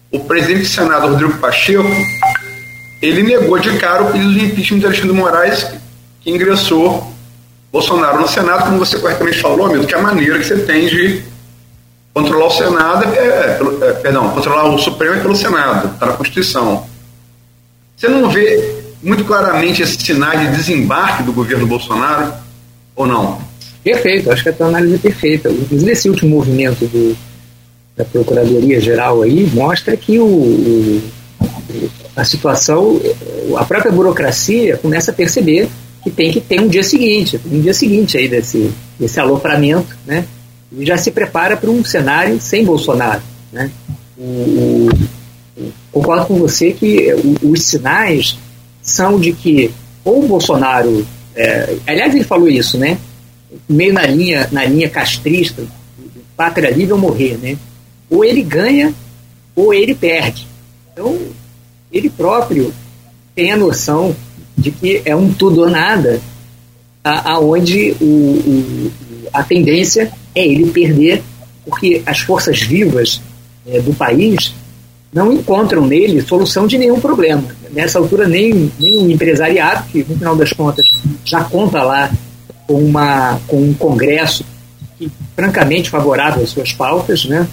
O 0.10 0.22
presidente 0.22 0.62
do 0.62 0.68
Senado, 0.68 1.10
Rodrigo 1.10 1.38
Pacheco, 1.38 1.90
ele 3.02 3.24
negou 3.24 3.60
de 3.60 3.78
cara 3.78 4.04
o 4.04 4.12
pedido 4.12 4.34
de 4.34 4.46
impeachment 4.46 4.80
de 4.80 4.86
Alexandre 4.86 5.14
Moraes, 5.14 5.68
que 6.22 6.32
ingressou 6.32 7.14
Bolsonaro 7.72 8.22
no 8.22 8.28
Senado, 8.28 8.64
como 8.64 8.80
você 8.80 8.98
corretamente 8.98 9.42
falou, 9.42 9.66
amigo, 9.66 9.86
que 9.86 9.94
é 9.94 9.98
a 9.98 10.02
maneira 10.02 10.40
que 10.40 10.46
você 10.46 10.58
tem 10.60 10.88
de 10.88 11.22
controlar 12.14 12.48
o 12.48 12.52
Senado, 12.52 13.04
é, 13.14 13.20
é, 13.20 13.60
é 13.90 13.94
perdão, 13.94 14.30
controlar 14.32 14.66
o 14.74 14.80
Supremo 14.80 15.16
é 15.16 15.20
pelo 15.20 15.36
Senado, 15.36 15.94
está 15.94 16.06
na 16.06 16.14
Constituição. 16.14 16.88
Você 17.96 18.08
não 18.08 18.30
vê 18.30 18.82
muito 19.04 19.26
claramente 19.26 19.82
esses 19.82 19.98
sinais 19.98 20.40
de 20.40 20.56
desembarque 20.56 21.24
do 21.24 21.34
governo 21.34 21.68
Bolsonaro, 21.68 22.34
ou 22.96 23.06
não? 23.06 23.47
Perfeito, 23.88 24.30
acho 24.30 24.44
que 24.44 24.50
a 24.50 24.54
tua 24.54 24.68
análise 24.68 24.96
é 24.96 24.98
perfeita. 24.98 25.50
Inclusive, 25.50 25.92
esse 25.94 26.10
último 26.10 26.36
movimento 26.36 26.86
do, 26.86 27.16
da 27.96 28.04
Procuradoria 28.04 28.82
Geral 28.82 29.22
aí 29.22 29.50
mostra 29.54 29.96
que 29.96 30.20
o, 30.20 30.26
o 30.26 31.02
a 32.14 32.26
situação, 32.26 33.00
a 33.56 33.64
própria 33.64 33.90
burocracia 33.90 34.76
começa 34.76 35.12
a 35.12 35.14
perceber 35.14 35.70
que 36.04 36.12
tem 36.12 36.34
que 36.34 36.42
ter 36.42 36.60
um 36.60 36.68
dia 36.68 36.84
seguinte, 36.84 37.40
um 37.50 37.62
dia 37.62 37.74
seguinte 37.74 38.18
aí 38.18 38.28
desse, 38.28 38.70
desse 39.00 39.22
alopramento, 39.22 39.96
né? 40.06 40.26
E 40.78 40.86
já 40.86 40.98
se 40.98 41.10
prepara 41.10 41.56
para 41.56 41.70
um 41.70 41.82
cenário 41.86 42.42
sem 42.42 42.66
Bolsonaro, 42.66 43.22
né? 43.54 43.72
O, 44.18 44.90
o, 45.56 45.72
concordo 45.94 46.26
com 46.26 46.36
você 46.36 46.72
que 46.72 47.08
os 47.42 47.64
sinais 47.64 48.38
são 48.82 49.18
de 49.18 49.32
que 49.32 49.72
ou 50.04 50.26
o 50.26 50.28
Bolsonaro, 50.28 51.08
é, 51.34 51.76
aliás 51.88 52.14
ele 52.14 52.26
falou 52.26 52.50
isso, 52.50 52.78
né? 52.78 52.98
Meio 53.68 53.94
na 53.94 54.06
linha, 54.06 54.48
na 54.52 54.66
linha 54.66 54.90
castrista, 54.90 55.64
pátria 56.36 56.70
livre 56.70 56.94
ou 56.94 57.00
morrer, 57.00 57.38
né? 57.38 57.58
Ou 58.10 58.24
ele 58.24 58.44
ganha 58.44 58.94
ou 59.56 59.74
ele 59.74 59.96
perde. 59.96 60.48
Então 60.94 61.18
ele 61.92 62.10
próprio 62.10 62.74
tem 63.36 63.52
a 63.52 63.58
noção 63.58 64.16
de 64.58 64.72
que 64.72 65.02
é 65.06 65.16
um 65.16 65.32
tudo 65.34 65.62
ou 65.62 65.70
nada 65.70 66.20
aonde 67.04 67.96
o, 68.02 68.06
o, 68.06 68.92
a 69.34 69.44
tendência 69.44 70.12
é 70.36 70.46
ele 70.46 70.70
perder, 70.72 71.24
porque 71.66 72.02
as 72.06 72.20
forças 72.20 72.62
vivas 72.62 73.22
é, 73.66 73.80
do 73.80 73.94
país 73.94 74.54
não 75.14 75.32
encontram 75.32 75.86
nele 75.86 76.22
solução 76.22 76.68
de 76.68 76.78
nenhum 76.78 77.00
problema. 77.00 77.44
Nessa 77.72 77.98
altura, 77.98 78.28
nem, 78.28 78.72
nem 78.80 78.98
o 78.98 79.10
empresariado, 79.10 79.88
que 79.90 80.00
no 80.00 80.18
final 80.18 80.36
das 80.36 80.52
contas 80.52 80.86
já 81.24 81.44
conta 81.44 81.82
lá 81.82 82.12
com, 82.68 82.76
uma, 82.76 83.40
com 83.48 83.58
um 83.58 83.74
congresso 83.74 84.46
que, 84.98 85.10
francamente 85.36 85.90
favorável 85.90 86.44
às 86.44 86.50
suas 86.50 86.74
pautas, 86.74 87.26
né? 87.26 87.48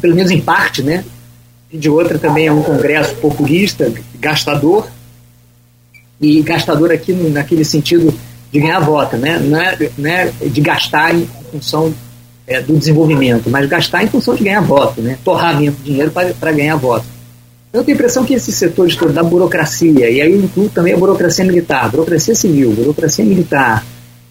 pelo 0.00 0.14
menos 0.14 0.30
em 0.30 0.40
parte, 0.40 0.82
né? 0.82 1.04
e 1.72 1.78
de 1.78 1.88
outra 1.88 2.18
também 2.18 2.46
é 2.46 2.52
um 2.52 2.62
congresso 2.62 3.14
populista, 3.16 3.90
gastador, 4.20 4.88
e 6.20 6.42
gastador 6.42 6.92
aqui 6.92 7.12
naquele 7.12 7.64
sentido 7.64 8.14
de 8.52 8.60
ganhar 8.60 8.80
voto, 8.80 9.16
né? 9.16 9.38
não, 9.38 9.60
é, 9.60 9.90
não 9.96 10.10
é 10.10 10.32
de 10.44 10.60
gastar 10.60 11.14
em 11.14 11.28
função 11.50 11.92
é, 12.46 12.60
do 12.60 12.76
desenvolvimento, 12.76 13.50
mas 13.50 13.68
gastar 13.68 14.04
em 14.04 14.08
função 14.08 14.34
de 14.34 14.44
ganhar 14.44 14.60
voto, 14.60 15.00
né? 15.00 15.18
torrar 15.24 15.58
mesmo 15.58 15.76
dinheiro 15.82 16.10
para 16.10 16.52
ganhar 16.52 16.76
voto. 16.76 17.06
Eu 17.72 17.84
tenho 17.84 17.96
a 17.96 17.98
impressão 17.98 18.24
que 18.24 18.32
esses 18.32 18.54
setores 18.54 18.96
todos 18.96 19.14
da 19.14 19.22
burocracia, 19.22 20.08
e 20.08 20.22
aí 20.22 20.32
eu 20.32 20.44
incluo 20.44 20.68
também 20.68 20.94
a 20.94 20.96
burocracia 20.96 21.44
militar, 21.44 21.90
burocracia 21.90 22.34
civil, 22.34 22.72
burocracia 22.72 23.24
militar, 23.24 23.84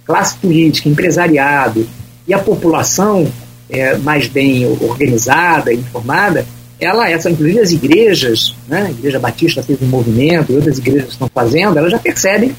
classe 0.05 0.37
política, 0.37 0.87
empresariado 0.87 1.87
e 2.27 2.33
a 2.33 2.39
população 2.39 3.27
é, 3.69 3.97
mais 3.97 4.27
bem 4.27 4.65
organizada, 4.81 5.73
informada, 5.73 6.45
ela, 6.79 7.09
essa, 7.09 7.29
inclusive 7.29 7.59
as 7.59 7.71
igrejas, 7.71 8.55
né, 8.67 8.87
a 8.87 8.91
Igreja 8.91 9.19
Batista 9.19 9.63
fez 9.63 9.81
um 9.81 9.87
movimento, 9.87 10.51
e 10.51 10.55
outras 10.55 10.77
igrejas 10.77 11.09
estão 11.09 11.29
fazendo, 11.33 11.77
elas 11.77 11.91
já 11.91 11.99
percebem 11.99 12.55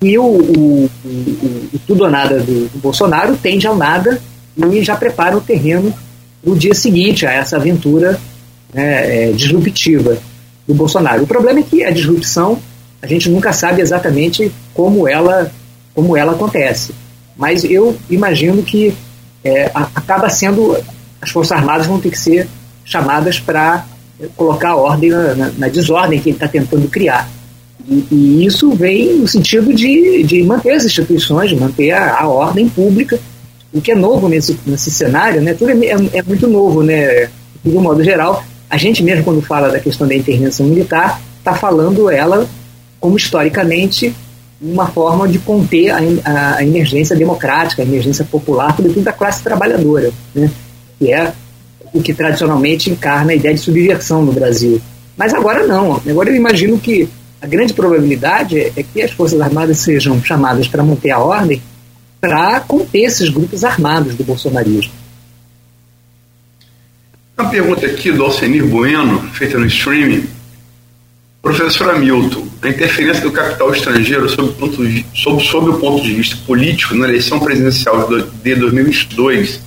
que 0.00 0.18
o, 0.18 0.24
o, 0.24 0.90
o, 1.04 1.68
o 1.72 1.78
tudo 1.86 2.04
ou 2.04 2.10
nada 2.10 2.38
do, 2.38 2.68
do, 2.68 2.78
Bolsonaro 2.78 3.36
tende 3.36 3.66
ao 3.66 3.76
nada 3.76 4.20
e 4.56 4.82
já 4.82 4.94
prepara 4.96 5.36
o 5.36 5.40
terreno 5.40 5.94
para 6.42 6.52
o 6.52 6.56
dia 6.56 6.74
seguinte 6.74 7.26
a 7.26 7.32
essa 7.32 7.56
aventura 7.56 8.20
né, 8.72 9.28
é, 9.28 9.32
disruptiva 9.32 10.18
do 10.66 10.74
Bolsonaro. 10.74 11.22
O 11.22 11.26
problema 11.26 11.60
é 11.60 11.62
que 11.62 11.82
a 11.82 11.90
disrupção, 11.90 12.58
a 13.00 13.06
gente 13.06 13.30
nunca 13.30 13.52
sabe 13.52 13.80
exatamente 13.80 14.52
como 14.74 15.08
ela, 15.08 15.50
como 15.94 16.16
ela 16.16 16.32
acontece. 16.32 16.94
Mas 17.36 17.64
eu 17.64 17.96
imagino 18.10 18.62
que 18.62 18.94
é, 19.42 19.70
acaba 19.74 20.28
sendo, 20.28 20.76
as 21.20 21.30
Forças 21.30 21.56
Armadas 21.56 21.86
vão 21.86 22.00
ter 22.00 22.10
que 22.10 22.18
ser 22.18 22.48
chamadas 22.84 23.38
para 23.38 23.84
colocar 24.36 24.76
ordem 24.76 25.10
na, 25.10 25.34
na, 25.34 25.50
na, 25.58 25.68
desordem 25.68 26.20
que 26.20 26.30
ele 26.30 26.36
está 26.36 26.48
tentando 26.48 26.88
criar. 26.88 27.28
E, 27.86 28.06
e, 28.10 28.46
isso 28.46 28.70
vem 28.72 29.14
no 29.14 29.28
sentido 29.28 29.74
de, 29.74 30.22
de 30.22 30.42
manter 30.42 30.72
as 30.72 30.84
instituições, 30.84 31.52
manter 31.52 31.90
a, 31.90 32.20
a 32.20 32.28
ordem 32.28 32.68
pública, 32.68 33.18
o 33.72 33.80
que 33.80 33.92
é 33.92 33.94
novo 33.94 34.28
nesse, 34.28 34.58
nesse 34.64 34.90
cenário, 34.90 35.42
né? 35.42 35.52
Tudo 35.52 35.70
é, 35.70 35.86
é, 35.86 36.18
é 36.18 36.22
muito 36.22 36.46
novo, 36.46 36.82
né? 36.82 37.28
De 37.64 37.76
um 37.76 37.80
modo 37.80 38.02
geral, 38.04 38.44
a 38.70 38.76
gente 38.76 39.02
mesmo 39.02 39.24
quando 39.24 39.42
fala 39.42 39.68
da 39.68 39.80
questão 39.80 40.06
da 40.06 40.14
intervenção 40.14 40.66
militar, 40.66 41.20
está 41.38 41.54
falando 41.54 42.08
ela 42.08 42.48
como 43.00 43.16
historicamente 43.16 44.14
uma 44.64 44.86
forma 44.86 45.28
de 45.28 45.38
conter 45.38 45.90
a, 45.90 46.56
a, 46.56 46.64
emergência 46.64 47.14
democrática, 47.14 47.82
a 47.82 47.84
emergência 47.84 48.24
popular, 48.24 48.74
sobretudo 48.74 49.04
da 49.04 49.12
classe 49.12 49.42
trabalhadora, 49.42 50.10
né? 50.34 50.50
que 50.98 51.12
é 51.12 51.32
o 51.92 52.00
que 52.00 52.14
tradicionalmente 52.14 52.90
encarna 52.90 53.32
a 53.32 53.34
ideia 53.34 53.54
de 53.54 53.60
subversão 53.60 54.24
no 54.24 54.32
Brasil. 54.32 54.80
Mas 55.16 55.34
agora 55.34 55.66
não. 55.66 56.00
Agora 56.08 56.30
eu 56.30 56.34
imagino 56.34 56.78
que 56.78 57.08
a 57.40 57.46
grande 57.46 57.74
probabilidade 57.74 58.58
é 58.58 58.82
que 58.82 59.02
as 59.02 59.10
Forças 59.10 59.40
Armadas 59.40 59.78
sejam 59.78 60.20
chamadas 60.22 60.66
para 60.66 60.82
manter 60.82 61.10
a 61.10 61.18
ordem 61.18 61.62
para 62.20 62.58
conter 62.60 63.02
esses 63.02 63.28
grupos 63.28 63.64
armados 63.64 64.14
do 64.14 64.24
bolsonarismo. 64.24 64.92
Uma 67.36 67.50
pergunta 67.50 67.84
aqui 67.84 68.10
do 68.10 68.24
Alcenir 68.24 68.64
Bueno, 68.64 69.20
feita 69.32 69.58
no 69.58 69.66
streaming. 69.66 70.26
Professor 71.44 71.90
Hamilton, 71.90 72.48
a 72.62 72.68
interferência 72.70 73.22
do 73.22 73.30
capital 73.30 73.70
estrangeiro 73.70 74.26
sob, 74.30 74.50
ponto 74.54 74.88
de, 74.88 75.04
sob, 75.12 75.44
sob 75.44 75.68
o 75.68 75.78
ponto 75.78 76.02
de 76.02 76.14
vista 76.14 76.36
político 76.46 76.94
na 76.94 77.06
eleição 77.06 77.38
presidencial 77.38 78.08
de 78.42 78.54
2022 78.54 79.60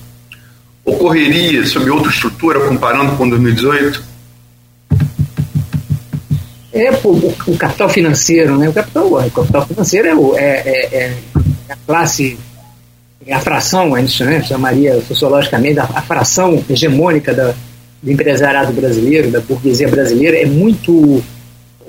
ocorreria 0.84 1.64
sob 1.64 1.88
outra 1.88 2.10
estrutura 2.10 2.66
comparando 2.66 3.16
com 3.16 3.28
2018? 3.28 4.02
É, 6.72 6.90
pô, 6.90 7.10
o, 7.10 7.56
capital 7.56 7.88
financeiro, 7.88 8.58
né? 8.58 8.68
O 8.68 8.72
capital, 8.72 9.06
o 9.06 9.30
capital 9.30 9.66
financeiro 9.68 10.08
é, 10.08 10.14
o, 10.16 10.36
é, 10.36 10.42
é, 10.42 10.94
é 10.96 11.16
a 11.68 11.76
classe, 11.86 12.36
é 13.24 13.32
a 13.32 13.40
fração, 13.40 13.94
a 13.94 14.00
gente 14.00 14.24
né, 14.24 14.42
chamaria 14.42 15.00
sociologicamente, 15.02 15.78
a, 15.78 15.84
a 15.84 16.02
fração 16.02 16.60
hegemônica 16.68 17.32
da, 17.32 17.54
do 18.02 18.10
empresariado 18.10 18.72
brasileiro, 18.72 19.30
da 19.30 19.38
burguesia 19.38 19.86
brasileira, 19.86 20.36
é 20.36 20.44
muito, 20.44 21.22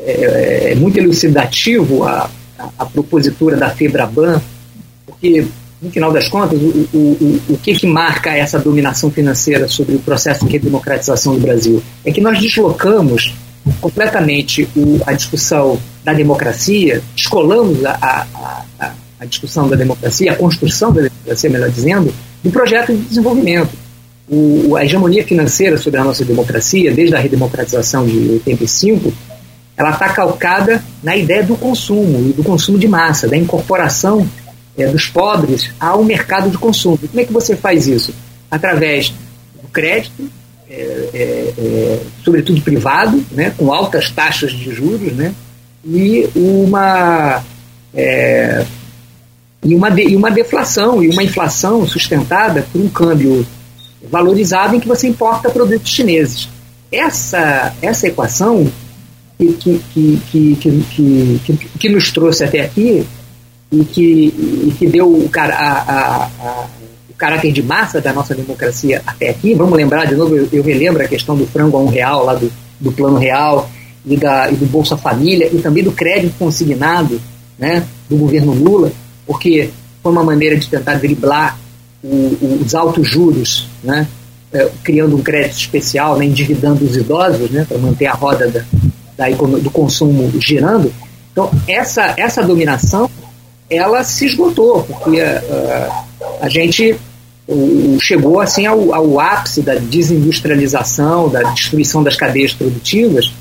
é, 0.06 0.72
é 0.72 0.76
muito 0.76 0.98
elucidativo 0.98 2.04
a, 2.04 2.30
a, 2.58 2.70
a 2.80 2.86
propositura 2.86 3.56
da 3.56 3.70
Febraban, 3.70 4.42
porque 5.06 5.46
no 5.82 5.90
final 5.90 6.12
das 6.12 6.28
contas, 6.28 6.60
o, 6.60 6.88
o, 6.94 6.98
o, 6.98 7.54
o 7.54 7.58
que, 7.58 7.74
que 7.74 7.88
marca 7.88 8.36
essa 8.36 8.60
dominação 8.60 9.10
financeira 9.10 9.68
sobre 9.68 9.96
o 9.96 10.00
processo 10.00 10.46
de 10.46 10.52
redemocratização 10.52 11.36
do 11.36 11.40
Brasil? 11.40 11.82
É 12.04 12.12
que 12.12 12.20
nós 12.20 12.40
deslocamos 12.40 13.34
completamente 13.80 14.68
o, 14.76 15.00
a 15.06 15.14
discussão 15.14 15.80
da 16.04 16.14
democracia, 16.14 17.02
descolamos 17.16 17.86
a, 17.86 17.92
a, 18.02 18.66
a, 18.80 18.94
a, 19.22 19.26
discussão 19.26 19.70
da 19.70 19.76
democracia, 19.76 20.32
a 20.32 20.36
construção 20.36 20.92
da 20.92 21.04
democracia, 21.04 21.50
melhor 21.50 21.70
dizendo, 21.70 22.14
do 22.44 22.52
projeto 22.52 22.94
de 22.94 23.02
desenvolvimento. 23.04 23.70
O, 24.28 24.76
a 24.76 24.84
hegemonia 24.86 25.24
financeira 25.24 25.78
sobre 25.78 26.00
a 26.00 26.04
nossa 26.04 26.26
democracia, 26.26 26.94
desde 26.94 27.16
a 27.16 27.20
redemocratização 27.20 28.06
de 28.06 28.18
85, 28.46 29.14
ela 29.80 29.92
está 29.92 30.10
calcada 30.10 30.84
na 31.02 31.16
ideia 31.16 31.42
do 31.42 31.56
consumo, 31.56 32.34
do 32.34 32.44
consumo 32.44 32.78
de 32.78 32.86
massa, 32.86 33.30
da 33.30 33.38
incorporação 33.38 34.30
é, 34.78 34.86
dos 34.88 35.08
pobres 35.08 35.72
ao 35.80 36.04
mercado 36.04 36.50
de 36.50 36.58
consumo. 36.58 36.98
Como 36.98 37.18
é 37.18 37.24
que 37.24 37.32
você 37.32 37.56
faz 37.56 37.88
isso? 37.88 38.14
Através 38.52 39.14
do 39.62 39.70
crédito, 39.70 40.30
é, 40.70 40.74
é, 41.14 41.54
é, 41.58 42.00
sobretudo 42.26 42.60
privado, 42.62 43.24
né, 43.32 43.54
com 43.58 43.72
altas 43.72 44.12
taxas 44.12 44.52
de 44.52 44.70
juros, 44.70 45.14
né, 45.14 45.34
e 45.86 46.30
uma 46.36 47.42
é, 47.94 48.66
e 49.64 49.74
uma, 49.74 49.90
de, 49.90 50.10
e 50.10 50.16
uma 50.16 50.30
deflação 50.30 51.02
e 51.02 51.10
uma 51.10 51.24
inflação 51.24 51.88
sustentada 51.88 52.68
por 52.74 52.82
um 52.82 52.90
câmbio 52.90 53.48
valorizado 54.12 54.76
em 54.76 54.80
que 54.82 54.88
você 54.90 55.08
importa 55.08 55.50
produtos 55.50 55.90
chineses. 55.90 56.50
Essa, 56.92 57.74
essa 57.82 58.08
equação 58.08 58.70
que, 59.40 59.54
que, 59.54 60.20
que, 60.32 60.56
que, 60.56 61.40
que, 61.46 61.70
que, 61.80 61.90
nos 61.90 62.12
trouxe 62.12 62.44
até 62.44 62.60
aqui 62.60 63.06
e 63.72 63.86
que, 63.86 64.34
e 64.68 64.76
que 64.78 64.86
deu 64.88 65.08
o, 65.10 65.30
cara, 65.30 65.56
a, 65.56 65.72
a, 65.72 66.26
a, 66.26 66.68
o 67.10 67.14
caráter 67.14 67.54
de 67.54 67.64
massa 67.64 68.02
da 68.02 68.12
nossa 68.12 68.36
democracia 68.36 69.02
até 69.08 69.30
aqui. 69.30 69.56
Vamos 69.56 69.78
lembrar 69.78 70.06
de 70.06 70.16
novo, 70.16 70.36
eu, 70.36 70.50
eu 70.52 70.62
relembro 70.62 71.02
a 71.02 71.08
questão 71.08 71.38
do 71.38 71.48
frango 71.48 71.78
a 71.78 71.80
um 71.80 71.88
real, 71.88 72.26
lá 72.26 72.36
do, 72.36 72.52
do 72.82 72.92
Plano 72.92 73.18
Real, 73.18 73.70
e, 74.06 74.18
da, 74.18 74.52
e 74.52 74.56
do 74.56 74.66
Bolsa 74.66 74.98
Família, 74.98 75.50
e 75.52 75.60
também 75.60 75.84
do 75.84 75.92
crédito 75.94 76.36
consignado 76.38 77.22
né, 77.58 77.86
do 78.10 78.18
governo 78.18 78.54
Lula, 78.54 78.92
porque 79.26 79.70
foi 80.04 80.12
uma 80.12 80.24
maneira 80.24 80.58
de 80.58 80.68
tentar 80.68 80.96
driblar 80.96 81.58
o, 82.04 82.60
os 82.66 82.76
altos 82.76 83.08
juros, 83.08 83.68
né, 83.84 84.06
é, 84.52 84.70
criando 84.84 85.16
um 85.16 85.22
crédito 85.22 85.58
especial, 85.58 86.18
né, 86.18 86.26
endividando 86.26 86.84
os 86.84 86.98
idosos 86.98 87.50
né, 87.52 87.66
para 87.68 87.78
manter 87.78 88.08
a 88.08 88.14
roda 88.14 88.50
da, 88.50 88.66
da, 89.20 89.28
do 89.30 89.70
consumo 89.70 90.32
girando. 90.40 90.92
Então, 91.34 91.52
essa, 91.68 92.14
essa 92.18 92.42
dominação 92.42 93.10
ela 93.70 94.04
se 94.04 94.26
esgotou, 94.26 94.84
porque 94.84 95.22
uh, 95.22 95.92
a 96.42 96.50
gente 96.50 96.96
chegou 98.00 98.40
assim 98.40 98.66
ao, 98.66 98.94
ao, 98.94 99.20
ápice 99.20 99.62
da 99.62 99.76
desindustrialização, 99.76 101.30
da 101.30 101.42
destruição 101.52 102.02
das 102.02 102.16
cadeias 102.16 102.54
produtivas, 102.54 103.32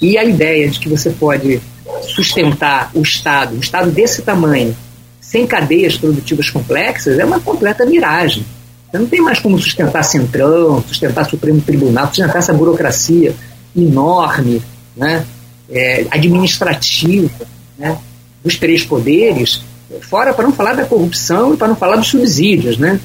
e 0.00 0.18
a 0.18 0.24
ideia 0.24 0.68
de 0.68 0.78
que 0.78 0.88
você 0.88 1.10
pode 1.10 1.60
sustentar 2.02 2.90
o 2.94 3.02
Estado, 3.02 3.54
um 3.54 3.60
Estado 3.60 3.90
desse 3.90 4.22
tamanho, 4.22 4.76
sem 5.20 5.46
cadeias 5.46 5.96
produtivas 5.96 6.50
complexas, 6.50 7.18
é 7.18 7.24
uma 7.24 7.40
completa 7.40 7.86
miragem. 7.86 8.44
Você 8.90 8.98
não 8.98 9.06
tem 9.06 9.20
mais 9.20 9.38
como 9.38 9.58
sustentar 9.58 10.02
Centrão, 10.02 10.82
sustentar 10.86 11.24
Supremo 11.28 11.60
Tribunal, 11.60 12.08
sustentar 12.08 12.38
essa 12.38 12.52
burocracia 12.52 13.34
enorme, 13.76 14.60
né, 14.96 15.24
é, 15.70 16.06
administrativa, 16.10 17.30
né, 17.78 17.98
dos 18.44 18.56
três 18.56 18.84
poderes, 18.84 19.62
Fora 20.00 20.32
para 20.32 20.44
não 20.44 20.52
falar 20.52 20.74
da 20.74 20.84
corrupção 20.84 21.54
e 21.54 21.56
para 21.56 21.68
não 21.68 21.76
falar 21.76 21.96
dos 21.96 22.08
subsídios, 22.08 22.78
né? 22.78 22.98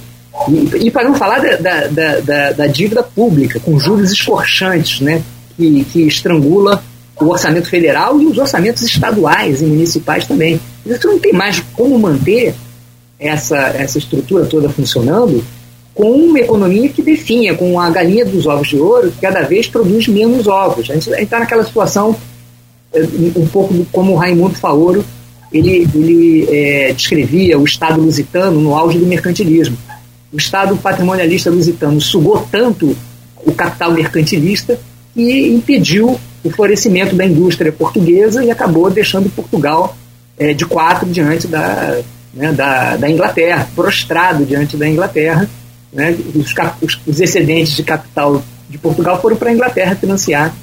E, 0.49 0.87
e 0.87 0.91
para 0.91 1.07
não 1.07 1.15
falar 1.15 1.39
da, 1.39 1.87
da, 1.87 2.19
da, 2.19 2.51
da, 2.51 2.67
dívida 2.67 3.03
pública, 3.03 3.59
com 3.59 3.79
juros 3.79 4.11
escorchantes, 4.11 5.01
né? 5.01 5.21
Que, 5.55 5.83
que 5.85 6.01
estrangula 6.03 6.83
o 7.19 7.25
orçamento 7.25 7.67
federal 7.67 8.21
e 8.21 8.27
os 8.27 8.37
orçamentos 8.37 8.83
estaduais 8.83 9.61
e 9.61 9.65
municipais 9.65 10.25
também. 10.25 10.59
Você 10.85 11.07
não 11.07 11.19
tem 11.19 11.33
mais 11.33 11.59
como 11.73 11.97
manter 11.97 12.53
essa, 13.19 13.57
essa 13.57 13.97
estrutura 13.97 14.45
toda 14.45 14.69
funcionando 14.69 15.43
com 15.97 16.11
uma 16.11 16.39
economia 16.39 16.87
que 16.89 17.01
definha, 17.01 17.55
com 17.55 17.79
a 17.79 17.89
galinha 17.89 18.23
dos 18.23 18.45
ovos 18.45 18.67
de 18.67 18.77
ouro, 18.77 19.09
que 19.09 19.19
cada 19.19 19.41
vez 19.41 19.67
produz 19.67 20.07
menos 20.07 20.45
ovos. 20.45 20.91
A 20.91 20.93
gente 20.93 21.09
está 21.09 21.39
naquela 21.39 21.63
situação, 21.63 22.15
eh, 22.93 23.03
um 23.35 23.47
pouco 23.47 23.73
como 23.91 24.13
o 24.13 24.15
Raimundo 24.15 24.53
Faoro, 24.53 25.03
ele, 25.51 25.89
ele 25.95 26.47
é, 26.51 26.93
descrevia 26.93 27.57
o 27.57 27.63
Estado 27.63 27.99
lusitano 27.99 28.61
no 28.61 28.75
auge 28.75 28.99
do 28.99 29.07
mercantilismo. 29.07 29.75
O 30.31 30.37
Estado 30.37 30.77
patrimonialista 30.77 31.49
lusitano 31.49 31.99
sugou 31.99 32.47
tanto 32.51 32.95
o 33.43 33.51
capital 33.51 33.91
mercantilista 33.91 34.79
que 35.15 35.47
impediu 35.47 36.19
o 36.43 36.49
florescimento 36.51 37.15
da 37.15 37.25
indústria 37.25 37.71
portuguesa 37.71 38.43
e 38.43 38.51
acabou 38.51 38.91
deixando 38.91 39.33
Portugal 39.33 39.97
é, 40.37 40.53
de 40.53 40.63
quatro 40.63 41.09
diante 41.09 41.47
da, 41.47 42.01
né, 42.35 42.51
da, 42.53 42.97
da 42.97 43.09
Inglaterra, 43.09 43.67
prostrado 43.75 44.45
diante 44.45 44.77
da 44.77 44.87
Inglaterra, 44.87 45.49
né, 45.91 46.15
os, 46.35 46.53
os, 47.05 47.19
excedentes 47.19 47.75
de 47.75 47.83
capital 47.83 48.43
de 48.69 48.77
Portugal 48.77 49.21
foram 49.21 49.37
para 49.37 49.49
a 49.49 49.53
Inglaterra 49.53 49.95
financiar, 49.95 50.53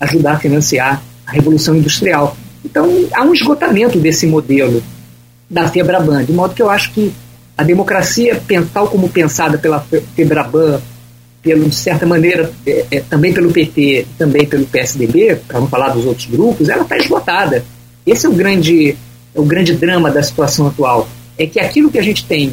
ajudar 0.00 0.32
a 0.32 0.38
financiar 0.38 1.02
a 1.26 1.32
Revolução 1.32 1.76
Industrial. 1.76 2.36
Então, 2.64 2.88
há 3.12 3.22
um 3.22 3.32
esgotamento 3.32 3.98
desse 3.98 4.26
modelo 4.26 4.82
da 5.48 5.68
Febraban, 5.68 6.24
de 6.24 6.32
modo 6.32 6.54
que 6.54 6.62
eu 6.62 6.70
acho 6.70 6.92
que 6.92 7.12
a 7.56 7.62
democracia, 7.62 8.42
tal 8.72 8.88
como 8.88 9.08
pensada 9.08 9.58
pela 9.58 9.80
Febraban, 10.14 10.80
pelo, 11.42 11.68
de 11.68 11.74
certa 11.74 12.06
maneira, 12.06 12.50
é, 12.66 12.86
é, 12.90 13.00
também 13.00 13.32
pelo 13.32 13.52
PT, 13.52 14.06
também 14.18 14.46
pelo 14.46 14.64
PSDB, 14.66 15.36
para 15.46 15.60
não 15.60 15.68
falar 15.68 15.90
dos 15.90 16.06
outros 16.06 16.26
grupos, 16.26 16.68
ela 16.68 16.82
está 16.82 16.96
esgotada. 16.96 17.62
Esse 18.06 18.26
é 18.26 18.28
o 18.28 18.32
grande, 18.32 18.96
é 19.34 19.40
o 19.40 19.44
grande 19.44 19.74
drama 19.74 20.10
da 20.10 20.22
situação 20.22 20.66
atual. 20.66 21.06
É 21.38 21.46
que 21.46 21.60
aquilo 21.60 21.90
que 21.90 21.98
a 21.98 22.02
gente 22.02 22.24
tem 22.24 22.52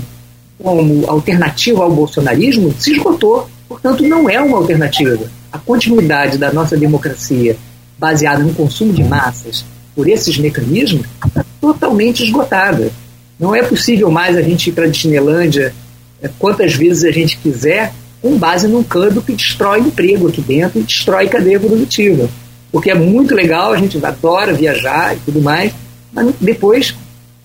como 0.61 1.09
alternativa 1.09 1.83
ao 1.83 1.91
bolsonarismo 1.91 2.73
se 2.77 2.93
esgotou. 2.93 3.49
Portanto, 3.67 4.03
não 4.03 4.29
é 4.29 4.39
uma 4.39 4.57
alternativa. 4.57 5.25
A 5.51 5.57
continuidade 5.57 6.37
da 6.37 6.51
nossa 6.51 6.77
democracia 6.77 7.57
baseada 7.97 8.43
no 8.43 8.53
consumo 8.53 8.93
de 8.93 9.03
massas 9.03 9.65
por 9.95 10.07
esses 10.07 10.37
mecanismos 10.37 11.05
está 11.25 11.45
totalmente 11.59 12.23
esgotada. 12.23 12.91
Não 13.39 13.55
é 13.55 13.63
possível 13.63 14.09
mais 14.11 14.37
a 14.37 14.41
gente 14.41 14.69
ir 14.69 14.73
para 14.73 14.85
a 14.85 14.87
Disneylândia 14.87 15.73
é, 16.21 16.29
quantas 16.39 16.75
vezes 16.75 17.03
a 17.03 17.11
gente 17.11 17.37
quiser 17.37 17.93
com 18.21 18.37
base 18.37 18.67
num 18.67 18.83
câmbio 18.83 19.21
que 19.21 19.33
destrói 19.33 19.79
emprego 19.79 20.27
aqui 20.27 20.41
dentro 20.41 20.79
e 20.79 20.83
destrói 20.83 21.27
cadeia 21.27 21.59
produtiva. 21.59 22.29
Porque 22.71 22.91
é 22.91 22.95
muito 22.95 23.35
legal, 23.35 23.73
a 23.73 23.77
gente 23.77 24.03
adora 24.05 24.53
viajar 24.53 25.15
e 25.15 25.19
tudo 25.19 25.41
mais, 25.41 25.73
mas 26.13 26.33
depois 26.39 26.95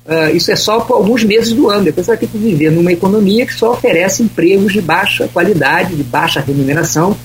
Uh, 0.07 0.37
isso 0.37 0.53
é 0.53 0.57
só 0.57 0.81
por 0.81 0.95
alguns 0.95 1.25
meses 1.25 1.53
do 1.53 1.69
ano. 1.69 1.85
Depois 1.85 2.07
você 2.07 2.13
vai 2.13 2.19
ter 2.19 2.29
que 2.29 2.39
viver 2.39 2.71
numa 2.71 2.93
economia 2.93 3.45
que 3.45 3.55
só 3.55 3.73
oferece 3.73 4.23
empregos 4.23 4.73
de 4.73 4.81
baixa 4.81 5.29
qualidade, 5.29 5.97
de 5.97 6.05
baixa 6.05 6.41
remuneração, 6.41 7.17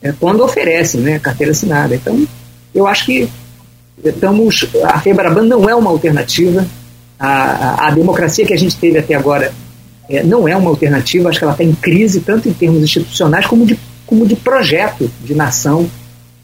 é, 0.00 0.10
quando 0.18 0.42
oferece 0.42 0.96
né, 0.96 1.18
carteira 1.18 1.52
assinada. 1.52 1.94
Então, 1.94 2.26
eu 2.74 2.86
acho 2.86 3.04
que 3.04 3.28
estamos. 4.02 4.66
A 4.84 4.98
Febraban 5.00 5.42
não 5.42 5.68
é 5.68 5.74
uma 5.74 5.90
alternativa. 5.90 6.66
A, 7.18 7.28
a, 7.28 7.88
a, 7.88 7.90
democracia 7.90 8.46
que 8.46 8.54
a 8.54 8.58
gente 8.58 8.76
teve 8.76 8.98
até 8.98 9.14
agora 9.14 9.52
é, 10.08 10.22
não 10.22 10.48
é 10.48 10.56
uma 10.56 10.70
alternativa. 10.70 11.28
Acho 11.28 11.38
que 11.38 11.44
ela 11.44 11.52
está 11.52 11.64
em 11.64 11.74
crise, 11.74 12.20
tanto 12.20 12.48
em 12.48 12.54
termos 12.54 12.82
institucionais 12.82 13.46
como 13.46 13.66
de, 13.66 13.78
como 14.06 14.26
de 14.26 14.34
projeto 14.34 15.10
de 15.22 15.34
nação, 15.34 15.90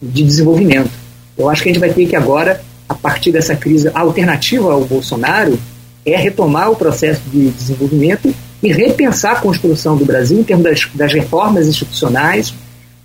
de 0.00 0.22
desenvolvimento. 0.22 0.90
Eu 1.38 1.48
acho 1.48 1.62
que 1.62 1.70
a 1.70 1.72
gente 1.72 1.80
vai 1.80 1.90
ter 1.90 2.06
que 2.06 2.14
agora 2.14 2.60
a 2.90 2.94
partir 2.94 3.30
dessa 3.30 3.54
crise, 3.54 3.88
alternativa 3.94 4.72
ao 4.72 4.84
Bolsonaro 4.84 5.56
é 6.04 6.16
retomar 6.16 6.70
o 6.70 6.76
processo 6.76 7.20
de 7.30 7.50
desenvolvimento 7.50 8.34
e 8.62 8.72
repensar 8.72 9.32
a 9.32 9.40
construção 9.40 9.96
do 9.96 10.04
Brasil 10.04 10.38
em 10.38 10.44
termos 10.44 10.64
das, 10.64 10.88
das 10.94 11.12
reformas 11.12 11.66
institucionais, 11.66 12.52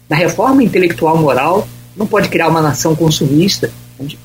da 0.07 0.15
reforma 0.15 0.63
intelectual 0.63 1.17
moral. 1.17 1.67
Não 1.95 2.05
pode 2.05 2.29
criar 2.29 2.49
uma 2.49 2.61
nação 2.61 2.95
consumista. 2.95 3.69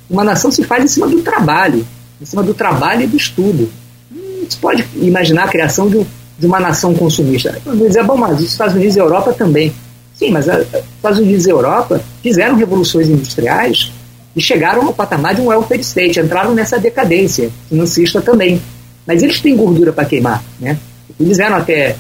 Uma 0.09 0.25
nação 0.25 0.51
se 0.51 0.65
faz 0.65 0.85
em 0.85 0.89
cima 0.89 1.07
do 1.07 1.23
trabalho, 1.23 1.87
em 2.21 2.25
cima 2.25 2.43
do 2.43 2.53
trabalho 2.53 3.03
e 3.03 3.07
do 3.07 3.17
estudo. 3.17 3.71
Não 4.11 4.51
se 4.51 4.57
pode 4.57 4.85
imaginar 4.97 5.45
a 5.45 5.49
criação 5.49 5.89
de, 5.89 6.05
de 6.39 6.47
uma 6.47 6.59
nação 6.59 6.95
consumista. 6.95 7.57
Vou 7.65 7.77
dizer, 7.77 8.03
bom, 8.03 8.17
mas 8.17 8.41
os 8.41 8.47
Estados 8.47 8.75
Unidos 8.75 8.97
e 8.97 9.01
a 9.01 9.05
Europa 9.05 9.33
também. 9.33 9.73
Sim, 10.15 10.33
mas 10.33 10.47
os 10.49 10.67
Estados 10.97 11.19
Unidos 11.19 11.47
e 11.47 11.51
a 11.51 11.55
Europa 11.55 12.01
fizeram 12.23 12.57
revoluções 12.57 13.09
industriais 13.09 13.93
e 14.35 14.41
chegaram 14.41 14.87
ao 14.87 14.93
patamar 14.93 15.35
de 15.35 15.41
um 15.41 15.47
welfare 15.47 15.81
state, 15.81 16.21
entraram 16.21 16.55
nessa 16.55 16.79
decadência 16.79 17.51
financista 17.69 18.21
também. 18.21 18.61
Mas 19.07 19.23
eles 19.23 19.41
têm 19.41 19.57
gordura 19.57 19.93
para 19.93 20.05
queimar, 20.05 20.43
né? 20.61 20.79
Eles 21.19 21.39
eram 21.39 21.57
até, 21.57 21.97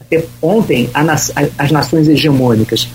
até 0.00 0.24
ontem 0.40 0.88
as 0.94 1.70
nações 1.70 2.08
hegemônicas. 2.08 2.88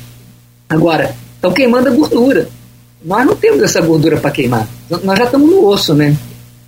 Agora, 0.70 1.16
estão 1.36 1.52
queimando 1.52 1.90
a 1.90 1.92
gordura. 1.92 2.50
Nós 3.04 3.26
não 3.26 3.36
temos 3.36 3.62
essa 3.62 3.82
gordura 3.82 4.18
para 4.18 4.32
queimar. 4.32 4.68
Nós 4.90 5.18
já 5.18 5.26
estamos 5.26 5.50
no 5.50 5.66
osso, 5.68 5.94
né? 5.94 6.16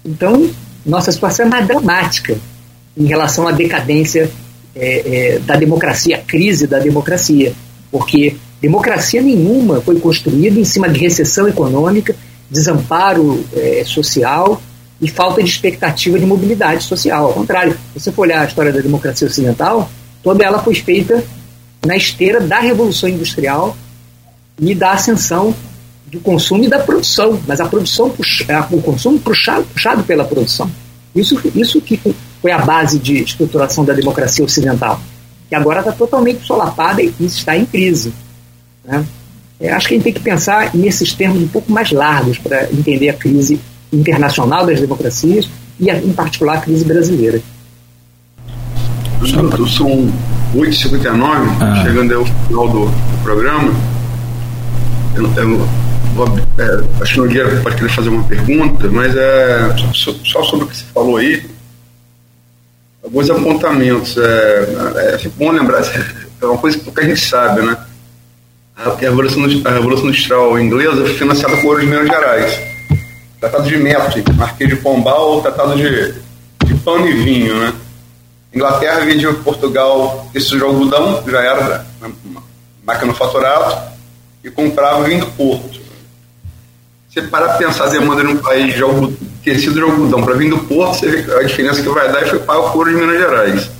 Então, 0.06 0.50
nossa 0.86 1.12
situação 1.12 1.46
é 1.46 1.50
mais 1.50 1.68
dramática 1.68 2.38
em 2.98 3.06
relação 3.06 3.48
à 3.48 3.52
decadência 3.52 4.30
é, 4.76 5.36
é, 5.36 5.40
da 5.40 5.56
democracia, 5.56 6.18
a 6.18 6.20
crise 6.20 6.68
da 6.68 6.80
democracia. 6.80 7.54
Porque 7.92 8.36
Democracia 8.62 9.22
nenhuma 9.22 9.82
foi 9.82 10.00
construída 10.00 10.60
em 10.60 10.66
cima 10.66 10.90
de 10.90 11.00
recessão 11.00 11.48
econômica, 11.48 12.16
desamparo 12.50 13.44
é, 13.56 13.84
social 13.86 14.62
e 15.02 15.08
falta 15.08 15.42
de 15.42 15.50
expectativa 15.50 16.20
de 16.20 16.26
mobilidade 16.26 16.84
social. 16.84 17.28
Ao 17.28 17.34
contrário, 17.34 17.74
se 17.94 18.00
você 18.00 18.12
for 18.12 18.24
olhar 18.24 18.42
a 18.42 18.46
história 18.46 18.72
da 18.72 18.82
democracia 18.82 19.28
ocidental, 19.28 19.90
toda 20.22 20.44
ela 20.44 20.60
foi 20.60 20.76
feita 20.76 21.24
na 21.86 21.96
esteira 21.96 22.42
da 22.42 22.60
Revolução 22.60 23.08
Industrial 23.08 23.76
e 24.60 24.76
da 24.76 24.92
ascensão 24.92 25.56
do 26.08 26.20
consumo 26.20 26.64
e 26.64 26.68
da 26.68 26.80
produção, 26.80 27.40
mas 27.48 27.62
a 27.62 27.66
produção, 27.66 28.14
o 28.72 28.82
consumo 28.82 29.20
puxado, 29.20 29.64
puxado 29.66 30.04
pela 30.04 30.26
produção. 30.26 30.70
Isso, 31.16 31.40
isso 31.56 31.80
que 31.80 32.00
foi 32.42 32.52
a 32.52 32.60
base 32.60 33.00
de 33.00 33.24
estruturação 33.24 33.86
da 33.86 33.94
democracia 33.94 34.44
ocidental, 34.44 35.00
que 35.48 35.56
agora 35.56 35.80
está 35.80 35.92
totalmente 35.92 36.46
solapada 36.46 37.02
e 37.02 37.14
está 37.20 37.56
em 37.56 37.66
crise. 37.66 38.12
Né? 38.90 39.06
É, 39.60 39.72
acho 39.72 39.88
que 39.88 39.94
a 39.94 39.98
gente 39.98 40.04
tem 40.06 40.14
que 40.14 40.22
pensar 40.22 40.74
nesses 40.74 41.14
termos 41.14 41.44
um 41.44 41.48
pouco 41.48 41.72
mais 41.72 41.92
largos 41.92 42.38
para 42.38 42.64
entender 42.72 43.10
a 43.10 43.14
crise 43.14 43.60
internacional 43.92 44.66
das 44.66 44.80
democracias 44.80 45.50
e, 45.80 45.90
em 45.90 46.14
particular, 46.14 46.58
a 46.58 46.62
crise 46.62 46.86
brasileira. 46.86 47.42
São 49.28 50.12
8h59, 50.56 51.22
ah. 51.62 51.84
chegando 51.84 52.16
ao 52.16 52.26
final 52.26 52.70
do, 52.70 52.86
do 52.86 53.24
programa. 53.24 53.74
Eu, 55.16 55.24
eu 55.36 55.68
vou, 56.16 56.28
é, 56.58 57.04
acho 57.04 57.14
que 57.14 57.20
o 57.20 57.26
Nogueira 57.26 57.62
pode 57.62 57.76
querer 57.76 57.90
fazer 57.90 58.10
uma 58.10 58.24
pergunta, 58.24 58.88
mas 58.88 59.14
é 59.16 59.76
só, 59.94 60.14
só, 60.24 60.44
sobre 60.44 60.66
o 60.66 60.68
que 60.70 60.78
você 60.78 60.86
falou 60.94 61.18
aí. 61.18 61.46
Alguns 63.04 63.30
apontamentos. 63.30 64.18
É, 64.18 64.22
é, 64.96 65.26
é 65.26 65.30
bom 65.38 65.52
lembrar, 65.52 65.82
é 66.42 66.46
uma 66.46 66.58
coisa 66.58 66.80
que 66.80 67.00
a 67.00 67.04
gente 67.04 67.20
sabe, 67.20 67.62
né? 67.62 67.78
A 68.80 68.96
Revolução, 68.96 69.44
a 69.66 69.72
Revolução 69.72 70.08
Industrial 70.08 70.60
Inglesa 70.60 71.02
foi 71.02 71.14
financiada 71.14 71.58
por 71.58 71.66
ouro 71.66 71.82
de 71.82 71.88
Minas 71.88 72.08
Gerais. 72.08 72.60
Tratado 73.40 73.68
de 73.68 73.78
Método, 73.78 74.34
Marquês 74.34 74.70
de 74.70 74.78
Pombal, 74.78 75.42
tratado 75.42 75.76
de, 75.76 76.14
de 76.66 76.74
pano 76.76 77.08
e 77.08 77.14
vinho, 77.14 77.60
né? 77.60 77.74
Inglaterra 78.54 79.02
vendia 79.02 79.34
para 79.34 79.44
Portugal 79.44 80.30
esse 80.34 80.56
de 80.56 80.64
algodão, 80.64 81.24
já 81.28 81.42
era 81.42 81.86
máquina 82.84 83.14
faturado, 83.14 83.92
e 84.44 84.50
comprava 84.50 85.04
vinho 85.04 85.20
do 85.20 85.28
Porto. 85.28 85.80
Você 87.10 87.22
parar 87.24 87.50
para 87.50 87.58
pensar 87.58 87.86
a 87.86 87.90
demanda 87.90 88.24
num 88.24 88.38
país 88.38 88.74
de 88.74 88.82
algodão, 88.82 89.14
tecido 89.44 89.76
de 89.76 89.82
algodão 89.82 90.24
para 90.24 90.36
vir 90.36 90.50
do 90.50 90.60
Porto, 90.60 91.00
você 91.00 91.08
vê 91.08 91.34
a 91.36 91.44
diferença 91.44 91.82
que 91.82 91.90
vai 91.90 92.12
dar 92.12 92.26
e 92.26 92.30
foi 92.30 92.40
pago 92.40 92.72
por 92.72 92.88
ouro 92.88 92.92
de 92.92 92.96
Minas 92.96 93.18
Gerais. 93.18 93.72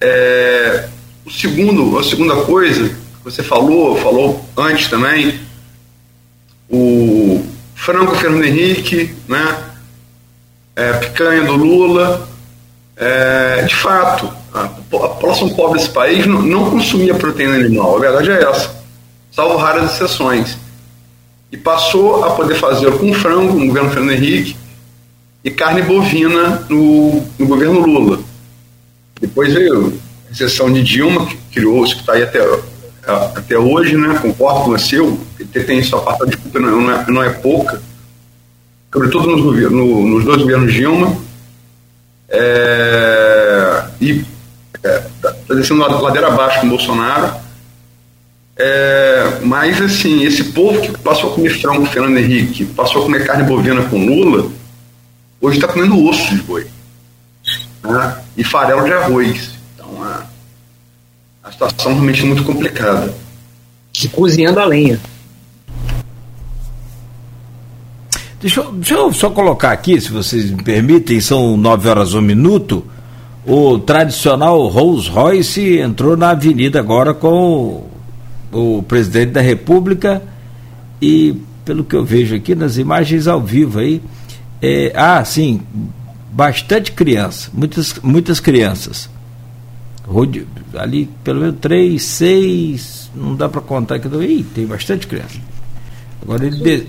É, 0.00 0.88
o 1.24 1.30
segundo, 1.30 1.98
a 1.98 2.02
segunda 2.02 2.36
coisa 2.36 3.01
você 3.24 3.42
falou, 3.42 3.96
falou 3.96 4.44
antes 4.56 4.88
também, 4.88 5.40
o 6.68 7.44
Franco 7.74 8.14
Fernando 8.16 8.44
Henrique, 8.44 9.14
né? 9.28 9.70
É, 10.74 10.92
picanha 10.94 11.44
do 11.44 11.54
Lula. 11.54 12.28
É, 12.96 13.62
de 13.62 13.74
fato, 13.74 14.32
a, 14.54 14.68
população 14.68 15.48
pobre 15.50 15.78
desse 15.78 15.90
país 15.90 16.26
não, 16.26 16.42
não, 16.42 16.70
consumia 16.70 17.14
proteína 17.14 17.54
animal, 17.54 17.96
a 17.96 18.00
verdade 18.00 18.30
é 18.30 18.42
essa, 18.44 18.82
salvo 19.30 19.56
raras 19.56 19.92
exceções. 19.94 20.58
E 21.50 21.56
passou 21.56 22.24
a 22.24 22.30
poder 22.30 22.54
fazer 22.54 22.92
com 22.98 23.12
frango 23.12 23.58
no 23.58 23.66
governo 23.66 23.90
Fernando 23.90 24.12
Henrique 24.12 24.56
e 25.44 25.50
carne 25.50 25.82
bovina 25.82 26.64
no, 26.68 27.22
no 27.38 27.46
governo 27.46 27.80
Lula. 27.80 28.20
Depois 29.20 29.52
veio 29.52 30.00
a 30.28 30.32
exceção 30.32 30.72
de 30.72 30.82
Dilma, 30.82 31.26
que 31.26 31.36
criou, 31.52 31.84
que 31.84 32.00
está 32.00 32.14
aí 32.14 32.22
até 32.22 32.40
até 33.06 33.58
hoje, 33.58 33.96
né, 33.96 34.18
concordo 34.20 34.64
com 34.64 34.70
você, 34.70 35.00
o 35.00 35.16
PT 35.36 35.64
tem 35.64 35.82
sua 35.82 36.02
parte 36.02 36.30
de 36.30 36.36
culpa, 36.36 36.60
não 36.60 36.90
é, 36.90 37.04
não 37.10 37.22
é 37.22 37.30
pouca, 37.30 37.82
sobretudo 38.92 39.36
nos, 39.36 39.70
no, 39.70 40.06
nos 40.08 40.24
dois 40.24 40.42
governos 40.42 40.72
Dilma. 40.72 41.16
É, 42.28 43.42
para 43.82 43.90
ir 44.00 44.26
é, 44.82 44.98
tá, 45.20 45.32
tá 45.32 45.54
descendo 45.54 45.80
ladeira 45.80 46.28
abaixo 46.28 46.60
com 46.60 46.68
Bolsonaro. 46.68 47.40
É, 48.56 49.38
mas 49.42 49.80
assim, 49.80 50.24
esse 50.24 50.44
povo 50.44 50.80
que 50.80 50.96
passou 50.98 51.32
a 51.32 51.34
comer 51.34 51.50
frango 51.60 51.80
com 51.80 51.86
Fernando 51.86 52.18
Henrique, 52.18 52.64
passou 52.66 53.02
a 53.02 53.04
comer 53.04 53.26
carne 53.26 53.44
bovina 53.44 53.82
com 53.82 54.04
Lula, 54.04 54.50
hoje 55.40 55.58
está 55.58 55.72
comendo 55.72 56.04
osso 56.04 56.34
de 56.34 56.42
boi. 56.42 56.66
Né? 57.82 58.16
E 58.36 58.44
farelo 58.44 58.84
de 58.84 58.92
arroz. 58.92 59.52
Então 59.74 60.02
a, 60.02 60.24
a 61.42 61.50
situação 61.50 61.92
realmente 61.92 62.22
é 62.22 62.26
muito 62.26 62.44
complicada. 62.44 63.12
E 64.02 64.08
cozinhando 64.08 64.60
a 64.60 64.64
lenha. 64.64 64.98
Deixa 68.40 68.60
eu, 68.60 68.72
deixa 68.72 68.94
eu 68.94 69.12
só 69.12 69.30
colocar 69.30 69.70
aqui, 69.70 70.00
se 70.00 70.10
vocês 70.10 70.50
me 70.50 70.62
permitem, 70.62 71.20
são 71.20 71.56
nove 71.56 71.88
horas 71.88 72.14
um 72.14 72.20
minuto. 72.20 72.84
O 73.46 73.78
tradicional 73.78 74.66
Rolls 74.68 75.08
Royce 75.08 75.78
entrou 75.78 76.16
na 76.16 76.30
avenida 76.30 76.78
agora 76.78 77.12
com 77.12 77.88
o, 78.52 78.78
o 78.78 78.82
presidente 78.82 79.32
da 79.32 79.40
República 79.40 80.22
e, 81.00 81.36
pelo 81.64 81.84
que 81.84 81.94
eu 81.94 82.04
vejo 82.04 82.34
aqui 82.34 82.54
nas 82.54 82.78
imagens 82.78 83.26
ao 83.26 83.40
vivo 83.40 83.80
aí, 83.80 84.00
é, 84.60 84.92
ah, 84.94 85.24
sim, 85.24 85.60
bastante 86.32 86.92
criança, 86.92 87.50
muitas, 87.52 87.94
muitas 88.02 88.40
crianças. 88.40 89.11
Ali, 90.74 91.08
pelo 91.22 91.40
menos 91.40 91.56
três, 91.60 92.02
seis, 92.02 93.10
não 93.14 93.34
dá 93.34 93.48
para 93.48 93.60
contar 93.60 93.96
aqui. 93.96 94.08
Ih, 94.08 94.44
tem 94.54 94.66
bastante 94.66 95.06
criança. 95.06 95.38
Agora 96.22 96.46
ele. 96.46 96.58
De... 96.58 96.86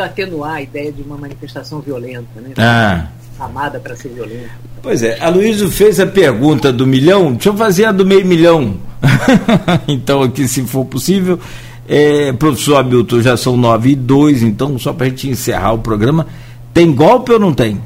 A 0.00 0.04
atenuar 0.04 0.54
a 0.54 0.62
ideia 0.62 0.92
de 0.92 1.02
uma 1.02 1.16
manifestação 1.16 1.80
violenta, 1.80 2.40
né? 2.40 2.52
Ah. 2.56 3.06
Amada 3.38 3.78
para 3.78 3.94
ser 3.96 4.08
violenta. 4.08 4.50
Pois 4.82 5.02
é, 5.02 5.18
a 5.20 5.28
Luísa 5.28 5.68
fez 5.68 5.98
a 5.98 6.06
pergunta 6.06 6.72
do 6.72 6.86
milhão, 6.86 7.32
deixa 7.32 7.48
eu 7.48 7.56
fazer 7.56 7.86
a 7.86 7.92
do 7.92 8.04
meio 8.04 8.24
milhão. 8.24 8.76
então, 9.88 10.22
aqui, 10.22 10.46
se 10.46 10.62
for 10.62 10.84
possível. 10.84 11.38
É, 11.86 12.32
professor 12.32 12.76
Hamilton, 12.76 13.20
já 13.20 13.36
são 13.36 13.56
nove 13.56 13.90
e 13.90 13.96
dois, 13.96 14.42
então, 14.42 14.78
só 14.78 14.92
para 14.92 15.06
a 15.06 15.08
gente 15.10 15.28
encerrar 15.28 15.72
o 15.72 15.78
programa. 15.78 16.26
Tem 16.72 16.92
golpe 16.92 17.32
ou 17.32 17.38
não 17.38 17.52
tem? 17.52 17.80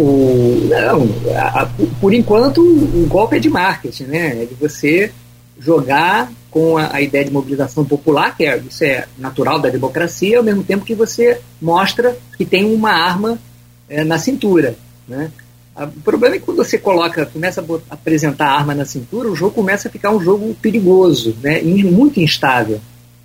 O, 0.00 0.68
não, 0.68 1.08
a, 1.36 1.68
por 2.00 2.14
enquanto, 2.14 2.60
o 2.60 3.04
golpe 3.08 3.34
é 3.34 3.40
de 3.40 3.50
marketing, 3.50 4.04
né? 4.04 4.42
É 4.42 4.46
de 4.46 4.54
você 4.54 5.10
jogar 5.58 6.30
com 6.52 6.78
a, 6.78 6.94
a, 6.94 7.02
ideia 7.02 7.24
de 7.24 7.32
mobilização 7.32 7.84
popular, 7.84 8.36
que 8.36 8.46
é, 8.46 8.56
isso 8.58 8.84
é 8.84 9.08
natural 9.18 9.58
da 9.58 9.68
democracia, 9.68 10.38
ao 10.38 10.44
mesmo 10.44 10.62
tempo 10.62 10.84
que 10.84 10.94
você 10.94 11.40
mostra 11.60 12.16
que 12.36 12.44
tem 12.44 12.72
uma 12.72 12.92
arma 12.92 13.40
é, 13.88 14.04
na 14.04 14.20
cintura. 14.20 14.76
Né? 15.08 15.32
O 15.76 16.00
problema 16.00 16.36
é 16.36 16.38
que 16.38 16.44
quando 16.44 16.58
você 16.58 16.78
coloca, 16.78 17.26
começa 17.26 17.60
a 17.60 17.94
apresentar 17.94 18.50
a 18.50 18.56
arma 18.56 18.76
na 18.76 18.84
cintura, 18.84 19.28
o 19.28 19.34
jogo 19.34 19.52
começa 19.52 19.88
a 19.88 19.90
ficar 19.90 20.12
um 20.12 20.20
jogo 20.20 20.54
perigoso, 20.62 21.36
né? 21.42 21.60
e 21.60 21.82
muito 21.82 22.20
instável. 22.20 22.80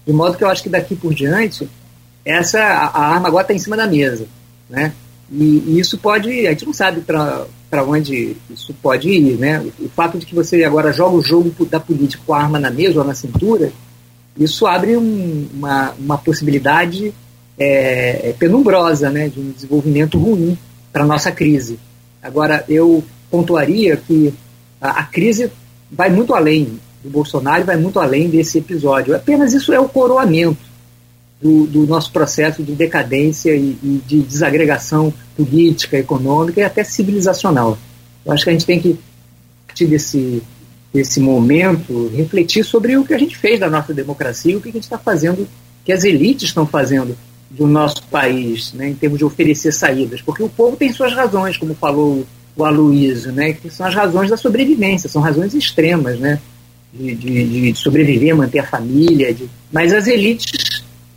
De 0.08 0.12
modo 0.12 0.38
que 0.38 0.44
eu 0.44 0.50
acho 0.50 0.64
que 0.64 0.70
daqui 0.70 0.95
por 0.95 1.14
diante, 1.14 1.70
essa 2.26 2.60
a, 2.60 2.88
a 2.88 3.14
arma 3.14 3.28
agora 3.28 3.44
está 3.44 3.54
em 3.54 3.60
cima 3.60 3.78
da 3.78 3.86
mesa. 3.86 4.26
Né? 4.68 4.91
E, 5.34 5.64
e, 5.66 5.80
isso 5.80 5.98
pode, 5.98 6.46
a 6.46 6.52
gente 6.52 6.66
não 6.66 6.74
sabe 6.74 7.02
para 7.02 7.84
onde 7.84 8.38
isso 8.52 8.74
pode 8.82 9.10
ir, 9.10 9.38
né? 9.38 9.66
O 9.80 9.90
fato 9.90 10.20
de 10.20 10.26
que 10.26 10.36
você 10.36 10.64
agora 10.64 10.94
joga 10.94 11.16
o 11.16 11.22
jogo 11.22 11.66
da 11.66 11.80
política 11.80 12.22
com 12.26 12.34
a 12.34 12.42
arma 12.42 12.60
na 12.60 12.70
mesa 12.70 13.00
ou 13.00 13.06
na 13.06 13.16
cintura, 13.16 13.72
isso 14.38 14.68
abre 14.68 14.96
um, 14.96 15.48
uma, 15.54 15.92
uma 16.00 16.18
possibilidade 16.18 17.14
é, 17.58 18.30
é 18.30 18.36
penumbrosa, 18.38 19.10
né, 19.10 19.30
de 19.30 19.40
um 19.40 19.52
desenvolvimento 19.52 20.18
ruim 20.18 20.58
para 20.92 21.06
nossa 21.06 21.32
crise. 21.32 21.80
Agora, 22.22 22.64
eu 22.70 23.04
pontuaria 23.30 23.98
que 23.98 24.34
a, 24.80 25.02
a, 25.02 25.04
crise 25.04 25.52
vai 25.92 26.10
muito 26.10 26.34
além 26.34 26.80
do 27.04 27.10
Bolsonaro, 27.10 27.66
vai 27.66 27.78
muito 27.78 28.00
além 28.00 28.30
desse 28.30 28.60
episódio. 28.60 29.16
Apenas 29.16 29.54
isso 29.54 29.74
é 29.74 29.80
o 29.80 29.90
coroamento 29.90 30.73
do, 31.44 31.68
do 31.68 31.86
nosso 31.86 32.10
processo 32.10 32.64
de 32.64 32.72
decadência 32.72 33.53
e, 33.53 33.78
e, 33.84 34.02
de 34.07 34.22
desagregação 34.22 35.14
política, 35.36 35.98
econômica 35.98 36.61
e 36.61 36.64
até 36.64 36.86
civilizacional. 36.86 37.78
Eu 38.26 38.32
acho 38.32 38.45
que 38.45 38.49
a 38.49 38.53
gente 38.53 38.65
tem 38.65 38.80
que, 38.80 38.91
a 38.91 39.68
partir 39.68 39.86
desse, 39.88 40.41
desse 40.94 41.20
momento, 41.20 42.10
refletir 42.15 42.64
sobre 42.64 42.95
o 42.95 43.03
que 43.03 43.14
a 43.14 43.18
gente 43.18 43.38
fez 43.38 43.60
da 43.60 43.70
nossa 43.70 43.94
democracia 43.94 44.53
e 44.53 44.56
o 44.56 44.61
que 44.61 44.70
a 44.70 44.72
gente 44.72 44.84
está 44.84 44.98
fazendo, 44.98 45.45
que 45.84 45.91
as 45.91 46.06
elites 46.06 46.48
estão 46.48 46.65
fazendo 46.65 47.14
do 47.52 47.68
nosso 47.68 48.02
país, 48.03 48.72
né, 48.72 48.90
em 48.90 48.95
termos 48.95 49.20
de 49.20 49.26
oferecer 49.26 49.74
saídas. 49.74 50.22
Porque 50.22 50.41
o 50.41 50.49
povo 50.49 50.78
tem 50.78 50.94
suas 50.94 51.14
razões, 51.14 51.57
como 51.57 51.76
falou 51.76 52.26
o 52.56 52.64
Aloysio, 52.64 53.34
né, 53.34 53.52
que 53.52 53.70
são 53.70 53.86
as 53.86 53.94
razões 53.94 54.30
da 54.30 54.38
sobrevivência, 54.38 55.10
são 55.10 55.22
razões 55.22 55.53
extremas, 55.53 56.18
né, 56.18 56.40
de, 56.94 57.14
de, 57.15 57.72
de 57.74 57.76
sobreviver, 57.78 58.34
manter 58.34 58.60
a 58.60 58.65
família, 58.65 59.34
de... 59.34 59.49
mas 59.72 59.91
as 59.91 60.07
elites 60.07 60.73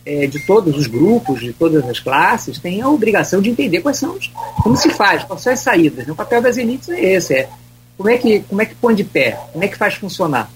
é, 0.07 0.25
de 0.25 0.39
todos 0.39 0.77
os 0.77 0.87
grupos, 0.87 1.41
de 1.41 1.51
todas 1.51 1.83
as 1.85 1.99
classes, 1.99 2.57
têm 2.57 2.81
a 2.81 2.87
obrigação 2.87 3.41
de 3.41 3.49
entender 3.49 3.81
quais 3.81 3.97
são 3.97 4.15
os, 4.15 4.31
como 4.63 4.77
se 4.77 4.89
faz, 4.89 5.25
quais 5.25 5.41
são 5.41 5.51
as 5.51 5.59
saídas. 5.59 6.07
Né? 6.07 6.13
O 6.13 6.15
papel 6.15 6.41
das 6.41 6.55
elites 6.55 6.87
é 6.87 7.13
esse, 7.13 7.33
é 7.33 7.49
como 7.97 8.09
é 8.09 8.17
que, 8.17 8.39
como 8.39 8.61
é 8.61 8.65
que 8.65 8.75
põe 8.75 8.95
de 8.95 9.03
pé, 9.03 9.37
como 9.51 9.65
é 9.65 9.67
que 9.67 9.75
faz 9.75 9.95
funcionar. 9.95 10.49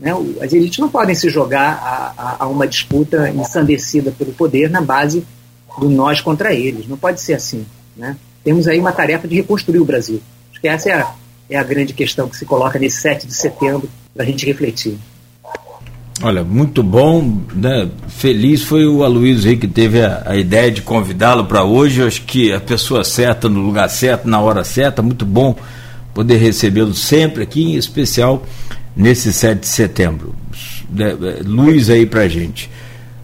Né? 0.00 0.10
As 0.40 0.54
elites 0.54 0.78
não 0.78 0.88
podem 0.88 1.14
se 1.14 1.28
jogar 1.28 1.74
a, 1.82 2.14
a, 2.16 2.44
a 2.44 2.48
uma 2.48 2.66
disputa 2.66 3.28
ensandecida 3.28 4.10
pelo 4.10 4.32
poder 4.32 4.70
na 4.70 4.80
base 4.80 5.24
do 5.78 5.90
nós 5.90 6.22
contra 6.22 6.54
eles. 6.54 6.88
Não 6.88 6.96
pode 6.96 7.20
ser 7.20 7.34
assim. 7.34 7.66
Né? 7.94 8.16
Temos 8.42 8.66
aí 8.66 8.78
uma 8.80 8.92
tarefa 8.92 9.28
de 9.28 9.34
reconstruir 9.36 9.80
o 9.80 9.84
Brasil. 9.84 10.22
Acho 10.50 10.60
que 10.60 10.68
essa 10.68 10.88
é 10.88 10.92
a, 10.94 11.14
é 11.50 11.56
a 11.58 11.62
grande 11.62 11.92
questão 11.92 12.26
que 12.26 12.38
se 12.38 12.46
coloca 12.46 12.78
nesse 12.78 13.02
7 13.02 13.26
de 13.26 13.34
setembro 13.34 13.88
para 14.14 14.22
a 14.22 14.26
gente 14.26 14.46
refletir. 14.46 14.98
Olha, 16.22 16.44
muito 16.44 16.82
bom, 16.82 17.40
né? 17.52 17.88
Feliz 18.08 18.62
foi 18.62 18.86
o 18.86 19.02
Aloysio 19.02 19.50
aí 19.50 19.56
que 19.56 19.66
teve 19.66 20.00
a, 20.00 20.22
a 20.26 20.36
ideia 20.36 20.70
de 20.70 20.80
convidá-lo 20.80 21.44
para 21.44 21.64
hoje. 21.64 22.00
Eu 22.00 22.06
acho 22.06 22.22
que 22.22 22.52
a 22.52 22.60
pessoa 22.60 23.02
certa, 23.02 23.48
no 23.48 23.60
lugar 23.60 23.88
certo, 23.90 24.28
na 24.28 24.40
hora 24.40 24.62
certa. 24.62 25.02
Muito 25.02 25.26
bom 25.26 25.56
poder 26.14 26.36
recebê-lo 26.36 26.94
sempre 26.94 27.42
aqui, 27.42 27.64
em 27.64 27.76
especial 27.76 28.44
nesse 28.96 29.32
7 29.32 29.60
de 29.60 29.66
setembro. 29.66 30.34
É, 30.96 31.42
luz 31.44 31.90
aí 31.90 32.06
para 32.06 32.28
gente. 32.28 32.70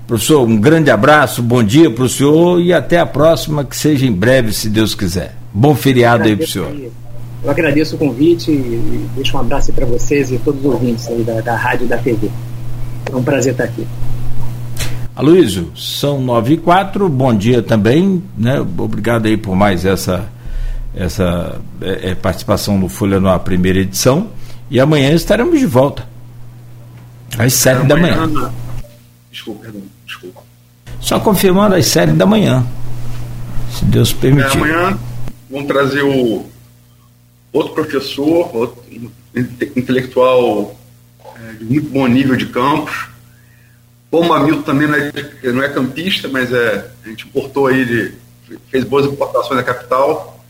Professor, 0.06 0.42
um 0.42 0.60
grande 0.60 0.90
abraço, 0.90 1.40
bom 1.40 1.62
dia 1.62 1.88
para 1.88 2.02
o 2.02 2.08
senhor 2.08 2.60
e 2.60 2.72
até 2.72 2.98
a 2.98 3.06
próxima, 3.06 3.62
que 3.62 3.76
seja 3.76 4.04
em 4.04 4.12
breve, 4.12 4.52
se 4.52 4.68
Deus 4.68 4.92
quiser. 4.92 5.36
Bom 5.54 5.76
feriado 5.76 6.24
aí 6.24 6.34
para 6.34 6.44
o 6.44 6.48
senhor. 6.48 6.72
Eu 7.44 7.50
agradeço 7.50 7.94
o 7.94 7.98
convite 7.98 8.50
e 8.50 9.08
deixo 9.14 9.36
um 9.36 9.40
abraço 9.40 9.72
para 9.72 9.86
vocês 9.86 10.32
e 10.32 10.38
todos 10.38 10.60
os 10.64 10.66
ouvintes 10.66 11.06
aí 11.06 11.22
da, 11.22 11.40
da 11.40 11.56
rádio 11.56 11.84
e 11.84 11.88
da 11.88 11.96
TV. 11.96 12.28
É 13.06 13.16
um 13.16 13.22
prazer 13.22 13.52
estar 13.52 13.64
aqui. 13.64 13.86
Aloysio, 15.14 15.72
são 15.76 16.20
nove 16.20 16.54
e 16.54 16.56
quatro, 16.56 17.08
bom 17.08 17.34
dia 17.34 17.62
também, 17.62 18.22
né? 18.38 18.60
Obrigado 18.60 19.26
aí 19.26 19.36
por 19.36 19.54
mais 19.54 19.84
essa, 19.84 20.28
essa 20.94 21.60
é, 21.82 22.10
é 22.10 22.14
participação 22.14 22.78
no 22.78 22.88
Folha 22.88 23.20
no 23.20 23.28
Ar, 23.28 23.40
primeira 23.40 23.80
edição. 23.80 24.28
E 24.70 24.78
amanhã 24.78 25.12
estaremos 25.12 25.58
de 25.58 25.66
volta. 25.66 26.08
Às 27.38 27.52
sete 27.54 27.86
da 27.86 27.96
manhã. 27.96 28.30
Desculpa, 29.30 29.62
perdão, 29.62 29.82
desculpa. 30.06 30.42
Só 31.00 31.20
confirmando 31.20 31.74
às 31.74 31.86
sete 31.86 32.12
da 32.12 32.24
manhã. 32.24 32.64
Se 33.72 33.84
Deus 33.84 34.12
permitir. 34.12 34.48
É, 34.48 34.52
amanhã 34.52 34.98
vamos 35.50 35.66
trazer 35.66 36.02
o 36.02 36.46
outro 37.52 37.74
professor, 37.74 38.54
outro 38.54 38.82
intelectual 39.76 40.79
é, 41.40 41.52
de 41.54 41.64
muito 41.64 41.88
bom 41.88 42.06
nível 42.06 42.36
de 42.36 42.46
campos. 42.46 43.08
O 44.10 44.24
Mamilton 44.24 44.62
também 44.62 44.88
não 44.88 44.96
é, 44.96 45.12
não 45.52 45.62
é 45.62 45.68
campista, 45.68 46.28
mas 46.28 46.52
é, 46.52 46.90
a 47.04 47.08
gente 47.08 47.26
importou 47.26 47.68
aí, 47.68 47.80
ele 47.80 48.18
fez 48.68 48.84
boas 48.84 49.06
importações 49.06 49.56
da 49.56 49.62
capital. 49.62 50.44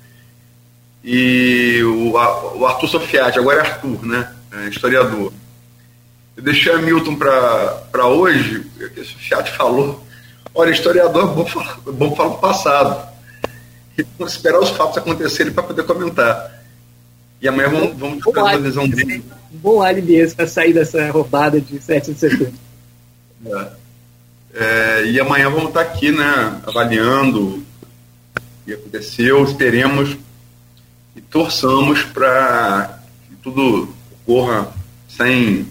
E 1.05 1.81
o, 1.83 2.13
o 2.13 2.67
Arthur 2.67 2.89
Sofiati, 2.89 3.39
agora 3.39 3.59
é 3.59 3.61
Arthur, 3.61 4.05
né? 4.07 4.33
É, 4.53 4.69
historiador. 4.69 5.33
Eu 6.37 6.43
deixei 6.43 6.73
a 6.73 6.79
Milton 6.79 7.17
para 7.17 8.07
hoje, 8.07 8.61
porque 8.79 9.01
o 9.01 9.05
Sofiati 9.05 9.53
falou. 9.53 10.07
Olha, 10.55 10.71
historiador 10.71 11.31
é 11.31 11.35
bom 11.35 11.47
falar, 11.47 11.79
é 11.87 11.93
bom 11.93 12.17
falar 12.17 12.31
do 12.31 12.39
passado. 12.39 13.09
E 13.97 14.05
vamos 14.19 14.33
esperar 14.33 14.59
os 14.59 14.71
fatos 14.71 14.99
acontecerem 14.99 15.53
para 15.53 15.63
poder 15.63 15.85
comentar. 15.85 16.61
E 17.41 17.49
amanhã 17.49 17.69
vamos, 17.69 17.97
vamos 17.97 18.17
discutir 18.17 18.41
a 18.41 18.57
visão 18.57 18.89
dele 18.89 19.23
um 19.53 19.59
bom 19.59 19.85
esse 19.87 20.35
para 20.35 20.47
sair 20.47 20.73
dessa 20.73 21.11
roubada 21.11 21.61
de 21.61 21.81
7 21.81 22.13
de 22.13 22.19
setembro. 22.19 22.53
É. 23.47 23.81
É, 24.53 25.05
e 25.07 25.21
amanhã 25.21 25.49
vamos 25.49 25.69
estar 25.69 25.83
aqui, 25.83 26.11
né, 26.11 26.61
avaliando 26.67 27.41
o 27.41 27.63
que 28.65 28.73
aconteceu, 28.73 29.45
esperemos 29.45 30.17
e 31.15 31.21
torçamos 31.21 32.03
para 32.03 33.01
que 33.29 33.37
tudo 33.37 33.95
ocorra 34.27 34.73
sem 35.09 35.69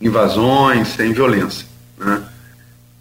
invasões, 0.00 0.88
sem 0.88 1.12
violência. 1.12 1.66
Né? 1.96 2.22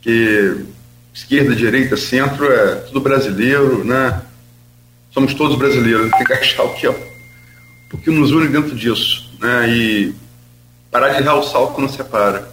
Que 0.02 0.66
esquerda, 1.14 1.56
direita, 1.56 1.98
centro 1.98 2.52
é 2.52 2.76
tudo 2.76 3.02
brasileiro, 3.02 3.84
né? 3.84 4.22
Somos 5.12 5.34
todos 5.34 5.58
brasileiros, 5.58 6.12
tem 6.12 6.24
que 6.24 6.34
achar 6.34 6.64
o 6.64 6.74
que 6.76 6.86
é 6.86 6.90
o 7.92 7.98
que 7.98 8.12
nos 8.12 8.32
une 8.32 8.48
dentro 8.50 8.76
disso. 8.76 9.27
Né? 9.40 9.70
E 9.70 10.16
parar 10.92 11.10
de 11.10 11.24
realçar 11.24 11.62
o 11.62 11.74
que 11.74 11.82
nos 11.82 11.92
separa. 11.92 12.48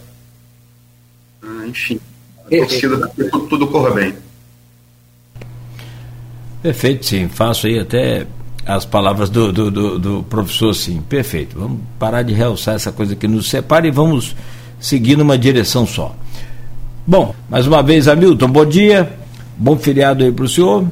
Ah, 1.41 1.67
enfim, 1.67 1.99
a 2.45 2.49
torcida 2.49 3.07
tudo, 3.09 3.39
tudo 3.47 3.67
corra 3.67 3.91
bem. 3.91 4.15
Perfeito, 6.61 7.05
sim. 7.05 7.27
Faço 7.27 7.67
aí 7.67 7.79
até 7.79 8.25
as 8.65 8.85
palavras 8.85 9.29
do, 9.29 9.51
do, 9.51 9.69
do, 9.69 9.99
do, 9.99 10.23
professor, 10.23 10.73
sim. 10.73 11.01
Perfeito. 11.07 11.57
Vamos 11.59 11.79
parar 11.99 12.23
de 12.23 12.33
realçar 12.33 12.75
essa 12.75 12.91
coisa 12.91 13.15
que 13.15 13.27
nos 13.27 13.49
separa 13.49 13.87
e 13.87 13.91
vamos 13.91 14.35
seguir 14.79 15.15
numa 15.15 15.37
direção 15.37 15.85
só. 15.85 16.15
Bom, 17.05 17.35
mais 17.49 17.67
uma 17.67 17.83
vez, 17.83 18.07
Hamilton, 18.07 18.47
bom 18.47 18.65
dia. 18.65 19.13
Bom 19.57 19.77
feriado 19.77 20.23
aí 20.23 20.31
para 20.31 20.45
o 20.45 20.49
senhor. 20.49 20.87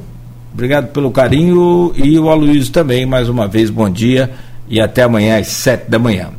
Obrigado 0.52 0.92
pelo 0.92 1.10
carinho 1.10 1.92
e 1.96 2.16
o 2.16 2.30
Aloysio 2.30 2.72
também, 2.72 3.04
mais 3.04 3.28
uma 3.28 3.48
vez, 3.48 3.70
bom 3.70 3.90
dia 3.90 4.32
e 4.68 4.80
até 4.80 5.02
amanhã 5.02 5.38
às 5.38 5.48
sete 5.48 5.90
da 5.90 5.98
manhã. 5.98 6.30